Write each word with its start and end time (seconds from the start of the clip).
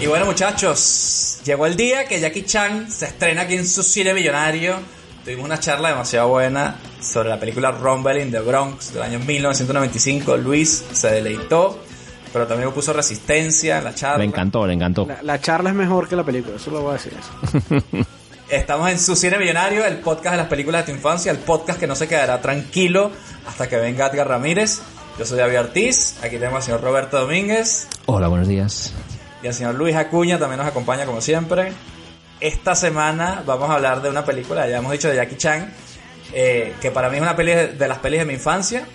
Y 0.00 0.06
bueno 0.06 0.26
muchachos, 0.26 1.40
llegó 1.44 1.66
el 1.66 1.76
día 1.76 2.06
que 2.06 2.20
Jackie 2.20 2.44
Chan 2.44 2.90
se 2.90 3.06
estrena 3.06 3.42
aquí 3.42 3.54
en 3.54 3.66
su 3.66 3.82
cine 3.82 4.12
millonario. 4.14 4.76
Tuvimos 5.24 5.44
una 5.46 5.60
charla 5.60 5.90
demasiado 5.90 6.28
buena 6.28 6.76
sobre 7.00 7.28
la 7.28 7.38
película 7.38 7.70
Rumble 7.70 8.22
in 8.22 8.30
the 8.30 8.40
Bronx 8.40 8.92
del 8.92 9.02
año 9.02 9.18
1995. 9.18 10.36
Luis 10.36 10.84
se 10.92 11.10
deleitó, 11.10 11.82
pero 12.32 12.46
también 12.46 12.70
puso 12.72 12.92
resistencia 12.92 13.78
en 13.78 13.84
la 13.84 13.94
charla. 13.94 14.18
Le 14.18 14.24
encantó, 14.24 14.66
le 14.66 14.74
encantó. 14.74 15.06
La, 15.06 15.22
la 15.22 15.40
charla 15.40 15.70
es 15.70 15.76
mejor 15.76 16.08
que 16.08 16.16
la 16.16 16.24
película, 16.24 16.56
eso 16.56 16.70
lo 16.70 16.82
voy 16.82 16.90
a 16.90 16.92
decir. 16.94 17.12
Eso. 17.18 18.04
Estamos 18.48 18.90
en 18.90 18.98
su 18.98 19.14
cine 19.14 19.38
millonario, 19.38 19.84
el 19.84 19.98
podcast 19.98 20.32
de 20.32 20.36
las 20.38 20.46
películas 20.46 20.86
de 20.86 20.92
tu 20.92 20.96
infancia, 20.96 21.30
el 21.30 21.38
podcast 21.38 21.78
que 21.78 21.86
no 21.86 21.94
se 21.94 22.08
quedará 22.08 22.40
tranquilo 22.40 23.10
hasta 23.46 23.68
que 23.68 23.76
venga 23.76 24.06
Edgar 24.06 24.26
Ramírez. 24.28 24.80
Yo 25.18 25.26
soy 25.26 25.36
David 25.38 25.60
Ortiz, 25.60 26.16
aquí 26.22 26.36
tenemos 26.36 26.56
al 26.58 26.62
señor 26.62 26.80
Roberto 26.80 27.18
Domínguez 27.18 27.88
Hola, 28.06 28.28
buenos 28.28 28.46
días. 28.48 28.92
y 29.42 29.48
el 29.48 29.52
señor 29.54 29.74
Luis 29.74 29.96
Acuña 29.96 30.38
también 30.38 30.58
nos 30.58 30.68
acompaña 30.68 31.04
como 31.06 31.20
siempre. 31.20 31.72
Esta 32.40 32.74
semana 32.76 33.42
vamos 33.44 33.68
a 33.68 33.74
hablar 33.74 34.00
de 34.00 34.08
una 34.10 34.24
película, 34.24 34.66
ya 34.68 34.78
hemos 34.78 34.92
dicho 34.92 35.08
de 35.08 35.16
Jackie 35.16 35.36
Chan, 35.36 35.72
eh, 36.32 36.72
que 36.80 36.90
para 36.90 37.10
mí 37.10 37.16
es 37.16 37.22
una 37.22 37.34
peli 37.36 37.52
de, 37.52 37.66
de 37.68 37.88
las 37.88 37.98
pelis 37.98 38.20
de 38.20 38.24
mi 38.26 38.34
infancia. 38.34 38.86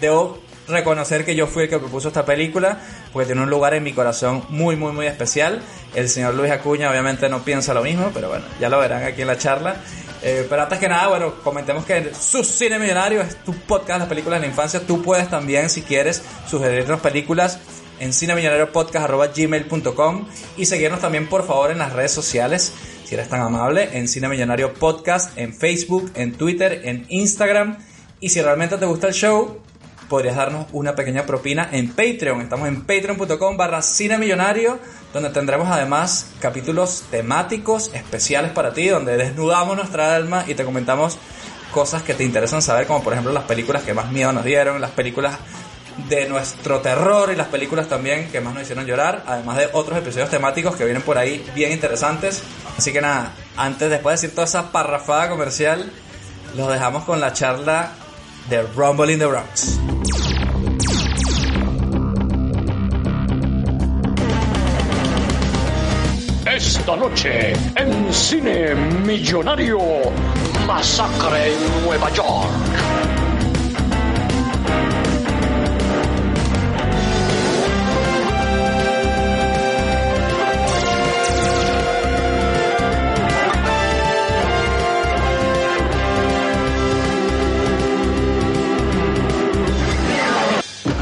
Debo 0.00 0.40
reconocer 0.68 1.24
que 1.24 1.34
yo 1.34 1.46
fui 1.46 1.64
el 1.64 1.68
que 1.68 1.78
propuso 1.78 2.08
esta 2.08 2.24
película, 2.24 2.78
porque 3.12 3.26
tiene 3.26 3.42
un 3.42 3.50
lugar 3.50 3.74
en 3.74 3.82
mi 3.82 3.92
corazón 3.92 4.44
muy, 4.48 4.76
muy, 4.76 4.92
muy 4.92 5.06
especial. 5.06 5.62
El 5.94 6.08
señor 6.08 6.34
Luis 6.34 6.50
Acuña 6.50 6.90
obviamente 6.90 7.28
no 7.28 7.42
piensa 7.42 7.74
lo 7.74 7.82
mismo, 7.82 8.10
pero 8.14 8.28
bueno, 8.28 8.44
ya 8.60 8.68
lo 8.68 8.78
verán 8.78 9.04
aquí 9.04 9.22
en 9.22 9.28
la 9.28 9.38
charla. 9.38 9.76
Eh, 10.24 10.46
pero 10.48 10.62
antes 10.62 10.78
que 10.78 10.88
nada, 10.88 11.08
bueno, 11.08 11.34
comentemos 11.42 11.84
que 11.84 12.14
su 12.14 12.44
Cine 12.44 12.78
Millonario 12.78 13.22
es 13.22 13.42
tu 13.42 13.52
podcast 13.54 13.98
las 13.98 14.08
películas 14.08 14.40
de 14.40 14.46
la 14.46 14.50
infancia. 14.50 14.80
Tú 14.86 15.02
puedes 15.02 15.28
también, 15.28 15.68
si 15.68 15.82
quieres, 15.82 16.22
sugerirnos 16.46 17.00
películas 17.00 17.58
en 17.98 18.12
cinemillonariopodcast.gmail.com 18.12 20.28
y 20.56 20.66
seguirnos 20.66 21.00
también, 21.00 21.28
por 21.28 21.44
favor, 21.44 21.72
en 21.72 21.78
las 21.78 21.92
redes 21.92 22.12
sociales, 22.12 22.72
si 23.04 23.14
eres 23.14 23.28
tan 23.28 23.40
amable, 23.40 23.88
en 23.92 24.06
Cine 24.06 24.28
Millonario 24.28 24.74
Podcast, 24.74 25.36
en 25.36 25.52
Facebook, 25.54 26.12
en 26.14 26.34
Twitter, 26.34 26.82
en 26.84 27.04
Instagram. 27.08 27.78
Y 28.20 28.28
si 28.28 28.40
realmente 28.40 28.78
te 28.78 28.86
gusta 28.86 29.08
el 29.08 29.14
show, 29.14 29.60
podrías 30.12 30.36
darnos 30.36 30.66
una 30.72 30.94
pequeña 30.94 31.24
propina 31.24 31.70
en 31.72 31.88
Patreon. 31.88 32.42
Estamos 32.42 32.68
en 32.68 32.82
patreon.com 32.82 33.56
barra 33.56 33.80
Cine 33.80 34.18
Millonario, 34.18 34.78
donde 35.10 35.30
tendremos 35.30 35.68
además 35.70 36.26
capítulos 36.38 37.04
temáticos 37.10 37.90
especiales 37.94 38.50
para 38.50 38.74
ti, 38.74 38.88
donde 38.88 39.16
desnudamos 39.16 39.74
nuestra 39.74 40.14
alma 40.14 40.44
y 40.46 40.54
te 40.54 40.66
comentamos 40.66 41.16
cosas 41.72 42.02
que 42.02 42.12
te 42.12 42.24
interesan 42.24 42.60
saber, 42.60 42.86
como 42.86 43.02
por 43.02 43.14
ejemplo 43.14 43.32
las 43.32 43.44
películas 43.44 43.84
que 43.84 43.94
más 43.94 44.12
miedo 44.12 44.34
nos 44.34 44.44
dieron, 44.44 44.82
las 44.82 44.90
películas 44.90 45.38
de 46.10 46.28
nuestro 46.28 46.80
terror 46.80 47.32
y 47.32 47.36
las 47.36 47.48
películas 47.48 47.88
también 47.88 48.30
que 48.30 48.42
más 48.42 48.52
nos 48.52 48.64
hicieron 48.64 48.84
llorar, 48.84 49.24
además 49.26 49.56
de 49.56 49.70
otros 49.72 49.96
episodios 49.96 50.28
temáticos 50.28 50.76
que 50.76 50.84
vienen 50.84 51.00
por 51.00 51.16
ahí 51.16 51.42
bien 51.54 51.72
interesantes. 51.72 52.42
Así 52.76 52.92
que 52.92 53.00
nada, 53.00 53.32
antes, 53.56 53.88
después 53.88 54.20
de 54.20 54.26
decir 54.26 54.34
toda 54.34 54.46
esa 54.46 54.72
parrafada 54.72 55.30
comercial, 55.30 55.90
los 56.54 56.70
dejamos 56.70 57.04
con 57.04 57.18
la 57.18 57.32
charla 57.32 57.92
de 58.50 58.60
Rumble 58.60 59.10
in 59.10 59.18
the 59.18 59.26
Bronx. 59.26 60.01
Esta 66.64 66.94
noche 66.96 67.52
en 67.74 68.14
Cine 68.14 68.74
Millonario, 68.74 69.80
Masacre 70.64 71.52
en 71.52 71.84
Nueva 71.84 72.08
York. 72.10 72.48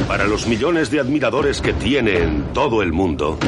Para 0.08 0.26
los 0.26 0.46
millones 0.46 0.90
de 0.90 1.00
admiradores 1.00 1.60
que 1.60 1.74
tiene 1.74 2.22
en 2.22 2.44
todo 2.54 2.82
el 2.82 2.92
mundo, 2.92 3.38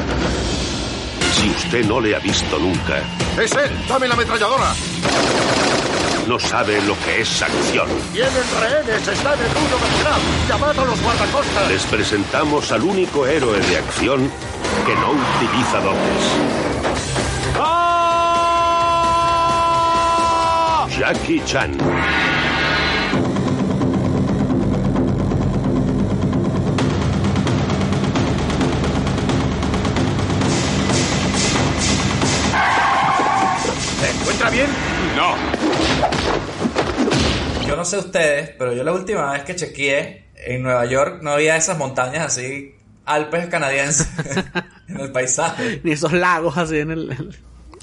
si 1.43 1.49
usted 1.49 1.85
no 1.85 1.99
le 1.99 2.15
ha 2.15 2.19
visto 2.19 2.57
nunca, 2.57 3.01
¡Es 3.37 3.51
él! 3.51 3.71
¡Dame 3.87 4.07
la 4.07 4.13
ametralladora! 4.13 4.73
no 6.27 6.39
sabe 6.39 6.81
lo 6.83 6.97
que 6.99 7.19
es 7.19 7.41
acción. 7.41 7.89
¡Tienen 8.13 8.31
rehenes! 8.61 9.05
¡Está 9.05 9.33
en 9.33 9.53
mundo 9.53 9.77
Vietnam! 9.77 10.21
¡Llamad 10.47 10.79
a 10.79 10.85
los 10.85 11.01
guardacostas! 11.01 11.67
Les 11.69 11.83
presentamos 11.83 12.71
al 12.71 12.83
único 12.83 13.27
héroe 13.27 13.59
de 13.59 13.77
acción 13.77 14.31
que 14.85 14.95
no 14.95 15.11
utiliza 15.11 15.81
dobles. 15.81 16.23
Jackie 20.97 21.41
Chan. 21.45 22.32
No. 35.15 35.35
Yo 37.67 37.75
no 37.75 37.85
sé 37.85 37.97
ustedes, 37.97 38.51
pero 38.57 38.73
yo 38.73 38.83
la 38.83 38.93
última 38.93 39.31
vez 39.31 39.43
que 39.43 39.55
chequeé 39.55 40.25
en 40.35 40.63
Nueva 40.63 40.85
York 40.85 41.19
no 41.21 41.31
había 41.31 41.55
esas 41.55 41.77
montañas 41.77 42.25
así, 42.25 42.75
Alpes 43.05 43.47
canadienses, 43.47 44.07
en 44.87 44.99
el 44.99 45.11
paisaje. 45.11 45.81
Ni 45.83 45.91
esos 45.91 46.13
lagos 46.13 46.57
así 46.57 46.79
en 46.79 46.91
el... 46.91 47.37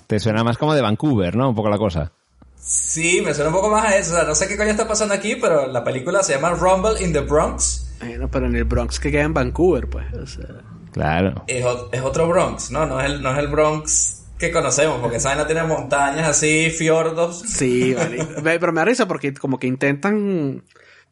Te 0.07 0.19
suena 0.19 0.43
más 0.43 0.59
como 0.59 0.75
de 0.75 0.83
Vancouver, 0.83 1.37
¿no? 1.37 1.51
Un 1.51 1.55
poco 1.55 1.71
la 1.71 1.79
cosa. 1.79 2.13
Sí, 2.57 3.23
me 3.25 3.33
suena 3.33 3.51
un 3.51 3.57
poco 3.57 3.71
más 3.71 3.87
a 3.87 3.97
eso. 3.97 4.12
O 4.12 4.17
sea, 4.17 4.25
no 4.25 4.35
sé 4.35 4.49
qué 4.49 4.57
coño 4.57 4.71
está 4.71 4.89
pasando 4.89 5.15
aquí, 5.15 5.37
pero 5.37 5.67
la 5.67 5.85
película 5.85 6.23
se 6.23 6.35
llama 6.35 6.51
Rumble 6.51 7.03
in 7.03 7.12
the 7.12 7.21
Bronx. 7.21 7.97
Bueno, 8.01 8.29
pero 8.31 8.47
en 8.47 8.57
el 8.57 8.65
Bronx 8.65 8.99
que 8.99 9.11
queda 9.11 9.23
en 9.23 9.35
Vancouver, 9.35 9.89
pues. 9.89 10.12
O 10.15 10.27
sea, 10.27 10.47
Claro. 10.93 11.45
Es, 11.47 11.65
otro 12.03 12.29
Bronx, 12.29 12.71
¿no? 12.71 12.87
No 12.87 13.01
es, 13.01 13.07
el, 13.07 13.23
no 13.23 13.33
es 13.33 13.39
el 13.39 13.49
Bronx 13.49 14.19
que 14.41 14.51
conocemos, 14.51 14.99
porque 15.01 15.19
esa 15.19 15.34
no 15.34 15.47
tiene 15.47 15.62
montañas 15.65 16.27
así, 16.27 16.71
fiordos. 16.71 17.41
sí, 17.47 17.95
vale. 17.95 18.27
Pero 18.43 18.73
me 18.73 18.81
da 18.81 18.87
risa 18.87 19.06
porque 19.06 19.34
como 19.34 19.59
que 19.59 19.67
intentan 19.67 20.65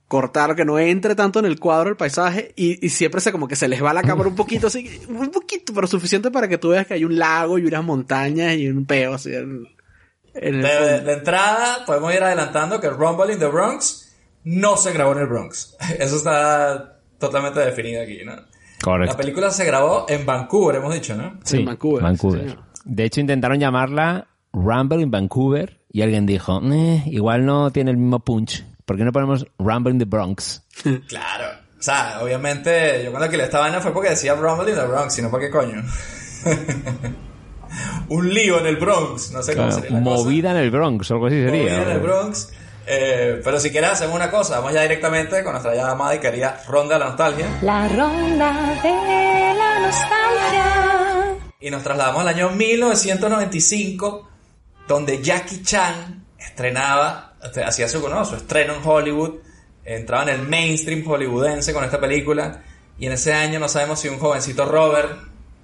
cortar 0.08 0.56
que 0.56 0.64
no 0.64 0.78
entre 0.78 1.14
tanto 1.14 1.38
en 1.38 1.44
el 1.44 1.60
cuadro 1.60 1.90
el 1.90 1.96
paisaje 1.96 2.54
y, 2.56 2.84
y 2.84 2.88
siempre 2.88 3.20
se 3.20 3.30
como 3.30 3.46
que 3.46 3.56
se 3.56 3.68
les 3.68 3.84
va 3.84 3.92
la 3.92 4.02
cámara 4.02 4.30
un 4.30 4.34
poquito 4.34 4.68
así, 4.68 5.02
un 5.06 5.30
poquito, 5.30 5.74
pero 5.74 5.86
suficiente 5.86 6.30
para 6.30 6.48
que 6.48 6.56
tú 6.56 6.70
veas 6.70 6.86
que 6.86 6.94
hay 6.94 7.04
un 7.04 7.18
lago 7.18 7.58
y 7.58 7.66
unas 7.66 7.84
montañas 7.84 8.56
y 8.56 8.68
un 8.68 8.86
peo 8.86 9.12
así 9.12 9.34
en, 9.34 9.68
en 10.32 10.54
el 10.54 10.62
De, 11.04 11.12
entrada, 11.12 11.84
podemos 11.84 12.14
ir 12.14 12.22
adelantando 12.22 12.80
que 12.80 12.88
Rumble 12.88 13.34
in 13.34 13.38
the 13.38 13.46
Bronx 13.46 14.16
no 14.44 14.78
se 14.78 14.92
grabó 14.94 15.12
en 15.12 15.18
el 15.18 15.26
Bronx. 15.26 15.76
Eso 15.98 16.16
está 16.16 17.00
totalmente 17.18 17.60
definido 17.60 18.02
aquí, 18.02 18.24
¿no? 18.24 18.32
Correcto. 18.82 19.12
La 19.12 19.16
película 19.18 19.50
se 19.50 19.64
grabó 19.66 20.06
en 20.08 20.24
Vancouver, 20.24 20.76
hemos 20.76 20.94
dicho, 20.94 21.14
¿no? 21.16 21.38
Sí, 21.44 21.58
En 21.58 21.66
Vancouver, 21.66 22.02
Vancouver. 22.02 22.48
sí. 22.48 22.56
De 22.88 23.04
hecho, 23.04 23.20
intentaron 23.20 23.58
llamarla 23.60 24.26
Rumble 24.52 25.00
in 25.02 25.10
Vancouver 25.10 25.80
y 25.92 26.02
alguien 26.02 26.26
dijo, 26.26 26.60
"Eh, 26.72 27.02
igual 27.06 27.46
no 27.46 27.70
tiene 27.70 27.90
el 27.92 27.96
mismo 27.96 28.18
punch. 28.20 28.64
¿Por 28.84 28.96
qué 28.96 29.04
no 29.04 29.12
ponemos 29.12 29.46
Rumble 29.58 29.92
in 29.92 29.98
the 29.98 30.04
Bronx? 30.06 30.62
Claro. 31.08 31.44
O 31.78 31.82
sea, 31.82 32.18
obviamente, 32.22 33.02
yo 33.04 33.10
cuando 33.12 33.30
que 33.30 33.36
le 33.36 33.44
esta 33.44 33.60
vaina 33.60 33.80
fue 33.80 33.92
porque 33.92 34.10
decía 34.10 34.34
Rumble 34.34 34.70
in 34.70 34.76
the 34.76 34.84
Bronx, 34.84 35.14
sino 35.14 35.30
porque 35.30 35.48
coño. 35.48 35.80
Un 38.08 38.32
lío 38.32 38.58
en 38.58 38.66
el 38.66 38.76
Bronx, 38.76 39.30
no 39.32 39.42
sé 39.42 39.54
cómo 39.54 39.68
Claro, 39.68 39.82
sería 39.82 39.98
la 39.98 40.04
cosa. 40.04 40.24
movida 40.24 40.50
en 40.52 40.56
el 40.56 40.70
Bronx, 40.70 41.10
algo 41.10 41.26
así 41.26 41.36
sería. 41.36 41.62
Movida 41.62 41.82
en 41.82 41.88
el 41.90 41.98
Bronx. 42.00 42.50
Eh, 42.86 43.40
pero 43.44 43.60
si 43.60 43.70
quieres 43.70 43.90
hacemos 43.90 44.16
una 44.16 44.30
cosa, 44.30 44.56
vamos 44.60 44.72
ya 44.72 44.80
directamente 44.82 45.44
con 45.44 45.52
nuestra 45.52 45.74
ya 45.74 45.90
amada 45.90 46.14
y 46.14 46.18
querida 46.20 46.58
ronda 46.66 46.94
de 46.94 47.00
la 47.00 47.08
nostalgia. 47.10 47.46
La 47.62 47.86
ronda 47.88 48.74
de 48.82 49.54
la 49.58 49.80
nostalgia. 49.80 51.07
Y 51.60 51.70
nos 51.70 51.82
trasladamos 51.82 52.22
al 52.22 52.28
año 52.28 52.50
1995, 52.50 54.28
donde 54.86 55.20
Jackie 55.20 55.60
Chan 55.62 56.24
estrenaba, 56.38 57.34
este, 57.42 57.64
hacía 57.64 57.88
su, 57.88 58.08
¿no? 58.08 58.24
su 58.24 58.36
estreno 58.36 58.74
en 58.74 58.80
Hollywood, 58.84 59.40
entraba 59.84 60.22
en 60.22 60.40
el 60.40 60.46
mainstream 60.46 61.04
hollywoodense 61.04 61.74
con 61.74 61.82
esta 61.82 61.98
película, 61.98 62.62
y 62.96 63.06
en 63.06 63.12
ese 63.12 63.34
año 63.34 63.58
no 63.58 63.68
sabemos 63.68 63.98
si 63.98 64.06
un 64.08 64.18
jovencito 64.20 64.66
Robert 64.66 65.10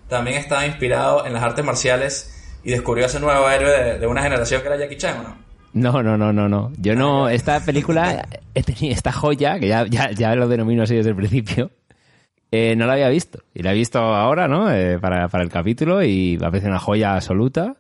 también 0.09 0.39
estaba 0.39 0.67
inspirado 0.67 1.27
en 1.27 1.33
las 1.33 1.45
artes 1.45 1.65
marciales 1.65 2.59
y 2.65 2.73
descubrió 2.73 3.07
ese 3.07 3.21
nuevo 3.21 3.49
héroe 3.49 3.71
de, 3.71 3.99
de 4.01 4.07
una 4.09 4.23
generación 4.23 4.63
que 4.63 4.67
era 4.67 4.77
Jackie 4.77 4.97
Chan, 4.97 5.21
¿o 5.21 5.23
no? 5.23 5.45
No, 5.75 6.03
no, 6.03 6.17
no, 6.17 6.33
no, 6.33 6.49
no. 6.49 6.73
Yo 6.79 6.97
no, 6.97 7.29
esta 7.29 7.61
película, 7.61 8.27
esta 8.55 9.13
joya, 9.13 9.61
que 9.61 9.69
ya, 9.69 9.87
ya, 9.87 10.11
ya 10.11 10.35
lo 10.35 10.49
denomino 10.49 10.83
así 10.83 10.97
desde 10.97 11.11
el 11.11 11.17
principio, 11.17 11.71
eh, 12.57 12.77
no 12.77 12.87
la 12.87 12.93
había 12.93 13.09
visto. 13.09 13.41
Y 13.53 13.65
la 13.65 13.73
he 13.73 13.75
visto 13.75 13.99
ahora, 13.99 14.47
¿no? 14.47 14.71
Eh, 14.71 15.01
para, 15.01 15.27
para 15.27 15.43
el 15.43 15.51
capítulo 15.51 16.05
y 16.05 16.39
me 16.41 16.51
parece 16.51 16.69
una 16.69 16.79
joya 16.79 17.17
absoluta. 17.17 17.75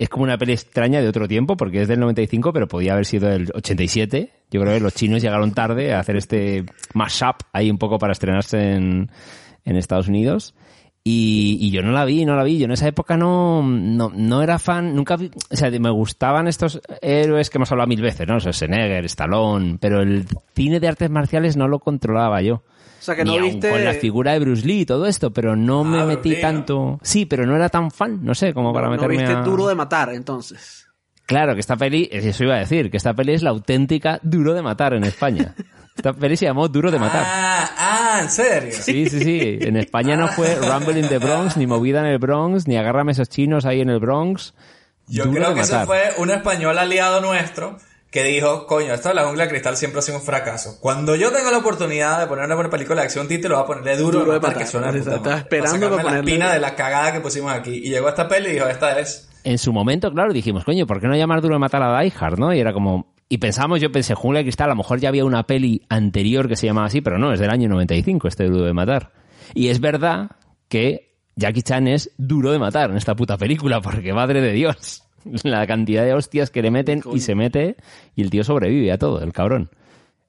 Es 0.00 0.08
como 0.08 0.24
una 0.24 0.36
peli 0.36 0.52
extraña 0.52 1.00
de 1.00 1.08
otro 1.08 1.28
tiempo 1.28 1.56
porque 1.56 1.82
es 1.82 1.88
del 1.88 2.00
95, 2.00 2.52
pero 2.52 2.66
podía 2.66 2.94
haber 2.94 3.06
sido 3.06 3.28
del 3.28 3.48
87. 3.54 4.32
Yo 4.50 4.60
creo 4.60 4.74
que 4.74 4.80
los 4.80 4.94
chinos 4.94 5.22
llegaron 5.22 5.52
tarde 5.52 5.94
a 5.94 6.00
hacer 6.00 6.16
este 6.16 6.66
mashup 6.92 7.36
ahí 7.52 7.70
un 7.70 7.78
poco 7.78 7.98
para 7.98 8.12
estrenarse 8.12 8.72
en, 8.72 9.10
en 9.64 9.76
Estados 9.76 10.08
Unidos. 10.08 10.54
Y, 11.08 11.70
yo 11.70 11.82
no 11.82 11.92
la 11.92 12.04
vi, 12.04 12.24
no 12.24 12.34
la 12.34 12.42
vi. 12.42 12.58
Yo 12.58 12.64
en 12.64 12.72
esa 12.72 12.88
época 12.88 13.16
no, 13.16 13.62
no, 13.62 14.10
no 14.12 14.42
era 14.42 14.58
fan, 14.58 14.92
nunca 14.96 15.14
o 15.14 15.56
sea, 15.56 15.70
me 15.70 15.90
gustaban 15.90 16.48
estos 16.48 16.80
héroes 17.00 17.48
que 17.48 17.58
hemos 17.58 17.70
hablado 17.70 17.86
mil 17.86 18.02
veces, 18.02 18.26
¿no? 18.26 18.40
Schwarzenegger, 18.40 19.04
Stallone, 19.04 19.78
pero 19.80 20.02
el 20.02 20.26
cine 20.56 20.80
de 20.80 20.88
artes 20.88 21.08
marciales 21.10 21.56
no 21.56 21.68
lo 21.68 21.78
controlaba 21.78 22.42
yo. 22.42 22.64
O 23.06 23.12
sea, 23.14 23.14
que 23.14 23.24
no 23.24 23.40
viste... 23.40 23.70
con 23.70 23.84
la 23.84 23.94
figura 23.94 24.32
de 24.32 24.40
Bruce 24.40 24.66
Lee 24.66 24.80
y 24.80 24.84
todo 24.86 25.06
esto, 25.06 25.32
pero 25.32 25.54
no 25.54 25.84
me 25.84 26.00
Ah, 26.00 26.06
metí 26.06 26.30
¿no? 26.30 26.40
tanto. 26.40 26.98
Sí, 27.02 27.24
pero 27.24 27.46
no 27.46 27.54
era 27.54 27.68
tan 27.68 27.92
fan, 27.92 28.18
no 28.24 28.34
sé, 28.34 28.52
como 28.52 28.72
para 28.72 28.86
no, 28.88 28.96
no 28.96 29.02
meterme 29.02 29.16
viste 29.18 29.32
a... 29.32 29.42
duro 29.42 29.68
de 29.68 29.76
matar, 29.76 30.12
entonces. 30.12 30.88
Claro, 31.24 31.54
que 31.54 31.60
esta 31.60 31.76
peli, 31.76 32.08
eso 32.10 32.42
iba 32.42 32.56
a 32.56 32.58
decir, 32.58 32.90
que 32.90 32.96
esta 32.96 33.14
peli 33.14 33.34
es 33.34 33.42
la 33.42 33.50
auténtica 33.50 34.18
Duro 34.22 34.54
de 34.54 34.62
Matar 34.62 34.94
en 34.94 35.04
España. 35.04 35.54
Esta 35.96 36.12
peli 36.12 36.36
se 36.36 36.44
llamó 36.46 36.68
Duro 36.68 36.90
de 36.90 36.98
Matar. 36.98 37.22
Ah, 37.26 37.70
ah, 37.78 38.18
¿en 38.22 38.28
serio? 38.30 38.72
Sí, 38.72 39.08
sí, 39.08 39.20
sí. 39.20 39.58
En 39.60 39.76
España 39.76 40.16
no 40.16 40.28
fue 40.28 40.54
Rumble 40.56 41.00
in 41.00 41.08
the 41.08 41.18
Bronx, 41.18 41.56
ni 41.56 41.66
Movida 41.66 42.00
en 42.00 42.06
el 42.06 42.18
Bronx, 42.18 42.68
ni 42.68 42.76
Agárrame 42.76 43.12
esos 43.12 43.28
chinos 43.28 43.64
ahí 43.66 43.80
en 43.80 43.90
el 43.90 43.98
Bronx. 43.98 44.54
Yo 45.08 45.24
Duro 45.24 45.36
creo 45.36 45.48
de 45.50 45.54
que 45.56 45.60
ese 45.62 45.72
Matar. 45.72 45.86
fue 45.86 46.02
un 46.18 46.30
español 46.30 46.78
aliado 46.78 47.20
nuestro 47.20 47.76
que 48.16 48.24
dijo, 48.24 48.66
coño, 48.66 48.94
esto 48.94 49.10
de 49.10 49.14
la 49.14 49.26
jungla 49.26 49.44
de 49.44 49.50
cristal 49.50 49.76
siempre 49.76 49.98
ha 49.98 50.02
sido 50.02 50.16
un 50.16 50.24
fracaso. 50.24 50.78
Cuando 50.80 51.16
yo 51.16 51.30
tenga 51.32 51.50
la 51.50 51.58
oportunidad 51.58 52.18
de 52.18 52.26
poner 52.26 52.46
una 52.46 52.54
buena 52.54 52.70
película 52.70 53.02
de 53.02 53.04
acción 53.04 53.28
título, 53.28 53.56
voy 53.56 53.64
a 53.64 53.66
ponerle 53.66 53.96
duro, 53.98 54.20
Duro 54.20 54.32
de 54.32 54.38
de 54.38 54.46
matar, 54.46 54.56
que 54.56 54.66
suena 54.66 54.88
Estaba 54.88 55.18
madre. 55.18 55.38
esperando 55.40 55.90
Para 55.90 55.90
para 55.90 56.02
sacarme 56.02 56.12
la 56.12 56.30
espina 56.30 56.54
de 56.54 56.60
la 56.60 56.74
cagada 56.74 57.12
que 57.12 57.20
pusimos 57.20 57.52
aquí. 57.52 57.74
Y 57.74 57.90
llegó 57.90 58.08
esta 58.08 58.26
peli 58.26 58.48
y 58.48 58.52
dijo, 58.54 58.66
esta 58.68 58.98
es... 58.98 59.28
En 59.44 59.58
su 59.58 59.70
momento, 59.70 60.10
claro, 60.10 60.32
dijimos, 60.32 60.64
coño, 60.64 60.86
¿por 60.86 60.98
qué 60.98 61.08
no 61.08 61.14
llamar 61.14 61.42
Duro 61.42 61.56
de 61.56 61.58
Matar 61.58 61.82
a 61.82 62.00
Die 62.00 62.12
Hard, 62.18 62.38
no? 62.38 62.54
Y 62.54 62.58
era 62.58 62.72
como... 62.72 63.12
Y 63.28 63.36
pensamos, 63.36 63.82
yo 63.82 63.92
pensé, 63.92 64.14
Jungla 64.14 64.38
de 64.38 64.44
Cristal, 64.44 64.68
a 64.68 64.70
lo 64.70 64.76
mejor 64.76 64.98
ya 64.98 65.10
había 65.10 65.26
una 65.26 65.42
peli 65.42 65.82
anterior 65.90 66.48
que 66.48 66.56
se 66.56 66.66
llamaba 66.66 66.86
así, 66.86 67.02
pero 67.02 67.18
no, 67.18 67.34
es 67.34 67.38
del 67.38 67.50
año 67.50 67.68
95 67.68 68.28
este 68.28 68.44
Duro 68.46 68.64
de 68.64 68.72
Matar. 68.72 69.12
Y 69.52 69.68
es 69.68 69.78
verdad 69.78 70.30
que 70.68 71.18
Jackie 71.34 71.62
Chan 71.62 71.86
es 71.86 72.12
duro 72.16 72.50
de 72.50 72.58
matar 72.58 72.90
en 72.90 72.96
esta 72.96 73.14
puta 73.14 73.36
película, 73.36 73.82
porque 73.82 74.14
madre 74.14 74.40
de 74.40 74.52
Dios, 74.52 75.02
la 75.44 75.66
cantidad 75.66 76.04
de 76.04 76.14
hostias 76.14 76.50
que 76.50 76.62
le 76.62 76.70
meten 76.70 77.02
y 77.12 77.20
se 77.20 77.34
mete 77.34 77.76
y 78.14 78.22
el 78.22 78.30
tío 78.30 78.44
sobrevive 78.44 78.92
a 78.92 78.98
todo, 78.98 79.22
el 79.22 79.32
cabrón. 79.32 79.70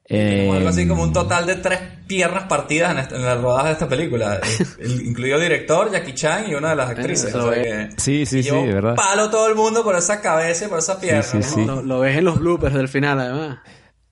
Como 0.10 0.54
algo 0.54 0.66
Eh, 0.66 0.68
así 0.70 0.88
como 0.88 1.04
un 1.04 1.12
total 1.12 1.46
de 1.46 1.56
tres 1.56 1.80
piernas 2.08 2.44
partidas 2.44 2.94
en, 2.94 3.00
este- 3.00 3.16
en 3.18 3.26
el 3.26 3.42
rodaje 3.42 3.68
de 3.68 3.74
esta 3.74 3.90
película. 3.90 4.40
El- 4.80 5.06
incluido 5.06 5.36
el 5.36 5.42
director, 5.44 5.92
Jackie 5.92 6.14
Chan 6.14 6.50
y 6.50 6.56
una 6.56 6.70
de 6.70 6.76
las 6.78 6.90
actrices. 6.92 7.26
Eso 7.26 7.50
O 7.50 7.54
sea 7.54 7.62
que- 7.62 7.90
Sí, 7.98 8.26
sí, 8.26 8.42
sí, 8.42 8.50
de 8.56 8.74
verdad. 8.74 8.96
palo 8.96 9.30
todo 9.30 9.50
el 9.50 9.56
mundo 9.56 9.84
por 9.84 9.96
esa 9.98 10.22
cabeza 10.22 10.66
y 10.66 10.70
por 10.70 10.80
esa 10.80 10.98
pierna. 11.02 11.24
sí, 11.24 11.38
¿no? 11.40 11.44
sí. 11.44 11.66
Lo, 11.66 11.82
lo 11.84 12.00
ves 12.00 12.18
en 12.18 12.24
los 12.24 12.40
bloopers 12.40 12.74
del 12.76 12.88
final, 12.88 13.20
además. 13.20 13.58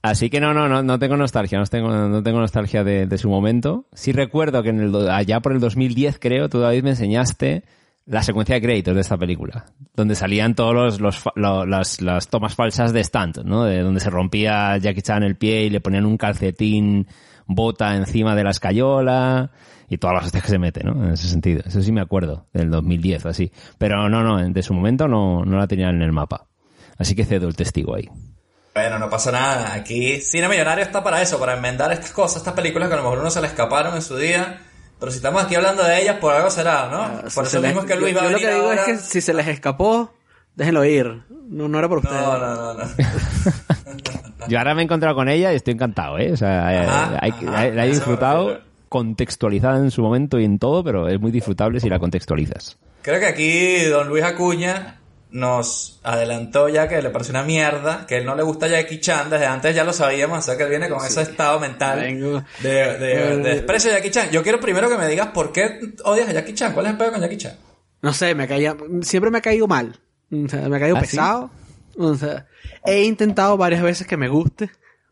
Así 0.01 0.29
que 0.29 0.41
no, 0.41 0.53
no, 0.53 0.67
no, 0.67 0.83
no 0.83 0.99
tengo 0.99 1.15
nostalgia, 1.15 1.57
no 1.57 1.65
tengo, 1.65 1.87
no 1.89 2.21
tengo 2.21 2.39
nostalgia 2.41 2.83
de, 2.83 3.07
de 3.07 3.17
su 3.17 3.29
momento. 3.29 3.87
Sí 3.93 4.11
recuerdo 4.11 4.61
que 4.63 4.69
en 4.69 4.81
el, 4.81 5.09
allá 5.09 5.39
por 5.39 5.53
el 5.53 5.61
2010, 5.61 6.19
creo, 6.19 6.49
tú 6.49 6.59
David 6.59 6.83
me 6.83 6.89
enseñaste 6.89 7.63
la 8.05 8.21
secuencia 8.21 8.55
de 8.55 8.61
créditos 8.61 8.93
de 8.93 9.01
esta 9.01 9.17
película, 9.17 9.65
donde 9.95 10.15
salían 10.15 10.53
todos 10.53 10.99
los, 10.99 11.23
los 11.35 12.01
las, 12.01 12.27
tomas 12.27 12.55
falsas 12.55 12.93
de 12.93 13.03
stunt, 13.03 13.39
¿no? 13.39 13.63
De 13.63 13.81
donde 13.81 13.99
se 13.99 14.09
rompía 14.09 14.77
Jackie 14.77 15.01
Chan 15.01 15.23
el 15.23 15.37
pie 15.37 15.63
y 15.63 15.69
le 15.69 15.81
ponían 15.81 16.05
un 16.05 16.17
calcetín 16.17 17.07
bota 17.47 17.95
encima 17.95 18.35
de 18.35 18.43
la 18.43 18.51
escayola 18.51 19.51
y 19.87 19.97
todas 19.97 20.15
las 20.15 20.25
hostias 20.25 20.43
que 20.43 20.49
se 20.49 20.59
mete, 20.59 20.83
¿no? 20.83 21.03
En 21.03 21.13
ese 21.13 21.27
sentido. 21.27 21.61
Eso 21.65 21.81
sí 21.81 21.91
me 21.91 22.01
acuerdo, 22.01 22.47
del 22.53 22.69
2010 22.69 23.25
o 23.25 23.29
así. 23.29 23.51
Pero 23.77 24.09
no, 24.09 24.23
no, 24.23 24.37
de 24.47 24.63
su 24.63 24.73
momento 24.73 25.07
no, 25.07 25.43
no 25.43 25.57
la 25.57 25.67
tenían 25.67 25.95
en 25.95 26.01
el 26.01 26.11
mapa. 26.11 26.47
Así 26.97 27.15
que 27.15 27.25
cedo 27.25 27.47
el 27.47 27.55
testigo 27.55 27.95
ahí. 27.95 28.09
Bueno, 28.73 28.99
no 28.99 29.09
pasa 29.09 29.31
nada. 29.31 29.73
Aquí 29.73 30.19
Cine 30.19 30.49
Millonario 30.49 30.83
está 30.83 31.03
para 31.03 31.21
eso, 31.21 31.39
para 31.39 31.55
enmendar 31.55 31.91
estas 31.91 32.11
cosas, 32.11 32.37
estas 32.37 32.53
películas 32.53 32.89
que 32.89 32.95
a 32.95 32.97
lo 32.97 33.03
mejor 33.03 33.19
uno 33.19 33.29
se 33.29 33.41
le 33.41 33.47
escaparon 33.47 33.95
en 33.95 34.01
su 34.01 34.17
día. 34.17 34.59
Pero 34.99 35.11
si 35.11 35.17
estamos 35.17 35.43
aquí 35.43 35.55
hablando 35.55 35.83
de 35.83 36.01
ellas, 36.01 36.17
por 36.19 36.33
algo 36.33 36.49
será, 36.49 36.87
¿no? 36.89 37.01
Ah, 37.01 37.23
Si 37.27 37.35
por 37.35 37.45
se 37.45 37.57
eso 37.57 37.61
les- 37.61 37.69
mismo 37.69 37.81
es 37.81 37.87
que 37.87 37.95
Luis 37.99 38.13
yo, 38.13 38.19
va 38.19 38.21
a 38.21 38.25
yo 38.25 38.31
lo 38.31 38.37
venir 38.37 38.47
que 38.49 38.53
digo 38.55 38.67
ahora. 38.69 38.81
es 38.81 38.85
que 38.87 38.97
si 38.97 39.21
se 39.21 39.33
les 39.33 39.47
escapó, 39.47 40.13
déjenlo 40.55 40.85
ir. 40.85 41.21
No, 41.49 41.67
no 41.67 41.77
era 41.79 41.87
por 41.89 41.97
ustedes. 41.99 42.21
No, 42.21 42.37
no, 42.37 42.55
no, 42.55 42.73
no. 42.73 42.83
Yo 44.47 44.57
ahora 44.59 44.75
me 44.75 44.81
he 44.81 44.83
encontrado 44.83 45.15
con 45.15 45.27
ella 45.27 45.51
y 45.53 45.55
estoy 45.55 45.73
encantado, 45.73 46.19
¿eh? 46.19 46.31
O 46.31 46.37
sea, 46.37 46.73
eh, 46.73 46.85
Ajá, 46.87 47.17
hay- 47.21 47.31
ajá, 47.31 47.57
hay- 47.59 47.71
la 47.73 47.85
he 47.85 47.89
disfrutado 47.89 48.59
contextualizada 48.89 49.77
en 49.79 49.89
su 49.91 50.01
momento 50.03 50.39
y 50.39 50.45
en 50.45 50.59
todo, 50.59 50.83
pero 50.83 51.07
es 51.09 51.19
muy 51.19 51.31
disfrutable 51.31 51.79
si 51.79 51.89
la 51.89 51.97
contextualizas. 51.99 52.77
Creo 53.01 53.19
que 53.19 53.25
aquí 53.25 53.83
Don 53.85 54.07
Luis 54.07 54.23
Acuña 54.23 54.99
nos 55.35 55.99
adelantó 56.03 56.69
ya 56.69 56.87
que 56.87 57.01
le 57.01 57.09
pareció 57.09 57.33
una 57.33 57.43
mierda, 57.43 58.05
que 58.07 58.15
él 58.15 58.25
no 58.25 58.35
le 58.35 58.43
gusta 58.43 58.69
Jackie 58.69 59.01
Chan, 59.01 59.29
desde 59.29 59.45
antes 59.45 59.75
ya 59.75 59.83
lo 59.83 59.91
sabíamos, 59.91 60.39
o 60.39 60.41
sea 60.41 60.55
que 60.55 60.63
él 60.63 60.69
viene 60.69 60.87
con 60.87 61.05
ese 61.05 61.23
estado 61.23 61.59
mental 61.59 61.99
Vengo. 61.99 62.41
de, 62.63 62.69
de, 62.69 62.97
de 62.97 63.37
desprecio 63.37 63.91
a 63.91 63.95
Jackie 63.95 64.11
Chan. 64.11 64.29
Yo 64.31 64.41
quiero 64.43 64.61
primero 64.61 64.87
que 64.87 64.97
me 64.97 65.09
digas 65.09 65.27
por 65.33 65.51
qué 65.51 65.93
odias 66.05 66.29
a 66.29 66.31
Jackie 66.31 66.53
Chan, 66.53 66.71
¿cuál 66.71 66.85
es 66.85 66.93
el 66.93 66.97
peor 66.97 67.11
con 67.11 67.19
Jackie 67.19 67.35
Chan? 67.35 67.57
No 68.01 68.13
sé, 68.13 68.33
me 68.33 68.47
caía, 68.47 68.77
siempre 69.01 69.29
me 69.29 69.39
ha 69.39 69.41
caído 69.41 69.67
mal. 69.67 69.99
O 70.31 70.47
sea, 70.47 70.69
me 70.69 70.77
ha 70.77 70.79
caído 70.79 70.95
¿Ah, 70.95 71.01
sí? 71.01 71.07
pesado. 71.07 71.51
O 71.97 72.15
sea, 72.15 72.47
he 72.85 73.03
intentado 73.03 73.57
varias 73.57 73.81
veces 73.83 74.07
que 74.07 74.15
me 74.15 74.29
guste. 74.29 74.69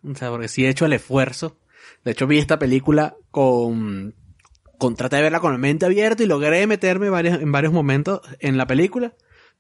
O 0.10 0.16
sea, 0.16 0.30
porque 0.30 0.48
sí 0.48 0.66
he 0.66 0.70
hecho 0.70 0.86
el 0.86 0.94
esfuerzo. 0.94 1.58
De 2.06 2.12
hecho, 2.12 2.28
vi 2.28 2.38
esta 2.40 2.58
película 2.60 3.18
con, 3.30 4.16
con 4.78 4.96
traté 4.96 5.18
de 5.18 5.24
verla 5.24 5.42
con 5.42 5.52
la 5.52 5.58
mente 5.58 5.86
abierta 5.86 6.24
y 6.24 6.28
logré 6.28 6.66
meterme 6.66 7.10
varios, 7.10 7.42
en 7.42 7.52
varios 7.52 7.74
momentos 7.74 8.22
en 8.40 8.56
la 8.58 8.68
película. 8.68 9.12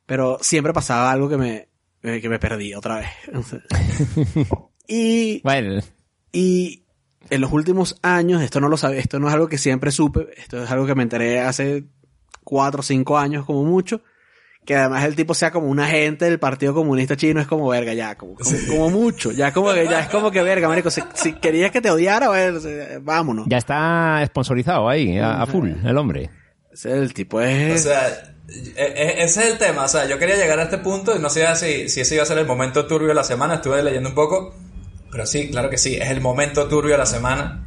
Pero 0.06 0.38
siempre 0.42 0.74
pasaba 0.74 1.12
algo 1.12 1.30
que 1.30 1.38
me, 1.38 1.70
eh, 2.04 2.20
que 2.22 2.30
me 2.30 2.40
perdí 2.40 2.74
otra 2.74 2.98
vez. 2.98 3.10
Y 4.88 5.42
Bueno, 5.44 5.80
y 6.32 6.84
en 7.30 7.42
los 7.42 7.52
últimos 7.54 7.98
años, 8.02 8.42
esto 8.42 8.60
no 8.60 8.68
lo 8.68 8.78
sabía, 8.78 9.00
esto 9.00 9.20
no 9.20 9.28
es 9.30 9.34
algo 9.34 9.48
que 9.48 9.58
siempre 9.58 9.92
supe, 9.92 10.28
esto 10.38 10.62
es 10.62 10.70
algo 10.72 10.86
que 10.86 10.96
me 10.96 11.04
enteré 11.04 11.40
hace 11.40 11.86
cuatro 12.44 12.82
o 12.82 12.84
cinco 12.84 13.18
años 13.18 13.46
como 13.46 13.64
mucho, 13.64 14.02
que 14.66 14.76
además 14.76 15.06
el 15.06 15.16
tipo 15.16 15.34
sea 15.34 15.52
como 15.52 15.68
un 15.68 15.80
agente 15.80 16.26
del 16.26 16.40
Partido 16.40 16.74
Comunista 16.74 17.16
Chino 17.16 17.40
es 17.40 17.48
como 17.48 17.70
verga 17.70 17.94
ya, 17.94 18.16
como, 18.16 18.36
como, 18.36 18.58
como 18.68 18.90
mucho, 18.90 19.32
ya 19.32 19.54
como 19.54 19.72
que 19.72 19.86
ya 19.86 20.02
es 20.02 20.10
como 20.10 20.32
que 20.32 20.44
verga, 20.44 20.68
marico, 20.68 20.92
si, 20.92 21.02
si 21.14 21.34
querías 21.34 21.72
que 21.72 21.80
te 21.80 21.90
odiara, 21.90 22.28
bueno, 22.28 22.60
eh, 22.66 23.00
vámonos. 23.02 23.46
ya 23.48 23.58
está 23.58 24.22
sponsorizado 24.26 24.90
ahí, 24.90 25.18
a, 25.18 25.42
a 25.42 25.46
full, 25.46 25.70
el 25.84 25.98
hombre. 25.98 26.30
El 26.84 27.14
tipo 27.14 27.38
O 27.38 27.42
es... 27.42 27.84
sea, 27.84 28.33
e- 28.48 28.74
e- 28.76 29.24
ese 29.24 29.42
es 29.42 29.52
el 29.52 29.58
tema. 29.58 29.86
O 29.86 29.88
sea, 29.88 30.06
yo 30.08 30.18
quería 30.20 30.36
llegar 30.36 30.60
a 30.60 30.64
este 30.64 30.78
punto 30.78 31.16
y 31.16 31.20
no 31.20 31.30
sé 31.30 31.46
si, 31.56 31.90
si 31.90 32.02
ese 32.02 32.16
iba 32.16 32.24
a 32.24 32.28
ser 32.28 32.38
el 32.38 32.46
momento 32.46 32.86
turbio 32.86 33.10
de 33.10 33.14
la 33.16 33.24
semana. 33.24 33.56
Estuve 33.56 33.82
leyendo 33.84 34.10
un 34.10 34.16
poco. 34.16 34.56
Pero 35.12 35.26
sí, 35.26 35.50
claro 35.50 35.70
que 35.70 35.78
sí. 35.78 35.96
Es 35.96 36.10
el 36.10 36.22
momento 36.22 36.68
turbio 36.68 36.94
de 36.94 36.98
la 36.98 37.06
semana. 37.06 37.64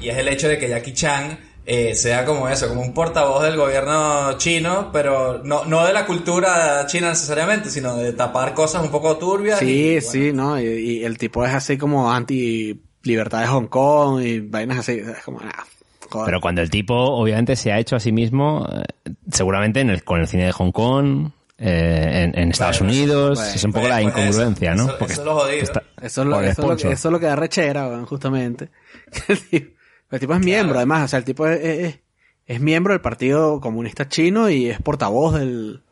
Y 0.00 0.08
es 0.08 0.18
el 0.18 0.28
hecho 0.28 0.48
de 0.48 0.58
que 0.58 0.68
Jackie 0.68 0.92
Chan 0.92 1.38
eh, 1.66 1.94
sea 1.94 2.26
como 2.26 2.48
eso, 2.48 2.68
como 2.68 2.82
un 2.82 2.92
portavoz 2.92 3.42
del 3.42 3.56
gobierno 3.56 4.36
chino, 4.36 4.90
pero 4.92 5.40
no, 5.44 5.64
no 5.64 5.86
de 5.86 5.94
la 5.94 6.04
cultura 6.04 6.84
china 6.86 7.08
necesariamente, 7.08 7.70
sino 7.70 7.96
de 7.96 8.12
tapar 8.12 8.52
cosas 8.52 8.82
un 8.82 8.90
poco 8.90 9.16
turbias. 9.16 9.62
y, 9.62 9.66
sí, 9.66 9.90
bueno, 9.92 10.10
sí, 10.10 10.32
¿no? 10.34 10.60
Y, 10.60 10.64
y 10.66 11.04
el 11.04 11.16
tipo 11.16 11.42
es 11.44 11.54
así 11.54 11.78
como 11.78 12.12
anti 12.12 12.82
libertad 13.04 13.40
de 13.40 13.46
Hong 13.46 13.66
Kong 13.66 14.20
y 14.22 14.40
vainas 14.40 14.78
así, 14.78 14.92
es 14.92 15.22
como, 15.24 15.40
ah, 15.42 15.64
joder. 16.10 16.26
Pero 16.26 16.40
cuando 16.40 16.60
el 16.62 16.70
tipo 16.70 16.94
obviamente 16.94 17.56
se 17.56 17.72
ha 17.72 17.78
hecho 17.78 17.96
a 17.96 18.00
sí 18.00 18.12
mismo, 18.12 18.66
eh, 18.72 19.12
seguramente 19.30 19.80
en 19.80 19.90
el- 19.90 20.04
con 20.04 20.20
el 20.20 20.26
cine 20.26 20.46
de 20.46 20.52
Hong 20.52 20.72
Kong, 20.72 21.30
eh, 21.58 22.24
en, 22.24 22.38
en 22.38 22.50
Estados 22.50 22.80
Bueno, 22.80 22.92
Unidos, 22.94 23.38
bueno, 23.38 23.54
es 23.54 23.64
un 23.64 23.72
poco 23.72 23.86
pues, 23.86 23.90
la 23.90 24.02
pues 24.02 24.16
incongruencia, 24.26 24.72
eso, 24.72 24.82
¿no? 24.82 24.88
eso- 24.88 24.98
Porque 24.98 25.12
eso 25.14 25.24
lo 25.24 25.34
jodido. 25.36 25.62
está- 25.62 25.82
Eso 26.02 26.22
es 26.22 26.28
lo, 26.28 26.40
eso 26.42 26.76
que, 26.76 26.92
eso 26.92 27.08
es 27.08 27.12
lo 27.12 27.20
que 27.20 27.26
da 27.26 27.36
rechera, 27.36 28.04
justamente. 28.06 28.68
El 29.28 29.38
tipo, 29.40 29.70
el 30.10 30.20
tipo 30.20 30.34
es 30.34 30.40
miembro, 30.40 30.76
además, 30.76 31.04
o 31.04 31.08
sea, 31.08 31.18
el 31.18 31.24
tipo 31.24 31.46
es, 31.46 31.60
es- 31.64 31.98
es 32.46 32.60
miembro 32.60 32.92
del 32.92 33.00
Partido 33.00 33.60
Comunista 33.60 34.08
Chino 34.08 34.50
y 34.50 34.66
es 34.68 34.80
portavoz 34.82 35.34
del... 35.34 35.82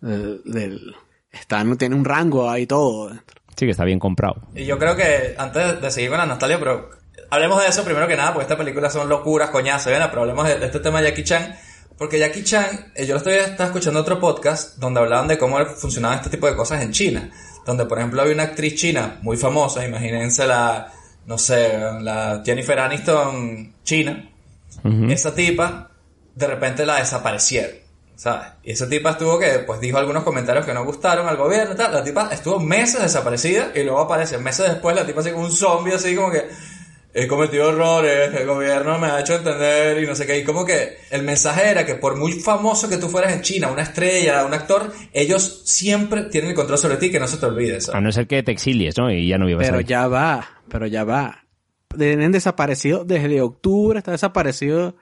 del, 0.00 0.42
del- 0.44 0.94
está, 1.32 1.64
tiene 1.78 1.94
un 1.94 2.04
rango 2.04 2.50
ahí 2.50 2.66
todo. 2.66 3.10
Sí, 3.62 3.66
que 3.66 3.70
está 3.70 3.84
bien 3.84 4.00
comprado. 4.00 4.42
Y 4.56 4.64
yo 4.64 4.76
creo 4.76 4.96
que 4.96 5.36
antes 5.38 5.80
de 5.80 5.90
seguir 5.92 6.10
con 6.10 6.18
la 6.18 6.26
nostalgia, 6.26 6.58
pero 6.58 6.90
hablemos 7.30 7.62
de 7.62 7.68
eso 7.68 7.84
primero 7.84 8.08
que 8.08 8.16
nada, 8.16 8.32
porque 8.32 8.42
esta 8.42 8.56
película 8.56 8.90
son 8.90 9.08
locuras, 9.08 9.50
coñazo, 9.50 9.88
¿ven? 9.88 10.02
Pero 10.08 10.22
hablemos 10.22 10.48
de, 10.48 10.66
este 10.66 10.80
tema 10.80 11.00
de 11.00 11.10
Jackie 11.10 11.22
Chan. 11.22 11.54
Porque 11.96 12.18
Jackie 12.18 12.42
Chan, 12.42 12.90
eh, 12.96 13.06
yo 13.06 13.12
lo 13.14 13.18
estoy 13.18 13.34
estaba 13.34 13.66
escuchando 13.66 14.00
otro 14.00 14.18
podcast 14.18 14.78
donde 14.78 14.98
hablaban 14.98 15.28
de 15.28 15.38
cómo 15.38 15.64
funcionaban 15.64 16.18
este 16.18 16.28
tipo 16.28 16.48
de 16.48 16.56
cosas 16.56 16.82
en 16.82 16.90
China. 16.90 17.30
Donde, 17.64 17.86
por 17.86 17.98
ejemplo, 17.98 18.20
había 18.20 18.34
una 18.34 18.42
actriz 18.42 18.74
china 18.74 19.20
muy 19.22 19.36
famosa, 19.36 19.86
imagínense 19.86 20.44
la, 20.44 20.92
no 21.26 21.38
sé, 21.38 21.78
la 22.00 22.42
Jennifer 22.44 22.80
Aniston 22.80 23.74
china. 23.84 24.28
Esa 25.08 25.32
tipa, 25.36 25.88
de 26.34 26.46
repente 26.48 26.84
la 26.84 26.96
desaparecieron. 26.96 27.76
¿Sabes? 28.16 28.48
Y 28.62 28.72
esa 28.72 28.88
tipa 28.88 29.10
estuvo 29.10 29.38
que, 29.38 29.60
pues 29.66 29.80
dijo 29.80 29.98
algunos 29.98 30.22
comentarios 30.22 30.64
que 30.64 30.74
no 30.74 30.84
gustaron 30.84 31.26
al 31.28 31.36
gobierno 31.36 31.74
y 31.74 31.76
tal. 31.76 31.92
La 31.92 32.04
tipa 32.04 32.28
estuvo 32.32 32.58
meses 32.60 33.02
desaparecida 33.02 33.72
y 33.74 33.82
luego 33.82 34.00
aparece 34.00 34.38
meses 34.38 34.68
después 34.68 34.94
la 34.96 35.06
tipa 35.06 35.20
así 35.20 35.30
como 35.30 35.44
un 35.44 35.52
zombie, 35.52 35.94
así 35.94 36.14
como 36.14 36.30
que 36.30 36.46
he 37.14 37.26
cometido 37.26 37.68
errores, 37.68 38.34
el 38.34 38.46
gobierno 38.46 38.98
me 38.98 39.08
ha 39.08 39.20
hecho 39.20 39.34
entender 39.34 40.02
y 40.02 40.06
no 40.06 40.14
sé 40.14 40.26
qué. 40.26 40.38
Y 40.38 40.44
como 40.44 40.64
que 40.64 40.96
el 41.10 41.22
mensaje 41.22 41.68
era 41.68 41.84
que 41.84 41.94
por 41.96 42.16
muy 42.16 42.32
famoso 42.32 42.88
que 42.88 42.96
tú 42.96 43.08
fueras 43.08 43.32
en 43.34 43.42
China, 43.42 43.70
una 43.70 43.82
estrella, 43.82 44.44
un 44.44 44.54
actor, 44.54 44.90
ellos 45.12 45.62
siempre 45.64 46.22
tienen 46.24 46.50
el 46.50 46.56
control 46.56 46.78
sobre 46.78 46.96
ti, 46.96 47.10
que 47.10 47.20
no 47.20 47.28
se 47.28 47.36
te 47.36 47.46
olvide. 47.46 47.80
¿sabes? 47.80 47.96
A 47.96 48.00
no 48.00 48.12
ser 48.12 48.26
que 48.26 48.42
te 48.42 48.52
exilies, 48.52 48.96
¿no? 48.96 49.10
Y 49.10 49.28
ya 49.28 49.36
no 49.38 49.46
vivas 49.46 49.66
Pero 49.66 49.78
ahí. 49.78 49.84
ya 49.84 50.08
va, 50.08 50.62
pero 50.68 50.86
ya 50.86 51.04
va. 51.04 51.44
Tienen 51.98 52.32
desaparecido 52.32 53.04
desde 53.04 53.42
octubre, 53.42 53.98
está 53.98 54.12
desaparecido 54.12 54.96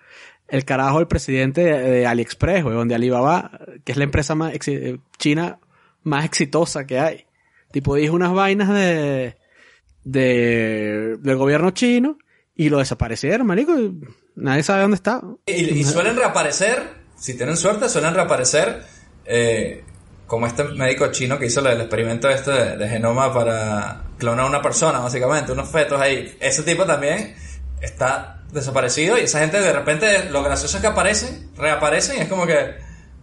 el 0.51 0.65
carajo 0.65 0.99
del 0.99 1.07
presidente 1.07 1.63
de, 1.63 2.07
AliExpress, 2.07 2.65
weón, 2.65 2.89
de 2.89 2.95
Alibaba, 2.95 3.51
que 3.85 3.93
es 3.93 3.99
la 3.99 4.05
empresa 4.05 4.35
más 4.35 4.53
eh, 4.67 4.99
china 5.19 5.59
más 6.03 6.25
exitosa 6.25 6.87
que 6.87 6.99
hay. 6.99 7.27
Tipo, 7.73 7.95
dijo 7.95 8.15
unas 8.15 8.33
vainas 8.33 8.69
de, 8.69 9.37
de 10.05 11.17
del 11.21 11.37
gobierno 11.37 11.71
chino 11.71 12.19
y 12.55 12.69
lo 12.69 12.79
desaparecieron, 12.79 13.47
marico. 13.47 13.79
y 13.79 14.01
Nadie 14.37 14.63
sabe 14.63 14.83
dónde 14.83 14.97
está. 14.97 15.23
Y, 15.47 15.53
y 15.53 15.85
suelen 15.85 16.17
reaparecer, 16.17 16.83
si 17.17 17.37
tienen 17.37 17.57
suerte, 17.57 17.89
suelen 17.89 18.15
reaparecer 18.15 18.83
eh, 19.25 19.85
como 20.27 20.47
este 20.47 20.65
médico 20.65 21.11
chino 21.13 21.39
que 21.39 21.47
hizo 21.47 21.61
el 21.67 21.81
experimento 21.81 22.29
este 22.29 22.51
de, 22.51 22.77
de 22.77 22.89
genoma 22.89 23.33
para 23.33 24.05
clonar 24.19 24.47
a 24.47 24.49
una 24.49 24.63
persona, 24.63 24.99
básicamente, 25.01 25.53
unos 25.53 25.71
fetos 25.71 26.01
ahí. 26.01 26.37
Ese 26.41 26.63
tipo 26.63 26.85
también 26.85 27.35
está 27.81 28.40
desaparecido 28.53 29.19
y 29.19 29.23
esa 29.23 29.41
gente 29.41 29.61
de 29.61 29.73
repente, 29.73 30.29
lo 30.31 30.43
gracioso 30.43 30.77
es 30.77 30.81
que 30.81 30.87
aparecen, 30.89 31.51
reaparecen 31.57 32.19
y 32.19 32.21
es 32.21 32.29
como 32.29 32.47
que 32.47 32.75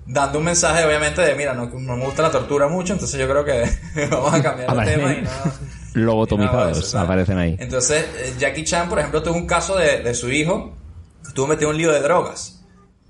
dando 0.06 0.40
un 0.40 0.46
mensaje 0.46 0.86
obviamente 0.86 1.22
de, 1.22 1.36
mira, 1.36 1.54
no, 1.54 1.66
no 1.66 1.98
me 1.98 2.06
gusta 2.06 2.22
la 2.22 2.32
tortura 2.32 2.68
mucho, 2.68 2.94
entonces 2.94 3.20
yo 3.20 3.28
creo 3.28 3.44
que 3.44 3.70
vamos 4.10 4.34
a 4.34 4.42
cambiar 4.42 4.78
el 4.78 4.86
tema 4.86 5.14
y 5.14 5.22
no... 5.22 5.30
Lobotomizados 5.94 6.78
y 6.78 6.82
no, 6.82 6.86
eso, 6.88 7.00
aparecen 7.00 7.38
ahí. 7.40 7.56
Entonces, 7.60 8.06
eh, 8.18 8.34
Jackie 8.38 8.64
Chan, 8.64 8.88
por 8.88 9.00
ejemplo, 9.00 9.24
tuvo 9.24 9.36
un 9.36 9.48
caso 9.48 9.76
de, 9.78 10.04
de 10.04 10.14
su 10.14 10.30
hijo 10.32 10.76
que 11.24 11.30
estuvo 11.30 11.48
metido 11.48 11.70
en 11.72 11.76
un 11.76 11.82
lío 11.82 11.92
de 11.92 12.02
drogas. 12.02 12.64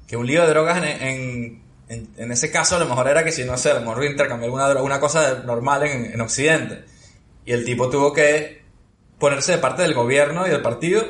Que 0.08 0.16
un 0.16 0.26
lío 0.26 0.42
de 0.44 0.50
drogas 0.50 0.78
en, 0.78 0.84
en, 0.86 1.64
en- 1.90 2.10
en 2.16 2.32
ese 2.32 2.50
caso 2.50 2.78
a 2.78 2.80
lo 2.80 2.86
mejor 2.86 3.10
era 3.10 3.26
que 3.26 3.34
si 3.34 3.44
no 3.44 3.58
sé, 3.58 3.72
a 3.72 3.74
lo 3.74 3.82
mejor 3.82 4.06
intercambió 4.06 4.46
alguna 4.46 4.70
droga, 4.70 4.84
una 4.86 5.00
cosa 5.02 5.42
normal 5.46 5.84
en, 5.84 6.14
en 6.14 6.22
Occidente. 6.22 6.86
Y 7.46 7.52
el 7.52 7.66
tipo 7.66 7.90
tuvo 7.90 8.14
que 8.14 8.62
ponerse 9.20 9.52
de 9.54 9.58
parte 9.58 9.82
del 9.82 9.94
gobierno 9.94 10.48
y 10.48 10.50
del 10.50 10.62
partido 10.62 11.04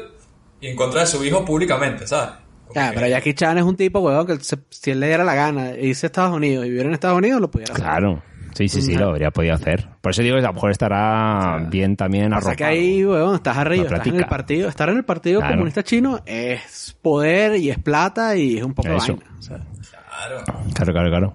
y 0.62 0.68
en 0.68 0.76
contra 0.76 1.02
de 1.02 1.08
su 1.08 1.24
hijo 1.24 1.44
públicamente, 1.46 2.08
¿sabes? 2.08 2.32
Como 2.64 2.74
Claro, 2.74 2.92
que- 2.92 2.96
pero 3.00 3.08
Jackie 3.10 3.34
Chan 3.34 3.58
es 3.58 3.64
un 3.64 3.76
tipo, 3.76 4.00
weón, 4.00 4.26
que 4.28 4.38
se- 4.40 4.58
si 4.70 4.92
él 4.92 5.00
le 5.00 5.08
diera 5.08 5.24
la 5.24 5.36
gana 5.36 5.72
e 5.72 5.88
irse 5.88 6.06
a 6.06 6.08
Estados 6.08 6.36
Unidos 6.36 6.66
y 6.66 6.70
vivir 6.70 6.86
en 6.86 6.94
Estados 6.94 7.18
Unidos, 7.18 7.40
lo 7.42 7.50
pudiera 7.52 7.74
hacer. 7.74 7.86
Claro. 7.86 8.22
Sí, 8.56 8.68
sí, 8.70 8.82
sí, 8.82 8.96
lo 8.96 9.10
habría 9.10 9.30
podido 9.30 9.54
hacer. 9.54 9.88
Por 10.02 10.12
eso 10.14 10.24
digo 10.24 10.36
que 10.38 10.44
a 10.44 10.48
lo 10.48 10.54
mejor 10.54 10.72
estará 10.72 11.64
bien 11.70 11.96
también 11.96 12.34
arropado. 12.34 12.56
que 12.56 12.66
ahí, 12.66 13.06
weón, 13.06 13.36
estás 13.36 13.56
arriba, 13.56 13.84
estás 13.86 14.08
en 14.08 14.16
el 14.16 14.26
partido. 14.26 14.68
Estar 14.68 14.90
en 14.90 14.98
el 14.98 15.06
partido 15.06 15.40
Claro. 15.42 15.54
comunista 15.56 15.84
chino 15.84 16.22
es 16.26 16.98
poder 17.04 17.56
y 17.58 17.70
es 17.70 17.78
plata 17.78 18.36
y 18.36 18.58
es 18.58 18.64
un 18.64 18.74
poco 18.74 18.90
de 18.90 18.96
Eso. 18.98 19.16
vaina. 19.16 19.32
o 19.38 19.42
sea. 19.44 19.58
Claro. 19.58 20.44
Claro, 20.74 20.92
claro, 20.94 21.10
claro. 21.10 21.34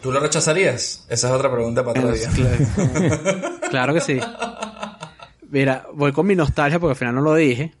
¿Tú 0.00 0.10
lo 0.10 0.18
rechazarías? 0.20 1.06
Esa 1.10 1.26
es 1.28 1.32
otra 1.34 1.52
pregunta 1.52 1.84
para 1.84 2.00
otro 2.00 2.12
día. 2.12 2.28
Claro, 2.34 3.50
claro 3.70 3.94
que 3.94 4.00
sí. 4.00 4.18
Mira, 5.50 5.84
voy 5.92 6.12
con 6.12 6.26
mi 6.26 6.34
nostalgia 6.34 6.78
porque 6.78 6.92
al 6.92 6.96
final 6.96 7.14
no 7.16 7.20
lo 7.20 7.34
dije. 7.34 7.74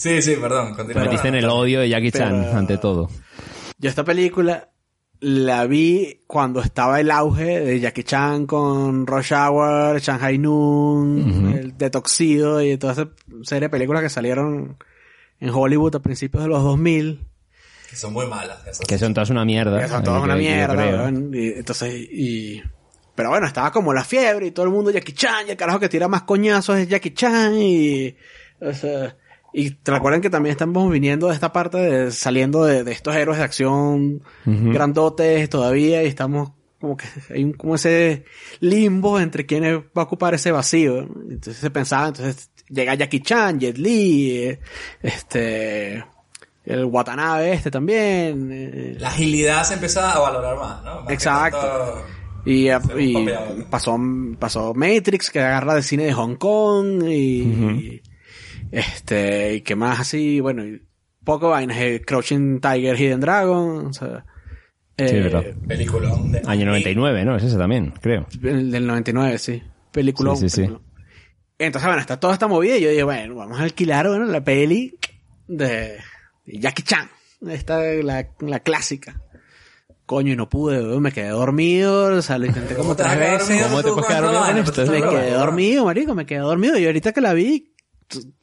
Sí, 0.00 0.22
sí, 0.22 0.34
perdón. 0.40 0.74
Continúa. 0.74 1.04
Metiste 1.04 1.28
en 1.28 1.34
el 1.34 1.44
odio 1.44 1.80
de 1.80 1.88
Jackie 1.90 2.10
Chan 2.10 2.42
Pero- 2.44 2.56
ante 2.58 2.78
todo. 2.78 3.10
Yo 3.78 3.90
esta 3.90 4.02
película 4.02 4.70
la 5.20 5.66
vi 5.66 6.22
cuando 6.26 6.62
estaba 6.62 7.00
el 7.00 7.10
auge 7.10 7.60
de 7.60 7.80
Jackie 7.80 8.04
Chan 8.04 8.46
con 8.46 9.06
Rush 9.06 9.34
Hour, 9.34 10.00
Shanghai 10.00 10.38
Noon, 10.38 11.54
el 11.58 11.76
Detoxido 11.76 12.62
y 12.62 12.78
toda 12.78 12.94
esa 12.94 13.08
serie 13.42 13.66
de 13.66 13.68
películas 13.70 14.02
que 14.02 14.08
salieron 14.08 14.78
en 15.38 15.50
Hollywood 15.50 15.96
a 15.96 16.00
principios 16.00 16.44
de 16.44 16.48
los 16.48 16.62
2000. 16.62 17.26
Que 17.90 17.96
son 17.96 18.14
muy 18.14 18.26
malas. 18.26 18.58
esas. 18.66 18.86
Que 18.86 18.96
son 18.96 19.12
todas 19.12 19.28
una 19.28 19.44
mierda. 19.44 19.82
Que 19.82 19.88
son 19.88 20.02
todas 20.02 20.22
una 20.22 20.34
que- 20.34 20.40
mierda. 20.40 21.10
Y 21.10 21.48
entonces, 21.58 21.92
y... 21.94 22.62
Pero 23.14 23.28
bueno, 23.28 23.46
estaba 23.46 23.70
como 23.70 23.92
la 23.92 24.04
fiebre 24.04 24.46
y 24.46 24.50
todo 24.52 24.64
el 24.64 24.72
mundo 24.72 24.90
Jackie 24.90 25.12
Chan 25.12 25.48
y 25.48 25.50
el 25.50 25.56
carajo 25.58 25.78
que 25.78 25.90
tira 25.90 26.08
más 26.08 26.22
coñazos 26.22 26.78
es 26.78 26.88
Jackie 26.88 27.12
Chan 27.12 27.52
y... 27.60 28.14
o 28.62 28.72
sea, 28.72 29.14
y 29.52 29.70
te 29.70 29.90
recuerden 29.92 30.20
que 30.20 30.30
también 30.30 30.52
estamos 30.52 30.90
viniendo 30.90 31.28
de 31.28 31.34
esta 31.34 31.52
parte 31.52 31.78
de 31.78 32.10
saliendo 32.12 32.64
de, 32.64 32.84
de 32.84 32.92
estos 32.92 33.14
héroes 33.14 33.38
de 33.38 33.44
acción 33.44 34.22
grandotes 34.44 35.48
todavía 35.48 36.02
y 36.02 36.06
estamos 36.06 36.52
como 36.80 36.96
que 36.96 37.06
hay 37.28 37.44
un, 37.44 37.52
como 37.52 37.74
ese 37.74 38.24
limbo 38.60 39.20
entre 39.20 39.44
quiénes 39.44 39.78
va 39.78 40.02
a 40.02 40.02
ocupar 40.02 40.32
ese 40.34 40.50
vacío. 40.50 41.00
Entonces 41.00 41.56
se 41.58 41.70
pensaba, 41.70 42.08
entonces 42.08 42.50
llega 42.68 42.94
Jackie 42.94 43.20
Chan, 43.20 43.60
Jet 43.60 43.76
Li, 43.76 44.30
eh, 44.38 44.60
este, 45.02 46.04
el 46.64 46.84
Watanabe 46.86 47.52
este 47.52 47.70
también. 47.70 48.48
eh, 48.52 48.96
La 48.98 49.08
agilidad 49.08 49.64
se 49.64 49.74
empieza 49.74 50.12
a 50.12 50.20
valorar 50.20 50.56
más, 50.56 50.82
¿no? 50.84 51.02
Más 51.02 51.12
Exacto. 51.12 52.02
Y, 52.46 52.68
eh, 52.68 52.78
y 52.98 53.26
pasó, 53.68 53.98
pasó 54.38 54.72
Matrix, 54.72 55.30
que 55.30 55.40
agarra 55.40 55.74
del 55.74 55.82
cine 55.82 56.04
de 56.04 56.14
Hong 56.14 56.36
Kong, 56.36 57.02
y, 57.06 57.42
y, 57.42 58.02
este, 58.70 59.54
y 59.54 59.60
que 59.62 59.76
más 59.76 60.00
así, 60.00 60.40
bueno, 60.40 60.66
y 60.66 60.82
poco 61.24 61.50
vainas, 61.50 61.78
eh, 61.78 62.02
Crouching 62.06 62.60
Tiger, 62.60 62.98
Hidden 62.98 63.20
Dragon, 63.20 63.86
o 63.86 63.92
sea, 63.92 64.24
Sí, 65.08 65.16
eh, 65.16 65.20
verdad. 65.22 65.44
Peliculón 65.66 66.32
de 66.32 66.42
Año 66.46 66.66
99, 66.66 67.24
¿no? 67.24 67.36
Es 67.36 67.44
ese 67.44 67.56
también, 67.56 67.92
creo. 68.02 68.26
el 68.42 68.70
del 68.70 68.86
99, 68.86 69.38
sí, 69.38 69.62
película. 69.90 70.36
Sí, 70.36 70.48
sí, 70.48 70.66
sí. 70.66 70.72
Entonces, 71.58 71.86
bueno, 71.86 72.00
está 72.00 72.18
toda 72.18 72.34
esta 72.34 72.48
movida 72.48 72.76
y 72.76 72.82
yo 72.82 72.90
digo, 72.90 73.06
bueno, 73.06 73.34
vamos 73.34 73.60
a 73.60 73.62
alquilar, 73.62 74.08
bueno, 74.08 74.26
la 74.26 74.42
peli 74.42 74.98
de, 75.46 75.98
Jackie 76.46 76.82
Chan, 76.82 77.08
esta, 77.48 77.80
la, 77.80 78.28
la 78.40 78.60
clásica. 78.60 79.22
Coño, 80.06 80.32
y 80.32 80.36
no 80.36 80.48
pude, 80.48 80.82
weón, 80.82 81.02
me 81.02 81.12
quedé 81.12 81.28
dormido, 81.28 82.16
o 82.16 82.22
sea, 82.22 82.36
lo 82.38 82.46
intenté 82.46 82.74
como 82.74 82.88
¿Cómo 82.88 82.96
te 82.96 83.02
vas 83.04 83.16
tres 83.16 83.48
veces. 83.48 83.62
¿Cómo 83.68 83.82
te 83.82 83.90
puedes 83.90 84.06
quedar 84.06 84.22
dormido 84.24 84.64
esto? 84.64 84.72
Pues, 84.74 84.90
Me 84.90 85.08
quedé 85.08 85.30
dormido, 85.30 85.84
marico, 85.84 86.14
me 86.14 86.26
quedé 86.26 86.40
dormido. 86.40 86.78
Y 86.78 86.86
ahorita 86.86 87.12
que 87.12 87.20
la 87.20 87.32
vi, 87.32 87.72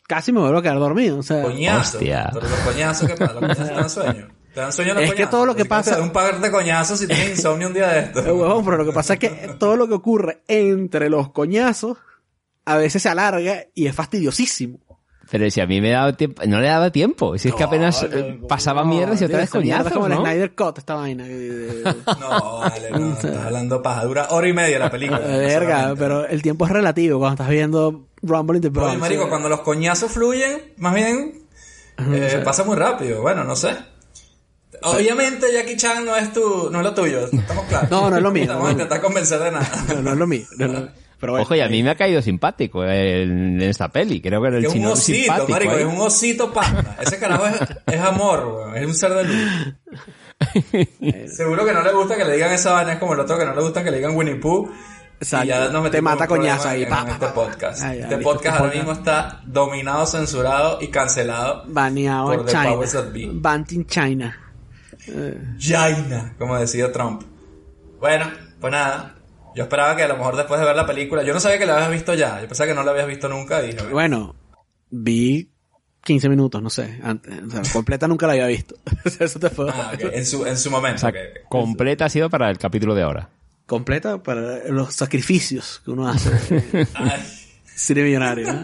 casi 0.08 0.32
me 0.32 0.40
vuelvo 0.40 0.58
a 0.58 0.62
quedar 0.62 0.80
dormido. 0.80 1.20
O 1.20 1.24
sea, 1.24 1.44
Coñazo. 1.44 1.98
Hostia. 1.98 2.30
Pero 2.34 2.48
los 2.50 2.60
coñazos, 2.62 3.08
¿qué 3.08 3.16
pasa? 3.16 3.34
Los 3.34 3.42
coñazos 3.42 3.68
te 3.68 3.74
dan 3.76 3.90
sueño. 3.90 4.28
Te 4.54 4.60
dan 4.62 4.74
sueño 4.74 4.94
los 4.96 5.04
Es 5.04 5.10
que 5.10 5.16
coñazos. 5.16 5.32
todo 5.32 5.46
lo 5.46 5.56
que 5.56 5.62
Así 5.62 5.68
te 5.68 5.70
pasa- 5.70 5.92
dan 5.92 6.02
un 6.04 6.10
par 6.12 6.40
de 6.42 6.52
coñazos 6.52 7.00
si 7.00 7.08
tienes 7.08 7.30
insomnio 7.38 7.68
un 7.68 7.74
día 7.74 7.88
de 7.90 8.00
esto. 8.00 8.20
eh, 8.26 8.32
huevón, 8.32 8.66
pero 8.66 8.78
lo 8.78 8.86
que 8.86 8.92
pasa 8.94 9.14
es 9.14 9.20
que 9.20 9.30
todo 9.60 9.76
lo 9.76 9.88
que 9.88 9.94
ocurre 9.94 10.42
entre 10.48 11.10
los 11.10 11.30
coñazos 11.32 11.98
a 12.66 12.76
veces 12.78 13.02
se 13.04 13.10
alarga 13.10 13.66
y 13.76 13.88
es 13.88 13.96
fastidiosísimo. 13.96 14.80
Pero 15.30 15.50
si 15.52 15.60
a 15.62 15.68
mí 15.68 15.82
me 15.82 15.90
daba 15.92 16.14
tiempo, 16.14 16.42
no 16.48 16.60
le 16.62 16.68
daba 16.68 16.90
tiempo. 16.92 17.38
Si 17.38 17.50
es 17.50 17.56
que 17.56 17.64
apenas 17.64 18.02
eh, 18.04 18.40
pasaba 18.48 18.84
mierdas 18.86 19.22
y 19.22 19.26
otra 19.26 19.40
vez 19.40 19.54
mierda 19.56 19.90
coñazos, 19.90 19.92
Es 19.92 19.94
como 19.94 20.08
¿no? 20.10 20.16
el 20.16 20.22
Snyder 20.22 20.56
Cut, 20.56 20.78
esta 20.78 20.96
vaina. 20.96 21.24
de- 21.26 21.38
de- 21.50 21.68
de- 21.84 21.96
No, 22.20 22.60
vale, 22.60 22.92
no. 22.92 23.14
Estás 23.14 23.46
hablando 23.46 23.82
paja. 23.82 24.06
Dura 24.06 24.28
hora 24.30 24.48
y 24.48 24.54
media 24.54 24.80
la 24.80 24.90
película. 24.90 25.20
verga, 25.28 25.94
pero 25.98 26.26
el 26.26 26.42
tiempo 26.42 26.66
es 26.66 26.72
relativo 26.72 27.20
cuando 27.20 27.34
estás 27.36 27.50
viendo 27.50 28.08
Rumble 28.22 28.58
in 28.58 28.62
the 28.62 28.70
Bronx. 28.70 28.92
Oye, 28.92 28.98
marico, 29.00 29.28
cuando 29.30 29.50
los 29.50 29.60
coñazos 29.62 30.12
fluyen, 30.12 30.74
más 30.78 30.94
bien, 30.96 31.42
eh, 32.12 32.42
pasa 32.46 32.64
muy 32.64 32.76
rápido. 32.78 33.22
Bueno, 33.22 33.44
no 33.44 33.56
sé. 33.56 33.76
Obviamente 34.84 35.48
Jackie 35.52 35.76
Chan 35.76 36.06
no 36.06 36.16
es 36.16 36.32
tu, 36.34 36.70
no 36.72 36.80
es 36.80 36.84
lo 36.86 36.94
tuyo, 36.94 37.26
estamos 37.32 37.66
claros. 37.66 37.90
No, 37.90 38.10
no 38.12 38.18
es 38.18 38.22
lo 38.22 38.32
mío, 38.32 38.44
Estamos 38.44 38.64
no 38.64 38.70
a 38.70 38.72
intentar 38.74 39.02
convencer 39.02 39.40
de 39.40 39.52
nada. 39.52 39.68
No, 39.96 40.02
no 40.04 40.12
es 40.12 40.18
lo 40.18 40.28
mío. 40.28 40.46
no 40.58 40.66
es 40.66 40.72
lo 40.72 40.80
mío. 40.82 40.90
Pero 41.20 41.34
bueno, 41.34 41.44
Ojo, 41.44 41.56
y 41.56 41.62
a 41.62 41.68
mí 41.68 41.82
me 41.82 41.90
ha 41.90 41.96
caído 41.96 42.22
simpático 42.22 42.84
en, 42.84 43.60
en 43.60 43.62
esta 43.64 43.90
peli. 43.90 44.22
Creo 44.22 44.40
que 44.42 44.48
era 44.50 44.58
el 44.58 44.66
es 44.66 44.70
un 44.72 44.78
chino 44.78 44.92
osito, 44.92 45.18
simpático. 45.18 45.52
marico, 45.52 45.74
es 45.78 45.86
un 45.86 46.00
osito 46.02 46.54
panda. 46.54 46.96
Ese 47.02 47.18
carajo 47.18 47.48
es, 47.48 47.56
es 47.88 48.00
amor, 48.00 48.46
weón. 48.46 48.78
Es 48.78 48.86
un 48.86 48.94
ser 48.94 49.14
de 49.14 49.24
luz. 49.24 49.74
Seguro 51.36 51.66
que 51.66 51.74
no 51.74 51.82
le 51.82 51.92
gusta 51.94 52.16
que 52.16 52.24
le 52.24 52.34
digan 52.34 52.52
esa 52.54 52.74
vaina, 52.74 52.94
es 52.94 53.00
como 53.00 53.14
el 53.14 53.20
otro 53.20 53.38
que 53.38 53.46
no 53.46 53.56
le 53.56 53.62
gusta 53.62 53.84
que 53.84 53.90
le 53.90 53.98
digan 53.98 54.16
Winnie 54.16 54.36
Pooh. 54.36 54.70
Exacto. 55.20 55.46
Y 55.46 55.50
ya 55.50 55.70
nos 55.70 55.90
Te 55.90 56.02
mata 56.02 56.26
un 56.26 56.28
coñazo 56.28 56.70
ahí, 56.70 56.84
en 56.84 56.90
pa, 56.90 57.04
pa, 57.04 57.12
este 57.14 57.26
pa. 57.26 57.34
podcast. 57.34 57.82
Ya, 57.82 57.94
este 57.94 58.18
listo, 58.18 58.22
podcast 58.22 58.46
este 58.56 58.64
ahora 58.64 58.76
mismo 58.76 58.92
está 58.92 59.42
dominado, 59.48 60.06
censurado 60.06 60.78
y 60.80 60.90
cancelado 60.90 61.64
baneado 61.68 62.28
por 62.28 62.40
en 62.42 62.46
the 62.46 62.52
China. 62.52 63.32
Banned 63.42 63.72
in 63.72 63.86
China. 63.88 64.38
Jaina, 65.60 66.36
como 66.38 66.58
decía 66.60 66.92
Trump. 66.92 67.24
Bueno, 68.00 68.26
pues 68.60 68.72
nada. 68.72 69.16
Yo 69.58 69.64
esperaba 69.64 69.96
que 69.96 70.04
a 70.04 70.08
lo 70.08 70.18
mejor 70.18 70.36
después 70.36 70.60
de 70.60 70.68
ver 70.68 70.76
la 70.76 70.86
película, 70.86 71.24
yo 71.24 71.34
no 71.34 71.40
sabía 71.40 71.58
que 71.58 71.66
la 71.66 71.78
habías 71.78 71.90
visto 71.90 72.14
ya, 72.14 72.40
yo 72.40 72.48
pensaba 72.48 72.68
que 72.68 72.76
no 72.76 72.84
la 72.84 72.92
habías 72.92 73.08
visto 73.08 73.28
nunca 73.28 73.64
y 73.64 73.72
dije, 73.72 73.88
bueno, 73.90 73.92
Bueno, 73.92 74.36
vi 74.92 75.50
15 76.04 76.30
minutos, 76.30 76.62
no 76.62 76.70
sé. 76.70 77.00
Antes, 77.02 77.34
o 77.42 77.50
sea, 77.50 77.74
completa 77.74 78.08
nunca 78.08 78.28
la 78.28 78.34
había 78.34 78.46
visto. 78.46 78.76
Eso 79.20 79.40
te 79.40 79.50
puedo 79.50 79.72
ah, 79.72 79.94
ok, 79.96 80.14
en, 80.14 80.26
su, 80.28 80.46
en 80.46 80.60
su 80.60 80.70
momento. 80.70 81.08
O 81.08 81.10
sea, 81.10 81.20
completa 81.50 82.06
ha 82.06 82.10
sido 82.10 82.30
para 82.30 82.52
el 82.52 82.60
capítulo 82.60 82.94
de 82.94 83.02
ahora. 83.02 83.30
Completa 83.66 84.22
para 84.22 84.68
los 84.70 84.94
sacrificios 84.94 85.82
que 85.84 85.90
uno 85.90 86.08
hace. 86.08 86.30
Cine 87.66 88.04
millonario. 88.04 88.54
¿no? 88.54 88.64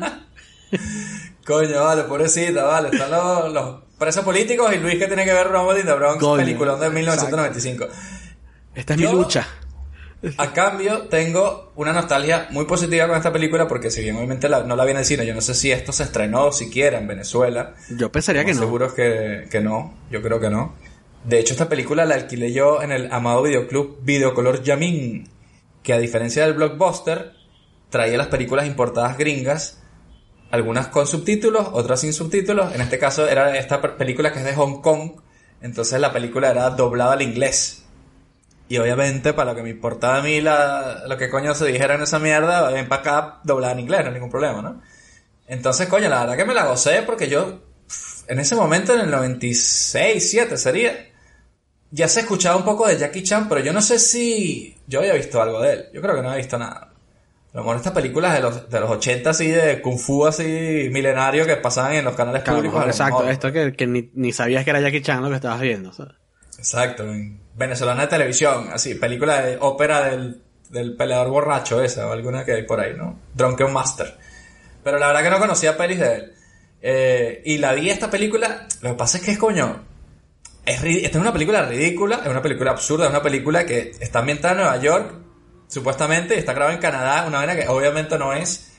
coño, 1.46 1.84
vale, 1.84 2.04
pobrecita, 2.04 2.64
vale, 2.66 2.90
están 2.90 3.10
los, 3.10 3.52
los 3.52 3.82
presos 3.98 4.24
políticos 4.24 4.72
y 4.76 4.78
Luis 4.78 5.00
que 5.00 5.08
tiene 5.08 5.26
que 5.26 5.34
ver 5.34 5.48
Rumble 5.48 5.80
in 5.80 5.88
the 5.88 5.94
Bronx, 5.94 6.20
Coño, 6.20 6.38
película 6.38 6.76
de 6.76 6.90
1995. 6.92 7.88
Esta 8.76 8.94
es 8.94 9.00
Yo- 9.00 9.12
mi 9.12 9.18
lucha. 9.18 9.48
A 10.38 10.54
cambio, 10.54 11.02
tengo 11.10 11.72
una 11.76 11.92
nostalgia 11.92 12.48
muy 12.52 12.66
positiva 12.66 13.08
con 13.08 13.18
esta 13.18 13.34
película 13.34 13.68
porque 13.68 13.92
si 13.92 14.02
bien 14.02 14.16
obviamente 14.16 14.48
la- 14.48 14.64
no 14.64 14.76
la 14.76 14.86
vi 14.86 14.92
en 14.92 14.98
el 14.98 15.06
cine, 15.06 15.26
yo 15.26 15.36
no 15.36 15.42
sé 15.42 15.54
si 15.54 15.72
esto 15.72 15.92
se 15.92 16.04
estrenó 16.04 16.52
siquiera 16.52 16.98
en 16.98 17.08
Venezuela. 17.08 17.74
Yo 17.90 18.12
pensaría 18.12 18.46
que 18.46 18.54
no. 18.54 18.60
Seguro 18.62 18.94
que, 18.96 19.48
que 19.52 19.60
no, 19.60 19.94
yo 20.10 20.22
creo 20.22 20.40
que 20.40 20.50
no. 20.50 20.76
De 21.26 21.40
hecho, 21.40 21.54
esta 21.54 21.68
película 21.70 22.06
la 22.06 22.16
alquilé 22.16 22.54
yo 22.54 22.82
en 22.82 22.92
el 22.92 23.12
amado 23.12 23.42
videoclub 23.44 24.00
Videocolor 24.02 24.64
Yamin, 24.64 25.28
que 25.82 25.94
a 25.94 25.98
diferencia 26.00 26.44
del 26.44 26.54
blockbuster, 26.54 27.34
traía 27.90 28.18
las 28.18 28.28
películas 28.28 28.66
importadas 28.66 29.18
gringas, 29.18 29.82
algunas 30.52 30.88
con 30.88 31.06
subtítulos, 31.08 31.68
otras 31.74 32.00
sin 32.02 32.14
subtítulos. 32.14 32.74
En 32.76 32.82
este 32.82 32.98
caso 33.00 33.28
era 33.28 33.58
esta 33.58 33.82
película 33.98 34.32
que 34.32 34.40
es 34.40 34.46
de 34.46 34.54
Hong 34.56 34.82
Kong, 34.82 35.12
entonces 35.62 36.00
la 36.00 36.14
película 36.14 36.50
era 36.52 36.70
doblada 36.70 37.14
al 37.14 37.22
inglés. 37.22 37.83
Y 38.74 38.78
obviamente, 38.80 39.34
para 39.34 39.52
lo 39.52 39.56
que 39.56 39.62
me 39.62 39.70
importaba 39.70 40.18
a 40.18 40.22
mí 40.24 40.42
la- 40.42 41.04
lo 41.08 41.16
que 41.16 41.30
coño 41.30 41.54
se 41.54 41.68
dijera 41.68 41.94
en 41.94 42.02
esa 42.02 42.18
mierda, 42.18 42.72
ven 42.72 42.88
para 42.88 43.02
acá 43.02 43.40
doblada 43.44 43.74
en 43.74 43.82
inglés, 43.82 44.02
no 44.02 44.08
hay 44.08 44.14
ningún 44.16 44.32
problema, 44.32 44.64
¿no? 44.64 44.82
Entonces, 45.46 45.88
coño, 45.88 46.10
la 46.10 46.22
verdad 46.22 46.36
que 46.38 46.46
me 46.46 46.56
la 46.56 46.66
gocé 46.66 47.04
porque 47.04 47.28
yo, 47.28 47.60
en 48.28 48.40
ese 48.40 48.56
momento, 48.56 48.96
en 48.96 49.02
el 49.02 49.12
96, 49.12 50.28
7 50.28 50.58
sería, 50.58 50.92
ya 51.92 52.08
se 52.08 52.22
escuchaba 52.22 52.56
un 52.56 52.64
poco 52.66 52.88
de 52.88 52.98
Jackie 52.98 53.22
Chan, 53.22 53.48
pero 53.48 53.62
yo 53.62 53.74
no 53.74 53.82
sé 53.84 54.00
si 54.00 54.76
yo 54.88 55.02
había 55.02 55.14
visto 55.14 55.40
algo 55.40 55.62
de 55.62 55.74
él. 55.74 55.86
Yo 55.94 56.02
creo 56.02 56.16
que 56.16 56.24
no 56.24 56.30
había 56.30 56.40
visto 56.42 56.58
nada. 56.58 56.90
A 57.54 57.58
lo 57.58 57.60
mejor 57.62 57.76
estas 57.76 57.94
películas 57.94 58.34
de 58.34 58.40
los, 58.40 58.68
de 58.72 58.80
los 58.80 58.90
80 58.90 59.30
así 59.30 59.50
de 59.50 59.84
Kung 59.84 60.00
Fu 60.00 60.26
así 60.26 60.90
milenario 60.92 61.46
que 61.46 61.58
pasaban 61.58 61.94
en 61.94 62.06
los 62.06 62.16
canales 62.16 62.42
Claro, 62.42 62.58
públicos. 62.58 62.82
a 62.82 62.86
lo 62.86 62.90
exacto, 62.92 63.18
mejor. 63.20 63.32
esto 63.32 63.52
que, 63.52 63.74
que 63.74 63.86
ni, 63.86 64.10
ni 64.16 64.32
sabías 64.34 64.64
que 64.64 64.72
era 64.72 64.82
Jackie 64.82 65.04
Chan 65.04 65.22
lo 65.22 65.30
que 65.30 65.36
estabas 65.36 65.62
viendo. 65.62 65.94
¿sabes? 65.94 66.14
Exacto, 66.64 67.04
en 67.04 67.42
venezolana 67.56 68.04
de 68.04 68.08
televisión, 68.08 68.70
así, 68.72 68.96
película 68.96 69.42
de 69.42 69.58
ópera 69.60 70.10
del, 70.10 70.42
del 70.70 70.96
peleador 70.96 71.28
borracho 71.28 71.84
esa, 71.84 72.08
o 72.08 72.14
alguna 72.14 72.46
que 72.46 72.54
hay 72.54 72.64
por 72.64 72.80
ahí, 72.80 72.94
¿no? 72.96 73.20
Drunken 73.34 73.74
Master. 73.74 74.18
Pero 74.82 74.98
la 74.98 75.08
verdad 75.08 75.24
que 75.24 75.30
no 75.30 75.40
conocía 75.40 75.76
pelis 75.76 76.00
de 76.00 76.16
él. 76.16 76.34
Eh, 76.82 77.42
y 77.44 77.58
la 77.58 77.74
vi 77.74 77.90
esta 77.90 78.10
película, 78.10 78.66
lo 78.80 78.92
que 78.92 78.96
pasa 78.96 79.18
es 79.18 79.26
que 79.26 79.32
es 79.32 79.38
coño, 79.38 79.84
es, 80.66 80.82
esta 80.82 81.18
es 81.18 81.22
una 81.22 81.34
película 81.34 81.64
ridícula, 81.64 82.22
es 82.24 82.30
una 82.30 82.42
película 82.42 82.72
absurda, 82.72 83.08
es 83.08 83.10
una 83.10 83.22
película 83.22 83.66
que 83.66 83.92
está 84.00 84.20
ambientada 84.20 84.54
en 84.54 84.60
Nueva 84.60 84.78
York, 84.78 85.16
supuestamente, 85.68 86.36
y 86.36 86.40
está 86.40 86.54
grabada 86.54 86.76
en 86.76 86.82
Canadá, 86.82 87.26
una 87.28 87.40
vaina 87.40 87.58
que 87.58 87.68
obviamente 87.68 88.18
no 88.18 88.32
es, 88.32 88.72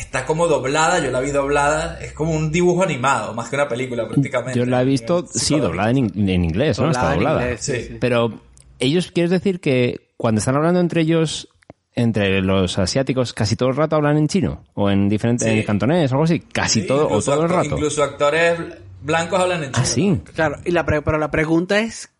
está 0.00 0.24
como 0.26 0.46
doblada, 0.48 0.98
yo 0.98 1.10
la 1.10 1.20
vi 1.20 1.30
doblada, 1.30 1.98
es 2.00 2.12
como 2.12 2.32
un 2.32 2.50
dibujo 2.50 2.82
animado, 2.82 3.34
más 3.34 3.48
que 3.48 3.56
una 3.56 3.68
película 3.68 4.06
prácticamente. 4.08 4.58
Yo 4.58 4.64
la 4.66 4.82
he 4.82 4.84
visto, 4.84 5.26
sí, 5.32 5.58
doblada 5.60 5.90
en, 5.90 5.98
in- 5.98 6.28
en 6.28 6.44
inglés, 6.44 6.78
¿no? 6.78 6.90
Está 6.90 7.14
doblada. 7.14 7.42
inglés, 7.42 7.60
sí. 7.62 7.96
Pero 8.00 8.40
ellos, 8.78 9.10
¿quieres 9.12 9.30
decir 9.30 9.60
que 9.60 10.08
cuando 10.16 10.38
están 10.38 10.56
hablando 10.56 10.80
entre 10.80 11.02
ellos, 11.02 11.48
entre 11.94 12.40
los 12.40 12.78
asiáticos, 12.78 13.32
casi 13.32 13.56
todo 13.56 13.68
el 13.68 13.76
rato 13.76 13.96
hablan 13.96 14.16
en 14.16 14.28
chino? 14.28 14.64
¿O 14.74 14.90
en 14.90 15.08
diferente, 15.08 15.44
Sí. 15.44 15.50
en 15.58 15.62
cantonés 15.64 16.10
o 16.12 16.14
algo 16.14 16.24
así? 16.24 16.40
Casi 16.40 16.82
Sí, 16.82 16.86
todo, 16.86 17.02
o 17.04 17.08
incluso 17.08 17.32
todo 17.32 17.42
el 17.44 17.48
rato. 17.50 17.74
Incluso 17.74 18.02
actores 18.02 18.58
blancos 19.02 19.40
hablan 19.40 19.64
en 19.64 19.72
chino. 19.72 19.82
Ah, 19.82 19.86
sí. 19.86 20.20
Claro, 20.34 20.56
y 20.64 20.70
la 20.70 20.84
pre- 20.86 21.02
pero 21.02 21.18
la 21.18 21.30
pregunta 21.30 21.78
es, 21.80 22.10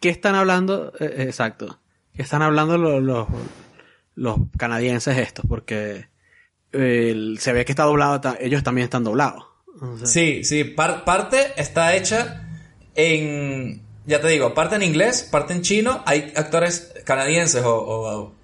¿qué 0.00 0.08
están 0.10 0.34
hablando? 0.34 0.92
eh, 1.00 1.24
exacto. 1.26 1.78
¿Qué 2.14 2.22
están 2.22 2.42
hablando 2.42 2.78
los, 2.78 3.02
los, 3.02 3.26
los 4.14 4.36
canadienses 4.56 5.16
estos? 5.18 5.44
Porque 5.48 6.06
el- 6.74 7.38
se 7.40 7.52
ve 7.52 7.64
que 7.64 7.72
está 7.72 7.84
doblado, 7.84 8.20
ellos 8.40 8.62
también 8.62 8.84
están 8.84 9.04
doblados. 9.04 9.44
O 9.80 9.96
sea, 9.98 10.06
Sí, 10.06 10.44
sí, 10.44 10.64
par- 10.64 11.04
parte 11.04 11.52
está 11.56 11.94
hecha 11.96 12.48
en, 12.94 13.82
ya 14.06 14.20
te 14.20 14.28
digo, 14.28 14.54
parte 14.54 14.76
en 14.76 14.82
inglés, 14.82 15.28
parte 15.30 15.52
en 15.52 15.62
chino. 15.62 16.02
Hay 16.06 16.32
actores 16.36 16.92
canadienses 17.04 17.62
o, 17.64 17.74
o- 17.76 18.34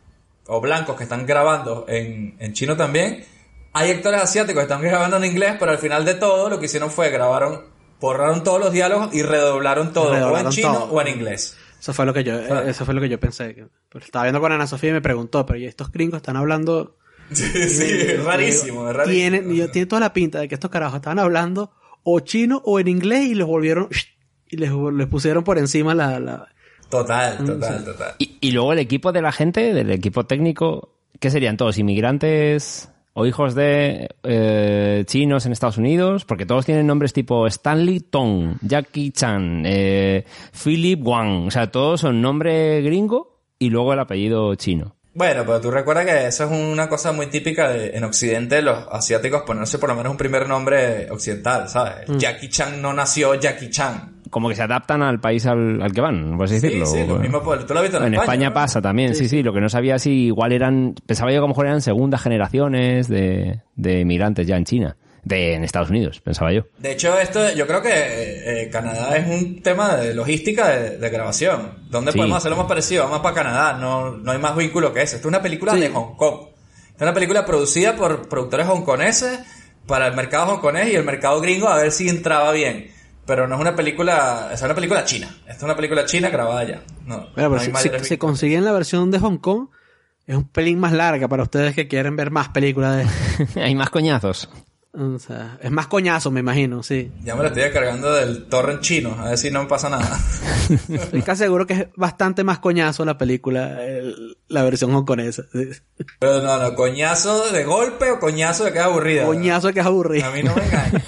o 0.46 0.60
blancos 0.60 0.96
que 0.96 1.04
están 1.04 1.26
grabando 1.26 1.84
en, 1.88 2.36
en 2.40 2.52
chino 2.54 2.76
también. 2.76 3.24
Hay 3.72 3.90
actores 3.92 4.20
asiáticos 4.20 4.60
que 4.60 4.72
están 4.72 4.82
grabando 4.82 5.16
en 5.18 5.24
inglés, 5.24 5.54
pero 5.60 5.70
al 5.70 5.78
final 5.78 6.04
de 6.04 6.14
todo 6.14 6.50
lo 6.50 6.58
que 6.58 6.66
hicieron 6.66 6.90
fue 6.90 7.10
grabaron, 7.10 7.66
borraron 8.00 8.42
todos 8.42 8.58
los 8.58 8.72
diálogos 8.72 9.14
y 9.14 9.22
redoblaron 9.22 9.92
todo, 9.92 10.10
o 10.32 10.36
en 10.38 10.48
chino 10.48 10.72
todo. 10.72 10.84
o 10.86 11.00
en 11.00 11.08
inglés. 11.08 11.56
Eso 11.80 11.94
fue 11.94 12.04
lo 12.04 12.12
que 12.12 12.24
yo, 12.24 12.38
eso 12.38 12.84
fue 12.84 12.92
lo 12.94 13.00
que 13.00 13.08
yo 13.08 13.20
pensé. 13.20 13.54
pero 13.88 14.04
estaba 14.04 14.24
viendo 14.24 14.40
con 14.40 14.50
Ana 14.52 14.66
Sofía 14.66 14.90
y 14.90 14.94
me 14.94 15.00
preguntó, 15.00 15.46
pero 15.46 15.58
¿y 15.58 15.66
estos 15.66 15.92
gringos 15.92 16.16
están 16.18 16.36
hablando? 16.36 16.96
Sí, 17.34 17.44
sí, 17.68 17.84
es 17.84 18.24
rarísimo, 18.24 18.88
es 18.88 18.96
rarísimo. 18.96 19.14
Tienen, 19.20 19.52
y 19.52 19.56
yo- 19.58 19.70
tiene 19.70 19.86
toda 19.86 20.00
la 20.00 20.12
pinta 20.12 20.40
de 20.40 20.48
que 20.48 20.54
estos 20.54 20.70
carajos 20.70 20.96
estaban 20.96 21.18
hablando 21.18 21.70
o 22.02 22.20
chino 22.20 22.60
o 22.64 22.80
en 22.80 22.88
inglés 22.88 23.26
y 23.26 23.34
los 23.34 23.46
volvieron 23.48 23.88
y 24.48 24.56
les, 24.56 24.70
les 24.94 25.06
pusieron 25.06 25.44
por 25.44 25.58
encima 25.58 25.94
la, 25.94 26.18
la 26.18 26.48
Total, 26.88 27.38
total, 27.44 27.84
total. 27.84 28.14
Y, 28.18 28.36
y 28.40 28.50
luego 28.50 28.72
el 28.72 28.80
equipo 28.80 29.12
de 29.12 29.22
la 29.22 29.30
gente, 29.30 29.72
del 29.72 29.90
equipo 29.92 30.26
técnico, 30.26 30.96
¿qué 31.20 31.30
serían 31.30 31.56
todos? 31.56 31.78
¿Inmigrantes 31.78 32.90
o 33.12 33.26
hijos 33.26 33.54
de 33.54 34.08
eh, 34.24 35.04
chinos 35.06 35.46
en 35.46 35.52
Estados 35.52 35.78
Unidos? 35.78 36.24
Porque 36.24 36.46
todos 36.46 36.66
tienen 36.66 36.88
nombres 36.88 37.12
tipo 37.12 37.46
Stanley 37.46 38.00
Tong, 38.00 38.56
Jackie 38.62 39.12
Chan, 39.12 39.62
eh, 39.66 40.24
Philip 40.64 41.00
Wang. 41.06 41.46
O 41.46 41.50
sea, 41.52 41.70
todos 41.70 42.00
son 42.00 42.20
nombre 42.20 42.82
gringo 42.82 43.38
y 43.60 43.70
luego 43.70 43.92
el 43.92 44.00
apellido 44.00 44.52
chino. 44.56 44.96
Bueno, 45.12 45.42
pero 45.44 45.60
tú 45.60 45.70
recuerdas 45.72 46.06
que 46.06 46.26
eso 46.28 46.44
es 46.44 46.50
una 46.52 46.88
cosa 46.88 47.10
muy 47.12 47.26
típica 47.26 47.68
de- 47.70 47.96
en 47.96 48.04
Occidente, 48.04 48.62
los 48.62 48.86
asiáticos 48.92 49.42
ponerse 49.42 49.78
por 49.78 49.88
lo 49.88 49.96
menos 49.96 50.12
un 50.12 50.16
primer 50.16 50.48
nombre 50.48 51.10
occidental, 51.10 51.68
¿sabes? 51.68 52.08
Mm. 52.08 52.18
Jackie 52.18 52.48
Chan 52.48 52.80
no 52.80 52.92
nació 52.92 53.34
Jackie 53.34 53.70
Chan. 53.70 54.20
Como 54.30 54.48
que 54.48 54.54
se 54.54 54.62
adaptan 54.62 55.02
al 55.02 55.18
país 55.18 55.44
al, 55.46 55.82
al 55.82 55.90
que 55.92 56.00
van, 56.00 56.36
por 56.36 56.44
así 56.44 56.60
Sí, 56.60 56.66
decirlo. 56.68 56.86
sí, 56.86 57.04
lo 57.04 57.16
mismo, 57.18 57.40
tú 57.40 57.74
lo 57.74 57.80
has 57.80 57.82
visto 57.82 57.98
en, 57.98 58.04
En 58.04 58.14
España, 58.14 58.48
¿no? 58.50 58.54
pasa 58.54 58.80
también, 58.80 59.16
sí, 59.16 59.28
sí, 59.28 59.42
Lo 59.42 59.52
que 59.52 59.60
no 59.60 59.68
sabía 59.68 59.98
si 59.98 60.26
igual 60.26 60.52
eran, 60.52 60.94
pensaba 61.04 61.30
yo 61.32 61.34
que 61.34 61.38
a 61.38 61.40
lo 61.42 61.48
mejor 61.48 61.66
eran 61.66 61.80
segundas 61.80 62.22
generaciones 62.22 63.08
de, 63.08 63.60
de 63.74 64.00
inmigrantes 64.02 64.46
ya 64.46 64.56
en 64.56 64.64
China, 64.64 64.96
de 65.24 65.54
en 65.54 65.64
Estados 65.64 65.90
Unidos, 65.90 66.20
pensaba 66.20 66.52
yo. 66.52 66.62
De 66.78 66.92
hecho, 66.92 67.18
esto, 67.18 67.52
yo 67.54 67.66
creo 67.66 67.82
que 67.82 67.90
eh, 67.92 68.70
Canadá 68.70 69.16
es 69.16 69.26
un 69.28 69.62
tema 69.62 69.96
de 69.96 70.14
logística 70.14 70.68
de, 70.68 70.98
de 70.98 71.10
grabación. 71.10 71.78
¿Dónde 71.90 72.12
Sí. 72.12 72.18
podemos 72.18 72.38
hacerlo 72.38 72.56
más 72.56 72.66
parecido? 72.66 73.04
Vamos 73.04 73.20
para 73.20 73.34
Canadá, 73.34 73.74
no, 73.74 74.12
no 74.12 74.32
hay 74.32 74.38
más 74.38 74.56
vínculo 74.56 74.92
que 74.94 75.02
ese. 75.02 75.16
Esto 75.16 75.28
es 75.28 75.32
una 75.32 75.42
película 75.42 75.74
de 75.74 75.88
Hong 75.90 76.16
Kong. 76.16 76.48
Esta 76.88 76.96
es 76.96 77.02
una 77.02 77.14
película 77.14 77.44
producida 77.46 77.94
por 77.96 78.28
productores 78.28 78.66
hongkoneses 78.66 79.40
para 79.86 80.06
el 80.06 80.14
mercado 80.14 80.52
hongkonés 80.52 80.88
y 80.92 80.96
el 80.96 81.04
mercado 81.04 81.40
gringo 81.40 81.68
a 81.68 81.76
ver 81.76 81.92
si 81.92 82.08
entraba 82.08 82.52
bien. 82.52 82.90
Pero 83.26 83.46
no 83.46 83.54
es 83.56 83.60
una 83.60 83.76
película, 83.76 84.50
es 84.52 84.60
una 84.62 84.74
película 84.74 85.04
china. 85.04 85.28
Esta 85.42 85.52
es 85.52 85.62
una 85.62 85.76
película 85.76 86.04
china 86.06 86.30
grabada 86.30 86.60
allá. 86.60 86.82
No, 87.06 87.16
Bueno, 87.18 87.30
pero 87.34 87.48
no 87.48 87.78
hay 87.78 87.88
si, 88.00 88.04
si- 88.04 88.16
consiguen 88.18 88.64
la 88.64 88.72
versión 88.72 89.10
de 89.10 89.18
Hong 89.18 89.38
Kong, 89.38 89.68
es 90.26 90.34
un 90.36 90.44
pelín 90.48 90.78
más 90.80 90.92
larga 90.92 91.28
para 91.28 91.42
ustedes 91.42 91.74
que 91.74 91.86
quieren 91.88 92.16
ver 92.16 92.30
más 92.30 92.48
películas 92.48 92.96
de... 93.54 93.60
Hay 93.62 93.74
más 93.74 93.90
coñazos. 93.90 94.48
O 94.92 95.18
sea, 95.18 95.58
es 95.62 95.70
más 95.70 95.86
coñazo, 95.86 96.30
me 96.30 96.40
imagino, 96.40 96.82
sí. 96.82 97.10
Ya 97.22 97.34
me 97.36 97.42
lo 97.42 97.48
estoy 97.48 97.62
descargando 97.62 98.12
del 98.12 98.46
torrent 98.46 98.80
chino, 98.80 99.16
a 99.18 99.30
ver 99.30 99.38
si 99.38 99.50
no 99.50 99.62
me 99.62 99.68
pasa 99.68 99.88
nada. 99.88 100.18
Estoy 100.88 101.22
casi 101.22 101.44
seguro 101.44 101.66
que 101.66 101.74
es 101.74 101.86
bastante 101.96 102.42
más 102.44 102.58
coñazo 102.58 103.04
la 103.04 103.16
película, 103.18 103.84
el- 103.84 104.36
la 104.48 104.62
versión 104.64 104.92
hongkonesa. 104.94 105.44
Sí. 105.52 105.68
Pero 106.18 106.42
no, 106.42 106.58
no, 106.58 106.74
coñazo 106.74 107.50
de 107.52 107.64
golpe 107.64 108.10
o 108.10 108.18
coñazo 108.18 108.64
de 108.64 108.72
que 108.72 108.78
es 108.78 108.84
aburrida. 108.84 109.26
Coñazo 109.26 109.72
que 109.72 109.80
es 109.80 109.86
aburrido. 109.86 110.26
A 110.26 110.30
mí 110.32 110.42
no 110.42 110.54
me 110.56 110.64
engaña. 110.64 111.04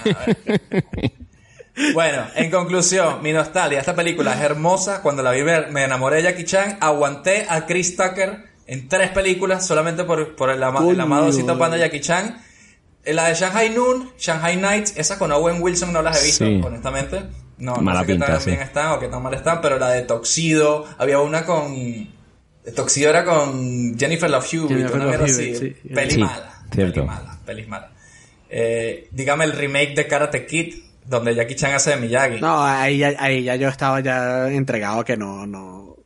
Bueno, 1.95 2.27
en 2.35 2.51
conclusión, 2.51 3.23
mi 3.23 3.33
nostalgia, 3.33 3.81
esta 3.81 3.95
película 3.97 4.35
es 4.35 4.41
hermosa. 4.43 5.01
Cuando 5.03 5.23
la 5.23 5.31
vi 5.33 5.43
me 5.43 5.85
enamoré 5.85 6.17
de 6.17 6.25
Jackie 6.25 6.45
Chan, 6.45 6.77
aguanté 6.81 7.47
a 7.49 7.65
Chris 7.67 7.97
Tucker 7.97 8.45
en 8.67 8.89
tres 8.89 9.11
películas 9.11 9.67
solamente 9.67 10.05
por, 10.05 10.37
por 10.37 10.51
el, 10.51 10.63
ama- 10.63 10.87
el 10.89 11.01
amado 11.01 11.33
Cito 11.33 11.59
Panda 11.59 11.79
Jackie 11.79 12.01
Chan. 12.01 12.41
Eh, 13.05 13.13
La 13.13 13.29
de 13.29 13.35
Shanghai 13.35 13.71
Noon, 13.71 14.11
Shanghai 14.19 14.57
Nights, 14.57 14.95
esa 14.97 15.19
con 15.19 15.33
Owen 15.33 15.61
Wilson 15.61 15.93
no 15.93 16.03
las 16.03 16.23
he 16.23 16.27
visto, 16.27 16.45
Sí. 16.47 16.61
honestamente. 16.65 17.23
No, 17.59 17.77
no 17.77 17.83
Mala 17.83 18.01
sé 18.01 18.07
qué 18.07 18.13
pinta, 18.15 18.27
tan 18.27 18.41
sí. 18.41 18.51
bien 18.51 18.63
están 18.63 18.93
o 18.93 18.99
qué 18.99 19.09
tan 19.09 19.23
mal 19.23 19.35
están, 19.35 19.61
pero 19.61 19.79
la 19.79 19.91
de 19.91 20.03
Toxido, 20.03 20.85
había 20.99 21.19
una 21.21 21.45
con... 21.45 22.09
Toxido 22.77 23.11
era 23.11 23.25
con 23.25 23.97
Jennifer 23.99 24.31
Love 24.31 24.53
Hewitt, 24.55 24.71
una 24.95 25.05
mierda 25.07 25.25
así. 25.25 25.55
sí. 25.57 25.77
Peli 25.93 26.11
Sí, 26.13 26.19
mala, 26.19 26.53
cierto. 26.73 26.95
peli 27.01 27.07
mala, 27.07 27.39
peli 27.45 27.67
mala. 27.67 27.91
Eh, 28.49 29.09
dígame 29.11 29.45
el 29.45 29.53
remake 29.53 29.95
de 29.95 30.07
Karate 30.07 30.47
Kid, 30.47 30.75
donde 31.07 31.35
Jackie 31.35 31.57
Chan 31.57 31.73
hace 31.75 31.91
de 31.91 31.97
Miyagi. 31.97 32.41
No, 32.41 32.63
ahí, 32.65 32.99
ya- 32.99 33.15
ahí 33.19 33.43
ya 33.43 33.57
yo 33.57 33.69
estaba 33.69 34.01
ya 34.01 34.49
entregado 34.49 35.05
que 35.05 35.17
no, 35.17 35.47
no... 35.47 35.97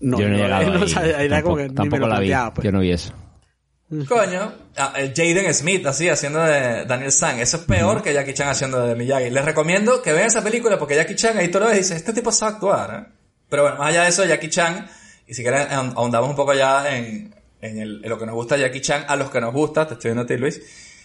No, 0.00 0.18
yo 0.18 0.28
no 0.28 0.34
he 0.34 0.38
llegado 0.38 0.62
no, 0.72 0.76
ahí. 0.78 0.82
o 0.82 0.88
sea, 0.88 1.02
ahí 1.02 1.26
era 1.26 1.42
como 1.42 1.56
tampoco 1.56 1.56
que 1.56 1.62
ni 1.62 1.68
me 1.68 1.74
tampoco 1.74 2.00
lo 2.00 2.08
la 2.08 2.20
vi. 2.20 2.32
pues. 2.54 2.64
Yo 2.64 2.72
no 2.72 2.80
vi 2.80 2.90
eso. 2.92 3.12
Coño, 4.08 4.52
ah, 4.78 4.94
el 4.96 5.12
Jaden 5.14 5.52
Smith 5.52 5.86
así 5.86 6.08
haciendo 6.08 6.42
de 6.42 6.84
Daniel 6.86 7.12
San. 7.12 7.38
Eso 7.40 7.58
es 7.58 7.64
peor 7.64 8.02
que 8.02 8.14
Jackie 8.14 8.32
Chan 8.32 8.48
haciendo 8.48 8.86
de 8.86 8.94
Miyagi. 8.94 9.28
Les 9.30 9.44
recomiendo 9.44 10.00
que 10.00 10.12
vean 10.12 10.28
esa 10.28 10.42
película 10.42 10.78
porque 10.78 10.94
Jackie 10.96 11.14
Chan 11.14 11.36
ahí 11.36 11.48
tú 11.48 11.60
lo 11.60 11.68
dices, 11.68 11.90
este 11.92 12.12
tipo 12.12 12.32
sabe 12.32 12.54
actuar. 12.54 13.06
¿eh? 13.08 13.12
Pero 13.50 13.62
bueno, 13.64 13.76
más 13.78 13.88
allá 13.90 14.04
de 14.04 14.08
eso, 14.08 14.24
Jackie 14.24 14.48
Chan, 14.48 14.88
y 15.26 15.34
si 15.34 15.42
quieren 15.42 15.68
ahond- 15.68 15.92
ahondamos 15.96 16.30
un 16.30 16.36
poco 16.36 16.54
ya 16.54 16.96
en, 16.96 17.34
en, 17.60 17.78
el- 17.78 18.00
en 18.02 18.08
lo 18.08 18.18
que 18.18 18.24
nos 18.24 18.34
gusta 18.34 18.54
de 18.56 18.62
Jackie 18.62 18.80
Chan, 18.80 19.04
a 19.08 19.16
los 19.16 19.30
que 19.30 19.40
nos 19.42 19.52
gusta, 19.52 19.86
te 19.86 19.94
estoy 19.94 20.08
viendo 20.10 20.22
a 20.22 20.26
ti 20.26 20.36
Luis, 20.38 20.60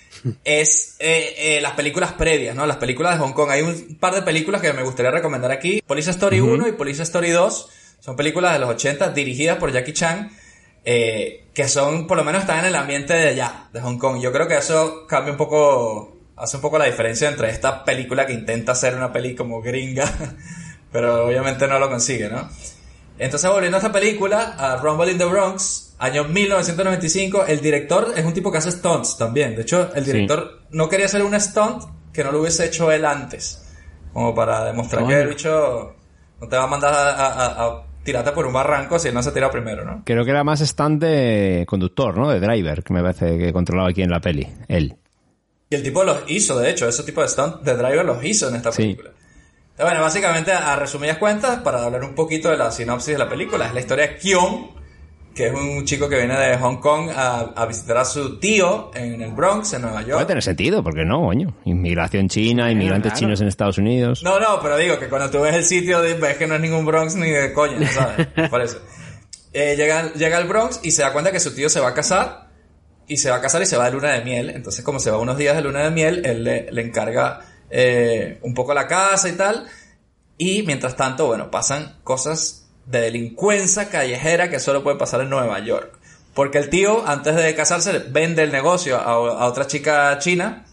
es 0.46 0.96
eh, 1.00 1.36
eh, 1.38 1.62
las 1.62 1.74
películas 1.74 2.14
previas, 2.14 2.56
¿no? 2.56 2.66
Las 2.66 2.78
películas 2.78 3.16
de 3.18 3.20
Hong 3.26 3.34
Kong. 3.34 3.50
Hay 3.52 3.64
un 3.64 3.98
par 4.00 4.14
de 4.16 4.22
películas 4.22 4.62
que 4.62 4.72
me 4.72 4.84
gustaría 4.84 5.12
recomendar 5.12 5.52
aquí. 5.52 5.82
Police 5.86 6.12
Story 6.12 6.40
1 6.40 6.70
y 6.70 6.72
Police 6.72 7.04
Story 7.04 7.32
2 7.32 7.70
son 8.00 8.16
películas 8.16 8.54
de 8.54 8.60
los 8.60 8.70
80 8.70 9.10
dirigidas 9.10 9.58
por 9.58 9.72
Jackie 9.74 9.92
Chan. 9.94 10.32
Eh, 10.90 11.50
que 11.54 11.68
son, 11.68 12.08
por 12.08 12.16
lo 12.16 12.24
menos 12.24 12.42
están 12.44 12.60
en 12.60 12.66
el 12.68 12.76
ambiente 12.76 13.14
de 13.14 13.28
allá, 13.30 13.68
de 13.74 13.82
Hong 13.82 13.98
Kong. 13.98 14.22
Yo 14.22 14.32
creo 14.32 14.48
que 14.48 14.56
eso 14.58 15.06
cambia 15.06 15.32
un 15.34 15.38
poco, 15.38 16.16
hace 16.38 16.56
un 16.56 16.62
poco 16.62 16.78
la 16.78 16.86
diferencia 16.86 17.28
entre 17.28 17.50
esta 17.50 17.84
película 17.84 18.26
que 18.26 18.32
intenta 18.32 18.72
hacer 18.72 18.96
una 18.96 19.12
peli 19.12 19.36
como 19.36 19.62
gringa, 19.62 20.06
pero 20.94 21.26
obviamente 21.28 21.68
no 21.68 21.78
lo 21.78 21.90
consigue, 21.90 22.30
¿no? 22.30 22.48
Entonces, 23.20 23.50
volviendo 23.52 23.76
a 23.78 23.80
esta 23.80 23.92
película, 23.92 24.56
a 24.58 24.78
Rumble 24.78 25.12
in 25.12 25.18
the 25.18 25.26
Bronx, 25.26 25.96
año 26.00 26.24
1995, 26.24 27.46
el 27.48 27.60
director 27.60 28.14
es 28.16 28.24
un 28.24 28.34
tipo 28.34 28.50
que 28.52 28.60
hace 28.60 28.72
stunts 28.72 29.18
también. 29.18 29.56
De 29.56 29.64
hecho, 29.64 29.90
el 29.94 30.06
Sí. 30.06 30.12
director 30.14 30.62
no 30.70 30.88
quería 30.88 31.08
hacer 31.08 31.22
un 31.24 31.38
stunt 31.40 31.84
que 32.14 32.24
no 32.24 32.32
lo 32.32 32.40
hubiese 32.42 32.66
hecho 32.66 32.90
él 32.92 33.04
antes. 33.04 33.64
Como 34.14 34.34
para 34.34 34.64
demostrar 34.66 35.06
que 35.06 35.20
el 35.20 35.28
bicho 35.30 35.96
no 36.40 36.48
te 36.48 36.56
va 36.56 36.64
a 36.64 36.68
mandar 36.68 36.94
a- 36.94 37.10
a- 37.28 37.66
a 37.66 37.87
tirarte 38.08 38.32
por 38.32 38.46
un 38.48 38.54
barranco 38.54 38.98
si 38.98 39.10
él 39.10 39.14
no 39.14 39.22
se 39.22 39.34
tira 39.34 39.52
primero, 39.52 39.84
¿no? 39.84 40.02
Creo 40.06 40.24
que 40.24 40.32
era 40.32 40.44
más 40.46 40.62
stand 40.62 41.02
de 41.04 41.66
conductor, 41.68 42.18
¿no? 42.18 42.30
De 42.30 42.40
driver, 42.40 42.82
que 42.82 42.94
me 42.94 43.02
parece 43.02 43.38
que 43.38 43.52
controlaba 43.52 43.90
aquí 43.90 44.02
en 44.02 44.10
la 44.10 44.22
peli. 44.22 44.48
Él. 44.70 44.96
Y 45.70 45.76
el 45.76 45.84
tipo 45.84 46.06
los 46.06 46.20
hizo, 46.28 46.58
de 46.58 46.70
hecho, 46.70 46.88
ese 46.88 47.04
tipo 47.04 47.22
de 47.22 47.28
stunt 47.28 47.62
de 47.64 47.76
driver 47.76 48.06
los 48.06 48.24
hizo 48.24 48.48
en 48.48 48.56
esta 48.56 48.72
Sí. 48.72 48.84
película. 48.84 49.10
Entonces, 49.10 49.86
bueno, 49.86 50.02
básicamente, 50.02 50.52
a 50.54 50.76
resumidas 50.78 51.18
cuentas, 51.18 51.60
para 51.60 51.84
hablar 51.84 52.04
un 52.06 52.16
poquito 52.16 52.50
de 52.50 52.56
la 52.58 52.72
sinopsis 52.72 53.14
de 53.14 53.18
la 53.20 53.28
película, 53.28 53.68
es 53.68 53.74
la 53.74 53.82
historia 53.82 54.08
de 54.08 54.16
Kion, 54.18 54.72
que 55.38 55.48
es 55.48 55.54
un 55.54 55.86
chico 55.86 56.10
que 56.10 56.18
viene 56.18 56.36
de 56.36 56.58
Hong 56.58 56.78
Kong 56.78 57.12
a, 57.16 57.42
a 57.56 57.66
visitar 57.68 57.96
a 57.98 58.06
su 58.06 58.40
tío 58.40 58.90
en 58.96 59.22
el 59.22 59.32
Bronx, 59.34 59.72
en 59.74 59.84
Nueva 59.84 59.98
Puede 60.00 60.10
York. 60.10 60.28
tener 60.28 60.42
sentido, 60.42 60.84
porque 60.84 61.06
no, 61.06 61.22
coño. 61.22 61.54
Inmigración 61.66 62.28
china, 62.28 62.72
inmigrantes 62.72 63.12
claro. 63.12 63.20
chinos 63.20 63.42
en 63.42 63.48
Estados 63.48 63.78
Unidos. 63.78 64.24
No, 64.24 64.40
no, 64.40 64.60
pero 64.64 64.76
digo 64.78 64.98
que 64.98 65.08
cuando 65.08 65.30
tú 65.30 65.42
ves 65.42 65.54
el 65.54 65.64
sitio 65.64 66.02
ves 66.02 66.38
que 66.38 66.48
no 66.48 66.56
es 66.56 66.62
ningún 66.62 66.86
Bronx 66.88 67.16
ni 67.16 67.30
de 67.30 67.54
coña, 67.54 67.88
¿sabes? 67.92 68.28
Por 68.50 68.62
eso. 68.62 68.80
Eh, 69.54 69.76
llega, 69.78 70.12
llega 70.14 70.38
al 70.38 70.48
Bronx 70.48 70.80
y 70.82 70.90
se 70.90 71.04
da 71.04 71.14
cuenta 71.14 71.32
que 71.32 71.40
su 71.40 71.54
tío 71.54 71.70
se 71.70 71.80
va 71.80 71.90
a 71.90 71.94
casar 71.94 72.50
y 73.08 73.18
se 73.18 73.30
va 73.30 73.36
a 73.38 73.42
casar 73.42 73.62
y 73.62 73.68
se 73.68 73.78
va 73.78 73.86
de 73.86 73.92
luna 73.92 74.14
de 74.14 74.26
miel. 74.26 74.50
Entonces, 74.50 74.84
como 74.84 75.00
se 75.00 75.12
va 75.12 75.20
unos 75.20 75.38
días 75.38 75.56
de 75.56 75.62
luna 75.62 75.84
de 75.84 75.92
miel, 75.92 76.24
él 76.26 76.44
le, 76.44 76.72
le 76.72 76.82
encarga 76.82 77.42
eh, 77.70 78.40
un 78.42 78.56
poco 78.56 78.74
la 78.74 78.88
casa 78.88 79.30
y 79.30 79.34
tal. 79.34 79.68
Y 80.38 80.64
mientras 80.64 80.96
tanto, 80.96 81.28
bueno, 81.28 81.52
pasan 81.52 81.98
cosas 82.04 82.67
de 82.88 83.02
delincuencia 83.02 83.90
callejera 83.90 84.50
que 84.50 84.60
solo 84.60 84.84
pueden 84.84 84.98
pasar 84.98 85.22
en 85.22 85.30
Nueva 85.30 85.60
York. 85.60 85.94
Porque 86.34 86.58
el 86.58 86.70
tío, 86.70 87.08
antes 87.08 87.36
de 87.36 87.56
casarse, 87.56 88.00
vende 88.10 88.44
el 88.44 88.52
negocio 88.52 88.98
a, 88.98 89.02
a 89.04 89.46
otra 89.46 89.68
chica 89.68 90.18
china 90.20 90.66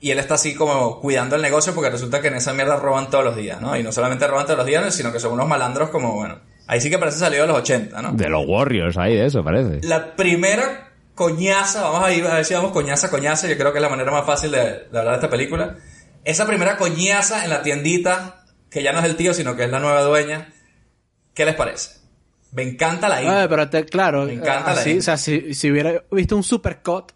y 0.00 0.10
él 0.10 0.18
está 0.18 0.34
así 0.34 0.54
como 0.54 1.00
cuidando 1.00 1.36
el 1.36 1.42
negocio 1.42 1.74
porque 1.74 1.88
resulta 1.88 2.20
que 2.20 2.26
en 2.26 2.34
esa 2.34 2.52
mierda 2.52 2.74
roban 2.76 3.08
todos 3.08 3.24
los 3.24 3.36
días, 3.36 3.60
¿no? 3.60 3.76
Y 3.76 3.84
no 3.84 3.92
solamente 3.92 4.26
roban 4.26 4.46
todos 4.46 4.58
los 4.58 4.66
días, 4.66 4.92
sino 4.92 5.12
que 5.12 5.20
son 5.20 5.32
unos 5.32 5.46
malandros 5.46 5.90
como, 5.90 6.14
bueno, 6.14 6.40
ahí 6.66 6.80
sí 6.80 6.90
que 6.90 6.98
parece 6.98 7.18
salido 7.18 7.42
de 7.42 7.48
los 7.48 7.58
80, 7.58 8.02
¿no? 8.02 8.12
De 8.12 8.28
los 8.28 8.44
Warriors, 8.44 8.98
ahí 8.98 9.14
de 9.14 9.26
eso, 9.26 9.44
parece. 9.44 9.80
La 9.86 10.16
primera 10.16 10.90
coñaza, 11.14 11.82
vamos 11.82 12.04
a 12.04 12.12
ir 12.12 12.26
a 12.26 12.34
ver 12.34 12.44
si 12.44 12.52
vamos 12.52 12.72
coñaza, 12.72 13.10
coñaza, 13.10 13.46
yo 13.46 13.56
creo 13.56 13.70
que 13.72 13.78
es 13.78 13.82
la 13.82 13.88
manera 13.88 14.10
más 14.10 14.26
fácil 14.26 14.50
de, 14.50 14.88
de 14.90 14.98
hablar 14.98 15.10
de 15.10 15.14
esta 15.14 15.30
película. 15.30 15.76
Esa 16.24 16.46
primera 16.48 16.76
coñaza 16.76 17.44
en 17.44 17.50
la 17.50 17.62
tiendita, 17.62 18.42
que 18.70 18.82
ya 18.82 18.92
no 18.92 18.98
es 18.98 19.04
el 19.04 19.14
tío, 19.14 19.32
sino 19.32 19.54
que 19.54 19.64
es 19.64 19.70
la 19.70 19.78
nueva 19.78 20.02
dueña, 20.02 20.52
¿qué 21.34 21.44
les 21.44 21.54
parece? 21.54 22.00
Me 22.52 22.62
encanta 22.62 23.08
la 23.08 23.22
intro. 23.22 23.38
Ah, 23.38 23.46
pero 23.48 23.68
te- 23.70 23.84
claro, 23.86 24.26
Me 24.26 24.34
encanta 24.34 24.74
la 24.74 24.80
así, 24.80 24.90
intro. 24.90 25.00
o 25.00 25.04
sea, 25.04 25.16
si, 25.16 25.54
si 25.54 25.70
hubiera 25.70 26.02
visto 26.10 26.36
un 26.36 26.42
supercut 26.42 27.12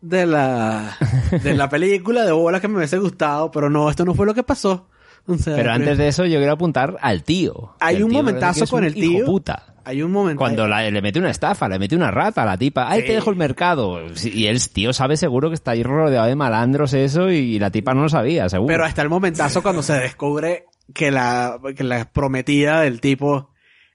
de 0.00 0.26
la 0.26 0.96
de 1.42 1.54
la 1.54 1.68
película 1.68 2.24
de 2.24 2.32
bola 2.32 2.60
que 2.60 2.68
me 2.68 2.76
hubiese 2.76 2.98
gustado, 2.98 3.50
pero 3.50 3.68
no, 3.70 3.90
esto 3.90 4.04
no 4.04 4.14
fue 4.14 4.26
lo 4.26 4.34
que 4.34 4.42
pasó. 4.44 4.88
O 5.28 5.36
sea, 5.36 5.56
Pero 5.56 5.72
antes 5.72 5.98
de 5.98 6.06
eso 6.06 6.24
yo 6.24 6.38
quiero 6.38 6.52
apuntar 6.52 6.96
al 7.00 7.24
tío. 7.24 7.74
Hay 7.80 8.00
un 8.00 8.10
tío 8.10 8.18
momentazo 8.18 8.64
con 8.68 8.80
un 8.82 8.86
el 8.86 8.94
tío. 8.94 9.24
puta. 9.26 9.74
hay 9.84 10.00
un 10.02 10.12
momento 10.12 10.38
Cuando 10.38 10.68
la- 10.68 10.88
le 10.88 11.02
mete 11.02 11.18
una 11.18 11.30
estafa, 11.30 11.68
le 11.68 11.80
mete 11.80 11.96
una 11.96 12.12
rata 12.12 12.42
a 12.42 12.46
la 12.46 12.56
tipa. 12.56 12.88
Ahí 12.88 13.00
Sí. 13.00 13.06
te 13.08 13.12
dejo 13.14 13.30
el 13.30 13.36
mercado. 13.36 13.98
Y 14.24 14.46
el 14.46 14.68
tío 14.70 14.92
sabe 14.92 15.16
seguro 15.16 15.48
que 15.48 15.54
está 15.56 15.72
ahí 15.72 15.82
rodeado 15.82 16.26
de 16.26 16.36
malandros 16.36 16.92
eso 16.92 17.28
y 17.30 17.58
la 17.58 17.70
tipa 17.70 17.92
no 17.94 18.02
lo 18.02 18.08
sabía, 18.08 18.48
seguro. 18.48 18.68
Pero 18.68 18.84
hasta 18.84 19.02
el 19.02 19.08
momentazo 19.08 19.62
cuando 19.64 19.82
se 19.82 19.94
descubre 19.94 20.66
que 20.94 21.10
la, 21.10 21.58
que 21.76 21.82
la 21.82 22.04
prometida 22.04 22.82
del 22.82 23.00
tipo 23.00 23.50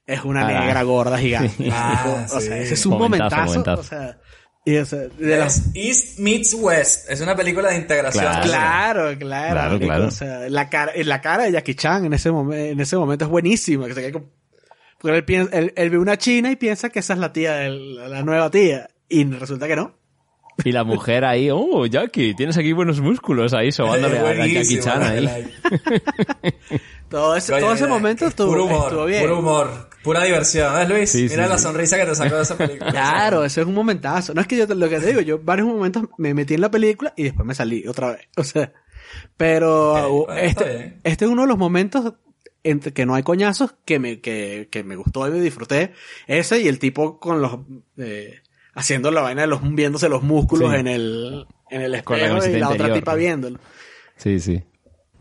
es 0.06 0.24
una 0.24 0.46
Ah. 0.46 0.60
negra 0.64 0.82
gorda 0.82 1.18
gigante. 1.18 1.68
Ah, 1.72 2.24
o 2.24 2.28
sea, 2.28 2.40
sí. 2.40 2.48
ese 2.48 2.74
es 2.74 2.86
un 2.86 2.98
Momentazo, 2.98 3.36
momentazo. 3.44 3.80
O 3.80 3.84
sea, 3.84 4.18
y, 4.64 4.76
o 4.76 4.84
sea, 4.84 4.98
de 5.00 5.36
las- 5.38 5.70
East 5.74 6.18
meets 6.18 6.54
West. 6.54 7.10
Es 7.10 7.20
una 7.20 7.34
película 7.34 7.70
de 7.70 7.76
integración. 7.78 8.24
Claro. 8.24 8.44
Claro, 8.44 9.18
claro. 9.18 9.52
Claro, 9.54 9.78
claro. 9.80 10.06
O 10.06 10.10
sea, 10.10 10.48
la 10.48 10.68
cara, 10.70 10.92
la 10.96 11.20
cara 11.20 11.44
de 11.44 11.52
Jackie 11.52 11.74
Chan 11.74 12.04
en 12.04 12.12
ese, 12.12 12.30
momen- 12.30 12.70
en 12.72 12.80
ese 12.80 12.96
momento 12.96 13.24
es 13.24 13.30
buenísima. 13.30 13.86
Porque 15.00 15.16
él, 15.16 15.24
piensa- 15.24 15.58
él- 15.58 15.72
él 15.76 15.90
ve 15.90 15.98
una 15.98 16.16
china 16.16 16.50
y 16.52 16.56
piensa 16.56 16.90
que 16.90 17.00
esa 17.00 17.14
es 17.14 17.18
la 17.18 17.32
tía, 17.32 17.54
del- 17.54 17.96
la 18.10 18.22
nueva 18.22 18.50
tía. 18.50 18.88
Y 19.08 19.24
resulta 19.24 19.66
que 19.66 19.74
no. 19.76 19.94
Y 20.64 20.72
la 20.72 20.84
mujer 20.84 21.24
ahí, 21.24 21.48
oh, 21.50 21.86
Jackie, 21.86 22.34
tienes 22.34 22.56
aquí 22.58 22.72
buenos 22.72 23.00
músculos 23.00 23.54
ahí, 23.54 23.72
sobándole 23.72 24.18
a 24.18 24.28
a 24.28 24.46
Jackie 24.46 24.80
Chan 24.80 25.02
ahí. 25.02 25.28
Todo 27.08 27.36
ese, 27.36 27.52
Coño, 27.52 27.64
todo 27.64 27.74
ese 27.74 27.82
mira, 27.84 27.94
momento 27.94 28.24
es 28.24 28.30
estuvo, 28.30 28.46
puro 28.48 28.64
humor, 28.64 28.84
estuvo 28.84 29.04
bien. 29.04 29.20
Puro 29.22 29.38
humor, 29.40 29.90
pura 30.02 30.24
diversión, 30.24 30.74
¿ves 30.74 30.88
Luis? 30.88 31.10
Sí, 31.10 31.26
Mira 31.28 31.44
sí, 31.44 31.50
la 31.50 31.58
sí. 31.58 31.62
sonrisa 31.64 31.98
que 31.98 32.06
te 32.06 32.14
sacó 32.14 32.36
de 32.36 32.42
esa 32.42 32.56
película. 32.56 32.90
Claro, 32.90 33.44
ese 33.44 33.60
es 33.60 33.66
un 33.66 33.74
momentazo. 33.74 34.32
No 34.32 34.40
es 34.40 34.46
que 34.46 34.56
yo 34.56 34.66
te- 34.66 34.74
lo 34.74 34.88
que 34.88 34.98
te 34.98 35.08
digo, 35.08 35.20
yo 35.20 35.38
varios 35.38 35.68
momentos 35.68 36.04
me 36.16 36.32
metí 36.32 36.54
en 36.54 36.62
la 36.62 36.70
película 36.70 37.12
y 37.14 37.24
después 37.24 37.46
me 37.46 37.54
salí 37.54 37.86
otra 37.86 38.12
vez. 38.12 38.28
O 38.38 38.44
sea, 38.44 38.72
pero 39.36 40.10
bueno, 40.24 40.40
este, 40.40 41.00
este 41.04 41.24
es 41.26 41.30
uno 41.30 41.42
de 41.42 41.48
los 41.48 41.58
momentos 41.58 42.14
entre 42.64 42.92
que 42.94 43.04
no 43.04 43.14
hay 43.14 43.22
coñazos 43.24 43.74
que 43.84 43.98
me, 43.98 44.20
que, 44.20 44.68
que 44.70 44.82
me 44.84 44.96
gustó 44.96 45.26
y 45.28 45.32
me 45.32 45.40
disfruté. 45.40 45.92
Ese 46.26 46.60
y 46.62 46.68
el 46.68 46.78
tipo 46.78 47.18
con 47.20 47.42
los, 47.42 47.58
eh, 47.98 48.40
haciendo 48.74 49.10
la 49.10 49.20
vaina 49.22 49.42
de 49.42 49.48
los, 49.48 49.60
viéndose 49.62 50.08
los 50.08 50.22
músculos 50.22 50.70
Sí. 50.72 50.78
en 50.80 50.86
el, 50.88 51.46
en 51.70 51.82
el 51.82 52.04
Con 52.04 52.18
la 52.18 52.26
espejo 52.26 52.46
y 52.56 52.58
la 52.58 52.68
otra 52.70 52.92
tipa 52.92 53.12
¿no? 53.12 53.18
viéndolo. 53.18 53.58
Sí, 54.16 54.40
sí. 54.40 54.62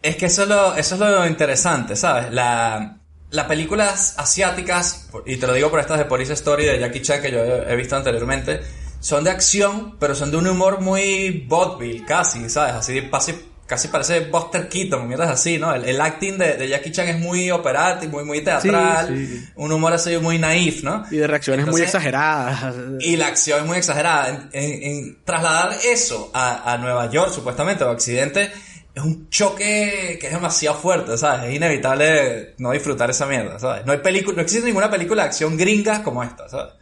Es 0.02 0.16
que 0.16 0.26
eso 0.28 0.44
es 0.44 0.50
lo, 0.50 0.76
eso 0.76 0.96
es 0.96 1.02
lo 1.02 1.28
interesante, 1.28 1.96
¿sabes? 1.96 2.32
La, 2.32 2.98
las 3.30 3.46
películas 3.46 4.16
asiáticas, 4.18 5.10
y 5.26 5.38
te 5.38 5.48
lo 5.48 5.54
digo 5.54 5.70
por 5.70 5.80
estas 5.80 6.00
de 6.00 6.06
Police 6.06 6.34
Story 6.34 6.66
de 6.66 6.80
Jackie 6.80 7.02
Chan 7.02 7.22
que 7.22 7.32
yo 7.32 7.40
he 7.40 7.76
visto 7.76 7.96
anteriormente, 7.96 8.62
son 9.00 9.24
de 9.24 9.30
acción, 9.32 9.98
pero 10.00 10.14
son 10.16 10.32
de 10.32 10.38
un 10.38 10.48
humor 10.48 10.82
muy 10.82 11.46
vaudeville, 11.48 12.04
casi, 12.06 12.50
¿sabes? 12.50 12.74
Así, 12.76 13.02
casi, 13.10 13.34
casi 13.72 13.88
parece 13.88 14.20
Buster 14.30 14.68
Keaton, 14.68 15.08
mierdas 15.08 15.30
así, 15.30 15.58
¿no? 15.58 15.74
El, 15.74 15.86
el 15.86 16.02
acting 16.02 16.38
de, 16.38 16.58
de 16.58 16.68
Jackie 16.68 16.92
Chan 16.92 17.08
es 17.08 17.18
muy 17.20 17.50
operático, 17.52 18.12
muy, 18.18 18.26
muy 18.26 18.42
teatral, 18.44 19.08
Sí, 19.08 19.28
sí. 19.28 19.46
un 19.56 19.72
humor 19.72 19.94
así 19.94 20.18
muy 20.18 20.38
naif, 20.38 20.84
¿no? 20.84 21.06
Y 21.10 21.16
de 21.16 21.26
reacciones 21.28 21.66
muy 21.68 21.82
exageradas. 21.82 22.76
Y 23.00 23.16
la 23.16 23.28
acción 23.28 23.62
es 23.62 23.66
muy 23.66 23.78
exagerada. 23.78 24.28
En, 24.30 24.50
en- 24.52 24.84
en 24.84 25.24
trasladar 25.24 25.78
eso 25.90 26.30
a, 26.34 26.74
a 26.74 26.78
Nueva 26.78 27.10
York, 27.10 27.32
supuestamente, 27.34 27.86
o 27.86 27.88
a 27.88 27.92
Occidente, 27.92 28.52
es 28.94 29.02
un 29.02 29.30
choque 29.30 30.18
que 30.20 30.28
es 30.28 30.34
demasiado 30.34 30.76
fuerte, 30.78 31.18
¿sabes? 31.18 31.50
Es 31.50 31.56
inevitable 31.56 32.56
no 32.58 32.72
disfrutar 32.72 33.10
esa 33.10 33.26
mierda, 33.26 33.58
¿sabes? 33.58 33.86
No 33.86 33.94
hay 33.94 34.00
película, 34.00 34.36
no 34.36 34.42
existe 34.42 34.66
ninguna 34.68 34.92
película 34.92 35.24
de 35.24 35.30
acción 35.30 35.56
gringa 35.56 36.04
como 36.04 36.22
esta, 36.24 36.50
¿sabes? 36.50 36.74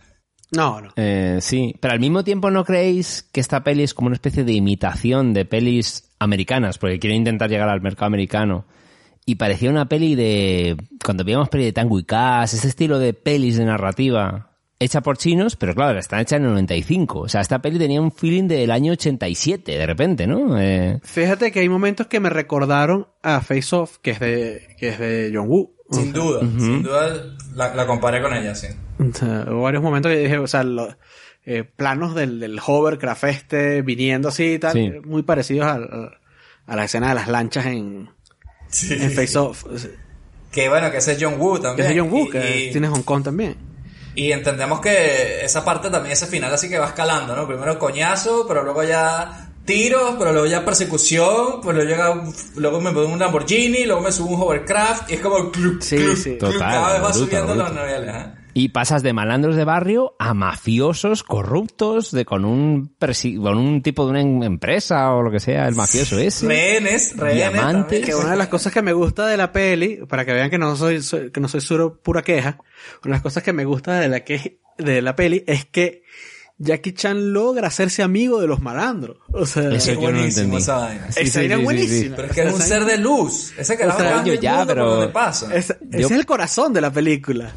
No, 0.51 0.81
no. 0.81 0.91
Eh, 0.95 1.37
sí, 1.41 1.75
pero 1.79 1.93
al 1.93 1.99
mismo 1.99 2.23
tiempo 2.23 2.49
no 2.49 2.65
creéis 2.65 3.29
que 3.31 3.39
esta 3.39 3.63
peli 3.63 3.83
es 3.83 3.93
como 3.93 4.07
una 4.07 4.15
especie 4.15 4.43
de 4.43 4.53
imitación 4.53 5.31
de 5.35 5.45
pelis 5.45 6.08
americanas, 6.19 6.77
porque 6.77 6.99
quieren 6.99 7.17
intentar 7.17 7.49
llegar 7.49 7.69
al 7.69 7.81
mercado 7.81 8.07
americano. 8.07 8.65
Y 9.25 9.35
parecía 9.35 9.69
una 9.69 9.87
peli 9.87 10.15
de... 10.15 10.75
Cuando 11.03 11.23
veíamos 11.23 11.49
peli 11.49 11.65
de 11.65 11.73
Tango 11.73 11.99
y 11.99 12.03
Cash, 12.03 12.55
ese 12.55 12.67
estilo 12.67 12.99
de 12.99 13.13
pelis 13.13 13.57
de 13.57 13.65
narrativa 13.65 14.49
hecha 14.79 15.01
por 15.01 15.17
chinos, 15.17 15.55
pero 15.55 15.75
claro, 15.75 15.99
está 15.99 16.19
hecha 16.21 16.37
en 16.37 16.43
el 16.43 16.49
95. 16.51 17.19
O 17.19 17.29
sea, 17.29 17.41
esta 17.41 17.59
peli 17.59 17.77
tenía 17.77 18.01
un 18.01 18.11
feeling 18.11 18.47
del 18.47 18.71
año 18.71 18.93
87, 18.93 19.77
de 19.77 19.85
repente, 19.85 20.25
¿no? 20.25 20.59
Eh, 20.59 20.99
Fíjate 21.03 21.51
que 21.51 21.59
hay 21.59 21.69
momentos 21.69 22.07
que 22.07 22.19
me 22.19 22.29
recordaron 22.29 23.07
a 23.21 23.41
Face 23.41 23.75
Off, 23.75 23.97
que 24.01 24.11
es 24.11 24.19
de, 24.19 24.75
que 24.79 24.89
es 24.89 24.99
de 24.99 25.31
John 25.33 25.49
Woo. 25.49 25.75
Sin 25.91 26.13
duda, 26.13 26.41
sin 26.41 26.83
duda 26.83 27.35
la, 27.55 27.73
la 27.73 27.87
comparé 27.87 28.21
con 28.21 28.31
ella, 28.31 28.53
sí. 28.53 28.67
O 28.99 29.11
sea, 29.11 29.45
hubo 29.49 29.63
varios 29.63 29.81
momentos 29.81 30.11
que 30.11 30.19
dije, 30.19 30.37
o 30.37 30.45
sea, 30.45 30.63
los 30.63 30.95
eh, 31.45 31.63
planos 31.63 32.15
del, 32.15 32.39
del 32.39 32.59
hovercraft 32.65 33.23
este 33.25 33.81
viniendo 33.81 34.29
así 34.29 34.53
y 34.53 34.59
tal, 34.59 34.73
Sí. 34.73 34.79
eh, 34.79 35.01
muy 35.03 35.23
parecidos 35.23 35.67
al- 35.67 36.17
a, 36.67 36.75
la 36.75 36.83
escena 36.85 37.09
de 37.09 37.15
las 37.15 37.27
lanchas 37.27 37.65
en, 37.65 38.09
Sí. 38.67 38.93
en 38.93 39.11
Face 39.11 39.37
Off. 39.37 39.65
Que 40.51 40.69
bueno, 40.69 40.91
que 40.91 40.97
ese 40.97 41.13
es 41.13 41.17
John 41.21 41.35
Woo 41.39 41.55
Que 41.55 41.61
también. 41.61 41.91
es 41.91 41.97
John 41.99 42.11
Woo, 42.11 42.25
Y- 42.25 42.29
que 42.29 42.65
y- 42.67 42.71
tiene 42.71 42.87
Hong 42.87 43.01
Kong 43.03 43.23
también. 43.23 43.55
Y 44.15 44.31
entendemos 44.31 44.81
que 44.81 45.43
esa 45.45 45.63
parte 45.63 45.89
también, 45.89 46.13
ese 46.13 46.27
final 46.27 46.53
así 46.53 46.67
que 46.69 46.77
va 46.77 46.87
escalando, 46.87 47.35
¿no? 47.35 47.47
Primero 47.47 47.77
coñazo, 47.79 48.45
pero 48.47 48.63
luego 48.63 48.83
ya 48.83 49.51
tiros, 49.65 50.15
pero 50.17 50.31
luego 50.33 50.47
ya 50.47 50.65
persecución, 50.65 51.61
pues 51.61 51.75
luego 51.75 51.89
llega, 51.89 52.09
un- 52.11 52.33
luego 52.57 52.81
me 52.81 52.91
pongo 52.91 53.07
un 53.13 53.19
Lamborghini, 53.19 53.85
luego 53.85 54.01
me 54.01 54.11
subo 54.11 54.35
un 54.35 54.41
hovercraft, 54.41 55.09
y 55.11 55.13
es 55.15 55.19
como 55.21 55.51
club, 55.51 55.81
Sí, 55.81 55.95
club, 55.95 56.15
sí. 56.17 56.37
club, 56.37 56.51
Total, 56.53 56.59
cada 56.59 56.93
vez 56.93 57.03
va 57.03 57.13
subiendo 57.13 57.55
los 57.55 57.71
niveles, 57.71 58.15
¿eh? 58.15 58.25
Y 58.59 58.69
pasas 58.69 59.03
de 59.03 59.13
malandros 59.13 59.55
de 59.55 59.63
barrio 59.63 60.15
a 60.19 60.33
mafiosos 60.33 61.23
corruptos 61.23 62.11
de 62.11 62.25
con 62.25 62.43
un 62.43 62.93
presi- 62.99 63.41
con 63.41 63.57
un 63.57 63.81
tipo 63.81 64.03
de 64.03 64.09
una 64.11 64.21
em- 64.21 64.43
empresa 64.43 65.13
o 65.13 65.21
lo 65.21 65.31
que 65.31 65.39
sea, 65.39 65.65
el 65.67 65.75
mafioso 65.75 66.19
ese. 66.19 66.45
Rehenes, 66.45 67.15
rehenes. 67.15 67.51
Diamantes. 67.53 68.05
Que 68.05 68.15
una 68.15 68.31
de 68.31 68.37
las 68.37 68.49
cosas 68.49 68.73
que 68.73 68.81
me 68.81 68.91
gusta 68.91 69.27
de 69.27 69.37
la 69.37 69.53
peli, 69.53 69.99
para 70.09 70.25
que 70.25 70.33
vean 70.33 70.49
que 70.49 70.57
no 70.57 70.75
soy, 70.75 71.01
soy- 71.01 71.31
que 71.31 71.39
no 71.39 71.47
soy 71.47 71.61
suro 71.61 72.01
pura 72.01 72.21
queja, 72.21 72.57
una 73.03 73.03
de 73.03 73.09
las 73.11 73.21
cosas 73.21 73.43
que 73.43 73.53
me 73.53 73.63
gusta 73.63 73.97
de 73.97 74.09
la 74.09 74.19
que, 74.25 74.59
de 74.77 75.01
la 75.01 75.15
peli 75.15 75.41
es 75.47 75.63
que 75.65 76.03
Jackie 76.57 76.91
Chan 76.91 77.31
logra 77.31 77.67
hacerse 77.67 78.03
amigo 78.03 78.41
de 78.41 78.47
los 78.47 78.59
malandros. 78.61 79.19
O 79.31 79.45
sea, 79.45 79.69
Eso 79.69 79.91
Es 79.91 79.95
no 79.95 80.01
buenísimo 80.01 80.27
entendí. 80.43 80.57
esa 80.57 80.75
vaina. 80.79 81.11
Sí, 81.13 81.21
esa 81.21 81.39
sí, 81.39 81.45
idea 81.45 81.47
sí, 81.47 81.47
es 81.47 81.49
sí, 81.49 81.55
sí. 81.57 81.63
buenísima. 81.63 82.15
Pero 82.17 82.27
es 82.27 82.33
que 82.35 82.41
es 82.43 82.53
un 82.53 82.61
ser 82.61 82.83
de 82.83 82.97
luz. 82.97 83.53
Ese 83.57 83.77
carajo 83.77 83.97
O 83.97 84.01
sea, 84.01 84.23
yo 84.25 84.33
ya, 84.33 84.65
pero- 84.65 85.13
pasa. 85.13 85.55
ese- 85.55 85.77
ese 85.89 86.01
Yo- 86.01 86.07
es 86.07 86.11
el 86.11 86.25
corazón 86.25 86.73
de 86.73 86.81
la 86.81 86.91
película. 86.91 87.53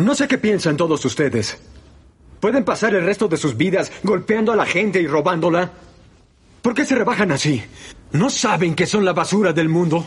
No 0.00 0.14
sé 0.14 0.26
qué 0.26 0.38
piensan 0.38 0.78
todos 0.78 1.04
ustedes. 1.04 1.60
¿Pueden 2.40 2.64
pasar 2.64 2.94
el 2.94 3.04
resto 3.04 3.28
de 3.28 3.36
sus 3.36 3.54
vidas 3.54 3.92
golpeando 4.02 4.50
a 4.50 4.56
la 4.56 4.64
gente 4.64 4.98
y 4.98 5.06
robándola? 5.06 5.70
¿Por 6.62 6.72
qué 6.72 6.86
se 6.86 6.94
rebajan 6.94 7.32
así? 7.32 7.62
¿No 8.12 8.30
saben 8.30 8.74
que 8.74 8.86
son 8.86 9.04
la 9.04 9.12
basura 9.12 9.52
del 9.52 9.68
mundo? 9.68 10.06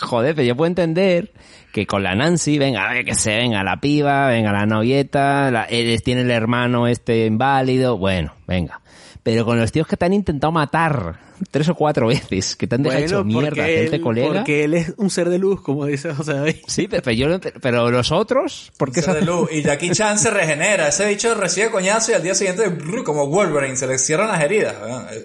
Joder, 0.00 0.34
pero 0.34 0.48
yo 0.48 0.56
puedo 0.56 0.68
entender 0.68 1.30
que 1.74 1.86
con 1.86 2.02
la 2.02 2.14
Nancy, 2.14 2.58
venga, 2.58 3.04
que 3.04 3.14
se 3.14 3.36
venga 3.36 3.62
la 3.62 3.82
piba, 3.82 4.28
venga 4.28 4.50
la 4.50 4.64
novieta, 4.64 5.50
la, 5.50 5.66
tiene 5.66 6.22
el 6.22 6.30
hermano 6.30 6.86
este 6.86 7.26
inválido, 7.26 7.98
bueno, 7.98 8.32
venga. 8.46 8.80
Pero 9.22 9.44
con 9.44 9.60
los 9.60 9.72
tíos 9.72 9.86
que 9.86 9.98
te 9.98 10.06
han 10.06 10.14
intentado 10.14 10.52
matar 10.52 11.25
tres 11.50 11.68
o 11.68 11.74
cuatro 11.74 12.06
veces, 12.08 12.56
que 12.56 12.66
te 12.66 12.74
han 12.76 12.82
dejado 12.82 13.04
hecho 13.04 13.24
mierda, 13.24 13.64
gente 13.64 13.96
él, 13.96 14.00
colega. 14.02 14.28
porque 14.32 14.64
él 14.64 14.74
es 14.74 14.94
un 14.96 15.10
ser 15.10 15.28
de 15.30 15.38
luz, 15.38 15.60
como 15.62 15.86
dice 15.86 16.12
José 16.14 16.34
David. 16.34 16.56
Sí, 16.66 16.88
pero, 16.88 17.10
yo 17.12 17.38
pero 17.60 17.90
los 17.90 18.12
otros, 18.12 18.72
¿por 18.76 18.92
qué 18.92 19.02
Ser 19.02 19.14
se 19.14 19.20
de 19.20 19.26
luz. 19.26 19.48
Y 19.52 19.62
Jackie 19.62 19.90
Chan 19.92 20.18
se 20.18 20.30
regenera. 20.30 20.88
Ese 20.88 21.06
bicho 21.08 21.34
recibe 21.34 21.70
coñazo 21.70 22.12
y 22.12 22.14
al 22.14 22.22
día 22.22 22.34
siguiente, 22.34 22.64
como 23.04 23.26
Wolverine, 23.28 23.76
se 23.76 23.86
le 23.86 23.98
cierran 23.98 24.28
las 24.28 24.40
heridas. 24.40 24.74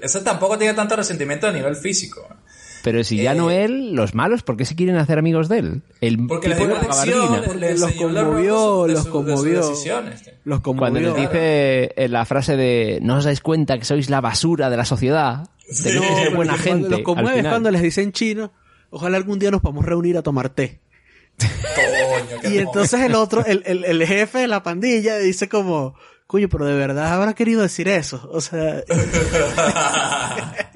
Ese 0.01 0.21
tampoco 0.21 0.57
tiene 0.57 0.73
tanto 0.73 0.95
resentimiento 0.95 1.47
a 1.47 1.51
nivel 1.51 1.75
físico. 1.75 2.27
Pero 2.83 3.03
si 3.03 3.17
ya 3.21 3.33
Eh, 3.33 3.35
no 3.35 3.51
él, 3.51 3.93
los 3.93 4.15
malos, 4.15 4.41
¿por 4.41 4.57
qué 4.57 4.65
se 4.65 4.75
quieren 4.75 4.95
hacer 4.95 5.19
amigos 5.19 5.47
de 5.49 5.59
él? 5.59 5.81
El 6.01 6.25
Porque 6.25 6.49
les 6.49 6.57
dio 6.57 6.67
lección, 6.67 7.45
los 7.79 7.91
conmovió, 7.93 8.87
de 8.87 8.93
los 8.93 9.03
su- 9.03 9.03
de 9.03 9.03
sus 9.03 9.07
conmovió. 9.11 9.61
Los 10.45 10.61
Cuando 10.61 10.99
les 10.99 11.09
conmovió. 11.09 11.29
dice 11.29 11.91
en 11.95 12.11
la 12.11 12.25
frase 12.25 12.55
de 12.57 12.97
no 13.03 13.17
os 13.17 13.25
dais 13.25 13.39
cuenta 13.41 13.77
que 13.77 13.85
sois 13.85 14.09
la 14.09 14.19
basura 14.19 14.71
de 14.71 14.77
la 14.77 14.85
sociedad, 14.85 15.47
Sí. 15.71 15.83
ser 15.89 15.97
Porque 15.99 16.29
buena 16.35 16.53
cuando 16.53 16.63
gente. 16.63 16.89
Los 16.89 16.97
al 16.99 17.03
conmueve 17.03 17.29
es 17.31 17.35
final. 17.37 17.51
cuando 17.51 17.71
les 17.71 17.81
dicen 17.81 18.11
chino, 18.11 18.51
ojalá 18.89 19.17
algún 19.17 19.39
día 19.39 19.51
nos 19.51 19.61
podamos 19.61 19.85
reunir 19.85 20.17
a 20.17 20.21
tomar 20.21 20.49
té. 20.49 20.79
Coño, 21.39 22.53
Y 22.53 22.57
entonces 22.59 22.99
el 23.01 23.15
otro, 23.15 23.43
el, 23.45 23.63
el, 23.65 23.83
el 23.85 24.05
jefe 24.05 24.39
de 24.39 24.47
la 24.47 24.61
pandilla 24.63 25.17
dice 25.17 25.49
como, 25.49 25.95
coño, 26.27 26.49
pero 26.49 26.65
de 26.65 26.75
verdad 26.75 27.13
habrá 27.13 27.33
querido 27.33 27.61
decir 27.61 27.87
eso. 27.87 28.29
O 28.31 28.41
sea, 28.41 28.83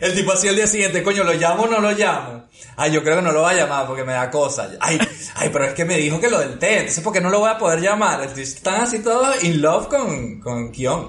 El 0.00 0.14
tipo 0.14 0.32
así 0.32 0.46
al 0.46 0.54
día 0.54 0.66
siguiente, 0.68 1.02
coño, 1.02 1.24
¿lo 1.24 1.32
llamo 1.34 1.64
o 1.64 1.66
no 1.66 1.80
lo 1.80 1.90
llamo? 1.90 2.44
Ay, 2.76 2.92
yo 2.92 3.02
creo 3.02 3.16
que 3.16 3.22
no 3.22 3.32
lo 3.32 3.42
voy 3.42 3.52
a 3.54 3.56
llamar 3.56 3.84
porque 3.86 4.04
me 4.04 4.12
da 4.12 4.30
cosa. 4.30 4.70
Ay, 4.78 4.96
ay, 5.34 5.50
pero 5.52 5.64
es 5.64 5.74
que 5.74 5.84
me 5.84 5.96
dijo 5.96 6.20
que 6.20 6.30
lo 6.30 6.38
del 6.38 6.56
té, 6.58 6.78
entonces 6.78 7.02
¿por 7.02 7.12
qué 7.12 7.20
no 7.20 7.30
lo 7.30 7.40
voy 7.40 7.50
a 7.50 7.58
poder 7.58 7.80
llamar? 7.80 8.22
Están 8.36 8.82
así 8.82 9.00
todos 9.00 9.42
in 9.42 9.60
love 9.60 9.88
con, 9.88 10.38
con 10.40 10.70
Kion. 10.70 11.08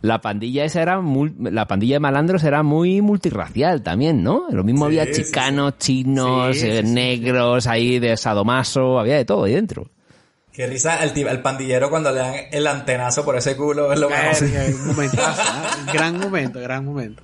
La 0.00 0.20
pandilla 0.20 0.64
esa 0.64 0.80
era 0.82 1.00
mul- 1.00 1.34
la 1.50 1.66
pandilla 1.66 1.96
de 1.96 2.00
malandros 2.00 2.44
era 2.44 2.62
muy 2.62 3.02
multirracial 3.02 3.82
también, 3.82 4.22
¿no? 4.22 4.44
Lo 4.50 4.62
mismo 4.62 4.84
había 4.84 5.04
sí, 5.06 5.24
chicanos, 5.24 5.78
chinos, 5.78 6.56
Sí, 6.56 6.68
eh, 6.68 6.80
sí, 6.82 6.86
sí. 6.88 6.92
negros, 6.94 7.66
ahí 7.66 7.98
de 7.98 8.16
sadomaso, 8.16 8.98
había 9.00 9.16
de 9.16 9.24
todo 9.24 9.44
ahí 9.44 9.54
dentro. 9.54 9.88
Qué 10.52 10.66
risa 10.66 11.02
el, 11.04 11.12
tipo- 11.12 11.28
el 11.30 11.40
pandillero 11.42 11.90
cuando 11.90 12.10
le 12.12 12.18
dan 12.18 12.34
el 12.52 12.66
antenazo 12.66 13.24
por 13.24 13.36
ese 13.36 13.56
culo, 13.56 13.92
es 13.92 13.98
lo 13.98 14.08
¿eh? 14.10 14.14
gran 15.92 16.18
momento, 16.18 16.60
gran 16.60 16.84
momento. 16.84 17.22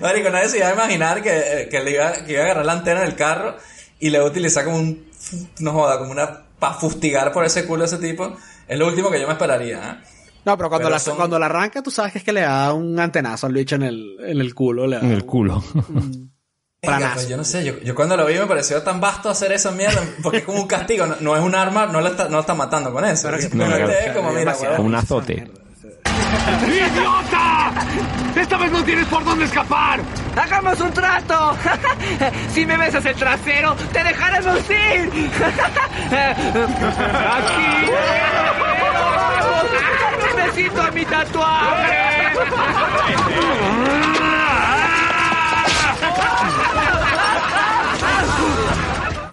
Marico, 0.00 0.30
nadie 0.30 0.48
se 0.48 0.58
iba 0.58 0.68
a 0.68 0.74
imaginar 0.74 1.22
que, 1.22 1.30
eh, 1.62 1.68
que, 1.70 1.80
le 1.80 1.92
iba, 1.92 2.12
que 2.24 2.32
iba 2.32 2.42
a 2.42 2.44
agarrar 2.46 2.66
la 2.66 2.72
antena 2.72 3.00
del 3.02 3.14
carro 3.14 3.56
y 3.98 4.10
le 4.10 4.18
iba 4.18 4.26
a 4.26 4.30
utilizar 4.30 4.64
como 4.64 4.78
un, 4.78 5.04
no 5.60 5.72
joda, 5.72 5.98
como 5.98 6.10
una, 6.12 6.42
para 6.58 6.74
fustigar 6.74 7.32
por 7.32 7.44
ese 7.44 7.66
culo 7.66 7.82
a 7.82 7.86
ese 7.86 7.98
tipo. 7.98 8.36
Es 8.66 8.78
lo 8.78 8.86
último 8.88 9.10
que 9.10 9.20
yo 9.20 9.26
me 9.26 9.32
esperaría, 9.34 9.78
¿eh? 9.78 10.06
No, 10.44 10.56
pero 10.56 10.68
cuando, 10.70 10.86
Pero 10.86 10.90
la, 10.90 10.98
son- 10.98 11.16
cuando 11.16 11.38
la 11.38 11.46
arranca, 11.46 11.82
tú 11.82 11.90
sabes 11.90 12.12
que 12.12 12.18
es 12.18 12.24
que 12.24 12.32
le 12.32 12.40
da 12.42 12.72
un 12.72 12.98
antenazo 12.98 13.46
al 13.46 13.52
bicho 13.52 13.74
en 13.76 13.82
el, 13.82 14.16
en 14.20 14.40
el 14.40 14.54
culo. 14.54 14.86
Le 14.86 14.96
da 14.96 15.02
En 15.02 15.10
el 15.12 15.20
un- 15.22 15.26
culo. 15.26 15.62
Venga, 16.82 16.96
Planazo. 16.96 17.14
pues 17.16 17.28
yo 17.28 17.36
no 17.36 17.44
sé, 17.44 17.62
yo, 17.62 17.78
yo 17.80 17.94
cuando 17.94 18.16
lo 18.16 18.24
vi 18.24 18.38
me 18.38 18.46
pareció 18.46 18.82
tan 18.82 19.00
vasto 19.02 19.28
hacer 19.28 19.52
esa 19.52 19.70
mierda, 19.70 20.00
porque 20.22 20.38
es 20.38 20.44
como 20.44 20.62
un 20.62 20.66
castigo, 20.66 21.06
no, 21.06 21.14
no 21.20 21.36
es 21.36 21.42
un 21.42 21.54
arma, 21.54 21.84
no 21.84 22.00
lo 22.00 22.08
está, 22.08 22.24
no 22.24 22.36
lo 22.36 22.40
está 22.40 22.54
matando 22.54 22.90
con 22.90 23.04
eso. 23.04 23.24
Pero 23.28 23.36
que- 23.36 23.42
Simplemente 23.42 23.84
no, 23.84 23.90
es 23.92 24.12
como, 24.16 24.32
mira, 24.32 24.56
un 24.78 24.94
azote. 24.94 25.50
¡Idiota! 26.66 27.72
¡Esta 28.34 28.56
vez 28.56 28.72
no 28.72 28.82
tienes 28.82 29.06
por 29.08 29.22
dónde 29.24 29.44
escapar! 29.44 30.00
¡Hagamos 30.36 30.80
un 30.80 30.90
trato! 30.92 31.54
si 32.54 32.64
me 32.64 32.76
besas 32.78 33.04
el 33.04 33.14
trasero, 33.14 33.76
te 33.92 34.02
dejaremos 34.02 34.58
ir. 34.70 35.10
¡Aquí! 36.90 37.90
¡Necesito 40.36 40.82
a 40.82 40.90
mi 40.90 41.04
tatuaje! 41.04 42.10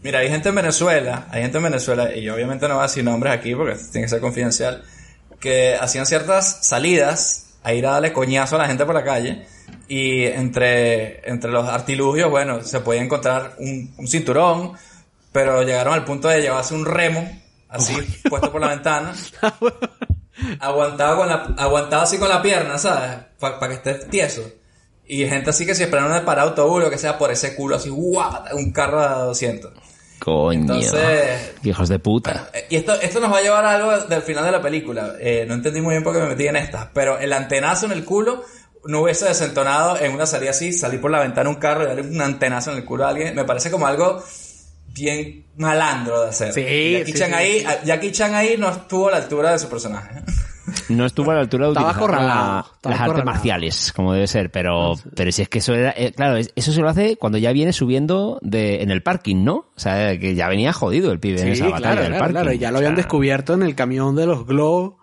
Mira, 0.08 0.20
hay 0.20 0.30
gente 0.30 0.50
en 0.50 0.56
Venezuela, 0.56 1.28
hay 1.32 1.42
gente 1.42 1.58
en 1.58 1.66
Venezuela, 1.66 2.16
y 2.16 2.22
yo 2.22 2.34
obviamente 2.34 2.66
no 2.70 2.76
voy 2.76 2.84
a 2.84 2.88
decir 2.88 3.04
nombres 3.04 3.34
aquí 3.34 3.54
porque 3.54 3.76
tiene 3.92 4.06
que 4.06 4.10
ser 4.10 4.22
confidencial, 4.22 4.84
que 5.38 5.76
hacían 5.76 6.06
ciertas 6.06 6.66
salidas 6.66 7.58
a 7.62 7.74
ir 7.74 7.86
a 7.86 7.92
darle 7.92 8.14
coñazo 8.14 8.56
a 8.56 8.60
la 8.60 8.68
gente 8.68 8.86
por 8.86 8.96
la 8.96 9.04
calle, 9.04 9.46
y 9.90 10.24
entre, 10.24 11.30
entre 11.30 11.52
los 11.52 11.68
artilugios, 11.68 12.30
bueno, 12.30 12.62
se 12.62 12.80
podía 12.80 13.02
encontrar 13.02 13.56
un, 13.60 13.94
un 13.98 14.08
cinturón, 14.08 14.74
pero 15.34 15.62
llegaron 15.64 15.94
al 15.94 16.06
punto 16.06 16.30
de 16.30 16.42
llevarse 16.42 16.74
un 16.74 16.86
remo, 16.86 17.30
así, 17.68 17.96
puesto 18.30 18.50
por 18.50 18.62
la 18.62 18.70
ventana, 18.70 19.14
aguantado, 20.60 21.18
con 21.18 21.28
la, 21.28 21.54
aguantado 21.58 22.04
así 22.04 22.18
con 22.18 22.30
la 22.30 22.42
pierna, 22.42 22.78
¿sabes? 22.78 23.18
Para 23.40 23.68
que 23.68 23.74
estés 23.76 24.10
tieso. 24.10 24.42
Y 25.06 25.26
gente 25.26 25.52
así 25.52 25.66
que 25.66 25.74
si 25.74 25.84
esperan 25.84 26.12
en 26.12 26.18
el 26.18 26.40
autobús 26.40 26.84
o 26.84 26.90
que 26.90 26.98
sea 26.98 27.18
por 27.18 27.32
ese 27.32 27.56
culo 27.56 27.78
así, 27.78 27.90
guapa, 27.90 28.50
un 28.54 28.72
carro 28.72 29.02
de 29.02 29.24
200. 29.26 29.72
Coño. 30.20 30.60
Entonces- 30.60 31.54
Hijos 31.64 31.90
de 31.90 32.00
puta. 32.00 32.50
Eh, 32.54 32.66
Y 32.72 32.76
esto, 32.76 32.94
esto 33.00 33.20
nos 33.20 33.32
va 33.32 33.38
a 33.38 33.42
llevar 33.42 33.64
a 33.66 33.76
algo 33.76 33.98
del 34.08 34.22
final 34.22 34.44
de 34.44 34.52
la 34.52 34.62
película. 34.62 35.14
Eh, 35.20 35.46
no 35.48 35.54
entendí 35.54 35.80
muy 35.80 35.94
bien 35.94 36.04
por 36.04 36.14
qué 36.14 36.20
me 36.20 36.28
metí 36.28 36.48
en 36.48 36.56
esta, 36.58 36.92
pero 36.94 37.18
el 37.20 37.32
antenazo 37.32 37.86
en 37.86 37.94
el 37.94 38.04
culo 38.04 38.44
no 38.86 39.02
hubiese 39.02 39.26
desentonado 39.26 39.98
en 40.00 40.14
una 40.14 40.26
salida 40.26 40.52
así, 40.52 40.74
salir 40.74 41.00
por 41.00 41.12
la 41.12 41.20
ventana 41.20 41.50
un 41.50 41.56
carro 41.56 41.84
y 41.84 41.88
darle 41.88 42.02
un 42.02 42.22
antenazo 42.22 42.72
en 42.72 42.78
el 42.78 42.86
culo 42.86 43.06
a 43.06 43.10
alguien. 43.10 43.36
Me 43.36 43.44
parece 43.46 43.70
como 43.72 43.88
algo 43.88 44.22
bien 45.00 45.46
malandro 45.58 46.22
de 46.24 46.30
hacer. 46.30 46.54
Sí, 46.54 46.62
Jackie, 46.94 47.12
sí, 47.12 47.18
Chan 47.20 47.30
sí, 47.30 47.34
ahí, 47.36 47.60
sí. 47.60 47.66
Jackie 47.86 48.12
Chan 48.12 48.34
ahí 48.36 48.56
no 48.58 48.70
estuvo 48.70 49.08
a 49.08 49.12
la 49.12 49.18
altura 49.18 49.52
de 49.52 49.60
su 49.60 49.70
personaje. 49.70 50.22
No 50.90 51.06
estuvo 51.06 51.32
a 51.32 51.36
la 51.36 51.42
altura 51.42 51.68
de 51.68 51.72
Estaba 51.72 51.92
utilizar 51.92 52.12
la- 52.22 52.66
estaba 52.76 52.96
las 52.96 53.02
artes 53.10 53.26
marciales, 53.26 53.94
como 53.94 54.14
debe 54.14 54.28
ser, 54.28 54.52
pero, 54.52 54.94
pero 55.16 55.32
si 55.32 55.42
es 55.42 55.50
que 55.50 55.60
eso 55.60 55.74
era, 55.74 55.94
eh, 55.96 56.12
claro, 56.14 56.36
es- 56.38 56.52
eso 56.56 56.72
se 56.74 56.82
lo 56.82 56.90
hace 56.90 57.16
cuando 57.18 57.38
ya 57.38 57.52
viene 57.54 57.72
subiendo 57.72 58.38
de, 58.42 58.82
en 58.82 58.92
el 58.92 59.02
parking, 59.02 59.44
¿no? 59.46 59.56
O 59.76 59.80
sea, 59.80 60.18
que 60.20 60.36
ya 60.36 60.48
venía 60.50 60.74
jodido 60.74 61.12
el 61.12 61.20
pibe 61.20 61.42
en 61.42 61.48
esa 61.50 61.66
batalla 61.66 61.80
claro, 61.80 62.02
del 62.02 62.08
claro, 62.10 62.20
parking. 62.20 62.34
claro. 62.34 62.52
Y 62.54 62.58
ya 62.60 62.72
lo 62.72 62.78
O 62.78 62.80
sea, 62.80 62.88
habían 62.90 62.96
descubierto 62.98 63.54
en 63.54 63.64
el 63.64 63.76
camión 63.76 64.16
de 64.16 64.26
los 64.26 64.46
globos. 64.46 64.96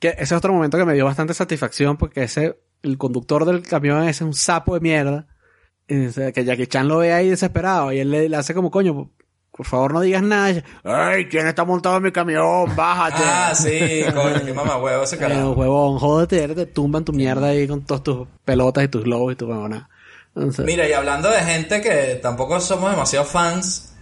Que 0.00 0.08
ese 0.08 0.22
es 0.24 0.32
otro 0.32 0.52
momento 0.52 0.76
que 0.76 0.84
me 0.84 0.94
dio 0.94 1.04
bastante 1.06 1.32
satisfacción 1.34 1.96
porque 1.96 2.24
ese, 2.24 2.58
el 2.82 2.98
conductor 2.98 3.44
del 3.46 3.62
camión 3.62 4.02
ese 4.02 4.10
es 4.10 4.20
un 4.22 4.34
sapo 4.34 4.74
de 4.74 4.80
mierda. 4.80 5.26
Y, 5.88 6.06
o 6.06 6.12
sea, 6.12 6.32
que 6.32 6.44
Jackie 6.44 6.66
Chan 6.66 6.86
lo 6.88 6.98
ve 6.98 7.12
ahí 7.12 7.30
desesperado 7.30 7.92
y 7.92 8.00
él 8.00 8.10
le, 8.10 8.28
le 8.28 8.36
hace 8.36 8.54
como, 8.54 8.70
coño, 8.72 9.12
por 9.56 9.64
favor 9.64 9.94
no 9.94 10.00
digas 10.02 10.22
nada. 10.22 10.62
¡Ay! 10.84 11.26
¿Quién 11.26 11.46
está 11.46 11.64
montado 11.64 11.96
en 11.96 12.02
mi 12.02 12.12
camión? 12.12 12.76
Bájate. 12.76 13.22
ah, 13.24 13.54
sí, 13.54 14.04
coño, 14.14 14.44
qué 14.44 14.52
mamá 14.52 14.76
huevo 14.76 15.04
ese 15.04 15.16
carajo. 15.16 15.52
huevón, 15.52 15.98
jódete, 15.98 16.54
te 16.54 16.66
tumban 16.66 17.04
tu 17.04 17.12
mierda 17.14 17.48
ahí 17.48 17.66
con 17.66 17.80
todas 17.82 18.02
tus 18.02 18.28
pelotas 18.44 18.84
y 18.84 18.88
tus 18.88 19.04
globos 19.04 19.32
y 19.32 19.36
tu 19.36 19.46
huevona. 19.46 19.88
Entonces, 20.34 20.66
Mira, 20.66 20.86
y 20.86 20.92
hablando 20.92 21.30
de 21.30 21.40
gente 21.40 21.80
que 21.80 22.18
tampoco 22.22 22.60
somos 22.60 22.90
demasiado 22.90 23.24
fans, 23.24 23.94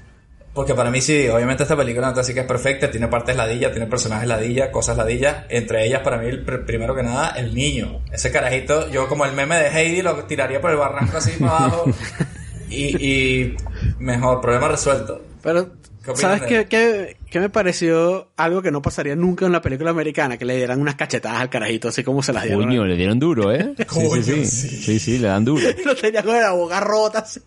porque 0.52 0.74
para 0.74 0.90
mí 0.90 1.00
sí, 1.00 1.28
obviamente 1.28 1.62
esta 1.62 1.76
película 1.76 2.10
no 2.10 2.20
así 2.20 2.34
que 2.34 2.40
es 2.40 2.46
perfecta, 2.46 2.90
tiene 2.90 3.06
partes 3.06 3.36
ladilla, 3.36 3.70
tiene 3.70 3.86
personajes 3.86 4.26
ladilla, 4.26 4.72
cosas 4.72 4.96
ladilla, 4.96 5.46
entre 5.48 5.86
ellas 5.86 6.00
para 6.02 6.18
mí, 6.18 6.36
primero 6.66 6.96
que 6.96 7.04
nada, 7.04 7.30
el 7.36 7.54
niño. 7.54 8.00
Ese 8.10 8.32
carajito, 8.32 8.90
yo 8.90 9.06
como 9.08 9.24
el 9.24 9.32
meme 9.32 9.56
de 9.56 9.68
Heidi 9.68 10.02
lo 10.02 10.16
tiraría 10.24 10.60
por 10.60 10.72
el 10.72 10.76
barranco 10.78 11.18
así 11.18 11.30
para 11.38 11.58
abajo 11.58 11.84
y, 12.68 13.06
y 13.06 13.56
mejor, 14.00 14.40
problema 14.40 14.66
resuelto. 14.66 15.22
Pero, 15.44 15.72
¿Qué 16.02 16.10
opinas 16.10 16.20
¿sabes 16.20 16.42
qué, 16.44 16.66
qué, 16.66 17.16
qué 17.30 17.38
me 17.38 17.50
pareció 17.50 18.30
algo 18.34 18.62
que 18.62 18.70
no 18.70 18.80
pasaría 18.80 19.14
nunca 19.14 19.44
en 19.44 19.52
la 19.52 19.60
película 19.60 19.90
americana? 19.90 20.38
Que 20.38 20.46
le 20.46 20.56
dieran 20.56 20.80
unas 20.80 20.94
cachetadas 20.94 21.38
al 21.38 21.50
carajito, 21.50 21.88
así 21.88 22.02
como 22.02 22.22
se 22.22 22.32
las 22.32 22.44
dieron. 22.44 22.64
Coño, 22.64 22.86
le 22.86 22.96
dieron 22.96 23.18
duro, 23.18 23.52
¿eh? 23.52 23.74
Sí, 23.78 23.84
Coño, 23.84 24.22
sí, 24.22 24.46
sí. 24.46 24.68
sí. 24.68 24.76
Sí, 24.76 24.98
sí, 24.98 25.18
le 25.18 25.28
dan 25.28 25.44
duro. 25.44 25.62
Lo 25.84 25.94
tenía 25.94 26.22
con 26.22 26.32
la 26.32 26.52
boca 26.52 26.80
rota, 26.80 27.18
así. 27.18 27.40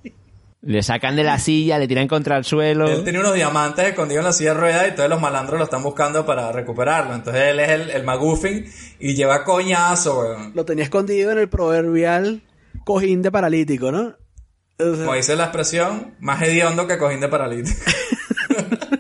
Le 0.62 0.84
sacan 0.84 1.16
de 1.16 1.24
la 1.24 1.40
silla, 1.40 1.80
le 1.80 1.88
tiran 1.88 2.08
contra 2.08 2.38
el 2.38 2.44
suelo. 2.44 2.88
Él 2.88 3.04
tenía 3.04 3.20
unos 3.22 3.34
diamantes 3.34 3.88
escondidos 3.88 4.20
en 4.20 4.26
la 4.26 4.34
silla 4.34 4.54
de 4.54 4.60
ruedas 4.60 4.88
y 4.90 4.96
todos 4.96 5.10
los 5.10 5.20
malandros 5.20 5.58
lo 5.58 5.64
están 5.64 5.82
buscando 5.82 6.24
para 6.24 6.52
recuperarlo. 6.52 7.16
Entonces 7.16 7.42
él 7.48 7.60
es 7.60 7.70
el, 7.70 7.90
el 7.90 8.04
McGuffin 8.04 8.64
y 9.00 9.16
lleva 9.16 9.44
coñazo, 9.44 10.20
weón. 10.20 10.52
Lo 10.54 10.66
tenía 10.66 10.84
escondido 10.84 11.32
en 11.32 11.40
el 11.40 11.50
proverbial 11.50 12.44
cojín 12.86 13.24
de 13.24 13.32
paralítico, 13.32 13.92
¿no? 13.92 14.16
O 14.80 14.96
sea, 14.96 15.06
Como 15.06 15.16
dice 15.16 15.36
la 15.36 15.46
expresión, 15.46 16.16
más 16.20 16.42
hediondo 16.42 16.88
que 16.88 16.98
cojín 16.98 17.20
de 17.20 17.28
paralítico. 17.30 17.80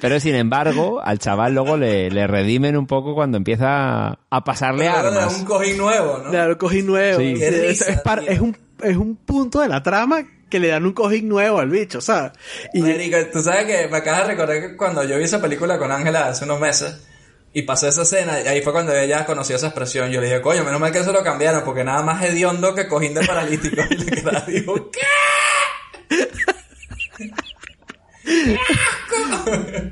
Pero 0.00 0.18
sin 0.18 0.34
embargo, 0.34 1.00
al 1.04 1.18
chaval 1.18 1.54
luego 1.54 1.76
le, 1.76 2.10
le 2.10 2.26
redimen 2.26 2.76
un 2.76 2.86
poco 2.86 3.14
cuando 3.14 3.36
empieza 3.36 4.18
a 4.30 4.44
pasarle 4.44 4.86
da 4.86 5.00
armas. 5.00 5.36
un 5.38 5.44
cojín 5.44 5.76
nuevo, 5.76 6.18
¿no? 6.24 6.30
le 6.30 6.38
dan 6.38 6.48
un 6.50 6.54
cojín 6.54 6.86
nuevo. 6.86 7.20
Sí. 7.20 7.34
Sí, 7.34 7.40
Qué 7.40 7.48
es, 7.48 7.68
risa, 7.68 7.92
es 7.92 8.00
par- 8.00 8.20
tío. 8.20 8.30
es 8.30 8.40
un, 8.40 8.56
es 8.82 8.96
un 8.96 9.16
punto 9.16 9.60
de 9.60 9.68
la 9.68 9.82
trama 9.82 10.24
que 10.48 10.58
le 10.58 10.68
dan 10.68 10.86
un 10.86 10.92
cojín 10.94 11.28
nuevo 11.28 11.58
al 11.58 11.68
bicho, 11.68 12.00
¿sabes? 12.00 12.32
Y 12.72 12.80
Marico, 12.80 13.18
tú 13.30 13.42
sabes 13.42 13.66
que 13.66 13.88
me 13.88 13.98
acabas 13.98 14.22
de 14.22 14.28
recordar 14.28 14.60
que 14.60 14.76
cuando 14.76 15.04
yo 15.04 15.18
vi 15.18 15.24
esa 15.24 15.40
película 15.42 15.78
con 15.78 15.92
Ángela 15.92 16.28
hace 16.28 16.44
unos 16.46 16.60
meses 16.60 17.06
y 17.52 17.62
pasó 17.62 17.88
esa 17.88 18.02
escena, 18.02 18.40
y 18.40 18.46
ahí 18.48 18.62
fue 18.62 18.72
cuando 18.72 18.94
ella 18.94 19.24
conoció 19.26 19.56
esa 19.56 19.68
expresión. 19.68 20.10
Yo 20.10 20.20
le 20.20 20.26
dije, 20.28 20.40
coño, 20.40 20.64
menos 20.64 20.80
mal 20.80 20.92
que 20.92 20.98
eso 20.98 21.12
lo 21.12 21.22
cambiaron, 21.24 21.64
porque 21.64 21.82
nada 21.84 22.02
más 22.02 22.22
hediondo 22.22 22.74
que 22.74 22.86
cojín 22.88 23.14
de 23.14 23.26
paralítico. 23.26 23.82
Y 23.90 23.94
le 23.96 24.06
quedaba, 24.06 24.40
digo, 24.46 24.90
¿qué? 24.90 25.00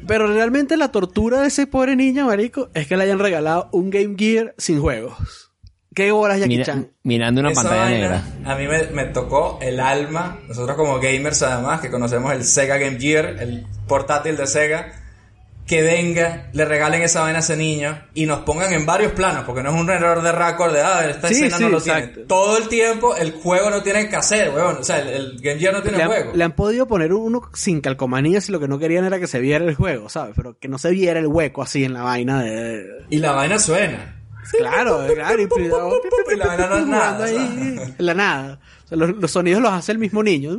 Pero 0.06 0.26
realmente 0.32 0.76
la 0.76 0.88
tortura 0.92 1.40
de 1.42 1.48
ese 1.48 1.66
pobre 1.66 1.96
niño, 1.96 2.26
marico, 2.26 2.68
es 2.74 2.86
que 2.86 2.96
le 2.96 3.04
hayan 3.04 3.18
regalado 3.18 3.68
un 3.72 3.90
Game 3.90 4.14
Gear 4.18 4.54
sin 4.58 4.80
juegos. 4.80 5.16
¿Qué 5.94 6.12
horas 6.12 6.38
Jackie 6.38 6.48
Mira- 6.50 6.64
Chan? 6.64 6.90
mirando 7.04 7.40
una 7.40 7.52
Esa 7.52 7.62
pantalla 7.62 7.82
vaina 7.84 7.98
negra. 7.98 8.22
A 8.44 8.54
mí 8.56 8.66
me, 8.68 8.82
me 8.88 9.04
tocó 9.06 9.58
el 9.62 9.80
alma, 9.80 10.38
nosotros 10.46 10.76
como 10.76 11.00
gamers 11.00 11.42
además, 11.42 11.80
que 11.80 11.90
conocemos 11.90 12.32
el 12.34 12.44
Sega 12.44 12.76
Game 12.76 13.00
Gear, 13.00 13.36
el 13.40 13.66
portátil 13.88 14.36
de 14.36 14.46
Sega, 14.46 14.92
que 15.66 15.82
venga, 15.82 16.48
le 16.52 16.64
regalen 16.64 17.02
esa 17.02 17.22
vaina 17.22 17.38
a 17.38 17.40
ese 17.40 17.56
niño 17.56 17.98
y 18.14 18.24
nos 18.24 18.40
pongan 18.40 18.72
en 18.72 18.86
varios 18.86 19.12
planos, 19.12 19.44
porque 19.44 19.64
no 19.64 19.70
es 19.74 19.80
un 19.80 19.90
error 19.90 20.22
de 20.22 20.30
récord 20.30 20.72
de, 20.72 20.80
ah, 20.80 21.04
esta 21.10 21.26
Sí, 21.28 21.34
escena 21.34 21.56
sí, 21.56 21.62
no 21.64 21.68
lo 21.70 21.78
exacto. 21.78 22.10
tiene. 22.12 22.28
Todo 22.28 22.58
el 22.58 22.68
tiempo 22.68 23.16
el 23.16 23.32
juego 23.32 23.68
no 23.70 23.82
tiene 23.82 24.08
que 24.08 24.14
hacer, 24.14 24.50
weón. 24.54 24.76
O 24.78 24.84
sea, 24.84 25.00
el, 25.00 25.08
el 25.08 25.40
Game 25.40 25.58
Gear 25.58 25.74
no 25.74 25.82
tiene 25.82 25.96
Le 25.96 26.02
han, 26.04 26.08
juego. 26.08 26.32
le 26.34 26.44
han 26.44 26.52
podido 26.52 26.86
poner 26.86 27.12
uno 27.12 27.42
sin 27.52 27.80
calcomanías 27.80 28.44
si 28.44 28.52
lo 28.52 28.60
que 28.60 28.68
no 28.68 28.78
querían 28.78 29.04
era 29.04 29.18
que 29.18 29.26
se 29.26 29.40
viera 29.40 29.64
el 29.64 29.74
juego, 29.74 30.08
¿sabes? 30.08 30.34
Pero 30.36 30.56
que 30.58 30.68
no 30.68 30.78
se 30.78 30.90
viera 30.90 31.18
el 31.18 31.26
hueco 31.26 31.62
así 31.62 31.82
en 31.82 31.94
la 31.94 32.02
vaina 32.02 32.42
de... 32.44 32.86
Y 33.10 33.18
la 33.18 33.32
vaina 33.32 33.58
suena. 33.58 34.12
Claro, 34.56 35.04
claro. 35.12 35.42
Y, 35.42 36.36
la 36.36 36.46
vaina 36.46 36.66
no 36.68 36.78
es 36.78 36.86
nada, 36.86 37.26
la 37.98 38.14
nada. 38.14 38.60
O 38.86 38.88
sea, 38.88 38.96
los, 38.98 39.10
los 39.16 39.30
sonidos 39.30 39.60
los 39.60 39.72
hace 39.72 39.92
el 39.92 39.98
mismo 39.98 40.22
niño. 40.22 40.58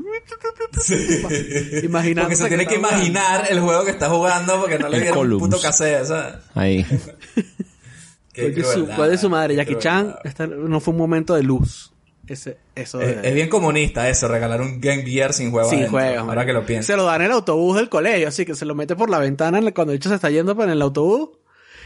Imaginando. 1.83 2.29
Porque 2.29 2.35
se 2.35 2.47
tiene 2.47 2.65
que 2.65 2.75
imaginar 2.75 3.45
el 3.49 3.59
juego 3.59 3.85
que 3.85 3.91
está 3.91 4.09
jugando 4.09 4.59
porque 4.59 4.77
no 4.79 4.89
le 4.89 5.01
dieron 5.01 5.31
un 5.33 5.39
puto 5.39 5.59
cassette, 5.61 6.05
¿sabes? 6.05 6.35
Ahí. 6.53 6.85
Qué 8.33 8.63
Su, 8.63 8.85
¿Cuál 8.95 9.13
es 9.13 9.21
su 9.21 9.29
madre? 9.31 9.55
Jackie 9.55 9.77
Chan 9.79 10.15
esta 10.23 10.45
no 10.45 10.79
fue 10.79 10.91
un 10.93 10.99
momento 10.99 11.33
de 11.33 11.41
luz. 11.43 11.91
Ese, 12.27 12.57
eso 12.75 13.01
Es, 13.01 13.21
de- 13.21 13.29
es 13.29 13.33
bien 13.33 13.49
comunista 13.49 14.07
eso, 14.09 14.27
regalar 14.27 14.61
un 14.61 14.79
Game 14.81 15.03
Gear 15.03 15.33
sin 15.33 15.49
juego. 15.49 15.69
sin 15.69 15.87
juegos. 15.87 16.27
Ahora 16.27 16.45
que 16.45 16.53
lo 16.53 16.65
pienso. 16.65 16.87
Se 16.87 16.97
lo 16.97 17.05
dan 17.05 17.21
en 17.21 17.27
el 17.27 17.31
autobús 17.31 17.77
del 17.77 17.89
colegio, 17.89 18.27
así 18.27 18.45
que 18.45 18.53
se 18.53 18.65
lo 18.65 18.75
mete 18.75 18.95
por 18.95 19.09
la 19.09 19.17
ventana 19.19 19.57
en- 19.57 19.71
cuando 19.71 19.93
el 19.93 19.97
bicho 19.99 20.09
se 20.09 20.15
está 20.15 20.29
yendo 20.29 20.51
en 20.61 20.69
el 20.69 20.81
autobús. 20.81 21.29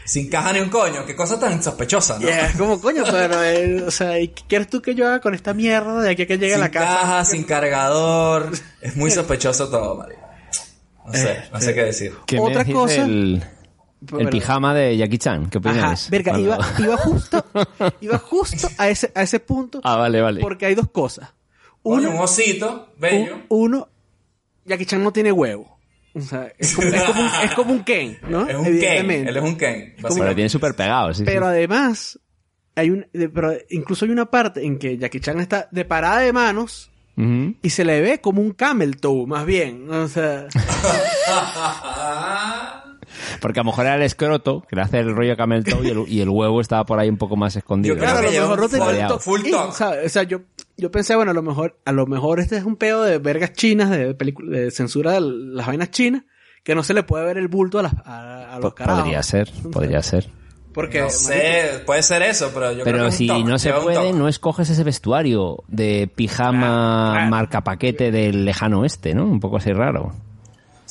Sin 0.04 0.28
caja 0.28 0.52
ni 0.52 0.60
un 0.60 0.68
coño. 0.68 1.06
Qué 1.06 1.14
cosa 1.14 1.38
tan 1.38 1.62
sospechosa, 1.62 2.18
¿no? 2.18 2.26
Y 2.26 2.30
es 2.30 2.56
como, 2.56 2.80
coño, 2.80 3.04
pero, 3.10 3.42
eh, 3.42 3.82
o 3.86 3.90
sea, 3.90 4.18
¿y 4.18 4.28
qué 4.28 4.42
quieres 4.48 4.68
tú 4.68 4.82
que 4.82 4.94
yo 4.94 5.06
haga 5.06 5.20
con 5.20 5.34
esta 5.34 5.54
mierda 5.54 6.00
de 6.02 6.10
aquí 6.10 6.22
a 6.22 6.26
que 6.26 6.38
llegue 6.38 6.52
a 6.54 6.56
sin 6.56 6.60
la 6.64 6.70
casa? 6.70 6.86
caja, 7.00 7.24
sin 7.24 7.44
cargador. 7.44 8.50
Es 8.80 8.96
muy 8.96 9.10
sospechoso 9.12 9.68
todo, 9.68 9.96
marico. 9.96 10.20
No 11.06 11.12
sé, 11.14 11.42
no 11.52 11.60
sé 11.60 11.74
qué 11.74 11.82
decir. 11.84 12.14
¿Qué 12.26 12.36
me 12.36 12.42
Otra 12.42 12.58
decís 12.60 12.74
cosa- 12.74 13.04
el 13.04 14.28
pijama 14.30 14.74
de 14.74 14.96
Jackie 14.96 15.18
Chan? 15.18 15.48
¿Qué 15.50 15.58
opinas? 15.58 16.02
Ajá, 16.02 16.10
verga, 16.10 16.38
iba, 16.38 16.58
iba 16.78 16.96
justo, 16.96 17.44
iba 18.00 18.18
justo 18.18 18.68
a 18.78 18.88
ese, 18.88 19.12
a 19.14 19.22
ese 19.22 19.38
punto. 19.40 19.80
Ah, 19.84 19.96
vale, 19.96 20.20
vale. 20.20 20.40
Porque 20.40 20.66
hay 20.66 20.74
dos 20.74 20.90
cosas. 20.90 21.28
Uno, 21.84 22.10
un 22.10 22.18
osito, 22.18 22.92
bello. 22.98 23.34
un- 23.34 23.44
uno, 23.48 23.88
Jackie 24.64 24.86
Chan 24.86 25.02
no 25.02 25.12
tiene 25.12 25.30
huevo. 25.32 25.71
O 26.14 26.20
sea, 26.20 26.52
es 26.58 26.74
como, 26.74 26.88
es 26.88 27.02
como 27.04 27.20
un, 27.22 27.28
es 27.44 27.54
como 27.54 27.72
un 27.72 27.84
Ken, 27.84 28.18
¿no? 28.28 28.46
Es 28.46 28.54
un 28.56 28.64
Ken. 28.64 29.10
Él 29.10 29.36
es 29.36 29.42
un 29.42 29.56
Ken. 29.56 29.94
Pero 29.96 30.34
tiene 30.34 30.48
súper 30.50 30.74
pegado, 30.74 31.14
sí, 31.14 31.22
Pero 31.24 31.46
sí. 31.46 31.48
además, 31.48 32.18
hay 32.74 32.90
un, 32.90 33.06
de- 33.12 33.28
pero 33.30 33.52
incluso 33.70 34.04
hay 34.04 34.10
una 34.10 34.26
parte 34.26 34.64
en 34.64 34.78
que 34.78 34.98
Jackie 34.98 35.20
Chan 35.20 35.40
está 35.40 35.68
de 35.70 35.84
parada 35.84 36.18
de 36.20 36.32
manos 36.32 36.90
y 37.16 37.70
se 37.70 37.84
le 37.84 38.00
ve 38.00 38.20
como 38.20 38.40
un 38.42 38.52
camel 38.52 38.96
toe, 38.96 39.26
más 39.26 39.46
bien. 39.46 39.88
O 39.90 40.08
sea, 40.08 40.46
Porque 43.40 43.60
a 43.60 43.62
lo 43.62 43.70
mejor 43.70 43.86
era 43.86 43.96
el 43.96 44.02
escroto, 44.02 44.64
que 44.68 44.76
le 44.76 44.82
hace 44.82 45.00
el 45.00 45.14
rollo 45.14 45.36
camel 45.36 45.64
toe 45.64 45.86
y 45.86 45.90
el, 45.90 46.04
y 46.08 46.20
el 46.20 46.28
huevo 46.28 46.60
estaba 46.60 46.84
por 46.86 46.98
ahí 46.98 47.08
un 47.08 47.18
poco 47.18 47.36
más 47.36 47.54
escondido. 47.56 47.94
Yo 47.94 48.00
creo 48.00 48.12
claro, 48.12 48.28
a 48.28 48.30
que 48.30 48.36
lo 48.38 48.48
mejor 48.48 48.60
no 49.10 49.18
full. 49.18 49.40
O 49.52 49.72
sea, 50.08 50.22
yo, 50.22 50.40
yo 50.76 50.90
pensé, 50.90 51.14
bueno, 51.16 51.30
a 51.30 51.34
lo 51.34 51.42
mejor, 51.42 51.78
a 51.84 51.92
lo 51.92 52.06
mejor 52.06 52.40
este 52.40 52.56
es 52.56 52.64
un 52.64 52.76
pedo 52.76 53.02
de 53.04 53.18
vergas 53.18 53.52
chinas, 53.52 53.90
de 53.90 54.14
película, 54.14 54.58
de 54.58 54.70
censura 54.70 55.12
de 55.12 55.20
las 55.20 55.66
vainas 55.66 55.90
chinas, 55.90 56.22
que 56.64 56.74
no 56.74 56.82
se 56.82 56.94
le 56.94 57.02
puede 57.02 57.24
ver 57.24 57.38
el 57.38 57.48
bulto 57.48 57.78
a, 57.78 57.82
las, 57.82 57.94
a, 58.04 58.54
a 58.54 58.58
los 58.60 58.74
carajos. 58.74 59.02
Podría 59.02 59.22
ser, 59.22 59.50
podría 59.72 60.02
ser. 60.02 60.30
Porque, 60.72 61.02
No 61.02 61.10
sé, 61.10 61.82
puede 61.84 62.02
ser 62.02 62.22
eso, 62.22 62.50
pero 62.54 62.72
yo 62.72 62.82
creo 62.82 62.84
que 62.84 62.90
Pero 62.92 63.06
es 63.08 63.12
un 63.12 63.18
si 63.18 63.44
no 63.44 63.58
se 63.58 63.72
puede, 63.74 64.12
no 64.14 64.26
escoges 64.26 64.70
ese 64.70 64.82
vestuario 64.84 65.62
de 65.68 66.10
pijama 66.14 66.60
Claro, 66.60 67.12
claro. 67.12 67.30
marca 67.30 67.60
paquete 67.62 68.10
del 68.10 68.46
lejano 68.46 68.80
oeste, 68.80 69.14
¿no? 69.14 69.24
Un 69.26 69.38
poco 69.38 69.58
así 69.58 69.70
raro. 69.72 70.04
O 70.04 70.14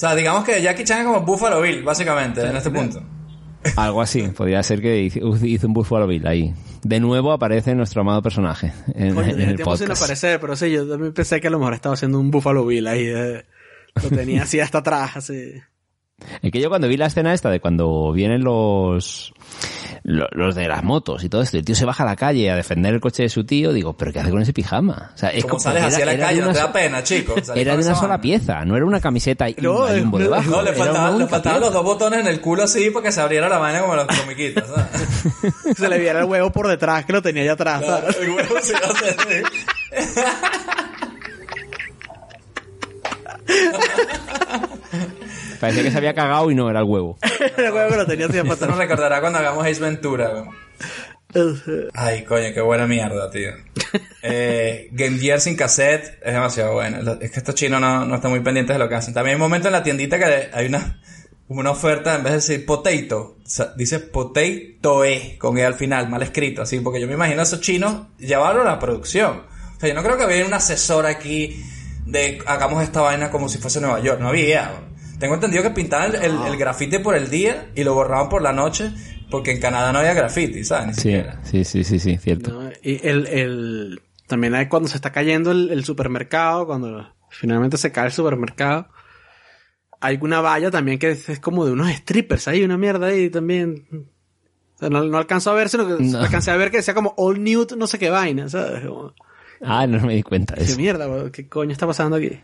sea, 0.02 0.14
digamos 0.14 0.44
que 0.46 0.62
Jackie 0.62 0.84
Chan 0.84 1.00
es 1.00 1.06
como 1.06 1.22
Buffalo 1.22 1.62
Bill, 1.62 1.84
básicamente, 1.84 2.42
en 2.46 2.56
este 2.56 2.70
punto. 2.70 3.02
Algo 3.76 4.02
así, 4.02 4.24
podría 4.30 4.62
ser 4.64 4.82
que 4.82 5.02
hizo 5.04 5.68
un 5.68 5.74
Buffalo 5.74 6.08
Bill 6.08 6.26
ahí. 6.28 6.54
De 6.84 7.00
nuevo 7.00 7.32
aparece 7.32 7.76
nuestro 7.76 8.02
amado 8.02 8.22
personaje 8.22 8.74
en, 8.96 9.14
Coño, 9.14 9.30
en 9.30 9.42
el 9.42 9.60
podcast. 9.60 9.92
aparecer, 9.92 10.40
pero 10.40 10.56
sí, 10.56 10.72
yo 10.72 10.88
también 10.88 11.14
pensé 11.14 11.40
que 11.40 11.48
a 11.48 11.52
lo 11.52 11.60
mejor 11.60 11.74
estaba 11.74 11.94
haciendo 11.94 12.20
un 12.20 12.32
Buffalo 12.32 12.66
Bill 12.66 12.88
ahí. 12.88 13.06
eh, 13.06 13.46
lo 14.02 14.10
tenía 14.10 14.44
así 14.44 14.60
hasta 14.60 14.80
atrás, 14.80 15.18
así. 15.18 15.54
Es 16.42 16.52
que 16.52 16.62
yo 16.62 16.70
cuando 16.70 16.88
vi 16.88 16.98
la 16.98 17.08
escena 17.08 17.34
esta 17.34 17.50
de 17.50 17.60
cuando 17.60 18.12
vienen 18.12 18.44
los 18.44 19.34
lo- 20.04 20.28
los 20.32 20.56
de 20.56 20.68
las 20.68 20.84
motos 20.84 21.24
y 21.24 21.30
todo 21.30 21.42
esto, 21.44 21.58
y 21.58 21.60
el 21.60 21.66
tío 21.66 21.76
se 21.76 21.86
baja 21.86 22.04
a 22.04 22.08
la 22.08 22.16
calle 22.16 22.50
a 22.50 22.56
defender 22.56 22.94
el 22.94 23.00
coche 23.00 23.24
de 23.24 23.30
su 23.30 23.44
tío, 23.44 23.72
digo, 23.72 23.96
¿pero 23.96 24.12
qué 24.12 24.20
hace 24.20 24.32
con 24.32 24.42
ese 24.42 24.54
pijama? 24.54 25.12
O 25.14 25.18
sea, 25.18 25.30
es 25.30 25.44
¿Cómo 25.44 25.56
como- 25.56 25.60
sales 25.64 25.84
era- 25.84 25.88
así 25.94 26.02
a 26.02 26.06
la 26.06 26.18
calle? 26.18 26.38
No 26.42 26.46
una 26.46 26.54
te 26.54 26.60
da 26.60 26.74
pena, 26.74 27.04
chico. 27.04 27.36
Era 27.56 27.78
de 27.78 27.84
una 27.86 27.96
sola 27.96 28.20
pieza, 28.20 28.66
no 28.66 28.76
era 28.76 28.86
una 28.86 29.00
camiseta 29.00 29.48
y 29.50 29.56
No, 29.62 29.86
un 29.86 30.12
no, 30.12 30.18
debajo. 30.18 30.50
No, 30.50 30.62
le 30.64 30.74
faltaban, 30.74 31.30
faltaban 31.30 31.62
los 31.62 31.72
dos 31.74 31.84
botones 31.84 32.22
en 32.22 32.28
el 32.28 32.42
culo 32.42 32.64
así 32.64 32.90
para 32.90 33.06
que 33.06 33.12
se 33.12 33.22
abriera 33.22 33.48
la 33.48 33.60
vaina 33.60 33.82
como 33.82 33.96
los 33.96 34.08
comiquitas, 34.08 34.66
¿sabes? 34.68 35.76
Se 35.78 35.88
le 35.88 36.00
viera 36.00 36.20
el 36.22 36.26
huevo 36.26 36.52
por 36.52 36.68
detrás, 36.68 37.06
que 37.06 37.14
lo 37.14 37.22
tenía 37.22 37.44
allá 37.44 37.54
atrás. 37.54 37.84
El 38.20 38.30
huevo 38.32 38.56
o 38.56 38.62
sea, 38.62 38.80
sí. 39.30 39.44
Parecía 45.62 45.84
que 45.84 45.92
se 45.92 45.98
había 45.98 46.16
cagado 46.16 46.50
y 46.50 46.56
no, 46.56 46.72
era 46.72 46.80
el 46.80 46.86
huevo. 46.86 47.20
el 47.58 47.72
huevo 47.72 47.92
que 47.92 47.98
lo 47.98 48.08
tenía 48.08 48.28
para 48.28 48.54
Esto 48.54 48.66
nos 48.66 48.78
recordará 48.80 49.22
cuando 49.22 49.38
hagamos 49.38 49.64
Ace 49.64 49.80
Ventura. 49.80 50.44
Ay, 51.94 52.24
coño, 52.24 52.52
qué 52.52 52.62
buena 52.62 52.88
mierda, 52.88 53.30
tío. 53.30 53.52
Eh, 54.24 54.90
Game 54.92 55.20
Gear 55.20 55.40
sin 55.40 55.56
cassette 55.56 56.20
es 56.24 56.34
demasiado 56.34 56.74
bueno. 56.74 57.18
Es 57.22 57.32
que 57.32 57.40
estos 57.40 57.54
chinos 57.54 57.80
no, 57.80 58.06
no 58.06 58.16
están 58.16 58.32
muy 58.32 58.40
pendientes 58.40 58.76
de 58.76 58.80
lo 58.80 58.90
que 58.90 58.96
hacen. 58.96 59.14
También 59.14 59.36
hay 59.36 59.36
un 59.36 59.42
momento 59.42 59.68
en 59.68 59.74
la 59.74 59.84
tiendita 59.84 60.18
que 60.18 60.50
hay 60.52 60.66
una, 60.66 61.00
una 61.48 61.72
oferta, 61.72 62.16
en 62.16 62.24
vez 62.24 62.32
de 62.32 62.38
decir 62.38 62.66
potato, 62.66 63.38
dice 63.76 64.00
potato 64.00 65.06
e, 65.06 65.38
con 65.38 65.60
e 65.60 65.64
al 65.64 65.76
final, 65.76 66.10
mal 66.10 66.24
escrito, 66.24 66.64
así, 66.64 66.80
porque 66.80 67.00
yo 67.00 67.08
me 67.08 67.14
imagino 67.14 67.40
a 67.40 67.44
esos 67.44 67.62
chinos 67.62 68.08
llevarlo 68.18 68.64
a 68.64 68.66
la 68.66 68.80
producción. 68.80 69.44
O 69.78 69.80
sea, 69.80 69.90
yo 69.90 69.96
no 69.96 70.02
creo 70.02 70.18
que 70.18 70.24
había 70.24 70.46
un 70.46 70.54
asesor 70.54 71.06
aquí 71.06 71.64
de 72.06 72.42
hagamos 72.48 72.84
esta 72.84 73.02
vaina 73.02 73.30
como 73.30 73.48
si 73.48 73.60
fuese 73.60 73.80
Nueva 73.80 74.00
York. 74.00 74.20
No 74.20 74.30
había. 74.30 74.72
Tengo 75.22 75.36
entendido 75.36 75.64
que 75.64 75.70
pintaban 75.70 76.14
el, 76.16 76.22
el, 76.22 76.42
el 76.48 76.58
grafiti 76.58 76.98
por 77.00 77.16
el 77.16 77.30
día 77.30 77.70
y 77.76 77.84
lo 77.86 77.94
borraban 77.94 78.28
por 78.28 78.42
la 78.42 78.52
noche 78.52 78.92
porque 79.30 79.52
en 79.52 79.62
Canadá 79.62 79.94
no 79.94 80.00
había 80.00 80.14
grafiti, 80.14 80.64
¿sabes? 80.66 80.88
Ni 80.88 80.94
Sí, 80.96 81.02
siquiera. 81.04 81.40
sí, 81.44 81.64
sí, 81.64 81.84
sí, 81.86 82.00
sí, 82.00 82.18
cierto. 82.18 82.52
¿no? 82.52 82.70
Y 82.84 83.08
el, 83.08 83.28
el, 83.28 84.02
también 84.28 84.54
hay 84.56 84.68
cuando 84.68 84.90
se 84.90 84.98
está 84.98 85.12
cayendo 85.14 85.52
el, 85.52 85.70
el 85.70 85.86
supermercado, 85.86 86.66
cuando 86.66 87.08
finalmente 87.30 87.78
se 87.78 87.92
cae 87.94 88.08
el 88.08 88.12
supermercado. 88.12 88.90
Hay 90.02 90.18
una 90.22 90.42
valla 90.42 90.72
también 90.72 90.98
que 91.00 91.12
es, 91.12 91.30
es 91.30 91.40
como 91.40 91.66
de 91.66 91.72
unos 91.74 91.90
strippers, 91.92 92.48
hay 92.48 92.64
una 92.64 92.78
mierda 92.78 93.08
ahí 93.08 93.30
también. 93.30 93.86
O 94.76 94.80
sea, 94.80 94.90
no, 94.90 95.04
no 95.04 95.18
alcanzo 95.20 95.52
a 95.52 95.54
ver, 95.54 95.70
sino 95.70 95.88
que 95.88 96.04
No. 96.04 96.20
alcancé 96.20 96.50
a 96.50 96.56
ver 96.58 96.72
que 96.72 96.78
decía 96.78 96.96
como 96.96 97.14
all 97.18 97.42
nude, 97.44 97.76
no 97.78 97.86
sé 97.86 98.00
qué 98.00 98.10
vaina, 98.10 98.50
¿sabes? 98.50 98.84
Como, 98.86 99.14
Ah, 99.64 99.86
no 99.86 100.00
me 100.08 100.16
di 100.16 100.24
cuenta 100.24 100.56
de 100.56 100.66
¿Qué 100.66 100.72
eso. 100.72 100.78
mierda? 100.80 101.06
bro? 101.06 101.32
¿Qué 101.32 101.48
coño 101.48 101.72
está 101.72 101.86
pasando 101.86 102.16
aquí? 102.16 102.42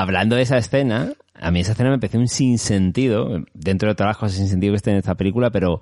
Hablando 0.00 0.36
de 0.36 0.42
esa 0.42 0.58
escena, 0.58 1.12
a 1.34 1.50
mí 1.50 1.60
esa 1.60 1.72
escena 1.72 1.90
me 1.90 1.98
pareció 1.98 2.20
un 2.20 2.28
sinsentido, 2.28 3.42
dentro 3.54 3.88
de 3.88 3.94
todas 3.94 4.10
las 4.10 4.16
cosas 4.18 4.36
sin 4.38 4.48
sentido 4.48 4.72
que 4.72 4.76
estén 4.76 4.92
en 4.94 4.98
esta 5.00 5.14
película, 5.14 5.50
pero 5.50 5.80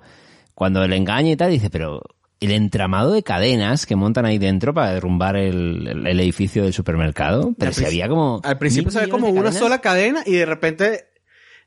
cuando 0.53 0.85
le 0.87 0.95
engaña 0.95 1.31
y 1.31 1.35
tal, 1.35 1.51
dice, 1.51 1.69
pero 1.69 2.01
el 2.39 2.51
entramado 2.51 3.11
de 3.13 3.23
cadenas 3.23 3.85
que 3.85 3.95
montan 3.95 4.25
ahí 4.25 4.37
dentro 4.37 4.73
para 4.73 4.91
derrumbar 4.93 5.35
el, 5.35 5.87
el- 5.87 6.07
el 6.07 6.19
edificio 6.19 6.63
del 6.63 6.73
supermercado. 6.73 7.53
Pero 7.57 7.71
si 7.73 7.85
había 7.85 8.07
como. 8.07 8.41
Al 8.43 8.57
principio 8.57 8.91
se 8.91 8.99
ve 9.01 9.09
como 9.09 9.27
una 9.29 9.35
cadenas. 9.43 9.57
sola 9.59 9.79
cadena 9.79 10.21
y 10.25 10.33
de 10.33 10.45
repente 10.45 11.05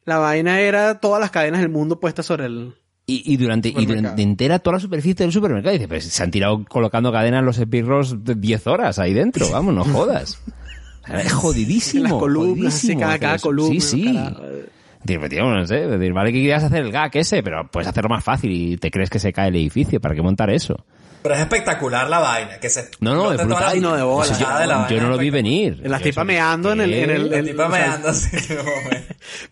la 0.04 0.18
vaina 0.18 0.60
era 0.60 1.00
todas 1.00 1.20
las 1.20 1.30
cadenas 1.30 1.60
del 1.60 1.70
mundo 1.70 2.00
puestas 2.00 2.24
sobre 2.26 2.46
el... 2.46 2.74
Y, 3.06 3.22
y 3.32 3.38
durante, 3.38 3.70
y 3.70 3.86
durante 3.86 4.20
entera 4.22 4.58
toda 4.58 4.74
la 4.76 4.80
superficie 4.80 5.14
del 5.24 5.32
supermercado. 5.32 5.74
Y 5.74 5.78
dice, 5.78 5.88
pues 5.88 6.04
se 6.04 6.22
han 6.22 6.30
tirado 6.30 6.62
colocando 6.66 7.10
cadenas 7.10 7.42
los 7.42 7.58
esbirros 7.58 8.22
de 8.24 8.34
10 8.34 8.66
horas 8.66 8.98
ahí 8.98 9.14
dentro. 9.14 9.50
Vamos, 9.50 9.74
no 9.74 9.84
jodas. 9.84 10.38
Es 11.14 11.32
jodidísimo. 11.32 12.02
las 12.04 12.12
columnas, 12.12 12.56
jodidísimo 12.74 13.00
cada, 13.00 13.18
cada 13.18 13.38
columna. 13.38 13.80
Sí, 13.80 13.80
sí. 13.80 14.14
carajo. 14.14 14.42
Digo, 15.04 15.20
pues, 15.20 15.30
tío, 15.30 15.44
no 15.44 15.66
sé. 15.66 15.86
Decir, 15.86 16.12
vale 16.12 16.32
que 16.32 16.38
querías 16.38 16.64
hacer 16.64 16.78
el 16.84 16.92
gag 16.92 17.10
ese, 17.16 17.42
pero 17.42 17.68
puedes 17.70 17.88
hacerlo 17.88 18.10
más 18.10 18.24
fácil 18.24 18.50
y 18.52 18.76
te 18.76 18.90
crees 18.90 19.08
que 19.10 19.18
se 19.18 19.32
cae 19.32 19.48
el 19.48 19.56
edificio. 19.56 20.00
¿Para 20.00 20.14
qué 20.14 20.22
montar 20.22 20.50
eso? 20.50 20.84
Pero 21.22 21.34
es 21.34 21.40
espectacular 21.40 22.08
la 22.08 22.20
vaina, 22.20 22.58
que 22.60 22.68
se 22.68 22.88
No, 23.00 23.14
no, 23.14 23.32
es 23.32 23.44
brutal. 23.44 23.80
de 23.80 24.02
bola. 24.02 24.04
O 24.04 24.24
sea, 24.24 24.38
bajada 24.38 24.60
de 24.60 24.66
la 24.68 24.74
yo, 24.74 24.80
vaina 24.82 24.96
yo 24.96 25.02
no 25.02 25.08
lo 25.10 25.18
vi 25.18 25.30
venir. 25.30 25.80
La 25.84 25.98
Yo 25.98 26.04
tipa 26.04 26.22
meando 26.24 26.72
en 26.72 26.80
el- 26.80 26.94
en 26.94 27.10
el- 27.10 27.30
La 27.30 27.38
el- 27.38 27.46
tipa 27.46 27.68
meando 27.68 28.08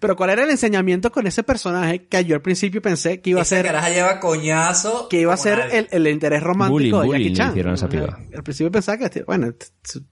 Pero 0.00 0.16
¿cuál 0.16 0.30
era 0.30 0.44
el 0.44 0.50
enseñamiento 0.50 1.10
con 1.10 1.26
ese 1.26 1.42
personaje 1.42 2.06
que 2.06 2.24
yo 2.24 2.36
al 2.36 2.42
principio 2.42 2.80
pensé 2.82 3.20
que 3.20 3.30
iba 3.30 3.40
a 3.40 3.42
Esa 3.42 3.56
ser... 3.56 3.66
caraja 3.66 3.90
lleva 3.90 4.20
coñazo. 4.20 5.08
que 5.08 5.20
iba 5.20 5.34
a 5.34 5.36
ser 5.36 5.60
el, 5.72 5.88
el 5.90 6.06
interés 6.08 6.42
romántico 6.42 7.02
Bullying, 7.02 7.12
de 7.12 7.18
Jackie 7.18 7.28
le 7.30 7.34
Chan. 7.36 7.50
hicieron 7.50 7.74
esa 7.74 7.88
piba. 7.88 8.18
Al 8.34 8.42
principio 8.42 8.70
pensaba 8.70 8.98
que, 8.98 9.22
bueno, 9.24 9.52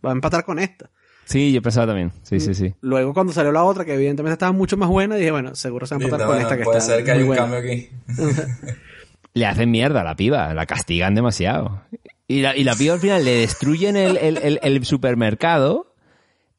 va 0.04 0.10
a 0.10 0.12
empatar 0.12 0.44
con 0.44 0.58
esta. 0.58 0.90
Sí, 1.24 1.52
yo 1.52 1.62
pensaba 1.62 1.86
también. 1.86 2.12
Sí, 2.22 2.38
sí, 2.40 2.54
sí. 2.54 2.74
Luego 2.80 3.14
cuando 3.14 3.32
salió 3.32 3.50
la 3.52 3.64
otra, 3.64 3.84
que 3.84 3.94
evidentemente 3.94 4.34
estaba 4.34 4.52
mucho 4.52 4.76
más 4.76 4.88
buena, 4.88 5.16
dije, 5.16 5.30
bueno, 5.30 5.54
seguro 5.54 5.86
se 5.86 5.94
va 5.94 6.00
a 6.00 6.04
empatar 6.04 6.26
Listo, 6.26 6.32
con 6.32 6.42
esta 6.42 6.56
que 6.58 6.64
puede 6.64 6.78
está 6.78 6.94
ser 6.96 7.04
que 7.04 7.10
hay 7.12 7.20
un 7.22 7.26
buena. 7.28 7.42
cambio 7.42 7.58
aquí. 7.60 7.88
Le 9.34 9.46
hacen 9.46 9.70
mierda 9.70 10.02
a 10.02 10.04
la 10.04 10.14
piba, 10.16 10.54
la 10.54 10.66
castigan 10.66 11.14
demasiado. 11.14 11.82
Y 12.28 12.40
la, 12.42 12.56
y 12.56 12.62
la 12.64 12.74
piba 12.76 12.94
al 12.94 13.00
final 13.00 13.24
le 13.24 13.32
destruyen 13.38 13.96
el, 13.96 14.16
el, 14.16 14.36
el, 14.38 14.60
el 14.62 14.84
supermercado 14.84 15.92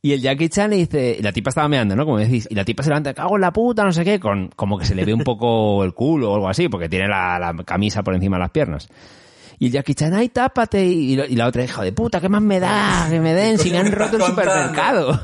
y 0.01 0.11
el 0.13 0.21
Jackie 0.21 0.49
Chan 0.49 0.69
le 0.69 0.75
dice, 0.75 1.15
y 1.17 1.23
la 1.23 1.31
tipa 1.31 1.49
estaba 1.49 1.67
meando, 1.67 1.95
¿no? 1.95 2.05
Como 2.05 2.19
decís, 2.19 2.47
y 2.51 2.53
la 2.53 2.63
tipa 2.65 2.83
se 2.83 2.89
levanta, 2.89 3.13
cago 3.13 3.35
en 3.37 3.41
la 3.41 3.51
puta, 3.53 3.83
no 3.83 3.91
sé 3.93 4.03
qué, 4.03 4.19
con 4.19 4.49
como 4.49 4.77
que 4.77 4.85
se 4.85 4.93
le 4.93 5.05
ve 5.05 5.13
un 5.13 5.23
poco 5.23 5.83
el 5.83 5.93
culo 5.93 6.31
o 6.31 6.35
algo 6.35 6.49
así, 6.49 6.67
porque 6.69 6.89
tiene 6.89 7.07
la, 7.07 7.39
la 7.39 7.55
camisa 7.63 8.03
por 8.03 8.13
encima 8.13 8.35
de 8.37 8.41
las 8.41 8.51
piernas. 8.51 8.89
Y 9.59 9.67
el 9.67 9.71
Jackie 9.71 9.95
Chan, 9.95 10.13
ay, 10.13 10.29
tápate. 10.29 10.85
Y, 10.85 11.13
y 11.19 11.35
la 11.35 11.47
otra, 11.47 11.63
hijo 11.63 11.81
de 11.81 11.91
puta, 11.93 12.19
¿qué 12.21 12.29
más 12.29 12.41
me 12.41 12.59
da? 12.59 13.07
Que 13.09 13.19
me 13.19 13.33
den, 13.33 13.57
si 13.57 13.71
me 13.71 13.77
han 13.79 13.85
¿Qué 13.89 13.89
me 13.91 13.95
roto 13.95 14.17
el 14.17 14.23
supermercado. 14.23 15.21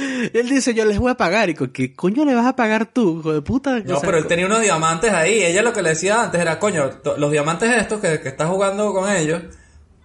Y 0.00 0.36
él 0.38 0.48
dice, 0.48 0.74
yo 0.74 0.84
les 0.84 0.96
voy 0.98 1.10
a 1.10 1.16
pagar. 1.16 1.50
Y 1.50 1.54
co- 1.54 1.72
¿qué 1.72 1.92
coño 1.94 2.24
le 2.24 2.34
vas 2.34 2.46
a 2.46 2.54
pagar 2.54 2.86
tú, 2.86 3.18
hijo 3.18 3.32
de 3.32 3.42
puta? 3.42 3.80
No, 3.80 3.96
O 3.96 4.00
sea, 4.00 4.06
pero 4.06 4.18
él 4.18 4.26
tenía 4.28 4.46
unos 4.46 4.60
diamantes 4.60 5.12
ahí. 5.12 5.42
Ella 5.42 5.62
lo 5.62 5.72
que 5.72 5.82
le 5.82 5.90
decía 5.90 6.22
antes 6.22 6.40
era, 6.40 6.58
coño, 6.60 6.88
los 7.16 7.30
diamantes 7.32 7.68
estos 7.76 8.00
que, 8.00 8.20
que 8.20 8.28
estás 8.28 8.48
jugando 8.48 8.92
con 8.92 9.10
ellos, 9.10 9.42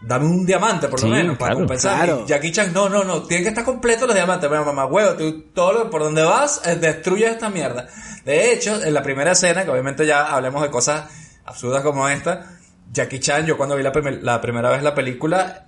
dame 0.02 0.26
un 0.26 0.48
diamante 0.48 0.88
por 0.88 1.00
lo 1.00 1.06
Sí, 1.08 1.12
menos 1.12 1.38
para 1.38 1.52
claro, 1.52 1.60
compensar. 1.60 2.06
claro. 2.06 2.24
Y 2.26 2.28
Jackie 2.30 2.52
Chan, 2.52 2.74
no, 2.74 2.90
no, 2.90 3.04
no, 3.04 3.22
tienen 3.24 3.44
que 3.44 3.50
estar 3.50 3.64
completos 3.64 4.08
los 4.08 4.16
diamantes. 4.16 4.50
Bueno, 4.50 4.66
mamá, 4.66 4.88
huevo, 4.88 5.14
tú 5.14 5.44
todo 5.54 5.74
lo, 5.74 5.90
por 5.92 6.02
donde 6.02 6.24
vas, 6.24 6.62
eh, 6.66 6.76
destruyes 6.76 7.30
esta 7.34 7.52
mierda. 7.52 7.88
De 8.26 8.52
hecho, 8.52 8.84
en 8.84 8.96
la 8.96 9.04
primera 9.04 9.34
escena, 9.34 9.64
que 9.64 9.70
obviamente 9.70 10.08
ya 10.08 10.26
hablemos 10.34 10.64
de 10.64 10.72
cosas 10.72 11.06
absurdas 11.46 11.84
como 11.84 12.10
esta, 12.10 12.50
Jackie 12.94 13.20
Chan, 13.20 13.46
yo 13.48 13.58
cuando 13.58 13.76
vi 13.76 13.82
la, 13.84 13.92
primer- 13.92 14.22
la 14.24 14.40
primera 14.40 14.70
vez 14.70 14.84
la 14.84 14.94
película, 14.94 15.66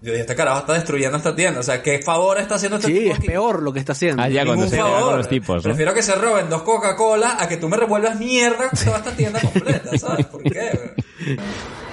yo 0.00 0.12
dije, 0.12 0.20
este 0.20 0.36
carajo 0.36 0.60
está 0.60 0.74
destruyendo 0.74 1.16
esta 1.18 1.34
tienda. 1.34 1.58
O 1.58 1.62
sea, 1.64 1.82
¿qué 1.82 2.00
favor 2.00 2.38
está 2.38 2.54
haciendo 2.54 2.76
este 2.76 2.86
Sí, 2.88 2.98
tipo 3.00 3.10
es 3.10 3.18
aquí? 3.18 3.26
peor 3.26 3.62
lo 3.62 3.72
que 3.72 3.80
está 3.80 3.92
haciendo. 3.92 4.22
Ah, 4.22 4.28
ya, 4.28 4.44
cuando 4.44 4.64
Ningún 4.64 4.70
se 4.70 4.76
pega 4.76 4.88
favor. 4.88 5.08
con 5.08 5.18
los 5.18 5.28
tipos, 5.28 5.56
¿no? 5.56 5.62
Prefiero 5.62 5.92
que 5.94 6.02
se 6.02 6.14
roben 6.14 6.48
dos 6.48 6.62
Coca-Cola 6.62 7.36
a 7.40 7.48
que 7.48 7.56
tú 7.56 7.68
me 7.68 7.76
revuelvas 7.76 8.16
mierda 8.18 8.70
toda 8.84 8.98
esta 8.98 9.10
tienda 9.10 9.40
completa, 9.40 9.98
¿sabes? 9.98 10.26
¿Por 10.26 10.42
qué? 10.44 10.94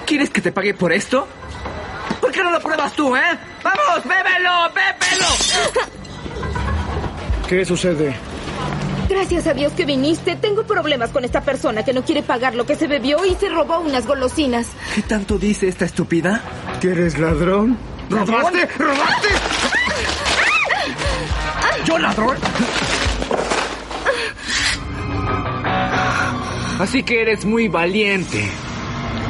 ¿Quieres 0.06 0.30
que 0.30 0.40
te 0.40 0.52
pague 0.52 0.72
por 0.74 0.92
esto? 0.92 1.26
¿Por 2.20 2.30
qué 2.30 2.42
no 2.44 2.52
lo 2.52 2.60
pruebas 2.60 2.92
tú, 2.94 3.16
eh? 3.16 3.20
¡Vamos, 3.64 4.04
bébelo, 4.04 4.68
bébelo! 4.72 5.26
¿Qué 7.48 7.64
sucede? 7.64 8.14
Gracias 9.08 9.46
a 9.46 9.54
Dios 9.54 9.72
que 9.72 9.84
viniste. 9.84 10.36
Tengo 10.36 10.64
problemas 10.64 11.10
con 11.10 11.24
esta 11.24 11.40
persona 11.40 11.84
que 11.84 11.92
no 11.92 12.04
quiere 12.04 12.22
pagar 12.22 12.54
lo 12.54 12.66
que 12.66 12.76
se 12.76 12.86
bebió 12.86 13.24
y 13.24 13.34
se 13.34 13.48
robó 13.48 13.78
unas 13.80 14.06
golosinas. 14.06 14.68
¿Qué 14.94 15.02
tanto 15.02 15.38
dice 15.38 15.68
esta 15.68 15.84
estúpida? 15.84 16.42
¿Que 16.80 16.90
eres 16.90 17.18
ladrón? 17.18 17.78
¿Robaste? 18.10 18.66
¿Robaste? 18.78 19.28
¿Yo 21.84 21.98
ladrón? 21.98 22.36
Así 26.78 27.02
que 27.02 27.22
eres 27.22 27.44
muy 27.44 27.68
valiente. 27.68 28.48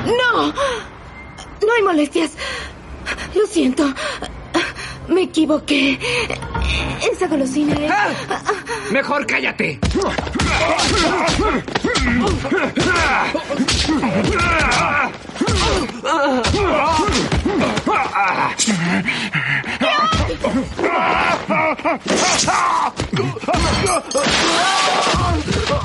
¡No! 0.07 0.49
No 0.49 1.73
hay 1.77 1.83
molestias. 1.83 2.33
Lo 3.35 3.47
siento. 3.47 3.85
Me 5.09 5.23
equivoqué. 5.23 5.99
Esa 7.13 7.27
golosina 7.29 7.75
es... 7.75 7.91
¡Ah! 7.91 8.09
Mejor 8.91 9.27
cállate. 9.27 9.79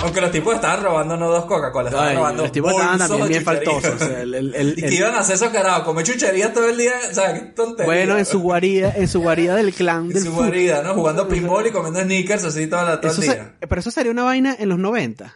Aunque 0.04 0.22
los 0.22 0.32
tipos 0.32 0.56
estaban 0.56 0.84
robando 0.84 1.18
no 1.18 1.30
dos 1.30 1.46
Coca-Cola, 1.46 1.90
estaban 1.90 2.10
Ay, 2.10 2.16
robando 2.16 2.44
los 2.44 2.52
tipos 2.52 2.72
estaban 2.72 2.98
también 3.00 3.28
bien 3.28 3.44
faltosos. 3.44 3.94
o 3.96 3.98
sea, 4.00 4.22
el- 4.22 4.34
el- 4.34 4.56
el- 4.56 4.80
y 4.80 4.82
que 4.82 4.96
iban 4.96 5.16
a 5.16 5.20
hacer 5.20 5.36
esos 5.36 5.50
carajos, 5.50 5.84
comer 5.84 6.06
chucherías 6.06 6.54
todo 6.54 6.70
el 6.70 6.78
día, 6.78 6.94
o 7.10 7.14
sea, 7.14 7.34
qué 7.34 7.42
tontería. 7.42 7.86
Bueno, 7.86 8.18
en 8.18 8.26
su 8.26 8.40
guarida, 8.40 8.94
en 8.96 9.08
su 9.08 9.22
guarida 9.22 9.56
del 9.56 9.74
clan 9.74 10.04
En 10.06 10.10
del 10.14 10.24
su 10.24 10.30
fútbol. 10.32 10.48
guarida, 10.48 10.82
¿no? 10.84 10.94
Jugando 10.96 11.28
pinball 11.28 11.68
y 11.68 11.72
comiendo 11.72 12.02
sneakers 12.02 12.44
así 12.46 12.68
toda 12.68 12.84
la, 12.84 13.02
todo 13.02 13.12
el 13.12 13.18
se- 13.18 13.24
día. 13.34 13.56
pero 13.60 13.80
eso 13.80 13.92
sería 13.92 14.12
una 14.12 14.24
vaina 14.24 14.56
en 14.58 14.70
los 14.70 14.80
90. 14.80 15.36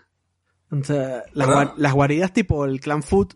O 0.71 0.83
sea, 0.83 1.23
las 1.33 1.93
guaridas 1.93 2.33
tipo 2.33 2.65
el 2.65 2.79
clan 2.81 3.03
food 3.03 3.33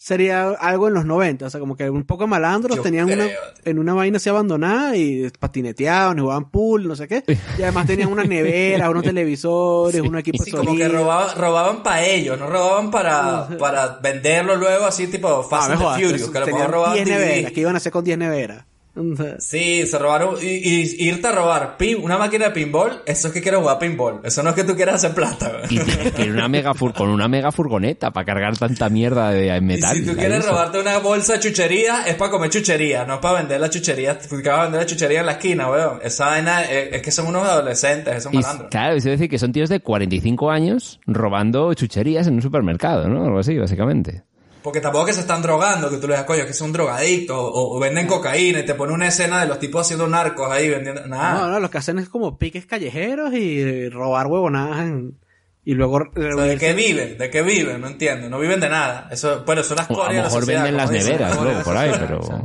sería 0.00 0.50
algo 0.50 0.86
en 0.88 0.94
los 0.94 1.04
90. 1.04 1.44
O 1.46 1.50
sea, 1.50 1.58
como 1.60 1.76
que 1.76 1.90
un 1.90 2.04
poco 2.04 2.22
de 2.24 2.28
malandros 2.28 2.76
Yo 2.76 2.82
tenían 2.82 3.10
una, 3.10 3.26
en 3.64 3.78
una 3.80 3.94
vaina 3.94 4.16
así 4.18 4.28
abandonada 4.28 4.96
y 4.96 5.28
patineteaban, 5.38 6.16
y 6.18 6.20
jugaban 6.22 6.50
pool, 6.50 6.86
no 6.86 6.94
sé 6.96 7.08
qué. 7.08 7.24
Y 7.58 7.62
además 7.62 7.86
tenían 7.88 8.10
unas 8.10 8.28
neveras, 8.28 8.88
unos 8.90 9.02
televisores, 9.02 10.00
un 10.00 10.16
equipo 10.16 10.42
Sí, 10.44 10.52
de 10.52 10.56
como 10.56 10.76
que 10.76 10.88
robaban, 10.88 11.36
robaban 11.36 11.82
para 11.82 12.04
ellos, 12.06 12.38
no 12.38 12.46
robaban 12.48 12.90
para, 12.92 13.48
para 13.58 13.98
venderlo 14.00 14.56
luego 14.56 14.86
así 14.86 15.08
tipo 15.08 15.28
Ah, 15.28 15.42
Fast 15.42 15.68
me 15.68 15.74
and 15.74 15.82
the 15.96 16.06
Furious, 16.06 16.30
que 16.30 16.40
lo 16.40 16.46
mejor 16.46 16.70
robaban 16.70 16.94
10 16.94 17.06
DVD. 17.06 17.18
neveras. 17.18 17.52
¿Qué 17.52 17.60
iban 17.60 17.74
a 17.74 17.78
hacer 17.78 17.92
con 17.92 18.04
10 18.04 18.18
neveras? 18.18 18.64
O 18.98 19.16
sea, 19.16 19.36
Sí, 19.38 19.86
se 19.86 19.98
robaron 19.98 20.36
y, 20.42 20.46
y 20.46 21.08
irte 21.08 21.28
a 21.28 21.32
robar 21.32 21.76
pin, 21.76 21.98
una 22.02 22.18
máquina 22.18 22.46
de 22.46 22.50
pinball, 22.50 23.02
eso 23.06 23.28
es 23.28 23.34
que 23.34 23.40
quieres 23.40 23.60
jugar 23.60 23.78
pinball, 23.78 24.20
eso 24.24 24.42
no 24.42 24.50
es 24.50 24.56
que 24.56 24.64
tú 24.64 24.74
quieras 24.74 24.96
hacer 24.96 25.14
plata. 25.14 25.52
Y 25.70 25.78
tienes 25.78 26.12
que 26.12 26.22
ir 26.24 26.32
una 26.32 26.48
mega 26.48 26.72
fur- 26.74 26.92
con 26.94 27.08
una 27.08 27.28
mega 27.28 27.52
furgoneta 27.52 28.10
para 28.12 28.24
cargar 28.26 28.56
tanta 28.58 28.88
mierda 28.88 29.30
de 29.30 29.56
Y 29.56 29.60
metal. 29.60 29.94
si 29.94 30.00
tú 30.00 30.06
¿sabes 30.08 30.18
quieres 30.18 30.38
eso? 30.40 30.48
robarte 30.50 30.80
una 30.80 30.98
bolsa 30.98 31.34
de 31.34 31.40
chuchería, 31.40 32.02
es 32.06 32.14
para 32.16 32.30
comer 32.30 32.50
chuchería, 32.50 33.04
no 33.04 33.14
es 33.14 33.20
para 33.20 33.38
vender 33.40 33.60
la 33.60 33.70
chuchería. 33.70 34.18
Porque 34.28 34.48
vas 34.48 34.58
a 34.58 34.62
vender 34.64 34.80
la 34.80 34.86
chuchería 34.86 35.20
en 35.20 35.26
la 35.26 35.32
esquina, 35.32 35.70
weón. 35.70 35.98
Esa 36.02 36.26
vaina 36.26 36.64
es, 36.64 36.94
es 36.94 37.02
que 37.02 37.10
son 37.10 37.26
unos 37.28 37.44
adolescentes, 37.48 38.16
esos 38.16 38.32
Y, 38.32 38.36
malandros. 38.38 38.70
claro, 38.70 38.96
es 38.96 39.04
decir, 39.04 39.28
que 39.28 39.38
son 39.38 39.52
tíos 39.52 39.68
de 39.68 39.80
45 39.80 40.50
años 40.50 41.00
robando 41.06 41.72
chucherías 41.74 42.26
en 42.26 42.34
un 42.34 42.42
supermercado, 42.42 43.08
¿no? 43.08 43.24
Algo 43.24 43.38
así, 43.38 43.56
básicamente. 43.56 44.22
Porque 44.62 44.80
tampoco 44.80 45.06
que 45.06 45.12
se 45.12 45.20
están 45.20 45.40
drogando, 45.40 45.88
que 45.88 45.96
tú 45.98 46.08
le 46.08 46.14
digas, 46.14 46.26
coño, 46.26 46.44
que 46.44 46.52
son 46.52 46.72
drogadictos, 46.72 47.36
o, 47.38 47.76
o 47.76 47.78
venden 47.78 48.06
cocaína 48.06 48.58
y 48.60 48.64
te 48.64 48.74
pone 48.74 48.92
una 48.92 49.06
escena 49.08 49.40
de 49.40 49.46
los 49.46 49.58
tipos 49.60 49.82
haciendo 49.82 50.06
narcos 50.08 50.50
ahí 50.50 50.68
vendiendo. 50.68 51.06
Nada. 51.06 51.34
No, 51.40 51.48
no, 51.52 51.60
lo 51.60 51.70
que 51.70 51.78
hacen 51.78 51.98
es 51.98 52.08
como 52.08 52.36
piques 52.38 52.66
callejeros 52.66 53.32
y 53.34 53.60
eh, 53.60 53.90
robar 53.90 54.26
huevonadas 54.26 54.80
en- 54.80 55.16
y 55.64 55.74
luego 55.74 55.96
O 55.96 56.02
sea, 56.16 56.44
¿De 56.44 56.56
qué 56.56 56.72
viven? 56.72 57.18
¿De 57.18 57.28
qué 57.30 57.42
viven? 57.42 57.80
No 57.80 57.88
entiendo. 57.88 58.28
No 58.30 58.38
viven 58.38 58.58
de 58.58 58.68
nada. 58.70 59.06
Eso, 59.10 59.42
bueno, 59.44 59.62
son 59.62 59.76
las 59.76 59.90
O 59.90 60.02
a 60.02 60.06
lo 60.06 60.12
de 60.12 60.16
la 60.18 60.22
mejor 60.24 60.46
venden 60.46 60.76
las 60.76 60.90
neveras 60.90 61.40
luego 61.42 61.62
por 61.62 61.76
ahí, 61.76 61.92
pero... 61.98 62.18
o 62.20 62.22
sea. 62.22 62.40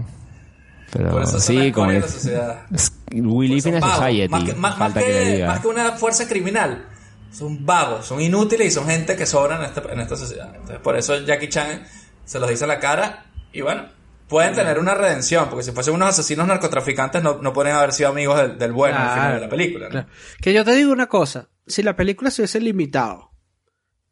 pero 0.92 1.10
Por 1.10 1.22
eso 1.24 1.32
son 1.32 1.42
sí, 1.42 1.56
las 1.56 1.72
como 1.74 1.86
corias 1.88 1.94
de 1.96 2.00
la 2.02 2.06
es- 2.06 2.14
sociedad. 2.14 2.62
es- 2.74 2.92
We 3.16 3.48
live 3.48 3.70
in 3.70 3.76
a 3.76 3.96
society. 3.96 4.28
Más 4.30 4.44
que, 4.44 4.54
más, 4.56 4.78
más 4.78 4.94
que, 4.94 5.00
que- 5.00 5.08
le 5.26 5.32
diga. 5.36 5.48
más 5.48 5.60
que 5.62 5.68
una 5.68 5.92
fuerza 5.94 6.28
criminal. 6.28 6.86
Son 7.32 7.66
vagos, 7.66 8.06
son 8.06 8.22
inútiles 8.22 8.68
y 8.68 8.72
son 8.72 8.86
gente 8.88 9.16
que 9.16 9.26
sobran 9.26 9.60
en 9.62 9.66
esta, 9.68 9.82
en 9.92 10.00
esta 10.02 10.16
sociedad. 10.16 10.50
Entonces, 10.54 10.78
por 10.80 10.96
eso 10.98 11.18
Jackie 11.26 11.48
Chan 11.50 11.84
se 12.26 12.40
los 12.40 12.50
dice 12.50 12.64
a 12.64 12.68
la 12.68 12.80
cara 12.80 13.26
y 13.52 13.62
bueno, 13.62 13.86
pueden 14.28 14.56
tener 14.56 14.80
una 14.80 14.96
redención, 14.96 15.48
porque 15.50 15.64
si 15.64 15.72
fuesen 15.72 15.94
unos 15.94 16.10
asesinos 16.10 16.48
narcotraficantes 16.48 17.22
no, 17.22 17.42
no 17.42 17.54
pueden 17.54 17.76
haber 17.76 17.94
sido 17.94 18.10
amigos 18.10 18.38
del, 18.38 18.58
del 18.58 18.72
bueno 18.72 18.98
al 18.98 19.14
final 19.14 19.36
de 19.36 19.42
la 19.42 19.50
película. 19.50 19.86
¿no? 19.86 19.92
Claro. 19.92 20.08
Que 20.42 20.54
yo 20.54 20.66
te 20.66 20.76
digo 20.76 20.92
una 20.92 21.08
cosa, 21.08 21.50
si 21.68 21.84
la 21.84 21.96
película 21.96 22.32
se 22.32 22.42
hubiese 22.42 22.60
limitado 22.60 23.32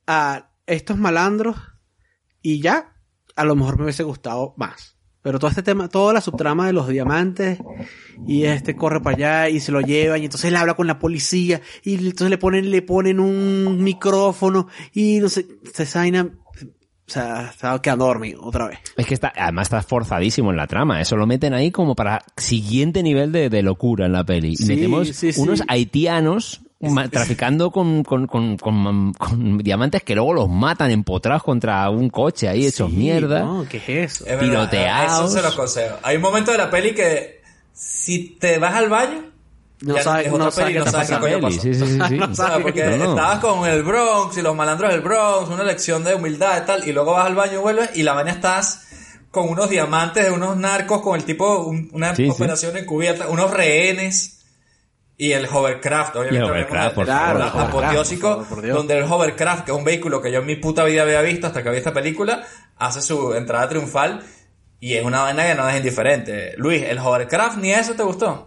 a 0.08 0.52
estos 0.66 0.98
malandros 0.98 1.58
y 2.42 2.62
ya, 2.62 2.96
a 3.36 3.46
lo 3.46 3.56
mejor 3.56 3.78
me 3.78 3.84
hubiese 3.84 4.04
gustado 4.04 4.54
más. 4.58 4.98
Pero 5.22 5.38
todo 5.38 5.50
este 5.50 5.62
tema, 5.62 5.88
toda 5.88 6.14
la 6.14 6.22
subtrama 6.22 6.66
de 6.66 6.74
los 6.74 6.88
diamantes 6.88 7.60
y 8.26 8.46
este 8.46 8.76
corre 8.76 9.02
para 9.02 9.16
allá 9.16 9.50
y 9.50 9.60
se 9.60 9.72
lo 9.72 9.80
llevan 9.80 10.20
y 10.22 10.26
entonces 10.26 10.48
él 10.48 10.56
habla 10.56 10.74
con 10.74 10.88
la 10.88 10.98
policía 10.98 11.62
y 11.84 11.94
entonces 11.94 12.32
le 12.32 12.40
ponen 12.40 12.72
le 12.72 12.82
ponen 12.82 13.20
un 13.20 13.84
micrófono 13.84 14.68
y 14.94 15.20
no 15.20 15.30
sé, 15.30 15.46
esa 15.78 16.00
vaina 16.00 16.32
O 17.12 17.14
sea, 17.14 17.50
estaba 17.52 17.82
quedando 17.82 18.06
dormido 18.06 18.42
otra 18.42 18.68
vez. 18.70 18.80
Es 18.96 19.06
que 19.06 19.14
está, 19.14 19.34
además 19.36 19.66
está 19.68 19.82
forzadísimo 19.82 20.50
en 20.52 20.56
la 20.56 20.66
trama. 20.66 21.02
Eso 21.02 21.18
lo 21.18 21.28
meten 21.28 21.54
ahí 21.54 21.70
como 21.70 21.94
para 21.94 22.24
siguiente 22.38 23.04
nivel 23.04 23.34
de, 23.34 23.50
de 23.50 23.62
locura 23.62 24.06
en 24.06 24.14
la 24.14 24.24
peli. 24.24 24.54
Y 24.54 24.56
Sí, 24.56 24.66
metemos 24.66 25.10
sí, 25.10 25.34
sí. 25.34 25.42
unos 25.42 25.62
haitianos 25.68 26.62
traficando 27.12 27.70
con, 27.70 28.04
con, 28.06 28.28
con, 28.28 28.56
con- 28.58 29.14
con 29.14 29.58
diamantes 29.58 30.04
que 30.04 30.16
luego 30.16 30.34
los 30.34 30.50
matan 30.50 30.90
empotrados 30.90 31.44
contra 31.44 31.90
un 31.90 32.10
coche 32.10 32.48
ahí 32.48 32.66
hechos 32.66 32.90
Sí, 32.90 32.96
mierda. 32.98 33.42
No, 33.42 33.66
¿qué 33.70 33.78
es 33.78 34.14
eso? 34.14 34.24
Es 34.26 34.32
verdad, 34.32 34.40
Piroteados. 34.70 35.26
Eso 35.32 35.38
se 35.38 35.42
los 35.44 35.56
consejo. 35.56 35.98
Hay 36.04 36.16
un 36.16 36.22
momento 36.22 36.52
de 36.54 36.58
la 36.60 36.70
peli 36.70 36.96
que 36.96 37.42
si 37.74 38.38
te 38.40 38.58
vas 38.58 38.74
al 38.74 38.88
baño, 38.88 39.31
No 39.82 39.96
ya 39.96 40.04
sabes- 40.04 40.32
otra 40.32 40.52
sabes 40.52 40.56
peli, 40.56 40.74
qué 40.74 40.80
no 40.80 40.92
sabes 40.92 41.10
coño 41.12 41.22
Peli, 41.22 41.42
pasó. 41.42 41.62
sí, 41.62 41.74
sí, 41.74 41.86
sí, 41.86 42.00
sí. 42.08 42.18
No 42.18 42.36
sea, 42.36 42.60
porque 42.62 42.86
No, 42.98 43.10
estabas 43.10 43.40
con 43.40 43.68
el 43.68 43.84
Bronx 43.84 44.38
y 44.38 44.42
los 44.42 44.56
malandros 44.56 44.92
del 44.92 45.02
Bronx, 45.02 45.50
una 45.50 45.64
lección 45.64 46.04
de 46.04 46.14
humildad 46.16 46.62
y 46.64 46.66
tal, 46.68 46.88
y 46.88 46.92
luego 46.94 47.14
vas 47.14 47.26
al 47.26 47.36
baño 47.36 47.54
y 47.54 47.58
vuelves 47.58 47.90
y 47.96 48.04
la 48.04 48.14
vaina 48.14 48.32
estás 48.32 48.88
con 49.32 49.50
unos 49.50 49.70
diamantes 49.70 50.26
de 50.26 50.32
unos 50.32 50.56
narcos, 50.58 51.02
con 51.02 51.16
el 51.16 51.24
tipo, 51.24 51.60
un- 51.62 51.90
una 51.94 52.16
Sí, 52.16 52.26
sí. 52.26 52.30
operación 52.32 52.76
encubierta, 52.78 53.28
unos 53.30 53.50
rehenes 53.52 54.44
y 55.18 55.32
el 55.32 55.46
hovercraft, 55.52 56.16
obviamente. 56.16 56.46
El 56.46 56.52
hovercraft, 56.52 56.96
por 56.96 57.06
el- 57.10 57.12
hovercraft, 57.16 57.56
apoteósico, 57.56 58.28
por 58.28 58.34
favor, 58.44 58.48
por 58.50 58.62
Dios. 58.64 58.76
donde 58.78 58.98
el 58.98 59.04
hovercraft, 59.06 59.66
que 59.66 59.72
es 59.72 59.78
un 59.78 59.84
vehículo 59.84 60.22
que 60.22 60.32
yo 60.32 60.40
en 60.40 60.46
mi 60.46 60.58
puta 60.58 60.84
vida 60.84 61.04
había 61.04 61.22
visto 61.22 61.48
hasta 61.48 61.64
que 61.64 61.70
vi 61.72 61.78
esta 61.78 61.94
película, 61.94 62.44
hace 62.78 63.02
su 63.02 63.34
entrada 63.34 63.68
triunfal 63.70 64.22
y 64.80 64.96
es 64.96 65.04
una 65.06 65.22
vaina 65.22 65.46
que 65.46 65.56
no 65.56 65.68
es 65.70 65.78
indiferente. 65.78 66.54
Luis, 66.58 66.84
¿el 66.84 67.00
hovercraft 67.00 67.58
ni 67.58 67.72
eso 67.72 67.94
te 67.94 68.04
gustó? 68.04 68.46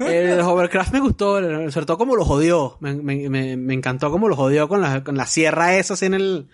El 0.00 0.40
hovercraft 0.40 0.92
me 0.92 1.00
gustó, 1.00 1.38
el- 1.38 1.72
sobre 1.72 1.86
todo 1.86 1.98
como 1.98 2.16
lo 2.16 2.24
jodió. 2.24 2.76
Me, 2.80 2.94
me, 2.94 3.28
me, 3.28 3.56
me 3.56 3.74
encantó 3.74 4.10
como 4.10 4.28
lo 4.28 4.36
jodió 4.36 4.68
con 4.68 4.80
la, 4.80 5.02
con 5.04 5.16
la 5.16 5.26
sierra 5.26 5.76
esa 5.76 5.94
así 5.94 6.06
en 6.06 6.14
el... 6.14 6.46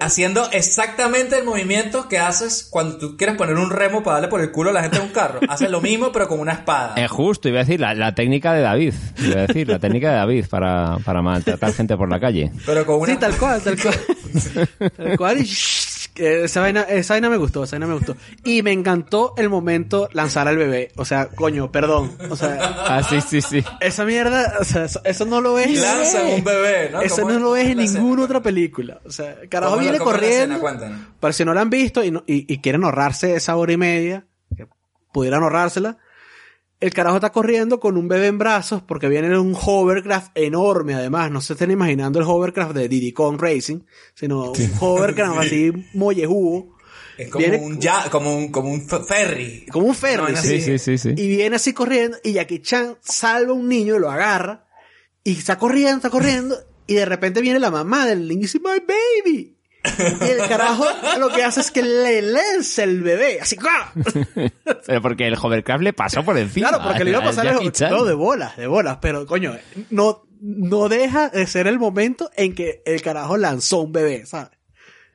Haciendo 0.00 0.48
exactamente 0.52 1.36
el 1.38 1.44
movimiento 1.44 2.08
que 2.08 2.18
haces 2.20 2.68
cuando 2.70 2.98
tú 2.98 3.16
quieres 3.16 3.36
poner 3.36 3.56
un 3.56 3.70
remo 3.70 4.04
para 4.04 4.16
darle 4.16 4.28
por 4.28 4.40
el 4.40 4.52
culo 4.52 4.70
a 4.70 4.72
la 4.72 4.82
gente 4.82 4.98
en 4.98 5.02
un 5.04 5.08
carro. 5.08 5.40
Haces 5.48 5.68
lo 5.70 5.80
mismo 5.80 6.12
pero 6.12 6.28
con 6.28 6.38
una 6.38 6.52
espada. 6.52 6.94
Es 6.96 7.10
justo, 7.10 7.48
iba 7.48 7.58
a 7.60 7.64
decir, 7.64 7.80
la, 7.80 7.94
la 7.94 8.14
técnica 8.14 8.52
de 8.52 8.60
David. 8.60 8.94
Iba 9.18 9.40
a 9.40 9.46
decir, 9.48 9.66
la 9.68 9.80
técnica 9.80 10.10
de 10.10 10.16
David 10.18 10.44
para, 10.48 10.98
para 11.04 11.20
maltratar 11.20 11.72
gente 11.72 11.96
por 11.96 12.08
la 12.08 12.20
calle. 12.20 12.52
Pero 12.64 12.86
con 12.86 13.00
una 13.00 13.12
Sí, 13.14 13.18
tal 13.18 13.36
cual, 13.38 13.60
tal 13.60 13.76
cual. 13.82 14.90
tal 14.96 15.16
cual. 15.16 15.40
Y 15.40 15.46
esa, 16.18 16.60
vaina, 16.60 16.82
esa 16.82 17.14
vaina 17.14 17.30
me 17.30 17.36
gustó, 17.36 17.64
esa 17.64 17.76
vaina 17.76 17.86
me 17.86 17.94
gustó. 17.94 18.16
Y 18.44 18.62
me 18.62 18.72
encantó 18.72 19.34
el 19.36 19.48
momento 19.48 20.08
lanzar 20.12 20.48
al 20.48 20.56
bebé. 20.56 20.92
O 20.96 21.04
sea, 21.04 21.28
coño, 21.28 21.70
perdón. 21.72 22.12
O 22.30 22.36
sea, 22.36 22.58
Ah, 22.88 23.02
sí, 23.02 23.20
sí, 23.20 23.40
sí. 23.40 23.64
esa 23.80 24.04
mierda, 24.04 24.54
o 24.60 24.64
sea, 24.64 24.84
eso, 24.84 25.00
eso 25.04 25.24
no 25.24 25.40
lo 25.40 25.54
ves. 25.54 25.80
Lanzan 25.80 26.26
un 26.34 26.44
bebé, 26.44 26.90
¿no? 26.90 27.00
Eso 27.02 27.16
¿Cómo 27.22 27.28
no 27.30 27.34
es? 27.36 27.40
lo 27.42 27.50
ves 27.52 27.66
en 27.66 27.72
¿Cómo 27.74 27.82
es 27.84 27.92
la 27.92 27.98
ninguna 28.00 28.12
escena? 28.22 28.24
otra 28.24 28.42
película. 28.42 29.00
O 29.04 29.10
sea, 29.10 29.36
carajo 29.48 29.72
¿Cómo 29.74 29.80
es 29.82 29.86
la- 29.86 29.92
viene 29.92 29.98
cómo 30.04 30.10
corriendo. 30.10 30.60
Para 31.20 31.32
si 31.32 31.44
no 31.44 31.54
la 31.54 31.60
han 31.62 31.70
visto 31.70 32.02
y, 32.04 32.10
no- 32.10 32.24
y, 32.26 32.52
y 32.52 32.58
quieren 32.58 32.84
ahorrarse 32.84 33.34
esa 33.36 33.56
hora 33.56 33.72
y 33.72 33.76
media, 33.76 34.24
que 34.56 34.66
pudieran 35.12 35.42
ahorrársela, 35.42 35.98
el 36.80 36.94
carajo 36.94 37.16
está 37.16 37.30
corriendo 37.32 37.80
con 37.80 37.96
un 37.96 38.06
bebé 38.08 38.28
en 38.28 38.38
brazos 38.38 38.82
porque 38.82 39.08
viene 39.08 39.26
en 39.28 39.36
un 39.36 39.56
hovercraft 39.60 40.30
enorme 40.36 40.94
además. 40.94 41.30
No 41.30 41.40
se 41.40 41.54
estén 41.54 41.70
imaginando 41.70 42.18
el 42.20 42.24
hovercraft 42.26 42.74
de 42.74 42.88
Diddy 42.88 43.12
Kong 43.12 43.40
Racing, 43.40 43.80
sino 44.14 44.52
un 44.52 44.72
hovercraft 44.80 45.38
así 45.40 45.72
mollejudo. 45.94 46.76
Es 47.16 47.30
como 47.30 47.44
Viene- 47.44 47.58
un 47.64 47.80
ya, 47.80 48.08
como 48.10 48.36
un, 48.36 48.52
como 48.52 48.70
un 48.70 48.86
ferry. 48.88 49.66
Como 49.72 49.86
un 49.88 49.94
ferry. 49.94 50.32
No. 50.34 50.40
Sí, 50.40 50.60
sí, 50.60 50.78
sí, 50.78 50.98
sí. 50.98 51.14
Y 51.16 51.28
viene 51.28 51.56
así 51.56 51.72
corriendo 51.72 52.16
y 52.22 52.34
Jackie 52.34 52.62
Chan 52.62 52.96
salva 53.02 53.50
a 53.50 53.54
un 53.54 53.68
niño 53.68 53.96
y 53.96 53.98
lo 53.98 54.08
agarra. 54.10 54.66
Y 55.24 55.32
está 55.32 55.58
corriendo, 55.58 55.96
está 55.96 56.10
corriendo. 56.10 56.56
Y 56.86 56.94
de 56.94 57.04
repente 57.04 57.40
viene 57.40 57.58
la 57.58 57.72
mamá 57.72 58.06
del 58.06 58.20
niño 58.28 58.38
y 58.38 58.42
dice, 58.42 58.60
my 58.60 58.80
baby. 58.86 59.57
Y 60.20 60.24
el 60.24 60.48
carajo 60.48 60.86
lo 61.18 61.30
que 61.30 61.44
hace 61.44 61.60
es 61.60 61.70
que 61.70 61.82
le 61.82 62.22
lanza 62.22 62.84
el 62.84 63.02
bebé. 63.02 63.40
Así, 63.40 63.56
¡ah! 63.68 63.92
Pero 64.86 65.02
porque 65.02 65.26
el 65.26 65.36
hovercraft 65.40 65.82
le 65.82 65.92
pasó 65.92 66.24
por 66.24 66.38
encima. 66.38 66.68
Claro, 66.68 66.84
porque 66.84 67.04
le 67.04 67.10
iba 67.10 67.20
a 67.20 67.24
pasar 67.24 67.46
el, 67.46 67.72
no, 67.90 68.04
de 68.04 68.14
bolas, 68.14 68.56
de 68.56 68.66
bolas. 68.66 68.98
Pero, 69.00 69.26
coño, 69.26 69.56
no, 69.90 70.26
no 70.40 70.88
deja 70.88 71.28
de 71.28 71.46
ser 71.46 71.66
el 71.66 71.78
momento 71.78 72.30
en 72.36 72.54
que 72.54 72.82
el 72.84 73.02
carajo 73.02 73.36
lanzó 73.36 73.80
un 73.80 73.92
bebé, 73.92 74.26
¿sabes? 74.26 74.50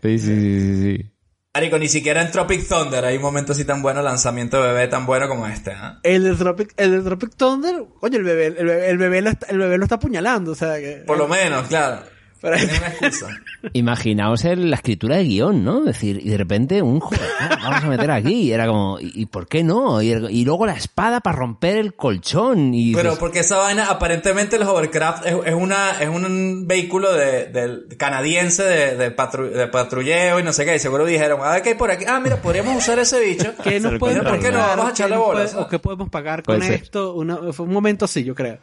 Sí, 0.01 0.19
sí, 0.19 0.35
sí, 0.35 0.59
sí, 0.59 0.81
sí. 0.81 1.13
Marico, 1.55 1.77
ni 1.77 1.87
siquiera 1.87 2.23
en 2.23 2.31
Tropic 2.31 2.67
Thunder 2.67 3.05
hay 3.05 3.17
un 3.17 3.21
momento 3.21 3.51
así 3.51 3.63
tan 3.63 3.83
bueno, 3.83 4.01
lanzamiento 4.01 4.59
de 4.59 4.69
bebé 4.69 4.87
tan 4.87 5.05
bueno 5.05 5.27
como 5.27 5.45
este, 5.45 5.71
¿ah? 5.71 5.99
El 6.01 6.23
de 6.23 6.35
Tropic, 6.35 6.73
el 6.77 6.91
de 6.91 7.01
Tropic 7.01 7.35
Thunder, 7.35 7.75
coño, 7.99 8.17
el 8.17 8.23
bebé, 8.23 8.47
el 8.47 8.65
bebé, 8.65 8.89
el 8.89 8.97
bebé 8.97 9.21
lo 9.21 9.29
está, 9.29 9.45
el 9.47 9.59
bebé 9.59 9.77
lo 9.77 9.83
está 9.83 9.95
apuñalando, 9.95 10.53
o 10.53 10.55
sea 10.55 10.79
que... 10.79 11.03
Por 11.05 11.19
lo 11.19 11.27
menos, 11.27 11.67
claro. 11.67 12.01
Pero- 12.43 12.57
Tiene 12.57 12.77
una 12.77 12.87
excusa. 12.89 13.27
Imaginaos 13.71 14.43
el- 14.45 14.69
la 14.69 14.75
escritura 14.75 15.15
de 15.15 15.23
guion, 15.23 15.63
¿no? 15.63 15.79
Es 15.79 15.85
decir, 15.85 16.19
y 16.21 16.29
de 16.29 16.37
repente 16.37 16.81
un 16.81 16.99
joder, 16.99 17.21
vamos 17.63 17.83
a 17.83 17.87
meter 17.87 18.11
aquí. 18.11 18.33
Y 18.33 18.51
era 18.51 18.67
como, 18.67 18.99
¿y, 18.99 19.11
y 19.15 19.25
por 19.27 19.47
qué 19.47 19.63
no? 19.63 20.01
Y, 20.01 20.11
y 20.11 20.43
luego 20.43 20.65
la 20.65 20.73
espada 20.73 21.21
para 21.21 21.37
romper 21.37 21.77
el 21.77 21.93
colchón. 21.95 22.73
Y 22.73 22.93
Pero 22.93 23.11
dices, 23.11 23.19
porque 23.19 23.39
esa 23.39 23.57
vaina, 23.57 23.85
aparentemente 23.89 24.57
el 24.57 24.63
hovercraft 24.63 25.25
es, 25.25 25.35
es 25.45 25.53
una, 25.53 25.91
es 26.01 26.09
un 26.09 26.65
vehículo 26.67 27.13
de, 27.13 27.45
del 27.45 27.87
canadiense 27.97 28.63
de, 28.63 28.97
de, 28.97 29.15
patru- 29.15 29.49
de 29.49 29.67
patrulleo 29.67 30.39
y 30.39 30.43
no 30.43 30.51
sé 30.51 30.65
qué. 30.65 30.75
Y 30.75 30.79
seguro 30.79 31.05
dijeron, 31.05 31.39
a 31.41 31.51
ver 31.51 31.61
qué 31.61 31.69
hay 31.69 31.75
por 31.75 31.89
aquí. 31.91 32.03
Ah, 32.05 32.19
mira, 32.19 32.35
podríamos 32.41 32.75
usar 32.75 32.99
ese 32.99 33.19
bicho. 33.21 33.53
¿Qué 33.63 33.79
nos 33.79 33.97
¿por 33.97 34.09
qué 34.39 34.51
no? 34.51 34.59
Vamos 34.59 34.85
a 34.85 34.87
¿Qué 34.87 34.91
echarle 34.91 35.15
bolas. 35.17 35.55
¿O 35.55 35.67
qué 35.69 35.79
podemos 35.79 36.09
pagar 36.09 36.43
con 36.43 36.61
esto? 36.61 37.13
Una- 37.13 37.37
fue 37.53 37.65
un 37.65 37.71
momento 37.73 38.03
así, 38.05 38.23
yo 38.25 38.35
creo. 38.35 38.57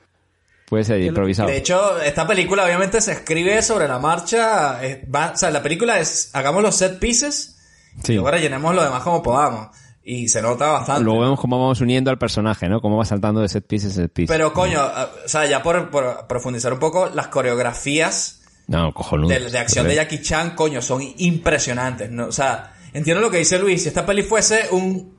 Puede 0.71 0.85
ser 0.85 1.03
improvisado. 1.03 1.49
De 1.51 1.59
hecho, 1.59 2.01
esta 2.01 2.27
película 2.27 2.65
obviamente 2.65 3.01
se 3.03 3.13
escribe 3.13 3.61
sobre 3.61 3.87
la 3.87 3.99
marcha. 3.99 4.83
es- 4.83 5.01
va- 5.15 5.33
o 5.35 5.37
sea, 5.37 5.51
la 5.51 5.63
película 5.63 5.99
es, 6.01 6.31
hagamos 6.33 6.63
los 6.63 6.75
set 6.77 6.99
pieces 6.99 7.59
Sí. 8.03 8.15
y 8.15 8.17
ahora 8.17 8.39
llenemos 8.39 8.75
lo 8.75 8.83
demás 8.83 9.03
como 9.03 9.23
podamos. 9.23 9.69
Y 10.03 10.29
se 10.29 10.41
nota 10.41 10.69
bastante. 10.69 11.03
Luego 11.03 11.21
vemos 11.21 11.39
cómo 11.41 11.59
vamos 11.61 11.81
uniendo 11.83 12.11
al 12.11 12.19
personaje, 12.19 12.69
¿no? 12.69 12.81
Cómo 12.81 12.97
va 12.97 13.05
saltando 13.05 13.43
de 13.43 13.49
set 13.51 13.67
piece 13.67 13.89
a 13.89 13.91
set 13.91 14.11
piece. 14.11 14.33
Pero 14.33 14.53
coño, 14.55 14.81
o 14.83 15.29
sea, 15.29 15.45
ya 15.47 15.63
por, 15.63 15.91
por 15.91 16.27
profundizar 16.27 16.73
un 16.73 16.79
poco, 16.79 17.11
las 17.11 17.29
coreografías 17.29 18.41
no, 18.67 18.95
cojonudo. 18.95 19.29
de, 19.29 19.51
de 19.51 19.59
acción 19.59 19.87
de 19.87 19.97
Jackie 19.97 20.23
Chan, 20.23 20.55
coño, 20.57 20.81
son 20.81 21.03
impresionantes. 21.19 22.11
¿no? 22.11 22.27
O 22.29 22.33
sea, 22.33 22.73
entiendo 22.95 23.21
lo 23.21 23.31
que 23.31 23.39
dice 23.39 23.59
Luis. 23.59 23.83
Si 23.83 23.89
esta 23.89 24.07
peli 24.07 24.23
fuese 24.23 24.69
un 24.71 25.19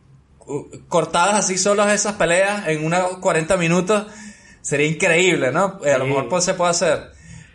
cortadas 0.87 1.35
así 1.35 1.57
solas 1.57 1.93
esas 1.93 2.13
peleas 2.13 2.67
en 2.67 2.83
unos 2.85 3.17
40 3.19 3.57
minutos, 3.57 4.07
sería 4.61 4.87
increíble, 4.87 5.51
¿no? 5.51 5.79
Eh, 5.83 5.91
a 5.91 5.97
lo 5.97 6.05
mejor 6.05 6.29
pues, 6.29 6.43
se 6.43 6.53
puede 6.53 6.71
hacer. 6.71 7.11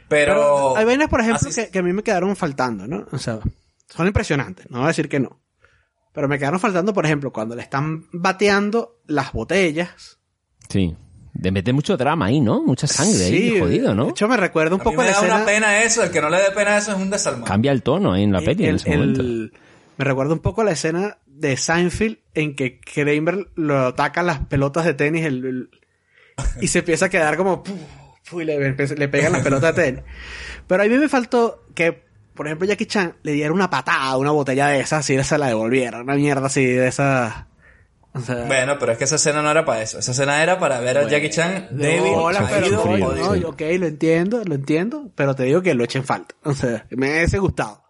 Pero, 0.08 0.76
hay 0.76 0.84
vainas, 0.84 1.08
por 1.08 1.20
ejemplo, 1.20 1.48
así- 1.48 1.60
que, 1.64 1.70
que 1.70 1.78
a 1.78 1.82
mí 1.82 1.92
me 1.92 2.02
quedaron 2.02 2.36
faltando, 2.36 2.86
¿no? 2.86 3.06
O 3.10 3.18
sea, 3.18 3.40
son 3.88 4.06
impresionantes, 4.06 4.70
no 4.70 4.78
voy 4.78 4.84
a 4.84 4.88
decir 4.88 5.08
que 5.08 5.18
no. 5.20 5.40
Pero 6.12 6.28
me 6.28 6.38
quedaron 6.38 6.60
faltando, 6.60 6.94
por 6.94 7.04
ejemplo, 7.04 7.32
cuando 7.32 7.54
le 7.56 7.62
están 7.62 8.06
bateando 8.12 9.00
las 9.06 9.32
botellas. 9.32 10.18
Sí. 10.68 10.96
De 11.34 11.50
meter 11.52 11.74
mucho 11.74 11.96
drama 11.98 12.26
ahí, 12.26 12.40
¿no? 12.40 12.62
Mucha 12.62 12.86
sangre 12.86 13.26
ahí, 13.26 13.60
jodido, 13.60 13.90
De 13.90 13.94
¿no? 13.94 14.08
hecho, 14.08 14.26
me 14.26 14.38
recuerda 14.38 14.74
un 14.74 14.80
a 14.80 14.84
mí 14.84 14.90
poco 14.90 15.02
me 15.02 15.04
la 15.08 15.10
da 15.12 15.16
escena... 15.18 15.36
una 15.36 15.44
pena 15.44 15.82
eso. 15.82 16.02
El 16.02 16.10
que 16.10 16.22
no 16.22 16.30
le 16.30 16.38
dé 16.38 16.50
pena 16.52 16.78
eso 16.78 16.92
es 16.92 16.98
un 16.98 17.10
desalmado. 17.10 17.44
Cambia 17.44 17.72
el 17.72 17.82
tono 17.82 18.14
ahí 18.14 18.22
en 18.22 18.32
la 18.32 18.40
peli 18.40 18.64
en 18.64 18.70
el- 18.70 18.76
ese 18.76 18.90
momento. 18.96 19.20
el- 19.20 19.52
me 19.98 20.04
recuerda 20.06 20.32
un 20.32 20.38
poco 20.40 20.64
la 20.64 20.70
escena 20.72 21.18
de 21.26 21.56
Seinfeld 21.58 22.18
en 22.32 22.56
que 22.56 22.80
Kramer 22.80 23.48
lo 23.54 23.88
ataca 23.88 24.22
las 24.22 24.38
pelotas 24.46 24.86
de 24.86 24.94
tenis 24.94 25.26
el- 25.26 25.44
el- 25.44 25.70
y 26.60 26.68
se 26.68 26.80
empieza 26.80 27.06
a 27.06 27.08
quedar 27.08 27.36
como 27.36 27.62
¡puf! 27.62 27.78
¡puf! 28.30 28.42
y 28.42 28.44
le, 28.44 28.58
le 28.74 29.08
pegan 29.08 29.32
las 29.32 29.42
pelotas 29.42 29.74
de 29.74 29.82
tenis. 29.82 30.04
Pero 30.66 30.82
a 30.82 30.86
mí 30.86 30.96
me 30.96 31.08
faltó 31.08 31.64
que, 31.74 32.04
por 32.34 32.46
ejemplo, 32.46 32.66
Jackie 32.66 32.86
Chan 32.86 33.16
le 33.22 33.32
diera 33.32 33.52
una 33.52 33.70
patada 33.70 34.02
a 34.10 34.16
una 34.16 34.30
botella 34.32 34.68
de 34.68 34.80
esas 34.80 35.08
y 35.10 35.22
se 35.22 35.38
la 35.38 35.46
devolviera. 35.48 36.00
Una 36.00 36.14
mierda 36.14 36.46
así 36.46 36.64
de 36.64 36.88
esas. 36.88 37.46
O 38.12 38.20
sea, 38.20 38.44
Bueno, 38.46 38.76
pero 38.80 38.92
es 38.92 38.98
que 38.98 39.04
esa 39.04 39.16
escena 39.16 39.42
no 39.42 39.50
era 39.50 39.64
para 39.64 39.82
eso. 39.82 39.98
Esa 39.98 40.12
escena 40.12 40.42
era 40.42 40.58
para 40.58 40.80
ver 40.80 40.96
a 40.98 41.06
Jackie 41.08 41.30
Chan 41.30 41.68
débil, 41.70 42.12
bolas, 42.14 42.50
pero 42.50 42.82
frío, 42.82 43.12
no, 43.14 43.34
sí. 43.34 43.44
ok, 43.44 43.60
lo 43.78 43.86
entiendo, 43.86 44.42
lo 44.44 44.54
entiendo, 44.54 45.10
pero 45.14 45.34
te 45.34 45.42
digo 45.44 45.60
que 45.62 45.74
lo 45.74 45.84
echen 45.84 46.02
falta. 46.04 46.34
O 46.42 46.54
sea, 46.54 46.86
me 46.90 47.10
hubiese 47.10 47.38
gustado. 47.38 47.84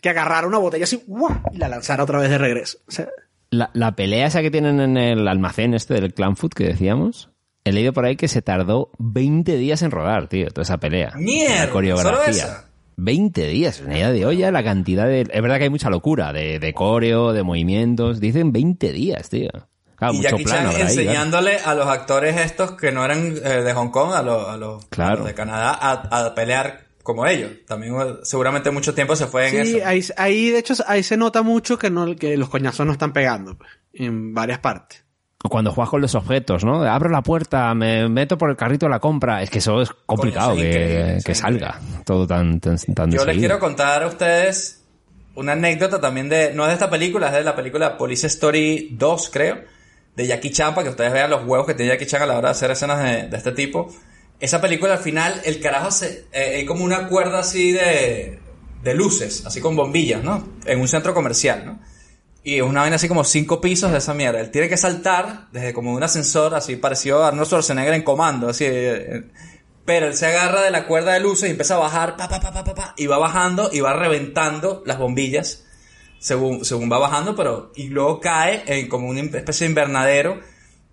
Que 0.00 0.08
agarrara 0.10 0.46
una 0.46 0.58
botella 0.58 0.84
así, 0.84 1.02
¡guau! 1.06 1.40
y 1.52 1.58
la 1.58 1.68
lanzara 1.68 2.02
otra 2.04 2.18
vez 2.18 2.30
de 2.30 2.38
regreso. 2.38 2.78
O 2.88 2.90
sea, 2.90 3.08
La, 3.50 3.70
la 3.74 3.94
pelea 3.94 4.26
esa 4.26 4.40
que 4.42 4.50
tienen 4.50 4.80
en 4.80 4.96
el 4.96 5.28
almacén 5.28 5.74
este 5.74 5.94
del 5.94 6.14
Clan 6.14 6.36
Food 6.36 6.52
que 6.54 6.64
decíamos, 6.64 7.30
he 7.68 7.72
leído 7.72 7.92
por 7.92 8.04
ahí 8.04 8.16
que 8.16 8.28
se 8.28 8.42
tardó 8.42 8.90
20 8.98 9.56
días 9.56 9.82
en 9.82 9.90
rodar, 9.90 10.28
tío, 10.28 10.48
toda 10.50 10.62
esa 10.62 10.78
pelea. 10.78 11.12
Mierda, 11.16 11.66
La 11.66 11.70
coreografía. 11.70 12.12
¿solo 12.12 12.22
esa? 12.24 12.64
20 12.96 13.46
días, 13.46 13.80
una 13.80 13.94
idea 13.96 14.10
de 14.10 14.26
olla, 14.26 14.50
la 14.50 14.64
cantidad 14.64 15.06
de... 15.06 15.20
Es 15.20 15.42
verdad 15.42 15.58
que 15.58 15.64
hay 15.64 15.70
mucha 15.70 15.88
locura 15.90 16.32
de, 16.32 16.58
de 16.58 16.74
coreo, 16.74 17.32
de 17.32 17.42
movimientos. 17.44 18.18
Dicen 18.20 18.52
20 18.52 18.92
días, 18.92 19.28
tío. 19.28 19.50
Claro, 19.94 20.14
y 20.14 20.16
mucho 20.18 20.30
Jackie 20.30 20.44
plano 20.44 20.58
Chan 20.58 20.66
habrá 20.66 20.86
ahí, 20.86 20.94
claro. 20.94 21.10
enseñándole 21.10 21.56
a 21.64 21.74
los 21.74 21.86
actores 21.86 22.36
estos 22.40 22.72
que 22.72 22.90
no 22.92 23.04
eran 23.04 23.34
eh, 23.36 23.62
de 23.62 23.72
Hong 23.72 23.90
Kong, 23.90 24.12
a 24.14 24.22
los, 24.22 24.48
a 24.48 24.56
los, 24.56 24.84
Claro. 24.86 25.12
a 25.12 25.16
los 25.18 25.26
de 25.26 25.34
Canadá, 25.34 25.78
a, 25.80 25.92
a 26.26 26.34
pelear 26.34 26.86
como 27.04 27.24
ellos. 27.26 27.50
También 27.66 27.94
eh, 28.00 28.04
seguramente 28.22 28.70
mucho 28.70 28.94
tiempo 28.94 29.14
se 29.16 29.26
fue 29.26 29.48
en 29.48 29.64
Sí, 29.66 29.76
eso. 29.76 29.86
ahí, 29.86 30.04
ahí 30.16 30.50
de 30.50 30.58
hecho 30.58 30.74
ahí 30.86 31.02
se 31.02 31.16
nota 31.16 31.42
mucho 31.42 31.78
que 31.78 31.90
no 31.90 32.14
que 32.16 32.36
los 32.36 32.48
coñazos 32.48 32.84
no 32.84 32.92
están 32.92 33.12
pegando 33.12 33.56
pues, 33.58 33.70
en 33.94 34.34
varias 34.34 34.58
partes. 34.58 35.04
Cuando 35.40 35.70
juegas 35.72 35.90
con 35.90 36.00
los 36.00 36.14
objetos, 36.16 36.64
¿no? 36.64 36.82
Abro 36.82 37.10
la 37.10 37.22
puerta, 37.22 37.72
me 37.74 38.08
meto 38.08 38.36
por 38.36 38.50
el 38.50 38.56
carrito 38.56 38.86
de 38.86 38.90
la 38.90 38.98
compra. 38.98 39.40
Es 39.40 39.50
que 39.50 39.58
eso 39.58 39.80
es 39.80 39.90
complicado 40.04 40.50
Coño, 40.50 40.62
que, 40.62 41.18
que 41.24 41.34
salga 41.34 41.80
todo 42.04 42.26
tan, 42.26 42.58
tan, 42.58 42.76
tan 42.76 43.10
Yo 43.12 43.24
les 43.24 43.38
quiero 43.38 43.60
contar 43.60 44.02
a 44.02 44.08
ustedes 44.08 44.82
una 45.36 45.52
anécdota 45.52 46.00
también 46.00 46.28
de, 46.28 46.52
no 46.52 46.64
es 46.64 46.70
de 46.70 46.74
esta 46.74 46.90
película, 46.90 47.28
es 47.28 47.34
de 47.34 47.44
la 47.44 47.54
película 47.54 47.96
Police 47.96 48.26
Story 48.26 48.88
2, 48.98 49.30
creo, 49.32 49.60
de 50.16 50.26
Jackie 50.26 50.50
Chan, 50.50 50.74
para 50.74 50.82
que 50.84 50.90
ustedes 50.90 51.12
vean 51.12 51.30
los 51.30 51.46
huevos 51.46 51.64
que 51.64 51.74
tiene 51.74 51.92
Jackie 51.92 52.06
Chan 52.06 52.22
a 52.22 52.26
la 52.26 52.36
hora 52.36 52.48
de 52.48 52.52
hacer 52.52 52.72
escenas 52.72 53.00
de, 53.04 53.28
de 53.28 53.36
este 53.36 53.52
tipo. 53.52 53.94
Esa 54.40 54.60
película 54.60 54.94
al 54.94 54.98
final, 54.98 55.40
el 55.44 55.60
carajo 55.60 55.92
se, 55.92 56.26
eh, 56.32 56.56
hay 56.56 56.66
como 56.66 56.84
una 56.84 57.06
cuerda 57.06 57.38
así 57.38 57.70
de, 57.70 58.40
de 58.82 58.94
luces, 58.94 59.46
así 59.46 59.60
con 59.60 59.76
bombillas, 59.76 60.24
¿no? 60.24 60.44
En 60.64 60.80
un 60.80 60.88
centro 60.88 61.14
comercial, 61.14 61.64
¿no? 61.64 61.78
Y 62.48 62.56
es 62.56 62.62
una 62.62 62.80
vaina 62.80 62.96
así 62.96 63.08
como 63.08 63.24
cinco 63.24 63.60
pisos 63.60 63.92
de 63.92 63.98
esa 63.98 64.14
mierda. 64.14 64.40
Él 64.40 64.50
tiene 64.50 64.70
que 64.70 64.78
saltar 64.78 65.48
desde 65.52 65.74
como 65.74 65.92
un 65.92 66.02
ascensor, 66.02 66.54
así 66.54 66.76
parecido 66.76 67.22
a 67.22 67.28
Arnold 67.28 67.46
Schwarzenegger 67.46 67.92
en 67.92 68.02
comando, 68.02 68.48
así. 68.48 68.64
eh, 68.66 69.24
Pero 69.84 70.06
él 70.06 70.14
se 70.14 70.28
agarra 70.28 70.62
de 70.62 70.70
la 70.70 70.86
cuerda 70.86 71.12
de 71.12 71.20
luces 71.20 71.46
y 71.46 71.50
empieza 71.50 71.74
a 71.74 71.78
bajar, 71.80 72.16
pa, 72.16 72.26
pa, 72.26 72.40
pa, 72.40 72.50
pa, 72.50 72.64
pa, 72.64 72.74
pa, 72.74 72.94
y 72.96 73.06
va 73.06 73.18
bajando 73.18 73.68
y 73.70 73.80
va 73.80 73.92
reventando 73.92 74.82
las 74.86 74.96
bombillas 74.96 75.66
según, 76.20 76.64
según 76.64 76.90
va 76.90 76.96
bajando, 76.96 77.36
pero, 77.36 77.70
y 77.76 77.88
luego 77.88 78.18
cae 78.18 78.62
en 78.64 78.88
como 78.88 79.08
una 79.08 79.20
especie 79.20 79.66
de 79.66 79.72
invernadero 79.72 80.40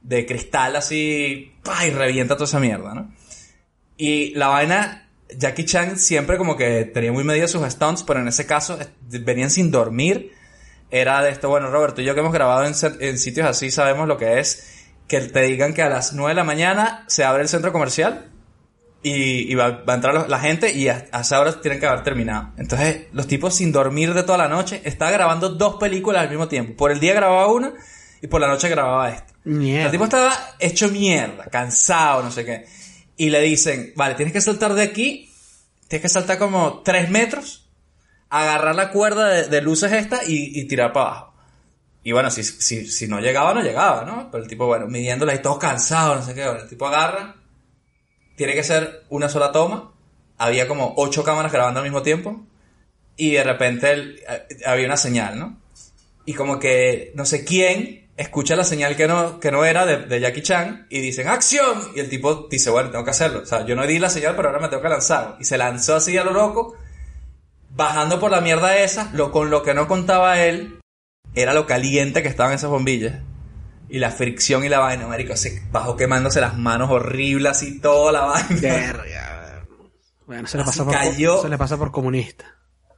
de 0.01 0.25
cristal 0.25 0.75
así, 0.75 1.53
pa, 1.63 1.87
y 1.87 1.89
revienta 1.91 2.35
toda 2.35 2.47
esa 2.47 2.59
mierda, 2.59 2.93
¿no? 2.93 3.13
Y 3.95 4.35
la 4.35 4.49
vaina, 4.49 5.07
Jackie 5.37 5.63
Chan 5.63 5.97
siempre 5.99 6.37
como 6.37 6.57
que 6.57 6.83
tenía 6.83 7.13
muy 7.13 7.23
medido 7.23 7.47
sus 7.47 7.63
stunts, 7.71 8.03
pero 8.03 8.19
en 8.19 8.27
ese 8.27 8.45
caso 8.45 8.77
eh, 8.77 8.89
venían 9.19 9.49
sin 9.49 9.71
dormir. 9.71 10.34
Era 10.91 11.21
de 11.21 11.31
esto, 11.31 11.49
bueno, 11.49 11.69
Roberto 11.69 12.01
y 12.01 12.05
yo 12.05 12.13
que 12.13 12.19
hemos 12.19 12.33
grabado 12.33 12.63
en, 12.63 12.73
en 12.99 13.17
sitios 13.17 13.47
así 13.47 13.71
sabemos 13.71 14.07
lo 14.07 14.17
que 14.17 14.39
es 14.39 14.71
que 15.07 15.21
te 15.21 15.41
digan 15.41 15.73
que 15.73 15.81
a 15.81 15.89
las 15.89 16.13
9 16.13 16.31
de 16.31 16.35
la 16.35 16.43
mañana 16.43 17.03
se 17.07 17.23
abre 17.23 17.43
el 17.43 17.49
centro 17.49 17.71
comercial 17.71 18.31
y, 19.03 19.51
y 19.51 19.55
va, 19.55 19.83
va 19.87 19.93
a 19.93 19.95
entrar 19.97 20.29
la 20.29 20.39
gente 20.39 20.71
y 20.71 20.87
a, 20.87 21.05
a 21.11 21.21
esa 21.21 21.39
hora 21.39 21.61
tienen 21.61 21.79
que 21.79 21.85
haber 21.85 22.01
terminado. 22.03 22.53
Entonces, 22.57 23.05
los 23.13 23.27
tipos 23.27 23.53
sin 23.53 23.71
dormir 23.71 24.15
de 24.15 24.23
toda 24.23 24.39
la 24.39 24.47
noche, 24.47 24.81
estaba 24.83 25.11
grabando 25.11 25.49
dos 25.49 25.75
películas 25.75 26.23
al 26.23 26.29
mismo 26.29 26.47
tiempo. 26.47 26.75
Por 26.75 26.91
el 26.91 26.99
día 26.99 27.13
grababa 27.13 27.51
una 27.51 27.73
y 28.21 28.27
por 28.27 28.41
la 28.41 28.47
noche 28.47 28.67
grababa 28.67 29.11
esta. 29.11 29.33
Mierda. 29.43 29.85
El 29.85 29.91
tipo 29.91 30.05
estaba 30.05 30.33
hecho 30.59 30.89
mierda, 30.89 31.45
cansado, 31.45 32.23
no 32.23 32.31
sé 32.31 32.45
qué. 32.45 32.65
Y 33.15 33.29
le 33.29 33.41
dicen, 33.41 33.93
vale, 33.95 34.15
tienes 34.15 34.33
que 34.33 34.41
saltar 34.41 34.73
de 34.73 34.81
aquí, 34.81 35.31
tienes 35.87 36.01
que 36.01 36.09
saltar 36.09 36.39
como 36.39 36.81
tres 36.81 37.11
metros, 37.11 37.64
agarrar 38.41 38.75
la 38.75 38.89
cuerda 38.91 39.27
de, 39.29 39.47
de 39.47 39.61
luces 39.61 39.91
esta 39.91 40.21
y, 40.25 40.63
tirar 40.65 40.93
para 40.93 41.07
abajo. 41.07 41.33
Y 42.03 42.11
bueno, 42.11 42.29
si, 42.29 42.43
si, 42.43 42.85
si 42.85 43.07
no 43.07 43.19
llegaba, 43.19 43.53
no 43.53 43.61
llegaba, 43.61 44.03
¿no? 44.05 44.29
Pero 44.31 44.43
el 44.43 44.49
tipo, 44.49 44.67
bueno, 44.67 44.87
midiéndola 44.87 45.33
y 45.33 45.41
todo 45.41 45.57
cansado, 45.57 46.15
no 46.15 46.21
sé 46.23 46.33
qué. 46.35 46.43
El 46.43 46.67
tipo 46.69 46.85
agarra, 46.87 47.35
tiene 48.35 48.53
que 48.53 48.63
ser 48.63 49.03
una 49.09 49.27
sola 49.29 49.51
toma. 49.51 49.91
Había 50.37 50.67
como 50.67 50.93
ocho 50.97 51.23
cámaras 51.23 51.51
grabando 51.51 51.79
al 51.79 51.85
mismo 51.85 52.01
tiempo. 52.03 52.45
Y 53.17 53.31
de 53.31 53.43
repente 53.43 53.91
el- 53.91 54.19
eh, 54.29 54.47
había 54.65 54.85
una 54.85 54.97
señal, 54.97 55.39
¿no? 55.39 55.57
Y 56.25 56.33
como 56.33 56.59
que 56.59 57.11
no 57.15 57.25
sé 57.25 57.43
quién 57.45 58.09
escucha 58.17 58.55
la 58.55 58.63
señal 58.63 58.95
que 58.95 59.07
no, 59.07 59.39
que 59.39 59.51
no 59.51 59.65
era 59.65 59.85
de, 59.85 59.97
de 60.05 60.19
Jackie 60.19 60.41
Chan 60.41 60.87
y 60.89 60.99
dicen 61.01 61.27
¡Acción! 61.27 61.91
Y 61.95 61.99
el 61.99 62.09
tipo 62.09 62.47
dice, 62.49 62.69
bueno, 62.69 62.89
tengo 62.91 63.03
que 63.03 63.11
hacerlo. 63.11 63.41
O 63.43 63.45
sea, 63.45 63.65
yo 63.65 63.75
no 63.75 63.85
di 63.87 63.99
la 63.99 64.09
señal, 64.09 64.35
pero 64.35 64.49
ahora 64.49 64.61
me 64.61 64.67
tengo 64.69 64.81
que 64.83 64.89
lanzar. 64.89 65.37
Y 65.39 65.45
se 65.45 65.57
lanzó 65.57 65.95
así 65.95 66.17
a 66.17 66.23
lo 66.23 66.31
loco, 66.33 66.75
bajando 67.75 68.19
por 68.19 68.31
la 68.31 68.41
mierda 68.41 68.77
esa, 68.77 69.09
lo, 69.13 69.31
con 69.31 69.49
lo 69.49 69.63
que 69.63 69.73
no 69.73 69.87
contaba 69.87 70.39
él, 70.41 70.79
era 71.33 71.53
lo 71.53 71.67
caliente 71.67 72.21
que 72.21 72.29
estaban 72.29 72.53
esas 72.53 72.69
bombillas. 72.69 73.21
Y 73.87 73.99
la 73.99 74.11
fricción 74.11 74.63
y 74.65 74.69
la 74.69 74.79
vaina, 74.79 75.07
marico, 75.07 75.35
se 75.35 75.61
bajó 75.71 75.95
quemándose 75.95 76.41
las 76.41 76.57
manos 76.57 76.89
horribles 76.89 77.61
y 77.63 77.79
toda 77.79 78.11
la 78.11 78.21
vaina. 78.21 78.59
Verga. 78.61 79.65
Bueno, 80.25 80.47
se 80.47 80.57
le 80.57 80.63
pasa 80.63 80.83
por, 80.83 80.93
cayó. 80.93 81.41
se 81.41 81.49
le 81.49 81.57
pasa 81.57 81.77
por 81.77 81.91
comunista. 81.91 82.45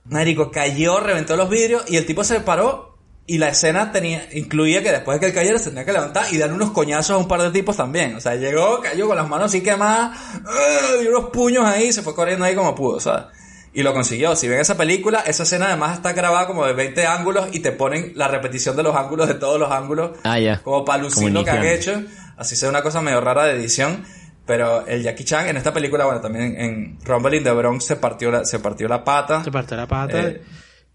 Marico, 0.06 0.50
cayó, 0.50 1.02
reventó 1.02 1.36
los 1.36 1.50
vidrios 1.50 1.84
y 1.90 1.98
el 1.98 2.06
tipo 2.06 2.24
se 2.24 2.40
paró 2.40 2.98
y 3.26 3.40
la 3.40 3.50
escena 3.50 3.92
tenía, 3.92 4.30
incluía 4.32 4.82
que 4.82 4.92
después 4.94 5.16
de 5.16 5.20
que 5.20 5.26
él 5.26 5.34
cayera 5.34 5.60
se 5.60 5.70
tenía 5.70 5.84
que 5.84 5.92
levantar 5.92 6.34
y 6.34 6.38
darle 6.38 6.56
unos 6.56 6.72
coñazos 6.72 7.12
a 7.12 7.18
un 7.18 7.28
par 7.28 7.42
de 7.42 7.52
tipos 7.52 7.76
también. 7.76 8.16
O 8.16 8.22
sea, 8.22 8.36
llegó, 8.36 8.80
cayó 8.80 9.08
con 9.08 9.18
las 9.18 9.28
manos 9.28 9.48
así 9.48 9.62
quemadas, 9.62 10.18
¡ah! 10.46 10.94
dio 11.02 11.10
unos 11.10 11.32
puños 11.32 11.66
ahí 11.66 11.88
y 11.88 11.94
se 11.94 12.02
fue 12.02 12.16
corriendo 12.16 12.46
ahí 12.46 12.56
como 12.56 12.74
pudo, 12.74 13.02
¿sabes? 13.02 13.26
Y 13.78 13.84
lo 13.84 13.94
consiguió. 13.94 14.36
Si 14.36 14.48
ven 14.48 14.60
esa 14.60 14.76
película, 14.76 15.20
esa 15.28 15.44
escena 15.44 15.68
además 15.68 15.98
está 15.98 16.14
grabada 16.14 16.48
como 16.48 16.66
de 16.66 16.74
20 16.74 17.06
ángulos 17.06 17.50
y 17.54 17.60
te 17.60 17.72
ponen 17.72 18.14
la 18.16 18.28
repetición 18.28 18.76
de 18.76 18.82
los 18.82 18.96
ángulos 18.96 19.28
de 19.28 19.36
todos 19.36 19.60
los 19.60 19.72
ángulos. 19.72 20.18
Ah, 20.24 20.40
ya. 20.40 20.62
Como 20.64 20.84
para 20.84 21.04
lucir 21.04 21.26
Como 21.26 21.30
lo 21.40 21.46
que 21.46 21.52
han 21.52 21.64
hecho. 21.64 22.02
Así 22.38 22.56
sea 22.56 22.70
una 22.70 22.82
cosa 22.82 23.02
medio 23.02 23.22
rara 23.22 23.44
de 23.46 23.54
edición. 23.54 24.04
Pero 24.48 24.88
el 24.88 25.04
Jackie 25.04 25.26
Chan 25.26 25.48
en 25.50 25.58
esta 25.58 25.74
película, 25.74 26.06
bueno, 26.06 26.22
también 26.22 26.60
en 26.60 26.98
Rumble 27.06 27.38
in 27.38 27.44
the 27.44 27.52
Bronx 27.52 27.86
se 27.86 27.98
partió 27.98 28.32
la, 28.32 28.46
se 28.46 28.58
partió 28.60 28.88
la 28.88 29.04
pata. 29.04 29.44
Se 29.44 29.52
partió 29.52 29.78
la 29.78 29.88
pata. 29.88 30.22
Eh. 30.22 30.42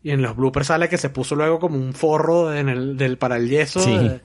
Y 0.02 0.10
en 0.10 0.20
los 0.20 0.34
bloopers 0.34 0.66
sale 0.66 0.88
que 0.88 0.98
se 0.98 1.10
puso 1.10 1.36
luego 1.36 1.60
como 1.60 1.76
un 1.76 1.92
forro 1.92 2.52
en 2.52 2.68
el, 2.68 2.96
del, 2.96 3.16
para 3.16 3.36
el 3.36 3.48
yeso. 3.48 3.78
Sí. 3.78 3.94
eh, 3.94 4.20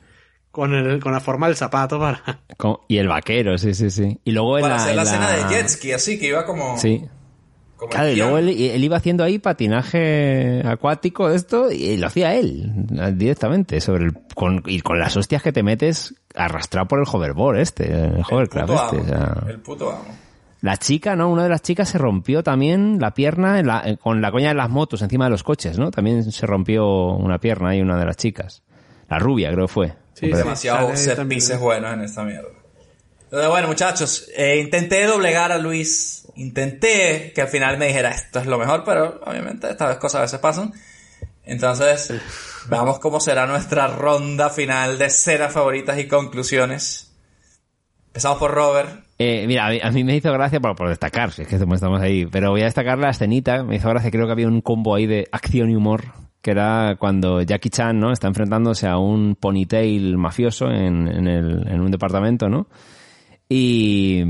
con, 0.49 0.73
el, 0.73 0.99
con 0.99 1.11
la 1.11 1.19
forma 1.19 1.45
del 1.45 1.55
zapato 1.55 1.99
para... 1.99 2.39
Con- 2.57 2.77
Y 2.87 2.97
el 2.97 3.07
vaquero, 3.07 3.55
sí, 3.59 3.75
sí, 3.75 3.91
sí. 3.91 4.19
Y 4.23 4.31
luego 4.31 4.57
en 4.57 4.63
para 4.63 4.77
la, 4.77 4.81
hacer 4.81 4.95
la, 4.95 5.01
en 5.03 5.07
escena 5.09 5.29
la- 5.29 5.35
de 5.49 5.55
jet 5.55 5.67
ski, 5.69 5.91
así 5.91 6.17
que 6.17 6.27
iba 6.29 6.43
como. 6.45 6.75
Sí. 6.79 7.05
Como 7.77 7.89
Claro, 7.91 8.09
y 8.09 8.15
luego 8.15 8.37
él, 8.39 8.49
él 8.49 8.83
iba 8.83 8.97
haciendo 8.97 9.23
ahí 9.23 9.39
patinaje 9.39 10.61
acuático, 10.65 11.29
esto, 11.29 11.71
y 11.71 11.95
lo 11.97 12.07
hacía 12.07 12.33
él, 12.35 12.71
directamente, 13.13 13.79
sobre 13.81 14.05
el, 14.05 14.13
con, 14.35 14.63
y 14.65 14.81
con 14.81 14.99
las 14.99 15.15
hostias 15.15 15.41
que 15.43 15.51
te 15.51 15.63
metes 15.63 16.15
arrastrado 16.35 16.87
por 16.87 16.99
el 16.99 17.05
hoverboard 17.11 17.59
este, 17.59 17.91
el 17.93 18.23
hovercraft 18.29 18.67
puto 18.69 18.83
este. 18.83 18.95
amo, 18.97 19.03
o 19.03 19.07
sea. 19.07 19.49
El 19.49 19.59
puto 19.59 19.91
amo. 19.91 20.05
La 20.61 20.77
chica, 20.77 21.15
¿no? 21.15 21.29
Una 21.29 21.43
de 21.43 21.49
las 21.49 21.61
chicas 21.61 21.87
se 21.87 21.99
rompió 21.99 22.41
también 22.41 22.97
la 22.99 23.13
pierna 23.13 23.59
en 23.59 23.67
la- 23.67 23.83
eh, 23.85 23.97
con 23.97 24.21
la 24.21 24.31
coña 24.31 24.49
de 24.49 24.55
las 24.55 24.69
motos 24.71 25.01
encima 25.03 25.25
de 25.25 25.31
los 25.31 25.43
coches, 25.43 25.77
¿no? 25.77 25.91
También 25.91 26.31
se 26.31 26.45
rompió 26.47 27.11
una 27.13 27.37
pierna 27.37 27.69
ahí 27.69 27.81
una 27.81 27.97
de 27.97 28.05
las 28.05 28.17
chicas. 28.17 28.63
La 29.07 29.19
rubia, 29.19 29.51
creo 29.51 29.67
que 29.67 29.73
fue. 29.73 29.93
Sí, 30.15 30.31
sale 30.31 30.97
set 30.97 31.59
buenos 31.59 31.93
en 31.93 32.01
esta 32.01 32.23
mierda. 32.23 32.49
Entonces, 33.25 33.49
bueno, 33.49 33.67
muchachos, 33.67 34.29
eh, 34.35 34.59
intenté 34.63 35.05
doblegar 35.05 35.51
a 35.51 35.57
Luis. 35.59 36.26
Intenté 36.37 37.31
que 37.33 37.41
al 37.41 37.47
final 37.47 37.77
me 37.77 37.87
dijera 37.87 38.11
esto 38.11 38.39
es 38.39 38.45
lo 38.45 38.57
mejor, 38.57 38.83
pero 38.85 39.19
obviamente 39.25 39.69
estas 39.69 39.97
cosas 39.97 40.19
a 40.19 40.21
veces 40.21 40.39
pasan. 40.39 40.71
Entonces, 41.43 42.13
veamos 42.69 42.99
cómo 42.99 43.19
será 43.19 43.47
nuestra 43.47 43.87
ronda 43.87 44.49
final 44.49 44.97
de 44.97 45.05
escenas 45.05 45.51
favoritas 45.51 45.97
y 45.97 46.07
conclusiones. 46.07 47.11
Empezamos 48.07 48.37
por 48.37 48.51
Robert. 48.51 49.05
Eh, 49.17 49.45
mira, 49.47 49.67
a 49.67 49.69
mí, 49.71 49.79
a 49.81 49.91
mí 49.91 50.03
me 50.03 50.15
hizo 50.15 50.31
gracia 50.31 50.59
por, 50.59 50.75
por 50.75 50.89
destacar, 50.89 51.31
si 51.31 51.41
es 51.41 51.47
que 51.47 51.55
estamos 51.55 52.01
ahí, 52.01 52.27
pero 52.27 52.51
voy 52.51 52.61
a 52.61 52.65
destacar 52.65 52.99
la 52.99 53.09
escenita, 53.09 53.63
me 53.63 53.77
hizo 53.77 53.89
gracia, 53.89 54.11
creo 54.11 54.27
que 54.27 54.31
había 54.31 54.47
un 54.47 54.61
combo 54.61 54.93
ahí 54.93 55.07
de 55.07 55.27
acción 55.31 55.71
y 55.71 55.75
humor, 55.75 56.03
que 56.41 56.51
era 56.51 56.97
cuando 56.99 57.41
Jackie 57.41 57.69
Chan, 57.71 57.99
¿no? 57.99 58.11
Está 58.11 58.27
enfrentándose 58.27 58.87
a 58.87 58.97
un 58.97 59.35
ponytail 59.35 60.17
mafioso 60.17 60.67
en, 60.69 61.07
en, 61.07 61.27
el, 61.27 61.67
en 61.67 61.81
un 61.81 61.89
departamento, 61.89 62.47
¿no? 62.47 62.67
Y, 63.49 64.23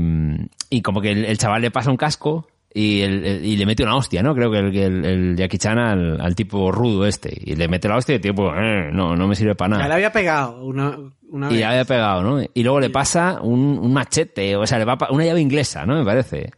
y 0.70 0.82
como 0.82 1.00
que 1.00 1.10
el, 1.12 1.24
el 1.24 1.38
chaval 1.38 1.62
le 1.62 1.70
pasa 1.70 1.90
un 1.90 1.96
casco 1.96 2.46
y, 2.72 3.00
el- 3.00 3.24
el- 3.24 3.44
y 3.44 3.56
le 3.56 3.66
mete 3.66 3.82
una 3.82 3.96
hostia, 3.96 4.22
¿no? 4.22 4.34
Creo 4.34 4.50
que 4.50 4.58
el, 4.58 4.72
que 4.72 4.84
el, 4.84 5.04
el 5.04 5.36
Jackie 5.36 5.58
Chan 5.58 5.78
al, 5.78 6.20
al 6.20 6.34
tipo 6.34 6.70
rudo 6.70 7.06
este. 7.06 7.32
Y 7.38 7.56
le 7.56 7.66
mete 7.68 7.88
la 7.88 7.96
hostia 7.96 8.12
y 8.14 8.16
el 8.16 8.22
tipo, 8.22 8.52
eh, 8.54 8.90
no, 8.92 9.16
no 9.16 9.26
me 9.26 9.34
sirve 9.34 9.54
para 9.54 9.70
nada. 9.70 9.82
Ya 9.82 9.88
le 9.88 9.94
había 9.94 10.12
pegado 10.12 10.62
una, 10.64 10.96
una 11.30 11.48
Y 11.48 11.52
vez. 11.54 11.60
ya 11.60 11.70
había 11.70 11.84
pegado, 11.84 12.22
¿no? 12.22 12.42
Y 12.54 12.62
luego 12.62 12.78
le 12.80 12.90
pasa 12.90 13.40
un, 13.42 13.78
un 13.78 13.92
machete, 13.92 14.54
o 14.56 14.66
sea, 14.66 14.78
le 14.78 14.84
va 14.84 14.96
una 15.10 15.24
llave 15.24 15.40
inglesa, 15.40 15.84
¿no? 15.86 15.96
Me 15.96 16.04
parece. 16.04 16.50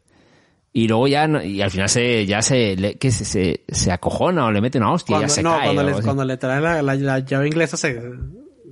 Y 0.73 0.87
luego 0.87 1.09
ya, 1.09 1.27
y 1.43 1.63
al 1.63 1.71
final 1.71 1.89
se, 1.89 2.27
ya 2.27 2.43
se, 2.43 2.77
le, 2.77 2.95
¿qué 2.97 3.11
se, 3.11 3.25
se, 3.25 3.65
se 3.69 3.91
acojona 3.91 4.47
o 4.47 4.53
le 4.53 4.61
mete 4.61 4.79
una 4.79 4.93
hostia 4.93 5.17
y 5.17 5.21
ya 5.21 5.27
Cuando, 5.27 5.35
se 5.35 5.43
no, 5.43 5.51
cae. 5.57 5.65
cuando 5.65 5.83
le, 5.83 6.03
cuando 6.03 6.25
le 6.25 6.37
trae 6.37 6.61
la, 6.61 6.83
la- 6.83 6.95
la 6.95 7.19
llave 7.21 7.47
inglesa 7.49 7.77
se, 7.77 8.01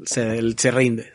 se, 0.04 0.52
se 0.56 0.70
rinde. 0.70 1.06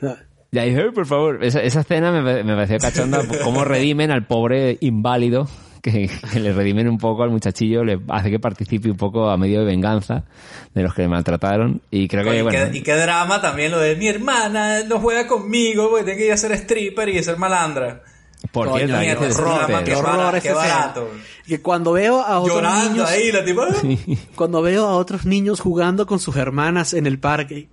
Ya 0.54 0.64
dije, 0.64 0.82
"Ay, 0.82 0.92
por 0.94 1.08
favor, 1.08 1.44
esa, 1.44 1.62
esa 1.62 1.82
escena 1.82 2.12
me, 2.12 2.22
me 2.44 2.54
pareció 2.54 2.78
cachonda, 2.78 3.22
cómo 3.44 3.66
redimen 3.66 4.12
al 4.12 4.26
pobre 4.28 4.78
inválido, 4.82 5.48
que, 5.82 6.10
que 6.32 6.40
le 6.40 6.54
redimen 6.54 6.88
un 6.88 7.00
poco 7.00 7.24
al 7.24 7.32
muchachillo, 7.32 7.84
le 7.84 8.00
hace 8.10 8.30
que 8.30 8.40
participe 8.40 8.90
un 8.90 8.96
poco 8.96 9.30
a 9.30 9.36
medio 9.38 9.60
de 9.62 9.66
venganza 9.66 10.24
de 10.74 10.84
los 10.84 10.94
que 10.94 11.02
le 11.02 11.08
maltrataron. 11.10 11.82
Y 11.90 12.08
creo 12.08 12.24
que, 12.24 12.38
y, 12.38 12.42
bueno, 12.44 12.72
qué, 12.72 12.78
y 12.78 12.82
qué 12.84 12.94
drama 12.96 13.42
también 13.42 13.72
lo 13.72 13.80
de 13.80 13.96
mi 13.96 14.08
hermana 14.08 14.84
no 14.84 15.00
juega 15.00 15.28
conmigo 15.28 15.90
porque 15.90 16.06
tiene 16.06 16.20
que 16.20 16.26
ir 16.28 16.32
a 16.34 16.38
ser 16.38 16.52
stripper 16.54 17.10
y 17.10 17.24
ser 17.24 17.38
malandra. 17.38 18.04
por 18.52 18.70
Coño, 18.70 18.86
cierto, 18.86 19.00
mierda, 19.00 19.28
qué 19.28 19.34
horror, 19.34 19.84
qué 19.84 19.96
horror 19.96 20.56
barato. 20.56 21.10
Que 21.46 21.62
cuando 21.62 21.92
veo 21.92 22.22
a 22.22 22.40
otros 22.40 22.56
Llorando 22.58 22.90
niños, 22.92 23.10
ahí, 23.10 23.32
la 23.32 23.44
tipo, 23.44 23.64
cuando 24.36 24.62
veo 24.62 24.86
a 24.86 24.96
otros 24.96 25.26
niños 25.26 25.60
jugando 25.60 26.06
con 26.06 26.20
sus 26.20 26.38
hermanas 26.38 26.94
en 26.94 27.06
el 27.06 27.20
parque, 27.20 27.68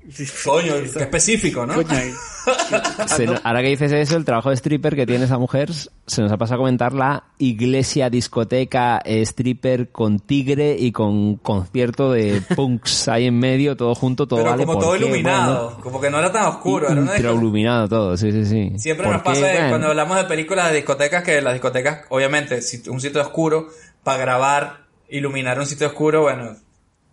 coño, 0.44 0.74
qué 0.92 1.02
específico, 1.02 1.64
¿no? 1.66 1.74
Coño, 1.74 1.88
ahí. 1.90 2.10
Se 3.06 3.26
ahora 3.42 3.62
que 3.62 3.68
dices 3.68 3.92
eso, 3.92 4.16
el 4.16 4.24
trabajo 4.24 4.50
de 4.50 4.56
stripper 4.56 4.96
que 4.96 5.06
tiene 5.06 5.24
esa 5.24 5.38
mujer, 5.38 5.70
se 5.72 6.22
nos 6.22 6.32
ha 6.32 6.36
pasado 6.36 6.56
a 6.56 6.62
comentar 6.62 6.92
la 6.92 7.24
iglesia, 7.38 8.10
discoteca, 8.10 9.00
eh, 9.04 9.22
stripper 9.22 9.90
con 9.90 10.20
tigre 10.20 10.76
y 10.78 10.92
con 10.92 11.36
concierto 11.36 12.12
de 12.12 12.42
punks 12.54 13.08
ahí 13.08 13.26
en 13.26 13.38
medio, 13.38 13.76
todo 13.76 13.94
junto, 13.94 14.26
todo 14.26 14.40
Pero 14.40 14.50
vale. 14.50 14.64
como 14.64 14.78
¿por 14.78 14.82
todo 14.84 14.92
qué? 14.94 15.04
iluminado, 15.04 15.64
Bueno, 15.64 15.82
como 15.82 16.00
que 16.00 16.10
no 16.10 16.18
era 16.18 16.32
tan 16.32 16.46
oscuro, 16.46 16.90
era 16.90 17.00
una 17.00 17.18
iluminado 17.18 17.88
todo, 17.88 18.16
sí, 18.16 18.32
sí, 18.32 18.44
sí. 18.44 18.78
Siempre 18.78 19.06
¿Por 19.06 19.14
nos 19.14 19.22
pasa 19.22 19.40
Bueno, 19.40 19.68
cuando 19.68 19.86
hablamos 19.88 20.16
de 20.16 20.24
películas 20.24 20.70
de 20.70 20.76
discotecas 20.76 21.22
que 21.22 21.40
las 21.40 21.52
discotecas, 21.52 22.02
obviamente, 22.08 22.60
un 22.88 23.00
sitio 23.00 23.20
oscuro, 23.20 23.68
para 24.02 24.18
grabar, 24.18 24.86
iluminar 25.08 25.58
un 25.58 25.66
sitio 25.66 25.86
oscuro, 25.86 26.22
bueno, 26.22 26.56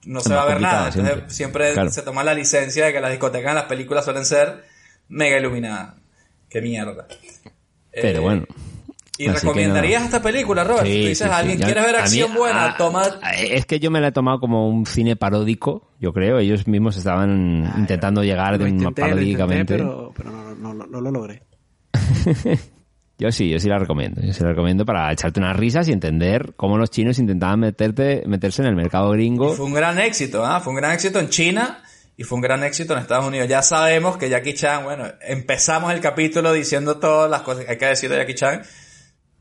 no 0.06 0.22
se 0.22 0.34
va 0.34 0.44
a 0.44 0.46
ver 0.46 0.62
nada. 0.62 0.88
Entonces 0.88 1.14
siempre, 1.14 1.34
siempre. 1.34 1.74
Claro. 1.74 1.90
se 1.92 2.02
toma 2.02 2.24
la 2.24 2.34
licencia 2.34 2.86
de 2.86 2.94
que 2.94 3.02
las 3.02 3.12
discotecas 3.12 3.50
en 3.50 3.56
las 3.56 3.66
películas 3.66 4.06
suelen 4.06 4.26
ser 4.26 4.64
mega 5.10 5.38
iluminadas. 5.40 5.96
Qué 6.50 6.62
mierda. 6.62 7.08
Pero 7.92 8.20
Eh, 8.20 8.22
bueno. 8.22 8.46
¿Y 9.20 9.28
Así 9.30 9.40
recomendarías 9.48 10.04
esta 10.04 10.22
película, 10.22 10.64
Robert? 10.64 10.86
Sí, 10.86 10.92
Tú 10.94 10.98
sí, 11.02 11.08
dices 11.08 11.28
sí. 11.28 11.34
a 11.34 11.38
alguien, 11.38 11.58
¿quieres 11.58 11.84
ver 11.84 11.96
a 11.96 12.00
mí- 12.00 12.04
acción 12.04 12.34
buena? 12.36 12.66
ah, 12.68 12.76
Toma... 12.78 13.04
Es 13.36 13.66
que 13.66 13.80
yo 13.80 13.90
me 13.90 14.00
la 14.00 14.10
he 14.10 14.12
tomado 14.12 14.40
como 14.40 14.70
un 14.70 14.86
cine 14.86 15.16
paródico, 15.16 15.90
yo 16.00 16.14
creo. 16.14 16.38
Ellos 16.38 16.68
mismos 16.68 16.98
estaban 16.98 17.74
intentando 17.80 18.24
llegar 18.24 18.60
de 18.60 18.66
una 18.66 18.70
intenté, 18.70 19.02
lo 19.02 19.08
intenté, 19.22 19.42
paródicamente. 19.42 19.74
pero, 19.78 20.14
pero 20.16 20.30
no, 20.32 20.54
no, 20.56 20.74
no, 20.76 20.86
no 20.86 21.02
lo 21.02 21.10
logré. 21.12 21.42
Yo 23.20 23.32
sí, 23.32 23.50
yo 23.50 23.60
sí 23.60 23.68
la 23.68 23.80
recomiendo. 23.80 24.22
Yo 24.22 24.32
sí 24.32 24.44
la 24.44 24.50
recomiendo 24.50 24.86
para 24.86 25.12
echarte 25.12 25.40
unas 25.40 25.58
risas 25.58 25.88
y 25.88 25.92
entender 25.92 26.54
cómo 26.56 26.78
los 26.78 26.92
chinos 26.92 27.18
intentaban 27.18 27.60
meterte, 27.60 28.22
meterse 28.28 28.62
en 28.62 28.68
el 28.68 28.76
mercado 28.76 29.10
gringo. 29.10 29.56
Fue 29.56 29.66
un 29.66 29.74
gran 29.74 29.98
éxito, 29.98 30.46
¿ah? 30.46 30.60
Fue 30.60 30.72
un 30.72 30.78
gran 30.78 30.92
éxito 30.92 31.20
en 31.20 31.30
China 31.30 31.80
y 32.20 32.24
fue 32.24 32.38
un 32.38 32.42
gran 32.42 32.64
éxito 32.64 32.94
en 32.94 33.00
Estados 33.00 33.26
Unidos. 33.26 33.48
Ya 33.48 33.62
sabemos 33.62 34.18
que 34.18 34.28
Jackie 34.28 34.56
Chan, 34.56 34.84
bueno, 34.84 35.06
empezamos 35.22 35.94
el 35.94 36.02
capítulo 36.02 36.52
diciendo 36.52 36.98
todas 36.98 37.30
las 37.30 37.44
cosas 37.44 37.66
que 37.66 37.72
hay 37.72 37.78
que 37.78 37.86
decir 37.86 38.10
de 38.10 38.18
Jackie 38.18 38.34
Chan. 38.34 38.64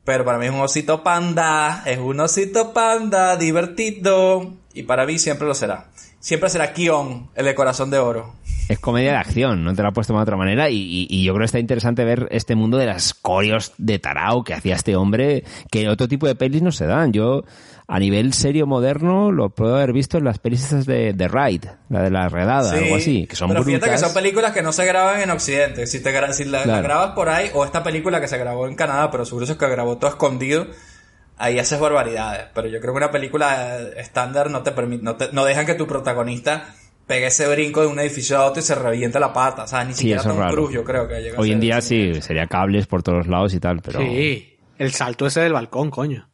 Pero 0.05 0.23
para 0.23 0.37
mí 0.37 0.45
es 0.45 0.51
un 0.51 0.61
osito 0.61 1.03
panda, 1.03 1.81
es 1.87 1.97
un 1.97 2.19
osito 2.19 2.73
panda 2.73 3.35
divertido. 3.35 4.53
Y 4.73 4.83
para 4.83 5.07
mí 5.07 5.17
siempre 5.17 5.47
lo 5.47 5.55
será. 5.55 5.89
Siempre 6.19 6.51
será 6.51 6.71
Kion, 6.71 7.31
el 7.33 7.45
de 7.45 7.55
corazón 7.55 7.89
de 7.89 7.97
oro. 7.97 8.35
Es 8.69 8.79
comedia 8.79 9.11
de 9.11 9.17
acción, 9.17 9.63
no 9.63 9.73
te 9.73 9.81
lo 9.81 9.89
he 9.89 9.91
puesto 9.93 10.13
de 10.13 10.19
otra 10.19 10.35
manera. 10.35 10.69
Y, 10.69 10.75
y- 10.77 11.07
y 11.09 11.23
yo 11.23 11.33
creo 11.33 11.41
que 11.43 11.45
está 11.45 11.59
interesante 11.59 12.03
ver 12.03 12.27
este 12.31 12.55
mundo 12.55 12.77
de 12.77 12.85
las 12.85 13.13
coreos 13.13 13.71
de 13.77 13.97
tarao 13.99 14.43
que 14.43 14.53
hacía 14.53 14.75
este 14.75 14.95
hombre, 14.95 15.43
que 15.71 15.87
otro 15.87 16.07
tipo 16.07 16.27
de 16.27 16.35
pelis 16.35 16.61
no 16.61 16.71
se 16.73 16.85
dan. 16.85 17.13
Yo, 17.13 17.43
a 17.87 17.97
nivel 17.99 18.33
serio 18.33 18.67
moderno, 18.67 19.31
lo 19.31 19.49
puedo 19.51 19.75
haber 19.77 19.93
visto 19.93 20.17
en 20.17 20.25
las 20.25 20.39
pelis 20.39 20.85
de, 20.85 21.13
de 21.13 21.27
Ride, 21.29 21.69
la 21.89 22.01
de 22.03 22.11
la 22.11 22.27
redada, 22.27 22.71
Sí, 22.71 22.83
algo 22.83 22.95
así, 22.97 23.25
que 23.27 23.35
son 23.37 23.47
Pero 23.49 23.63
fíjate 23.63 23.89
que 23.89 23.97
son 23.97 24.13
películas 24.13 24.51
que 24.51 24.61
no 24.61 24.73
se 24.73 24.85
graban 24.85 25.21
en 25.21 25.29
Occidente. 25.31 25.87
Si, 25.87 26.03
te, 26.03 26.11
gra- 26.13 26.33
si 26.33 26.43
la, 26.43 26.65
la 26.65 26.81
grabas 26.81 27.11
por 27.11 27.29
ahí, 27.29 27.49
o 27.53 27.63
esta 27.63 27.83
película 27.83 28.19
que 28.19 28.27
se 28.27 28.37
grabó 28.37 28.67
en 28.67 28.75
Canadá, 28.75 29.09
pero 29.11 29.23
seguro 29.23 29.45
es 29.45 29.55
que 29.55 29.69
grabó 29.69 29.97
todo 29.97 30.09
escondido, 30.09 30.67
ahí 31.37 31.57
haces 31.57 31.79
barbaridades. 31.79 32.47
Pero 32.53 32.67
yo 32.67 32.81
creo 32.81 32.91
que 32.93 32.97
una 32.97 33.11
película 33.11 33.77
eh, 33.79 33.93
estándar 33.97 34.49
no 34.51 34.63
te 34.63 34.73
permite, 34.73 35.03
no, 35.05 35.15
te- 35.15 35.29
no 35.31 35.45
dejan 35.45 35.65
que 35.65 35.75
tu 35.75 35.87
protagonista 35.87 36.65
pegue 37.07 37.27
ese 37.27 37.47
brinco 37.47 37.81
de 37.81 37.87
un 37.87 37.97
edificio 37.99 38.37
a 38.37 38.45
otro 38.45 38.59
y 38.59 38.63
se 38.63 38.75
reviente 38.75 39.19
la 39.19 39.31
pata. 39.33 39.63
O 39.63 39.67
sea, 39.67 39.83
ni 39.85 39.93
Sí, 39.93 39.99
siquiera 39.99 40.21
es 40.21 40.27
Tom 40.27 40.37
raro. 40.37 40.53
Cruise, 40.53 40.73
yo 40.73 40.83
creo 40.83 41.07
que 41.07 41.21
llega 41.21 41.37
a 41.37 41.41
Hoy 41.41 41.51
en 41.51 41.59
día 41.59 41.81
sí, 41.81 42.21
sería 42.21 42.47
cables 42.47 42.85
por 42.85 43.01
todos 43.01 43.27
lados 43.27 43.53
y 43.53 43.59
tal, 43.59 43.81
pero 43.81 43.99
Sí. 43.99 44.57
El 44.77 44.91
salto 44.91 45.25
ese 45.25 45.39
del 45.41 45.53
balcón, 45.53 45.89
coño. 45.89 46.29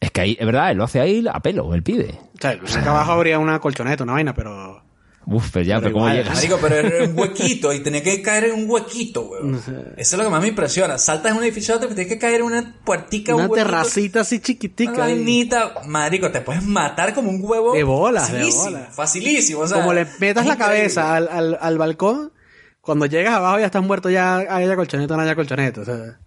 es 0.00 0.10
que 0.12 0.20
ahí, 0.20 0.36
es 0.38 0.46
verdad, 0.46 0.70
él 0.70 0.76
lo 0.78 0.84
hace 0.84 1.00
ahí 1.00 1.24
a 1.32 1.40
pelo, 1.40 1.74
el 1.74 1.82
pibe. 1.82 2.18
O 2.34 2.38
sea, 2.40 2.50
acá 2.52 2.90
abajo 2.90 3.12
habría 3.12 3.38
una 3.38 3.58
colchoneta, 3.58 4.04
una 4.04 4.12
vaina, 4.14 4.34
pero... 4.34 4.82
Uf, 5.24 5.50
pero 5.52 5.64
ya, 5.64 5.76
Pero 5.76 5.82
pero, 5.84 5.92
¿cómo 5.94 6.06
igual, 6.08 6.16
llegas? 6.24 6.34
Marico, 6.34 6.58
pero 6.60 6.74
era 6.76 7.04
un 7.04 7.16
huequito 7.18 7.72
y 7.72 7.80
tenía 7.84 8.02
que 8.02 8.20
caer 8.22 8.44
en 8.46 8.54
un 8.64 8.68
huequito, 8.70 9.22
weón. 9.28 9.54
Eso 9.54 9.72
es 9.96 10.12
lo 10.14 10.24
que 10.24 10.30
más 10.30 10.42
me 10.42 10.48
impresiona. 10.48 10.98
Saltas 10.98 11.30
en 11.32 11.38
un 11.38 11.44
edificio 11.44 11.74
a 11.74 11.76
otro 11.76 11.90
y 11.90 11.94
tienes 11.94 12.12
que 12.12 12.18
caer 12.18 12.36
en 12.40 12.42
una 12.46 12.74
puertica, 12.84 13.34
Una 13.34 13.44
un 13.44 13.50
huequito. 13.52 13.66
terracita 13.68 14.20
así 14.22 14.36
Una 14.36 14.44
chiquitica. 14.44 15.04
ahí. 15.04 15.14
vainita, 15.14 15.74
marico, 15.86 16.30
te 16.32 16.40
puedes 16.40 16.64
matar 16.64 17.14
como 17.14 17.30
un 17.30 17.38
huevo. 17.40 17.72
De 17.72 17.84
bolas, 17.84 18.32
de 18.32 18.38
Facilísimo, 18.38 18.64
bolas. 18.64 18.94
Facilísimo, 18.96 19.60
o 19.60 19.68
sea, 19.68 19.76
Como 19.78 19.92
le 19.94 20.06
metas 20.18 20.44
la 20.46 20.56
cabeza 20.56 21.14
al, 21.14 21.28
al, 21.28 21.58
al 21.60 21.78
balcón, 21.78 22.32
cuando 22.80 23.06
llegas 23.06 23.34
abajo 23.34 23.60
ya 23.60 23.66
estás 23.66 23.82
muerto, 23.84 24.10
ya 24.10 24.38
haya 24.38 24.74
colchoneta 24.74 25.14
o 25.14 25.16
no 25.16 25.22
haya 25.22 25.36
colchoneta. 25.36 25.82
O 25.82 25.84
sea, 25.84 26.18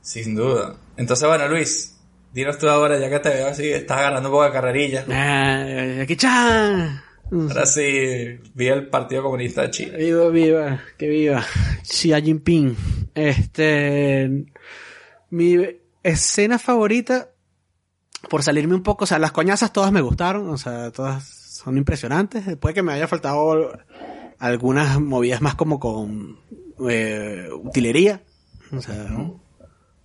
Sin 0.00 0.36
duda. 0.36 0.76
Entonces, 0.96 1.26
bueno, 1.28 1.48
Luis, 1.48 1.96
dinos 2.32 2.56
tú 2.58 2.68
ahora, 2.68 3.00
ya 3.00 3.10
que 3.10 3.18
te 3.18 3.30
veo 3.30 3.48
así, 3.48 3.68
estás 3.68 3.98
agarrando 3.98 4.28
un 4.28 4.32
poco 4.34 4.44
de 4.44 4.52
carrerilla. 4.52 5.04
ah, 5.10 6.02
aquí 6.02 6.14
chan. 6.16 7.00
Ahora 7.30 7.66
sí, 7.66 8.38
vi 8.54 8.66
el 8.68 8.88
Partido 8.88 9.22
Comunista 9.22 9.62
de 9.62 9.70
China. 9.70 9.96
Viva, 9.96 10.28
viva, 10.28 10.80
que 10.98 11.08
viva. 11.08 11.44
Xi 11.82 12.12
Jinping. 12.22 12.76
Este. 13.14 14.44
Mi 15.30 15.58
escena 16.02 16.58
favorita, 16.58 17.30
por 18.28 18.42
salirme 18.42 18.74
un 18.74 18.82
poco, 18.82 19.04
o 19.04 19.06
sea, 19.06 19.18
las 19.18 19.32
coñazas 19.32 19.72
todas 19.72 19.90
me 19.90 20.00
gustaron, 20.00 20.48
o 20.48 20.56
sea, 20.58 20.90
todas 20.92 21.24
son 21.26 21.76
impresionantes. 21.76 22.56
Puede 22.58 22.74
que 22.74 22.82
me 22.82 22.92
haya 22.92 23.08
faltado 23.08 23.72
algunas 24.38 25.00
movidas 25.00 25.40
más 25.40 25.54
como 25.54 25.80
con 25.80 26.38
eh, 26.88 27.48
utilería, 27.52 28.22
o 28.70 28.80
sea, 28.80 29.08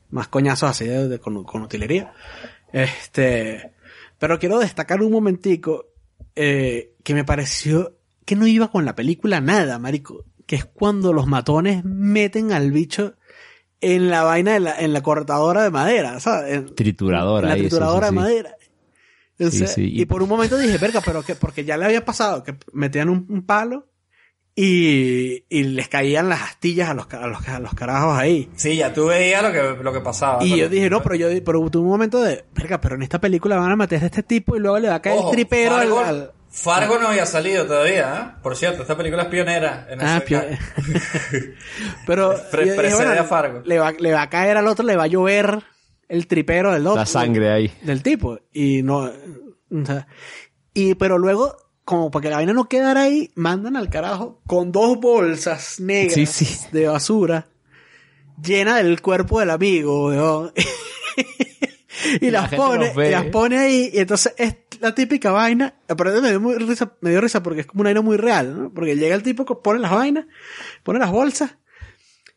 más 0.09 0.27
coñazos 0.29 0.69
así 0.69 0.85
de, 0.85 1.07
de- 1.09 1.19
con, 1.19 1.43
con 1.43 1.61
utilería. 1.61 2.13
Este, 2.71 3.71
pero 4.17 4.39
quiero 4.39 4.57
destacar 4.59 5.01
un 5.01 5.11
momentico 5.11 5.87
eh, 6.41 6.93
que 7.03 7.13
me 7.13 7.25
pareció 7.25 7.97
que 8.25 8.35
no 8.37 8.47
iba 8.47 8.71
con 8.71 8.85
la 8.85 8.95
película 8.95 9.41
nada, 9.41 9.77
marico. 9.77 10.23
Que 10.45 10.55
es 10.55 10.63
cuando 10.65 11.11
los 11.11 11.27
matones 11.27 11.83
meten 11.83 12.53
al 12.53 12.71
bicho 12.71 13.15
en 13.81 14.09
la 14.09 14.23
vaina 14.23 14.53
de 14.53 14.59
la, 14.61 14.79
en 14.79 14.93
la 14.93 15.01
cortadora 15.03 15.63
de 15.63 15.69
madera, 15.69 16.19
¿sabes? 16.21 16.55
En- 16.55 16.75
Trituradora 16.75 17.47
en 17.47 17.49
la 17.55 17.59
trituradora 17.59 18.07
sí, 18.07 18.13
de 18.13 18.19
sí. 18.19 18.23
madera. 18.23 18.55
O 19.41 19.49
Sí, 19.51 19.57
sea, 19.59 19.67
sí, 19.67 19.81
y... 19.93 20.01
y- 20.01 20.05
por 20.05 20.21
un 20.23 20.29
momento 20.29 20.57
dije, 20.57 20.77
verga, 20.77 21.01
pero 21.05 21.23
que, 21.23 21.35
porque 21.35 21.65
ya 21.65 21.75
le 21.77 21.85
había 21.85 22.05
pasado, 22.05 22.43
que 22.43 22.55
metían 22.73 23.09
un, 23.09 23.25
un 23.29 23.45
palo 23.45 23.88
y, 24.61 25.45
y 25.47 25.63
les 25.63 25.87
caían 25.87 26.27
las 26.27 26.41
astillas 26.41 26.89
a 26.89 26.93
los, 26.93 27.07
ca- 27.07 27.23
a 27.23 27.27
los, 27.27 27.47
a 27.47 27.59
los 27.59 27.73
carajos 27.73 28.17
ahí. 28.17 28.49
Sí, 28.55 28.75
ya 28.75 28.91
tú 28.93 29.05
veías 29.05 29.41
lo 29.41 29.51
que, 29.53 29.83
lo 29.83 29.93
que 29.93 30.01
pasaba. 30.01 30.43
Y 30.43 30.57
yo 30.57 30.67
dije, 30.67 30.89
no, 30.89 31.01
pero 31.01 31.15
yo 31.15 31.27
pero 31.45 31.69
tuve 31.69 31.83
un 31.83 31.89
momento 31.89 32.19
de, 32.21 32.43
verga, 32.53 32.81
pero 32.81 32.95
en 32.95 33.03
esta 33.03 33.19
película 33.21 33.55
van 33.57 33.71
a 33.71 33.75
meter 33.77 34.03
a 34.03 34.07
este 34.07 34.23
tipo 34.23 34.57
y 34.57 34.59
luego 34.59 34.77
le 34.79 34.89
va 34.89 34.95
a 34.95 35.01
caer 35.01 35.17
Ojo, 35.19 35.29
el 35.29 35.35
tripero 35.35 35.75
al- 35.75 35.87
Fargo, 35.87 35.99
al, 36.01 36.31
Fargo 36.51 36.99
no 36.99 37.07
había 37.07 37.25
salido 37.25 37.65
todavía, 37.67 38.33
¿eh? 38.35 38.39
Por 38.43 38.55
cierto, 38.57 38.81
esta 38.81 38.97
película 38.97 39.23
es 39.23 39.29
pionera 39.29 39.87
en 39.89 40.01
Ah, 40.01 40.17
ese 40.17 40.25
pio- 40.25 40.43
Pero 42.05 42.35
Pre- 42.51 42.65
yo 42.65 42.71
dije, 42.71 42.75
precede 42.81 43.05
bueno, 43.05 43.21
a 43.21 43.25
Fargo. 43.25 43.61
Le, 43.65 43.79
va, 43.79 43.91
le 43.91 44.11
va 44.11 44.23
a 44.23 44.29
caer 44.29 44.57
al 44.57 44.67
otro, 44.67 44.85
le 44.85 44.95
va 44.95 45.03
a 45.03 45.07
llover 45.07 45.63
el 46.07 46.27
tripero 46.27 46.73
del 46.73 46.85
otro. 46.87 46.99
La 46.99 47.05
sangre 47.05 47.51
ahí. 47.51 47.71
Del 47.83 48.01
tipo. 48.03 48.39
Y 48.51 48.81
no. 48.83 49.03
o 49.71 49.85
sea, 49.85 50.07
y 50.73 50.95
pero 50.95 51.17
luego, 51.17 51.55
como 51.89 52.11
para 52.11 52.21
que 52.21 52.29
la 52.29 52.35
vaina 52.35 52.53
no 52.53 52.69
quedara 52.69 53.01
ahí, 53.01 53.31
mandan 53.33 53.75
al 53.75 53.89
carajo 53.89 54.39
con 54.45 54.71
dos 54.71 54.99
bolsas 54.99 55.79
negras 55.79 56.13
Sí, 56.13 56.27
sí. 56.27 56.67
de 56.71 56.87
basura 56.87 57.47
llena 58.39 58.77
del 58.77 59.01
cuerpo 59.01 59.39
del 59.39 59.49
amigo, 59.49 60.07
weón. 60.09 60.53
y 62.21 62.29
la 62.29 62.41
las 62.41 62.53
pone, 62.53 62.93
y 62.95 63.09
las 63.09 63.25
pone 63.25 63.57
ahí, 63.57 63.89
y 63.91 63.97
entonces 63.97 64.35
es 64.37 64.55
la 64.79 64.93
típica 64.93 65.31
vaina, 65.31 65.73
pero 65.87 66.21
me 66.21 66.29
dio, 66.29 66.39
muy 66.39 66.55
risa, 66.57 66.93
me 67.01 67.09
dio 67.09 67.21
risa 67.21 67.41
porque 67.41 67.61
es 67.61 67.65
como 67.65 67.81
una 67.81 67.87
vaina 67.87 68.01
muy 68.01 68.17
real, 68.17 68.55
¿no? 68.55 68.71
Porque 68.71 68.95
llega 68.95 69.15
el 69.15 69.23
tipo, 69.23 69.43
que 69.43 69.55
pone 69.55 69.79
las 69.79 69.91
vainas, 69.91 70.25
pone 70.83 70.99
las 70.99 71.09
bolsas, 71.09 71.55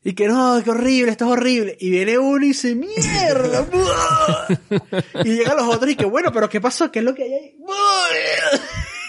y 0.03 0.15
que 0.15 0.29
no, 0.29 0.63
qué 0.65 0.71
horrible, 0.71 1.13
esto 1.13 1.27
es 1.27 1.31
horrible. 1.31 1.77
Y 1.79 1.91
viene 1.91 2.19
uno 2.19 2.45
y 2.45 2.49
dice, 2.49 2.75
mierda. 2.75 3.69
y 5.25 5.37
llegan 5.37 5.59
los 5.59 5.69
otros 5.69 5.93
y 5.93 5.95
que 5.95 6.07
bueno, 6.07 6.33
pero 6.33 6.49
¿qué 6.49 6.61
pasó? 6.61 6.91
¿Qué 6.91 7.01
es 7.01 7.05
lo 7.05 7.15
que 7.15 7.23
hay 7.23 7.33
ahí? 7.35 7.57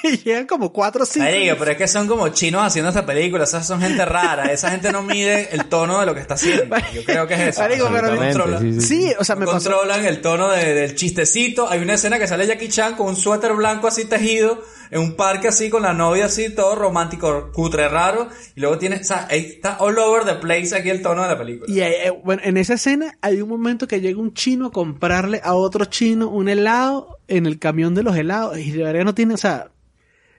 y 0.14 0.18
llegan 0.18 0.46
como 0.46 0.72
cuatro 0.74 1.04
o 1.04 1.06
cinco. 1.06 1.26
Marico, 1.26 1.56
pero 1.60 1.72
es 1.72 1.78
que 1.78 1.88
son 1.88 2.08
como 2.08 2.28
chinos 2.30 2.62
haciendo 2.64 2.90
esta 2.90 3.06
película, 3.06 3.44
esas 3.46 3.66
son 3.66 3.82
gente 3.82 4.06
rara, 4.06 4.52
esa 4.52 4.70
gente 4.72 4.92
no 4.92 5.02
mide 5.04 5.50
el 5.52 5.66
tono 5.66 6.00
de 6.00 6.06
lo 6.06 6.14
que 6.14 6.22
está 6.22 6.34
haciendo. 6.36 6.76
Yo 6.94 7.04
creo 7.06 7.28
que 7.28 7.34
es 7.36 7.40
eso. 7.42 7.62
Marico, 7.62 7.90
pero- 7.92 8.12
no 8.14 8.18
controlan, 8.20 8.60
sí, 8.62 8.82
sí. 8.82 8.88
Sí, 9.08 9.14
o 9.20 9.24
sea, 9.24 9.36
me 9.36 9.46
pasó. 9.46 9.70
controlan 9.72 10.06
el 10.06 10.22
tono 10.22 10.50
de- 10.50 10.74
del 10.74 10.96
chistecito. 10.96 11.70
Hay 11.70 11.80
una 11.82 11.94
escena 11.94 12.20
que 12.20 12.28
sale 12.28 12.46
Jackie 12.46 12.70
Chan 12.70 12.96
con 12.96 13.08
un 13.08 13.16
suéter 13.16 13.54
blanco 13.54 13.88
así 13.88 14.06
tejido, 14.06 14.62
en 14.92 15.00
un 15.02 15.16
parque 15.16 15.48
así 15.48 15.70
con 15.70 15.82
la 15.84 15.94
novia 15.94 16.26
así, 16.26 16.54
todo 16.54 16.76
romántico, 16.76 17.52
cutre 17.52 17.88
raro. 17.90 18.28
Y 18.56 18.60
luego 18.62 18.78
tiene, 18.78 18.98
o 18.98 19.04
sea, 19.04 19.28
ahí 19.30 19.40
está 19.56 19.78
all 19.80 19.98
over 19.98 20.24
the 20.26 20.36
place 20.36 20.76
aquí 20.76 20.90
el 20.90 21.02
tono 21.02 21.24
de 21.24 21.30
la 21.30 21.38
película. 21.38 21.66
Y 21.74 21.80
eh, 21.82 22.08
eh, 22.08 22.14
bueno, 22.24 22.42
en 22.46 22.58
esa 22.58 22.76
escena 22.76 23.18
hay 23.22 23.42
un 23.42 23.50
momento 23.50 23.88
que 23.88 24.02
llega 24.02 24.20
un 24.20 24.34
chino 24.34 24.68
a 24.68 24.72
comprarle 24.72 25.42
a 25.44 25.54
otro 25.56 25.86
chino 25.86 26.30
un 26.30 26.48
helado 26.50 27.18
en 27.28 27.46
el 27.48 27.58
camión 27.58 27.96
de 27.96 28.04
los 28.04 28.16
helados. 28.16 28.60
Y 28.60 28.72
de 28.72 28.84
verdad 28.84 29.04
no 29.04 29.16
tiene, 29.16 29.34
o 29.34 29.38
sea, 29.38 29.70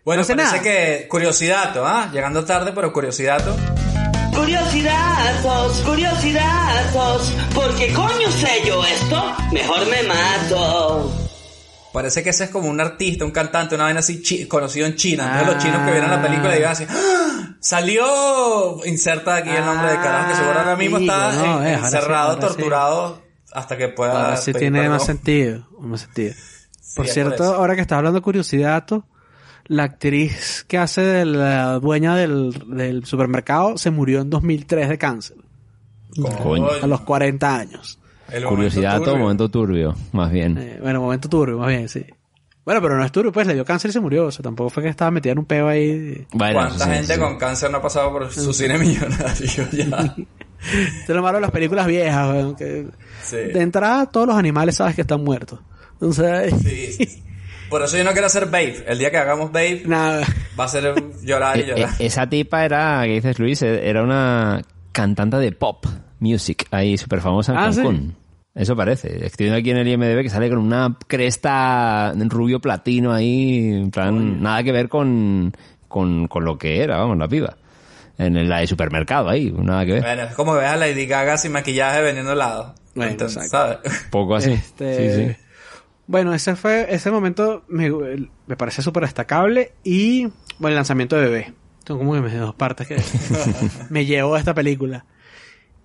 Bueno, 0.05 0.19
no 0.19 0.23
hace 0.23 0.35
parece 0.37 0.57
nada. 0.57 0.63
que 0.63 1.09
curiosidad, 1.09 1.75
¿ah? 1.79 2.11
Llegando 2.13 2.45
tarde, 2.45 2.73
pero 2.75 2.93
curiosidad. 2.93 3.43
Curiosidazos, 4.35 5.79
curiosidazos. 5.79 7.33
¿Por 7.55 7.75
qué 7.77 7.93
coño 7.93 8.31
sé 8.31 8.63
yo 8.67 8.85
esto? 8.85 9.33
Mejor 9.53 9.87
me 9.89 10.03
mato. 10.03 11.11
Parece 11.93 12.23
que 12.23 12.31
ese 12.31 12.45
es 12.45 12.51
como 12.51 12.69
un 12.69 12.81
artista, 12.81 13.25
un 13.25 13.31
cantante, 13.31 13.77
una 13.77 13.85
vaina 13.85 14.01
así 14.01 14.21
chi- 14.21 14.47
conocido 14.47 14.87
en 14.87 14.97
China. 14.97 15.25
Entonces 15.25 15.49
Ah. 15.49 15.53
los 15.55 15.63
chinos 15.65 15.87
que 15.87 15.91
vieron 15.93 16.11
la 16.11 16.21
película 16.21 16.53
digan 16.53 16.73
así, 16.73 16.87
¡Ah! 16.91 17.55
salió, 17.61 18.85
inserta 18.85 19.37
aquí 19.37 19.51
el 19.51 19.65
nombre 19.65 19.91
de 19.93 19.97
carajo, 19.97 20.29
que 20.31 20.37
seguro 20.37 20.59
ahora 20.59 20.77
mismo 20.77 20.97
Ah, 20.97 21.01
está 21.01 21.33
no, 21.33 21.63
en- 21.63 21.67
eh, 21.69 21.75
ahora 21.77 21.89
sí, 21.91 21.97
encerrado, 21.97 22.35
sí. 22.35 22.41
torturado, 22.41 23.23
hasta 23.53 23.77
que 23.79 23.89
pueda... 23.89 24.25
ahora 24.25 24.37
sí 24.37 24.53
tiene 24.53 24.81
perdón. 24.81 24.97
más 24.97 25.07
sentido. 25.07 25.69
Más 25.79 26.01
sentido. 26.03 26.35
por 26.97 27.07
cierto, 27.09 27.55
ahora 27.55 27.75
que 27.77 27.81
está 27.83 27.97
hablando 27.97 28.19
de 28.19 28.23
curiosidad, 28.23 28.85
la 29.67 29.85
actriz 29.85 30.65
que 30.69 30.79
hace 30.79 31.01
de 31.03 31.25
la 31.25 31.79
dueña 31.79 32.17
del, 32.17 32.53
del 32.69 33.05
supermercado 33.05 33.77
se 33.79 33.91
murió 33.91 34.21
en 34.21 34.31
2003 34.31 34.89
de 34.89 34.99
cáncer. 34.99 35.37
Coño. 36.43 36.69
A 36.83 36.87
los 36.87 37.01
40 37.01 37.57
años. 37.57 37.99
El 38.31 38.45
Curiosidad 38.45 39.01
momento 39.01 39.11
o 39.11 39.13
turbio. 39.13 39.23
momento 39.25 39.49
turbio, 39.51 39.95
más 40.13 40.31
bien. 40.33 40.59
Eh, 40.59 40.79
bueno, 40.81 41.01
momento 41.01 41.29
turbio, 41.29 41.59
más 41.59 41.69
bien, 41.69 41.89
sí. 41.89 42.05
Bueno, 42.65 42.81
pero 42.81 42.97
no 42.97 43.05
es 43.05 43.13
duro, 43.13 43.31
pues 43.31 43.47
le 43.47 43.53
dio 43.55 43.65
cáncer 43.65 43.91
y 43.91 43.93
se 43.93 44.01
murió. 44.01 44.27
O 44.27 44.31
sea, 44.31 44.43
tampoco 44.43 44.71
fue 44.71 44.83
que 44.83 44.89
estaba 44.89 45.11
metido 45.11 45.33
en 45.33 45.39
un 45.41 45.45
peo 45.45 45.69
ahí. 45.69 46.27
Bueno, 46.33 46.55
¿Cuánta 46.61 46.85
sí, 46.87 46.91
gente 46.91 47.15
sí. 47.15 47.21
con 47.21 47.37
cáncer 47.37 47.71
no 47.71 47.77
ha 47.79 47.83
pasado 47.83 48.11
por 48.11 48.33
su 48.33 48.55
cine 48.55 48.79
millonario 48.79 49.69
ya? 49.71 50.15
Esto 50.65 51.13
es 51.13 51.17
lo 51.17 51.21
malo 51.23 51.37
de 51.37 51.43
las 51.43 51.51
películas 51.51 51.87
viejas, 51.87 52.31
weón, 52.31 52.57
que 52.57 52.87
Sí. 53.23 53.37
De 53.37 53.61
entrada, 53.61 54.07
todos 54.07 54.27
los 54.29 54.37
animales 54.37 54.77
sabes 54.77 54.95
que 54.95 55.03
están 55.03 55.23
muertos. 55.23 55.61
Entonces, 55.95 56.55
Sí. 56.63 57.23
Por 57.75 57.83
eso 57.83 57.97
yo 57.97 58.05
no 58.05 58.13
quiero 58.13 58.29
hacer 58.29 58.47
Babe. 58.47 58.85
El 58.87 58.99
día 59.01 59.11
que 59.11 59.17
hagamos 59.17 59.51
Babe 59.51 59.83
nada. 59.85 60.25
va 60.59 60.65
a 60.65 60.69
ser 60.69 60.95
llorar 61.25 61.57
y 61.59 61.63
Eh, 61.63 61.67
llorar. 61.67 61.89
eh, 61.99 62.07
esa 62.07 62.29
tipa 62.29 62.65
era, 62.65 63.03
que 63.03 63.15
dices 63.15 63.37
Luis, 63.41 63.61
Eh, 63.63 63.89
era 63.89 64.05
una 64.05 64.63
cantante 64.93 65.39
de 65.39 65.51
pop 65.51 65.85
music, 66.21 66.69
ahí 66.71 66.97
súper 66.97 67.21
famosa 67.21 67.51
en 67.51 67.59
Ah, 67.59 67.73
¿sí? 67.73 67.79
Cancún. 67.79 68.15
Eso 68.55 68.77
parece. 68.77 69.27
Estoy 69.27 69.47
viendo 69.47 69.59
aquí 69.59 69.71
en 69.73 69.79
el 69.79 69.89
IMDB 69.89 70.23
que 70.23 70.31
sale 70.31 70.49
con 70.49 70.59
una 70.59 70.97
cresta 71.09 72.13
rubio 72.29 72.61
platino 72.61 73.13
ahí, 73.13 73.73
en 73.75 73.91
plan, 73.91 74.41
nada 74.41 74.63
que 74.63 74.71
ver 74.71 74.89
con, 74.89 75.53
con, 75.89 76.29
con 76.29 76.45
lo 76.45 76.57
que 76.57 76.81
era, 76.81 76.99
vamos, 76.99 77.19
la 77.19 77.27
piba. 77.27 77.57
En 78.19 78.49
la 78.49 78.59
de 78.61 78.69
supermercado 78.69 79.31
ahí, 79.31 79.51
nada 79.51 79.85
que 79.85 79.95
ver. 79.95 80.03
Bueno, 80.03 80.23
es 80.23 80.35
como 80.37 80.53
que 80.53 80.61
ves 80.61 80.69
a 80.69 80.77
Lady 80.77 81.07
Gaga 81.07 81.37
sin 81.39 81.51
maquillaje 81.51 82.01
vendiendo 82.03 82.35
helado. 82.35 82.77
Bueno, 82.95 83.11
Entonces. 83.11 83.51
¿sabes? 83.51 83.79
Poco 84.13 84.37
así. 84.37 84.53
Este, 84.53 85.17
Sí, 85.17 85.27
sí. 85.35 85.37
Bueno, 86.07 86.35
ese 86.35 86.55
fue, 86.57 86.87
ese 86.95 87.11
momento 87.11 87.65
me, 87.69 87.91
me 88.47 88.57
parece 88.57 88.83
súper 88.83 89.05
destacable. 89.05 89.73
Y, 89.85 90.25
bueno, 90.59 90.69
el 90.69 90.75
lanzamiento 90.77 91.17
de 91.17 91.23
Bebé. 91.23 91.55
Son 91.87 91.99
como 91.99 92.15
que 92.15 92.21
me 92.21 92.35
dos 92.35 92.55
partes 92.55 92.87
que 92.87 92.97
me 93.91 94.05
llevó 94.07 94.35
a 94.35 94.39
esta 94.39 94.55
película. 94.55 95.05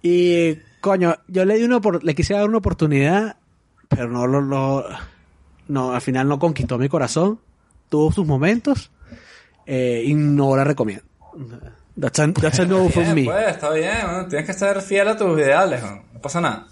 Y, 0.02 0.56
coño, 0.82 1.16
yo 1.28 1.46
le 1.46 1.56
di 1.58 1.64
una, 1.64 1.80
le 2.02 2.16
quise 2.16 2.34
dar 2.34 2.48
una 2.48 2.58
oportunidad, 2.60 3.38
pero 3.90 4.08
no 4.10 4.28
lo, 4.28 4.42
lo- 4.42 4.86
no, 5.68 5.94
al 5.94 6.02
final 6.02 6.28
no 6.28 6.40
conquistó 6.40 6.78
mi 6.78 6.90
corazón. 6.90 7.40
Tuvo 7.90 8.12
sus 8.12 8.26
momentos, 8.26 8.92
eh, 9.66 10.04
y 10.06 10.14
no 10.14 10.56
la 10.56 10.64
recomiendo. 10.64 11.04
That's 12.00 12.20
a, 12.20 12.32
that's 12.34 12.60
a 12.60 12.66
no 12.66 12.88
from 12.90 13.04
Bien, 13.14 13.16
me. 13.16 13.26
pues, 13.26 13.48
está 13.48 13.72
bien. 13.72 13.94
¿no? 14.06 14.28
Tienes 14.28 14.46
que 14.48 14.54
ser 14.54 14.82
fiel 14.82 15.08
a 15.10 15.18
tus 15.18 15.38
ideales. 15.38 15.82
¿no? 15.84 16.04
No 16.14 16.22
pasa 16.22 16.40
nada. 16.40 16.68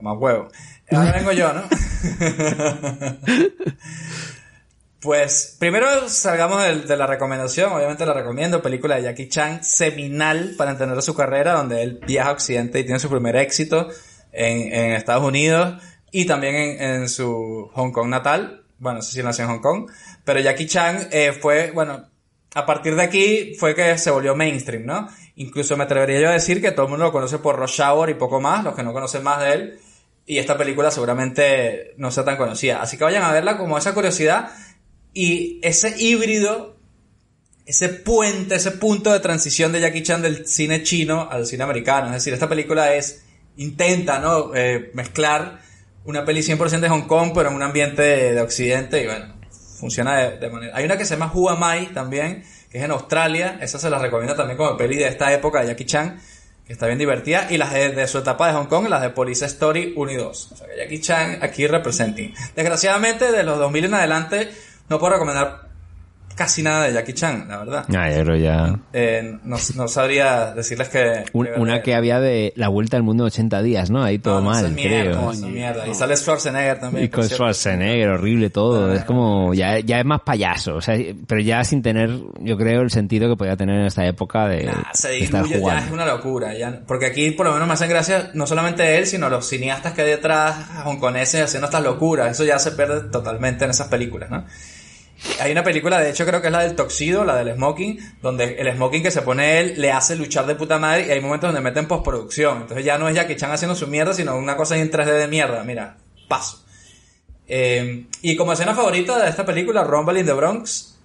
Más 0.00 0.16
huevo. 0.18 0.48
Ahora 0.90 1.12
vengo 1.12 1.32
yo, 1.32 1.52
¿no? 1.52 1.62
pues, 5.00 5.56
primero 5.58 6.08
salgamos 6.08 6.62
de, 6.86 6.96
la 6.96 7.06
recomendación. 7.06 7.72
Obviamente 7.72 8.06
la 8.06 8.12
recomiendo. 8.12 8.62
Película 8.62 8.96
de 8.96 9.02
Jackie 9.02 9.28
Chan, 9.28 9.64
seminal 9.64 10.54
para 10.56 10.72
entender 10.72 11.02
su 11.02 11.14
carrera, 11.14 11.54
donde 11.54 11.82
él 11.82 12.00
viaja 12.06 12.30
a 12.30 12.32
Occidente 12.32 12.80
y 12.80 12.84
tiene 12.84 12.98
su 12.98 13.08
primer 13.08 13.36
éxito 13.36 13.88
en, 14.32 14.92
Estados 14.92 15.24
Unidos 15.24 15.82
y 16.12 16.26
también 16.26 16.54
en, 16.54 16.82
en 16.82 17.08
su 17.08 17.70
Hong 17.74 17.90
Kong 17.90 18.08
natal. 18.08 18.62
Bueno, 18.78 18.98
no 18.98 19.02
sé 19.02 19.12
si 19.12 19.22
nació 19.22 19.44
en 19.44 19.50
Hong 19.50 19.60
Kong. 19.60 19.90
Pero 20.24 20.40
Jackie 20.40 20.66
Chan 20.66 21.08
eh, 21.10 21.32
fue, 21.32 21.70
bueno, 21.72 22.06
a 22.54 22.66
partir 22.66 22.94
de 22.94 23.02
aquí 23.02 23.54
fue 23.58 23.74
que 23.74 23.98
se 23.98 24.10
volvió 24.10 24.34
mainstream, 24.34 24.86
¿no? 24.86 25.08
Incluso 25.36 25.76
me 25.76 25.84
atrevería 25.84 26.20
yo 26.20 26.28
a 26.28 26.32
decir 26.32 26.60
que 26.60 26.72
todo 26.72 26.86
el 26.86 26.90
mundo 26.90 27.06
lo 27.06 27.12
conoce 27.12 27.38
por 27.38 27.56
Rush 27.56 27.80
Hour 27.80 28.10
y 28.10 28.14
poco 28.14 28.40
más, 28.40 28.64
los 28.64 28.74
que 28.74 28.82
no 28.82 28.92
conocen 28.92 29.22
más 29.22 29.40
de 29.40 29.52
él. 29.52 29.78
Y 30.26 30.38
esta 30.38 30.58
película 30.58 30.90
seguramente 30.90 31.94
no 31.98 32.10
sea 32.10 32.24
tan 32.24 32.36
conocida. 32.36 32.82
Así 32.82 32.98
que 32.98 33.04
vayan 33.04 33.22
a 33.22 33.32
verla 33.32 33.56
como 33.56 33.78
esa 33.78 33.94
curiosidad 33.94 34.50
y 35.14 35.60
ese 35.62 35.94
híbrido, 35.98 36.76
ese 37.64 37.88
puente, 37.88 38.56
ese 38.56 38.72
punto 38.72 39.12
de 39.12 39.20
transición 39.20 39.72
de 39.72 39.80
Jackie 39.80 40.02
Chan 40.02 40.22
del 40.22 40.46
cine 40.46 40.82
chino 40.82 41.28
al 41.30 41.46
cine 41.46 41.62
americano. 41.62 42.08
Es 42.08 42.14
decir, 42.14 42.34
esta 42.34 42.48
película 42.48 42.94
es, 42.94 43.24
intenta, 43.56 44.18
¿no? 44.18 44.54
Eh, 44.54 44.90
mezclar 44.94 45.60
una 46.04 46.24
peli 46.24 46.40
100% 46.40 46.80
de 46.80 46.88
Hong 46.88 47.06
Kong, 47.06 47.30
pero 47.34 47.48
en 47.48 47.54
un 47.54 47.62
ambiente 47.62 48.02
de, 48.02 48.34
de 48.34 48.40
Occidente 48.40 49.02
y 49.02 49.06
bueno, 49.06 49.34
funciona 49.78 50.16
de, 50.16 50.38
de 50.38 50.50
manera... 50.50 50.76
Hay 50.76 50.84
una 50.84 50.96
que 50.96 51.04
se 51.04 51.14
llama 51.14 51.32
Who 51.32 51.50
Am 51.50 51.82
I 51.82 51.86
también, 51.86 52.44
que 52.70 52.78
es 52.78 52.84
en 52.84 52.90
Australia, 52.90 53.58
esa 53.60 53.78
se 53.78 53.90
la 53.90 53.98
recomiendo 53.98 54.34
también 54.34 54.56
como 54.56 54.76
peli 54.76 54.96
de 54.96 55.08
esta 55.08 55.32
época 55.32 55.60
de 55.60 55.68
Jackie 55.68 55.86
Chan, 55.86 56.20
que 56.66 56.72
está 56.72 56.86
bien 56.86 56.98
divertida, 56.98 57.46
y 57.50 57.58
las 57.58 57.72
de, 57.72 57.90
de 57.90 58.08
su 58.08 58.18
etapa 58.18 58.48
de 58.48 58.54
Hong 58.54 58.66
Kong, 58.66 58.88
las 58.88 59.02
de 59.02 59.10
Police 59.10 59.44
Story 59.46 59.92
1 59.96 60.10
y 60.10 60.16
2. 60.16 60.52
O 60.52 60.56
sea 60.56 60.66
que 60.66 60.76
Jackie 60.76 61.00
Chan 61.00 61.38
aquí 61.42 61.66
representing. 61.66 62.34
Desgraciadamente, 62.56 63.30
de 63.30 63.42
los 63.44 63.58
2000 63.58 63.84
en 63.84 63.94
adelante, 63.94 64.50
no 64.88 64.98
puedo 64.98 65.12
recomendar 65.12 65.65
casi 66.36 66.62
nada 66.62 66.84
de 66.86 66.92
Jackie 66.92 67.14
Chan, 67.14 67.46
la 67.48 67.58
verdad. 67.58 67.84
Ah, 67.96 68.10
yo 68.10 68.22
creo 68.24 68.36
ya. 68.36 68.78
Eh, 68.92 69.38
no, 69.44 69.56
no 69.74 69.88
sabría 69.88 70.52
decirles 70.54 70.88
que... 70.90 71.24
Un- 71.32 71.46
que- 71.46 71.52
una 71.60 71.82
que 71.82 71.94
había 71.94 72.20
de 72.20 72.52
La 72.56 72.68
Vuelta 72.68 72.96
al 72.96 73.02
Mundo 73.02 73.24
en 73.24 73.28
80 73.28 73.62
días, 73.62 73.90
¿no? 73.90 74.02
Ahí 74.04 74.18
todo 74.18 74.40
No, 74.40 74.50
mal, 74.50 74.70
mierda, 74.72 75.00
creo. 75.00 75.30
eso 75.32 75.32
es 75.32 75.40
mierda. 75.52 75.86
Y 75.88 75.94
sale 75.94 76.16
Schwarzenegger 76.16 76.78
también. 76.78 77.04
Y 77.06 77.08
con. 77.08 77.28
Schwarzenegger, 77.28 78.08
horrible 78.10 78.50
todo. 78.50 78.90
Ah. 78.90 78.94
Es 78.94 79.04
como, 79.04 79.54
ya, 79.54 79.78
ya 79.80 79.98
es 79.98 80.04
más 80.04 80.20
payaso. 80.20 80.76
O 80.76 80.80
sea, 80.80 80.96
pero 81.26 81.40
ya 81.40 81.64
sin 81.64 81.82
tener, 81.82 82.10
yo 82.40 82.56
creo, 82.56 82.82
el 82.82 82.90
sentido 82.90 83.28
que 83.28 83.36
podía 83.36 83.56
tener 83.56 83.80
en 83.80 83.86
esta 83.86 84.04
época 84.06 84.46
de 84.48 84.64
Nah, 84.64 84.82
se 84.92 85.18
estar 85.18 85.42
diluye, 85.44 85.60
ya 85.62 85.78
es 85.78 85.84
jugando. 85.84 85.94
una 85.94 86.06
locura. 86.06 86.54
Ya, 86.54 86.80
porque 86.86 87.06
aquí 87.06 87.30
por 87.30 87.46
lo 87.46 87.52
menos 87.52 87.66
me 87.66 87.74
hacen 87.74 87.88
gracia 87.88 88.30
no 88.34 88.46
solamente 88.46 88.98
él, 88.98 89.06
sino 89.06 89.28
los 89.28 89.48
cineastas 89.48 89.94
que 89.94 90.02
hay 90.02 90.08
detrás, 90.10 90.56
hongkoneses, 90.84 91.42
haciendo 91.42 91.66
estas 91.66 91.82
locuras. 91.82 92.30
Eso 92.30 92.44
ya 92.44 92.58
se 92.58 92.72
pierde 92.72 93.08
totalmente 93.10 93.64
en 93.64 93.70
esas 93.70 93.88
películas, 93.88 94.30
¿no? 94.30 94.44
Hay 95.40 95.52
una 95.52 95.62
película, 95.62 95.98
de 95.98 96.10
hecho 96.10 96.26
creo 96.26 96.40
que 96.40 96.48
es 96.48 96.52
la 96.52 96.60
del 96.60 96.76
Toxido, 96.76 97.24
la 97.24 97.36
del 97.36 97.54
Smoking, 97.54 97.98
donde 98.20 98.56
el 98.58 98.72
Smoking 98.74 99.02
que 99.02 99.10
se 99.10 99.22
pone 99.22 99.60
él 99.60 99.74
le 99.78 99.90
hace 99.90 100.14
luchar 100.16 100.46
de 100.46 100.54
puta 100.54 100.78
madre 100.78 101.06
y 101.06 101.10
hay 101.10 101.20
momentos 101.20 101.48
donde 101.48 101.62
meten 101.62 101.88
postproducción. 101.88 102.62
Entonces 102.62 102.84
ya 102.84 102.98
no 102.98 103.08
es 103.08 103.14
Jackie 103.14 103.36
Chan 103.36 103.50
haciendo 103.50 103.74
su 103.74 103.86
mierda, 103.86 104.12
sino 104.12 104.36
una 104.36 104.56
cosa 104.56 104.76
en 104.76 104.90
3D 104.90 105.18
de 105.18 105.28
mierda. 105.28 105.64
Mira, 105.64 105.96
paso. 106.28 106.64
Eh, 107.48 108.06
y 108.22 108.36
como 108.36 108.52
escena 108.52 108.74
favorita 108.74 109.18
de 109.18 109.30
esta 109.30 109.44
película, 109.44 109.84
Rumble 109.84 110.20
in 110.20 110.26
the 110.26 110.32
Bronx, 110.32 110.98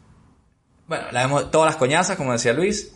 bueno, 0.88 1.06
la 1.12 1.22
vemos 1.22 1.52
todas 1.52 1.68
las 1.68 1.78
coñazas, 1.78 2.18
como 2.18 2.34
decía 2.34 2.54
Luis. 2.54 2.94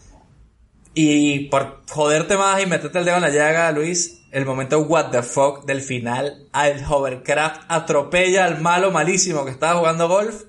Y 0.94 1.48
por 1.50 1.82
joderte 1.90 2.38
más 2.38 2.62
y 2.62 2.66
meterte 2.66 3.00
el 3.00 3.06
dedo 3.06 3.18
en 3.18 3.22
la 3.22 3.30
llaga, 3.30 3.72
Luis, 3.72 4.26
el 4.32 4.46
momento 4.46 4.80
what 4.80 5.12
the 5.12 5.24
fuck 5.24 5.66
del 5.66 5.82
final, 5.82 6.48
al 6.52 6.84
hovercraft 6.86 7.64
atropella 7.68 8.46
al 8.46 8.62
malo 8.62 8.92
malísimo 8.92 9.46
que 9.46 9.52
estaba 9.52 9.80
jugando 9.80 10.08
golf, 10.08 10.44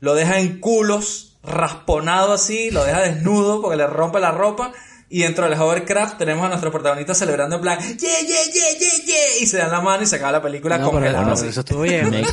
lo 0.00 0.14
deja 0.14 0.38
en 0.40 0.60
culos, 0.60 1.36
rasponado 1.42 2.32
así, 2.32 2.70
lo 2.70 2.84
deja 2.84 3.00
desnudo 3.00 3.60
porque 3.60 3.76
le 3.76 3.86
rompe 3.86 4.20
la 4.20 4.30
ropa. 4.32 4.72
Y 5.08 5.20
dentro 5.20 5.48
del 5.48 5.54
hovercraft 5.60 6.18
tenemos 6.18 6.44
a 6.44 6.48
nuestro 6.48 6.72
protagonista 6.72 7.14
celebrando 7.14 7.54
en 7.56 7.62
plan, 7.62 7.78
yeah, 7.78 7.94
yeah, 7.96 8.52
yeah, 8.52 8.78
yeah, 8.78 9.04
yeah, 9.06 9.42
y 9.42 9.46
se 9.46 9.58
dan 9.58 9.70
la 9.70 9.80
mano 9.80 10.02
y 10.02 10.06
se 10.06 10.16
acaba 10.16 10.32
la 10.32 10.42
película 10.42 10.78
No, 10.78 10.90
pero, 10.90 11.12
no, 11.24 11.32
eso 11.32 11.46
estuvo 11.60 11.82
bien. 11.82 12.10
Me, 12.10 12.22
me 12.22 12.26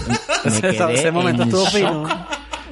Ese- 0.46 0.62
quedé 0.62 0.94
ese 0.96 1.12
momento 1.12 1.44
en 1.44 1.50
estuvo 1.50 1.68
fino. 1.68 2.08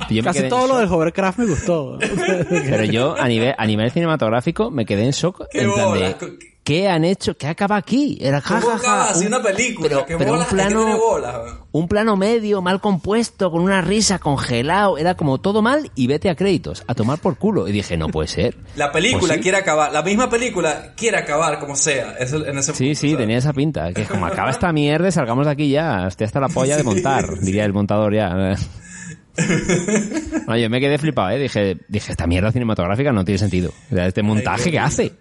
Yo 0.09 0.23
Casi 0.23 0.49
todo 0.49 0.67
lo 0.67 0.77
del 0.79 0.91
hovercraft 0.91 1.37
me 1.39 1.45
gustó. 1.45 1.99
Pero 1.99 2.83
yo, 2.85 3.15
a 3.15 3.27
nivel, 3.27 3.53
a 3.57 3.65
nivel 3.67 3.91
cinematográfico, 3.91 4.71
me 4.71 4.85
quedé 4.85 5.03
en 5.05 5.11
shock. 5.11 5.43
Qué 5.51 5.61
en 5.61 5.71
plan 5.73 5.85
bolas, 5.85 6.19
de, 6.19 6.50
¿qué 6.71 6.87
han 6.89 7.03
hecho? 7.03 7.35
¿Qué 7.35 7.47
acaba 7.47 7.75
aquí? 7.75 8.17
Era 8.21 8.41
¿Cómo 8.41 8.59
jajaja. 8.61 8.77
acaba 8.77 9.09
así 9.09 9.21
un- 9.25 9.33
una 9.33 9.43
película? 9.43 9.89
Pero, 9.89 10.05
¿Qué 10.05 10.17
pero 10.17 10.33
un? 10.33 10.41
Es 10.41 10.47
que 10.47 10.55
plano, 10.55 10.97
bolas, 10.97 11.35
weón. 11.43 11.59
un 11.73 11.87
plano 11.87 12.15
medio, 12.15 12.61
mal 12.61 12.79
compuesto, 12.79 13.51
con 13.51 13.61
una 13.61 13.81
risa 13.81 14.19
congelado. 14.19 14.97
Era 14.97 15.15
como 15.15 15.39
todo 15.39 15.61
mal 15.61 15.91
y 15.95 16.07
vete 16.07 16.29
a 16.29 16.35
créditos, 16.35 16.83
a 16.87 16.95
tomar 16.95 17.19
por 17.19 17.37
culo. 17.37 17.67
Y 17.67 17.71
dije, 17.71 17.97
no 17.97 18.07
puede 18.07 18.27
ser. 18.29 18.57
La 18.75 18.91
película 18.91 19.33
sí. 19.35 19.39
quiere 19.41 19.57
acabar, 19.57 19.91
la 19.91 20.01
misma 20.01 20.29
película 20.29 20.93
quiere 20.95 21.17
acabar 21.17 21.59
como 21.59 21.75
sea. 21.75 22.15
Eso, 22.19 22.45
en 22.45 22.57
ese 22.57 22.73
Sí, 22.73 22.85
punto, 22.85 22.99
sí, 22.99 23.07
¿sabes? 23.09 23.17
tenía 23.17 23.37
esa 23.37 23.53
pinta. 23.53 23.91
Que 23.93 24.05
como 24.05 24.25
acaba 24.25 24.49
esta 24.51 24.71
mierda, 24.71 25.11
salgamos 25.11 25.45
de 25.45 25.51
aquí 25.51 25.69
ya. 25.69 26.07
Estoy 26.07 26.25
hasta 26.25 26.39
la 26.39 26.47
polla 26.53 26.77
de 26.77 26.83
montar, 26.83 27.39
diría 27.39 27.65
el 27.65 27.73
montador 27.73 28.13
ya. 28.15 28.55
No, 30.47 30.57
yo 30.57 30.69
me 30.69 30.79
quedé 30.79 30.97
flipado, 30.97 31.29
¿eh? 31.29 31.39
Dije, 31.39 31.77
dije, 31.87 32.11
esta 32.11 32.27
mierda 32.27 32.51
cinematográfica 32.51 33.11
no 33.11 33.23
tiene 33.23 33.37
sentido. 33.39 33.71
O 33.91 33.95
sea, 33.95 34.05
este 34.07 34.23
montaje 34.23 34.71
que 34.71 34.79
hace. 34.79 35.13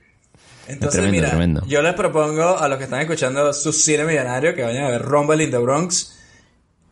Entonces, 0.71 1.01
Tremendo, 1.01 1.17
mira, 1.17 1.29
tremendo. 1.31 1.63
yo 1.67 1.83
les 1.83 1.95
propongo 1.95 2.59
a 2.59 2.69
los 2.69 2.79
que 2.79 2.85
están 2.85 3.01
escuchando 3.01 3.53
su 3.53 3.73
cine 3.73 4.05
millonario 4.05 4.55
que 4.55 4.63
vayan 4.63 4.85
a 4.85 4.91
ver 4.91 5.03
Rumble 5.03 5.43
in 5.43 5.51
the 5.51 5.59
Bronx, 5.59 6.17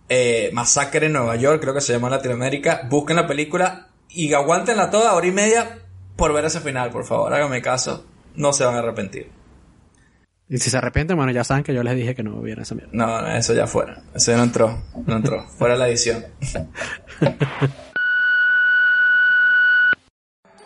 eh, 0.08 0.50
Masacre 0.52 1.06
en 1.06 1.12
Nueva 1.12 1.36
York, 1.36 1.60
creo 1.60 1.74
que 1.74 1.80
se 1.80 1.92
llama 1.92 2.08
en 2.08 2.12
Latinoamérica. 2.14 2.82
Busquen 2.88 3.16
la 3.16 3.26
película 3.26 3.88
y 4.10 4.32
aguántenla 4.32 4.90
toda 4.90 5.14
hora 5.14 5.26
y 5.26 5.32
media 5.32 5.78
por 6.16 6.32
ver 6.32 6.44
ese 6.46 6.60
final, 6.60 6.90
por 6.90 7.04
favor, 7.04 7.32
háganme 7.32 7.62
caso. 7.62 8.04
No 8.34 8.52
se 8.52 8.64
van 8.64 8.74
a 8.74 8.78
arrepentir. 8.78 9.30
y 10.48 10.58
si 10.58 10.70
se 10.70 10.78
arrepienten, 10.78 11.16
bueno, 11.16 11.30
ya 11.32 11.44
saben 11.44 11.62
que 11.62 11.74
yo 11.74 11.82
les 11.82 11.94
dije 11.94 12.14
que 12.14 12.22
no 12.22 12.40
vieran 12.40 12.62
esa 12.62 12.74
mierda. 12.74 12.90
No, 12.92 13.20
no, 13.20 13.28
eso 13.36 13.52
ya 13.52 13.66
fuera. 13.66 14.02
Eso 14.14 14.30
ya 14.32 14.38
no 14.38 14.44
entró. 14.44 14.82
No 15.06 15.16
entró. 15.16 15.46
Fuera 15.58 15.76
la 15.76 15.88
edición. 15.88 16.24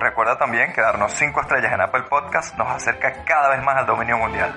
Recuerda 0.00 0.36
también 0.38 0.72
que 0.72 0.80
darnos 0.80 1.12
5 1.12 1.40
estrellas 1.40 1.72
en 1.72 1.80
Apple 1.80 2.02
Podcast 2.10 2.56
nos 2.58 2.68
acerca 2.68 3.24
cada 3.24 3.50
vez 3.50 3.62
más 3.64 3.76
al 3.76 3.86
dominio 3.86 4.18
mundial. 4.18 4.52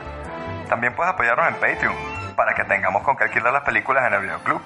También 0.68 0.96
puedes 0.96 1.14
apoyarnos 1.14 1.48
en 1.48 1.54
Patreon 1.56 1.96
para 2.36 2.54
que 2.54 2.64
tengamos 2.66 3.04
con 3.04 3.16
qué 3.16 3.26
alquilar 3.26 3.54
las 3.54 3.64
películas 3.64 4.06
en 4.08 4.14
el 4.16 4.22
videoclub. 4.22 4.62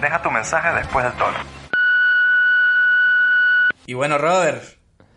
Deja 0.00 0.20
tu 0.22 0.30
mensaje 0.30 0.74
después 0.76 1.04
del 1.04 1.14
tono. 1.14 1.36
Y 3.86 3.94
bueno, 3.94 4.18
Robert, 4.18 4.62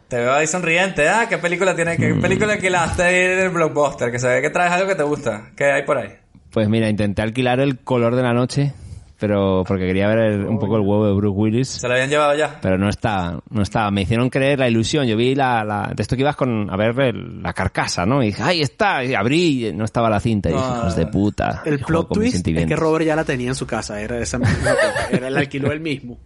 te 0.08 0.18
veo 0.18 0.34
ahí 0.34 0.48
sonriente, 0.48 1.10
¿ah? 1.10 1.26
¿Qué 1.28 1.38
película 1.38 1.76
tiene? 1.76 1.98
¿Qué 1.98 2.14
Mm. 2.14 2.22
película 2.22 2.54
alquilaste 2.54 3.04
ahí 3.04 3.16
en 3.16 3.40
el 3.40 3.50
blockbuster? 3.50 4.12
Que 4.12 4.20
se 4.20 4.28
ve 4.28 4.42
que 4.42 4.50
traes 4.50 4.72
algo 4.72 4.88
que 4.88 4.96
te 4.96 5.04
gusta. 5.04 5.50
¿Qué 5.58 5.72
hay 5.72 5.84
por 5.84 5.98
ahí? 5.98 6.18
Pues 6.52 6.68
mira, 6.70 6.88
intenté 6.90 7.22
alquilar 7.22 7.60
el 7.60 7.80
color 7.84 8.16
de 8.16 8.24
la 8.24 8.34
noche, 8.34 8.74
pero 9.22 9.64
porque 9.68 9.86
quería 9.86 10.08
ver 10.08 10.18
el- 10.18 10.46
un 10.48 10.58
poco 10.58 10.76
el 10.78 10.82
huevo 10.82 11.06
de 11.06 11.14
Bruce 11.14 11.38
Willis. 11.40 11.68
¿Se 11.70 11.88
lo 11.88 11.94
habían 11.94 12.10
llevado 12.10 12.36
ya? 12.36 12.60
Pero 12.60 12.78
no 12.80 12.90
está, 12.90 13.40
no 13.52 13.62
está. 13.62 13.90
Me 13.92 14.02
hicieron 14.02 14.32
creer 14.32 14.58
la 14.58 14.68
ilusión. 14.68 15.06
Yo 15.06 15.16
vi 15.16 15.36
la, 15.36 15.64
la 15.64 15.94
de 15.96 16.02
esto 16.02 16.16
que 16.16 16.24
ibas 16.24 16.36
con 16.36 16.70
a 16.72 16.76
ver 16.76 17.00
el- 17.00 17.44
la 17.44 17.54
carcasa, 17.54 18.04
¿no? 18.06 18.24
Y 18.24 18.28
dije, 18.28 18.42
ahí 18.42 18.62
está. 18.62 19.04
Y 19.06 19.14
abrí 19.14 19.68
y 19.68 19.74
no 19.74 19.86
estaba 19.86 20.10
la 20.10 20.20
cinta. 20.20 20.50
Y 20.50 20.54
dije, 20.54 20.66
hijos 20.66 20.96
de 20.96 21.06
puta. 21.06 21.62
El 21.66 21.80
plot 21.80 22.12
twist 22.12 22.48
es 22.48 22.66
que. 22.66 22.76
Robert 22.76 23.06
ya 23.06 23.16
la 23.16 23.24
tenía 23.24 23.50
en 23.50 23.56
su 23.56 23.68
casa, 23.68 24.02
era 24.02 24.18
esa 24.18 24.40
misma 24.40 24.74
era 25.12 25.28
el 25.28 25.38
alquiló 25.38 25.72
él 25.72 25.80
mismo. 25.82 26.18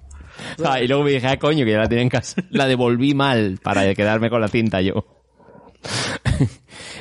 Ah, 0.65 0.79
y 0.81 0.87
luego 0.87 1.03
me 1.03 1.11
dije, 1.11 1.27
ah, 1.27 1.37
coño, 1.37 1.65
que 1.65 1.71
ya 1.71 1.79
la 1.79 1.87
tenía 1.89 2.03
en 2.03 2.09
casa. 2.09 2.41
La 2.49 2.65
devolví 2.65 3.13
mal 3.13 3.59
para 3.61 3.93
quedarme 3.93 4.29
con 4.29 4.39
la 4.39 4.47
cinta 4.47 4.81
yo. 4.81 5.05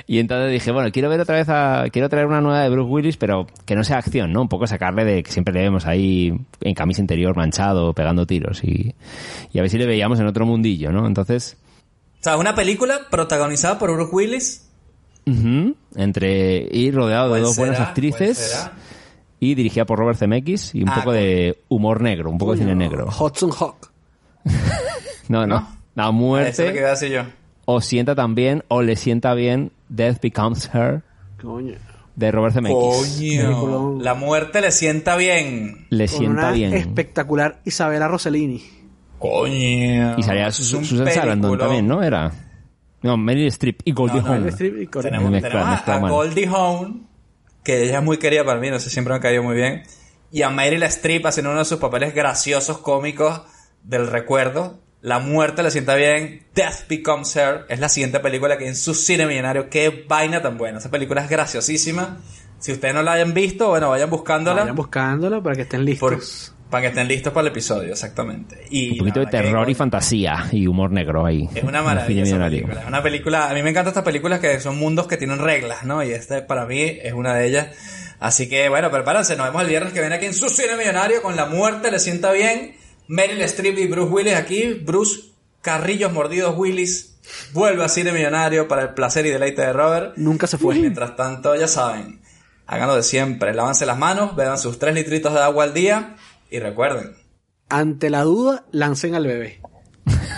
Y 0.07 0.19
entonces 0.19 0.53
dije, 0.53 0.71
bueno, 0.71 0.91
quiero 0.93 1.09
ver 1.09 1.21
otra 1.21 1.37
vez 1.37 1.49
a, 1.49 1.85
quiero 1.93 2.09
traer 2.09 2.27
una 2.27 2.41
nueva 2.41 2.63
de 2.63 2.69
Bruce 2.71 2.91
Willis, 2.91 3.17
pero 3.17 3.47
que 3.65 3.75
no 3.75 3.85
sea 3.85 3.99
acción, 3.99 4.33
¿no? 4.33 4.43
Un 4.43 4.49
poco 4.49 4.67
sacarle 4.67 5.05
de 5.05 5.23
que 5.23 5.31
siempre 5.33 5.55
le 5.55 5.61
vemos 5.61 5.87
ahí 5.87 6.33
en 6.61 6.75
camisa 6.75 7.01
interior 7.01 7.35
manchado, 7.37 7.93
pegando 7.95 8.27
tiros 8.27 8.63
y, 8.65 8.95
y 9.53 9.59
a 9.59 9.63
ver 9.63 9.71
si 9.71 9.79
le 9.79 9.87
veíamos 9.87 10.21
en 10.21 10.27
otro 10.27 10.45
mundillo, 10.47 10.93
¿no? 10.93 11.07
Entonces, 11.07 11.57
O 12.21 12.25
sea, 12.25 12.37
una 12.37 12.55
película 12.55 13.01
protagonizada 13.11 13.79
por 13.79 13.93
Bruce 13.95 14.15
Willis. 14.15 14.69
ujú, 15.27 15.75
entre, 15.95 16.69
y 16.71 16.91
rodeado 16.91 17.27
de 17.27 17.31
¿Cuál 17.33 17.43
dos 17.43 17.57
buenas 17.57 17.81
actrices. 17.81 18.37
¿Cuál 18.39 18.63
será? 18.65 18.73
Y 19.41 19.55
dirigida 19.55 19.85
por 19.85 19.99
Robert 19.99 20.19
Zemeckis 20.19 20.75
y 20.75 20.83
un 20.83 20.89
Ah, 20.89 20.95
poco 20.97 21.13
de 21.13 21.59
humor 21.69 22.01
negro, 22.01 22.31
un 22.31 22.39
poco 22.39 22.53
de 22.53 22.59
cine 22.59 22.75
negro. 22.75 23.09
Hudson 23.09 23.51
Hawk. 23.53 23.91
No, 25.29 25.47
no. 25.47 25.67
La 25.95 26.05
Eso 26.05 26.63
es 26.65 26.69
lo 26.69 26.75
que 26.75 26.81
muerte 26.81 27.11
yo. 27.11 27.23
O 27.67 27.81
sienta 27.81 28.15
también 28.15 28.65
o 28.69 28.83
le 28.83 28.97
sienta 28.97 29.35
bien 29.35 29.73
Death 29.89 30.21
Becomes 30.23 30.71
Her 30.75 31.03
Coño. 31.41 31.75
de 32.17 32.31
Robert 32.33 32.55
Zemeckis. 32.55 32.77
Coño. 33.49 33.99
La 34.01 34.15
muerte 34.15 34.61
le 34.61 34.71
sienta 34.71 35.17
bien. 35.17 35.87
Le 35.91 36.07
Con 36.09 36.19
sienta 36.19 36.41
una 36.41 36.51
bien. 36.53 36.73
espectacular 36.75 37.61
Isabela 37.65 38.09
Rossellini. 38.09 38.63
Coño. 39.19 40.19
Y 40.19 40.23
salía 40.23 40.51
Susan 40.51 40.85
Sarandon 40.85 41.59
también, 41.59 41.87
¿no? 41.87 42.03
Era. 42.03 42.31
No, 43.03 43.17
Meryl 43.17 43.47
Streep 43.49 43.81
y 43.85 43.93
Goldie 43.93 44.21
No, 44.21 44.23
no, 44.23 44.29
Hawn. 44.33 44.41
Meryl 44.45 44.53
Streep 44.55 44.75
y 44.83 44.87
Goldie 44.87 45.11
Tenemos, 45.11 45.31
Mezcla- 45.33 45.49
tenemos 45.51 45.67
a- 45.69 45.71
mezcla 45.73 45.95
a. 45.97 45.99
Goldie 46.11 46.47
Hawn, 46.47 47.07
que 47.63 47.83
ella 47.85 47.99
es 47.99 48.05
muy 48.05 48.17
querida 48.19 48.45
para 48.45 48.61
mí, 48.61 48.71
no 48.71 48.79
sé, 48.81 48.91
siempre 48.91 49.13
me 49.13 49.19
ha 49.19 49.21
caído 49.21 49.43
muy 49.43 49.57
bien. 49.57 49.83
Y 50.31 50.43
a 50.43 50.51
Meryl 50.51 50.83
Streep 50.85 51.27
haciendo 51.27 51.51
uno 51.51 51.59
de 51.61 51.65
sus 51.65 51.79
papeles 51.79 52.15
graciosos, 52.15 52.79
cómicos 52.79 53.43
del 53.83 54.07
recuerdo. 54.07 54.79
La 55.05 55.19
muerte 55.19 55.63
le 55.63 55.71
sienta 55.71 55.97
bien. 55.97 56.47
Death 56.55 56.89
Becomes 56.89 57.37
Her 57.37 57.67
es 57.69 57.79
la 57.79 57.91
siguiente 57.91 58.21
película 58.21 58.57
que 58.57 58.67
en 58.67 58.75
su 58.75 58.95
cine 58.95 59.27
millonario. 59.27 59.69
Qué 59.69 60.07
vaina 60.09 60.41
tan 60.41 60.57
buena. 60.57 60.79
Esa 60.79 60.91
película 60.91 61.21
es 61.21 61.29
graciosísima. 61.29 62.21
Si 62.59 62.73
ustedes 62.73 62.95
no 62.95 63.03
la 63.03 63.13
hayan 63.13 63.35
visto, 63.35 63.69
bueno, 63.69 63.91
vayan 63.91 64.09
buscándola. 64.09 64.63
Vayan 64.63 64.75
buscándola 64.75 65.43
para 65.43 65.57
que 65.57 65.63
estén 65.63 65.85
listos. 65.85 66.55
Para 66.71 66.81
que 66.81 66.89
estén 66.89 67.07
listos 67.07 67.35
para 67.35 67.43
el 67.43 67.53
episodio, 67.53 67.93
exactamente. 67.93 68.65
Y 68.71 68.93
Un 68.93 68.99
poquito 69.01 69.21
de 69.21 69.27
que, 69.27 69.33
terror 69.33 69.69
y 69.69 69.75
fantasía 69.75 70.49
y 70.51 70.67
humor 70.67 70.91
negro 70.91 71.27
ahí. 71.27 71.51
es 71.55 71.63
una 71.63 71.83
maravilla 71.83 72.23
esa 72.23 72.39
película. 72.39 72.81
Es 72.81 72.89
una 72.89 73.03
película, 73.03 73.51
a 73.51 73.53
mí 73.53 73.63
me 73.63 73.69
encantan 73.69 73.91
estas 73.91 74.05
películas 74.05 74.41
que 74.41 74.59
son 74.59 74.79
mundos 74.79 75.07
que 75.07 75.19
tienen 75.19 75.39
reglas, 75.39 75.85
¿no? 75.85 76.03
Y 76.03 76.13
este 76.13 76.41
para 76.41 76.65
mí 76.65 76.81
es 76.81 77.13
una 77.13 77.35
de 77.35 77.47
ellas. 77.47 77.69
Así 78.21 78.49
que 78.49 78.71
bueno, 78.71 78.91
prepárense, 78.91 79.37
nos 79.37 79.49
vemos 79.49 79.61
el 79.61 79.69
viernes 79.69 79.93
que 79.93 80.01
viene 80.01 80.15
aquí 80.15 80.25
en 80.25 80.35
su 80.35 80.49
cine 80.49 80.79
millonario 80.79 81.21
con 81.21 81.37
La 81.37 81.45
Muerte 81.45 81.91
le 81.91 81.99
sienta 81.99 82.33
bien. 82.33 82.83
Meryl 83.09 83.41
Streep 83.43 83.79
y 83.79 83.87
Bruce 83.87 84.11
Willis 84.13 84.35
aquí. 84.35 84.75
Bruce 84.85 85.21
Carrillos 85.63 86.13
Mordidos 86.13 86.55
Willis 86.57 87.17
vuelve 87.53 87.85
a 87.85 87.89
cine 87.89 88.13
millonario 88.13 88.69
para 88.69 88.83
el 88.83 88.95
placer 88.95 89.27
y 89.27 89.31
deleite 89.31 89.63
de 89.63 89.73
Robert. 89.73 90.17
Nunca 90.17 90.47
se 90.47 90.59
fue. 90.59 90.75
Mientras 90.77 91.17
tanto, 91.17 91.55
ya 91.57 91.69
saben, 91.69 92.21
háganlo 92.67 92.97
de 92.97 93.03
siempre. 93.03 93.55
Lávanse 93.55 93.87
las 93.87 93.99
manos, 93.99 94.37
beban 94.37 94.59
sus 94.59 94.79
3 94.79 94.95
litritos 94.95 95.33
de 95.33 95.41
agua 95.41 95.65
al 95.65 95.75
día 95.75 96.17
y 96.51 96.59
recuerden, 96.59 97.17
Ante 97.69 98.11
la 98.11 98.23
duda, 98.23 98.65
lancen 98.73 99.15
al 99.15 99.27
bebé. 99.27 99.61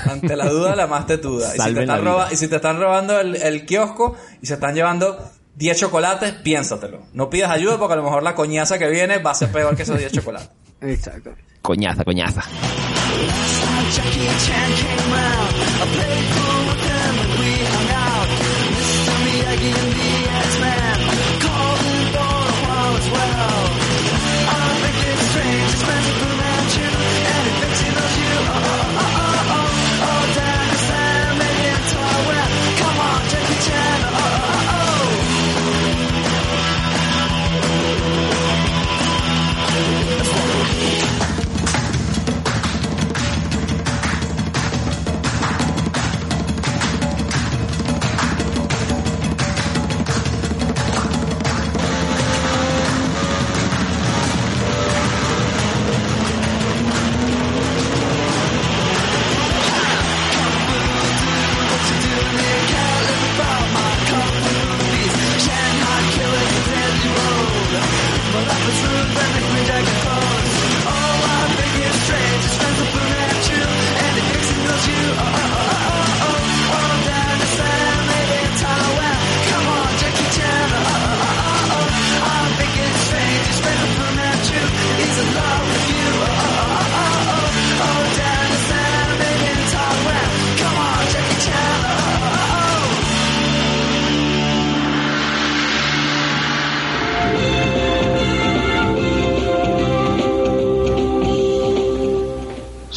ante 0.08 0.36
la 0.36 0.48
duda, 0.48 0.76
la 0.76 0.86
más 0.86 1.06
tetuda. 1.08 1.48
Y 1.56 1.58
si, 1.60 1.74
te 1.74 1.80
están 1.80 2.04
roba- 2.04 2.28
y 2.32 2.36
si 2.36 2.48
te 2.48 2.56
están 2.56 2.80
robando 2.80 3.18
el, 3.20 3.34
el 3.36 3.66
kiosco 3.66 4.16
y 4.40 4.46
se 4.46 4.54
están 4.54 4.74
llevando 4.76 5.18
10 5.56 5.76
chocolates, 5.78 6.32
piénsatelo. 6.34 7.04
No 7.14 7.28
pidas 7.28 7.50
ayuda 7.50 7.78
porque 7.78 7.94
a 7.94 7.96
lo 7.96 8.04
mejor 8.04 8.22
la 8.22 8.34
coñaza 8.36 8.78
que 8.78 8.88
viene 8.88 9.18
va 9.18 9.32
a 9.32 9.34
ser 9.34 9.48
peor 9.50 9.74
que 9.76 9.82
esos 9.82 9.98
10 9.98 10.12
chocolates. 10.12 10.50
Exacto. 10.80 11.34
coñaza, 11.66 12.04
coñaza. 12.04 12.42
Last 12.46 13.58
night 13.66 13.90
Jackie 13.96 14.30
Chan 14.44 14.70
came 14.80 15.06
round. 15.18 15.52
I 15.82 15.86
played 15.94 16.26
pool 16.34 16.66
them 16.86 17.14
and 17.22 17.32
we 17.40 17.55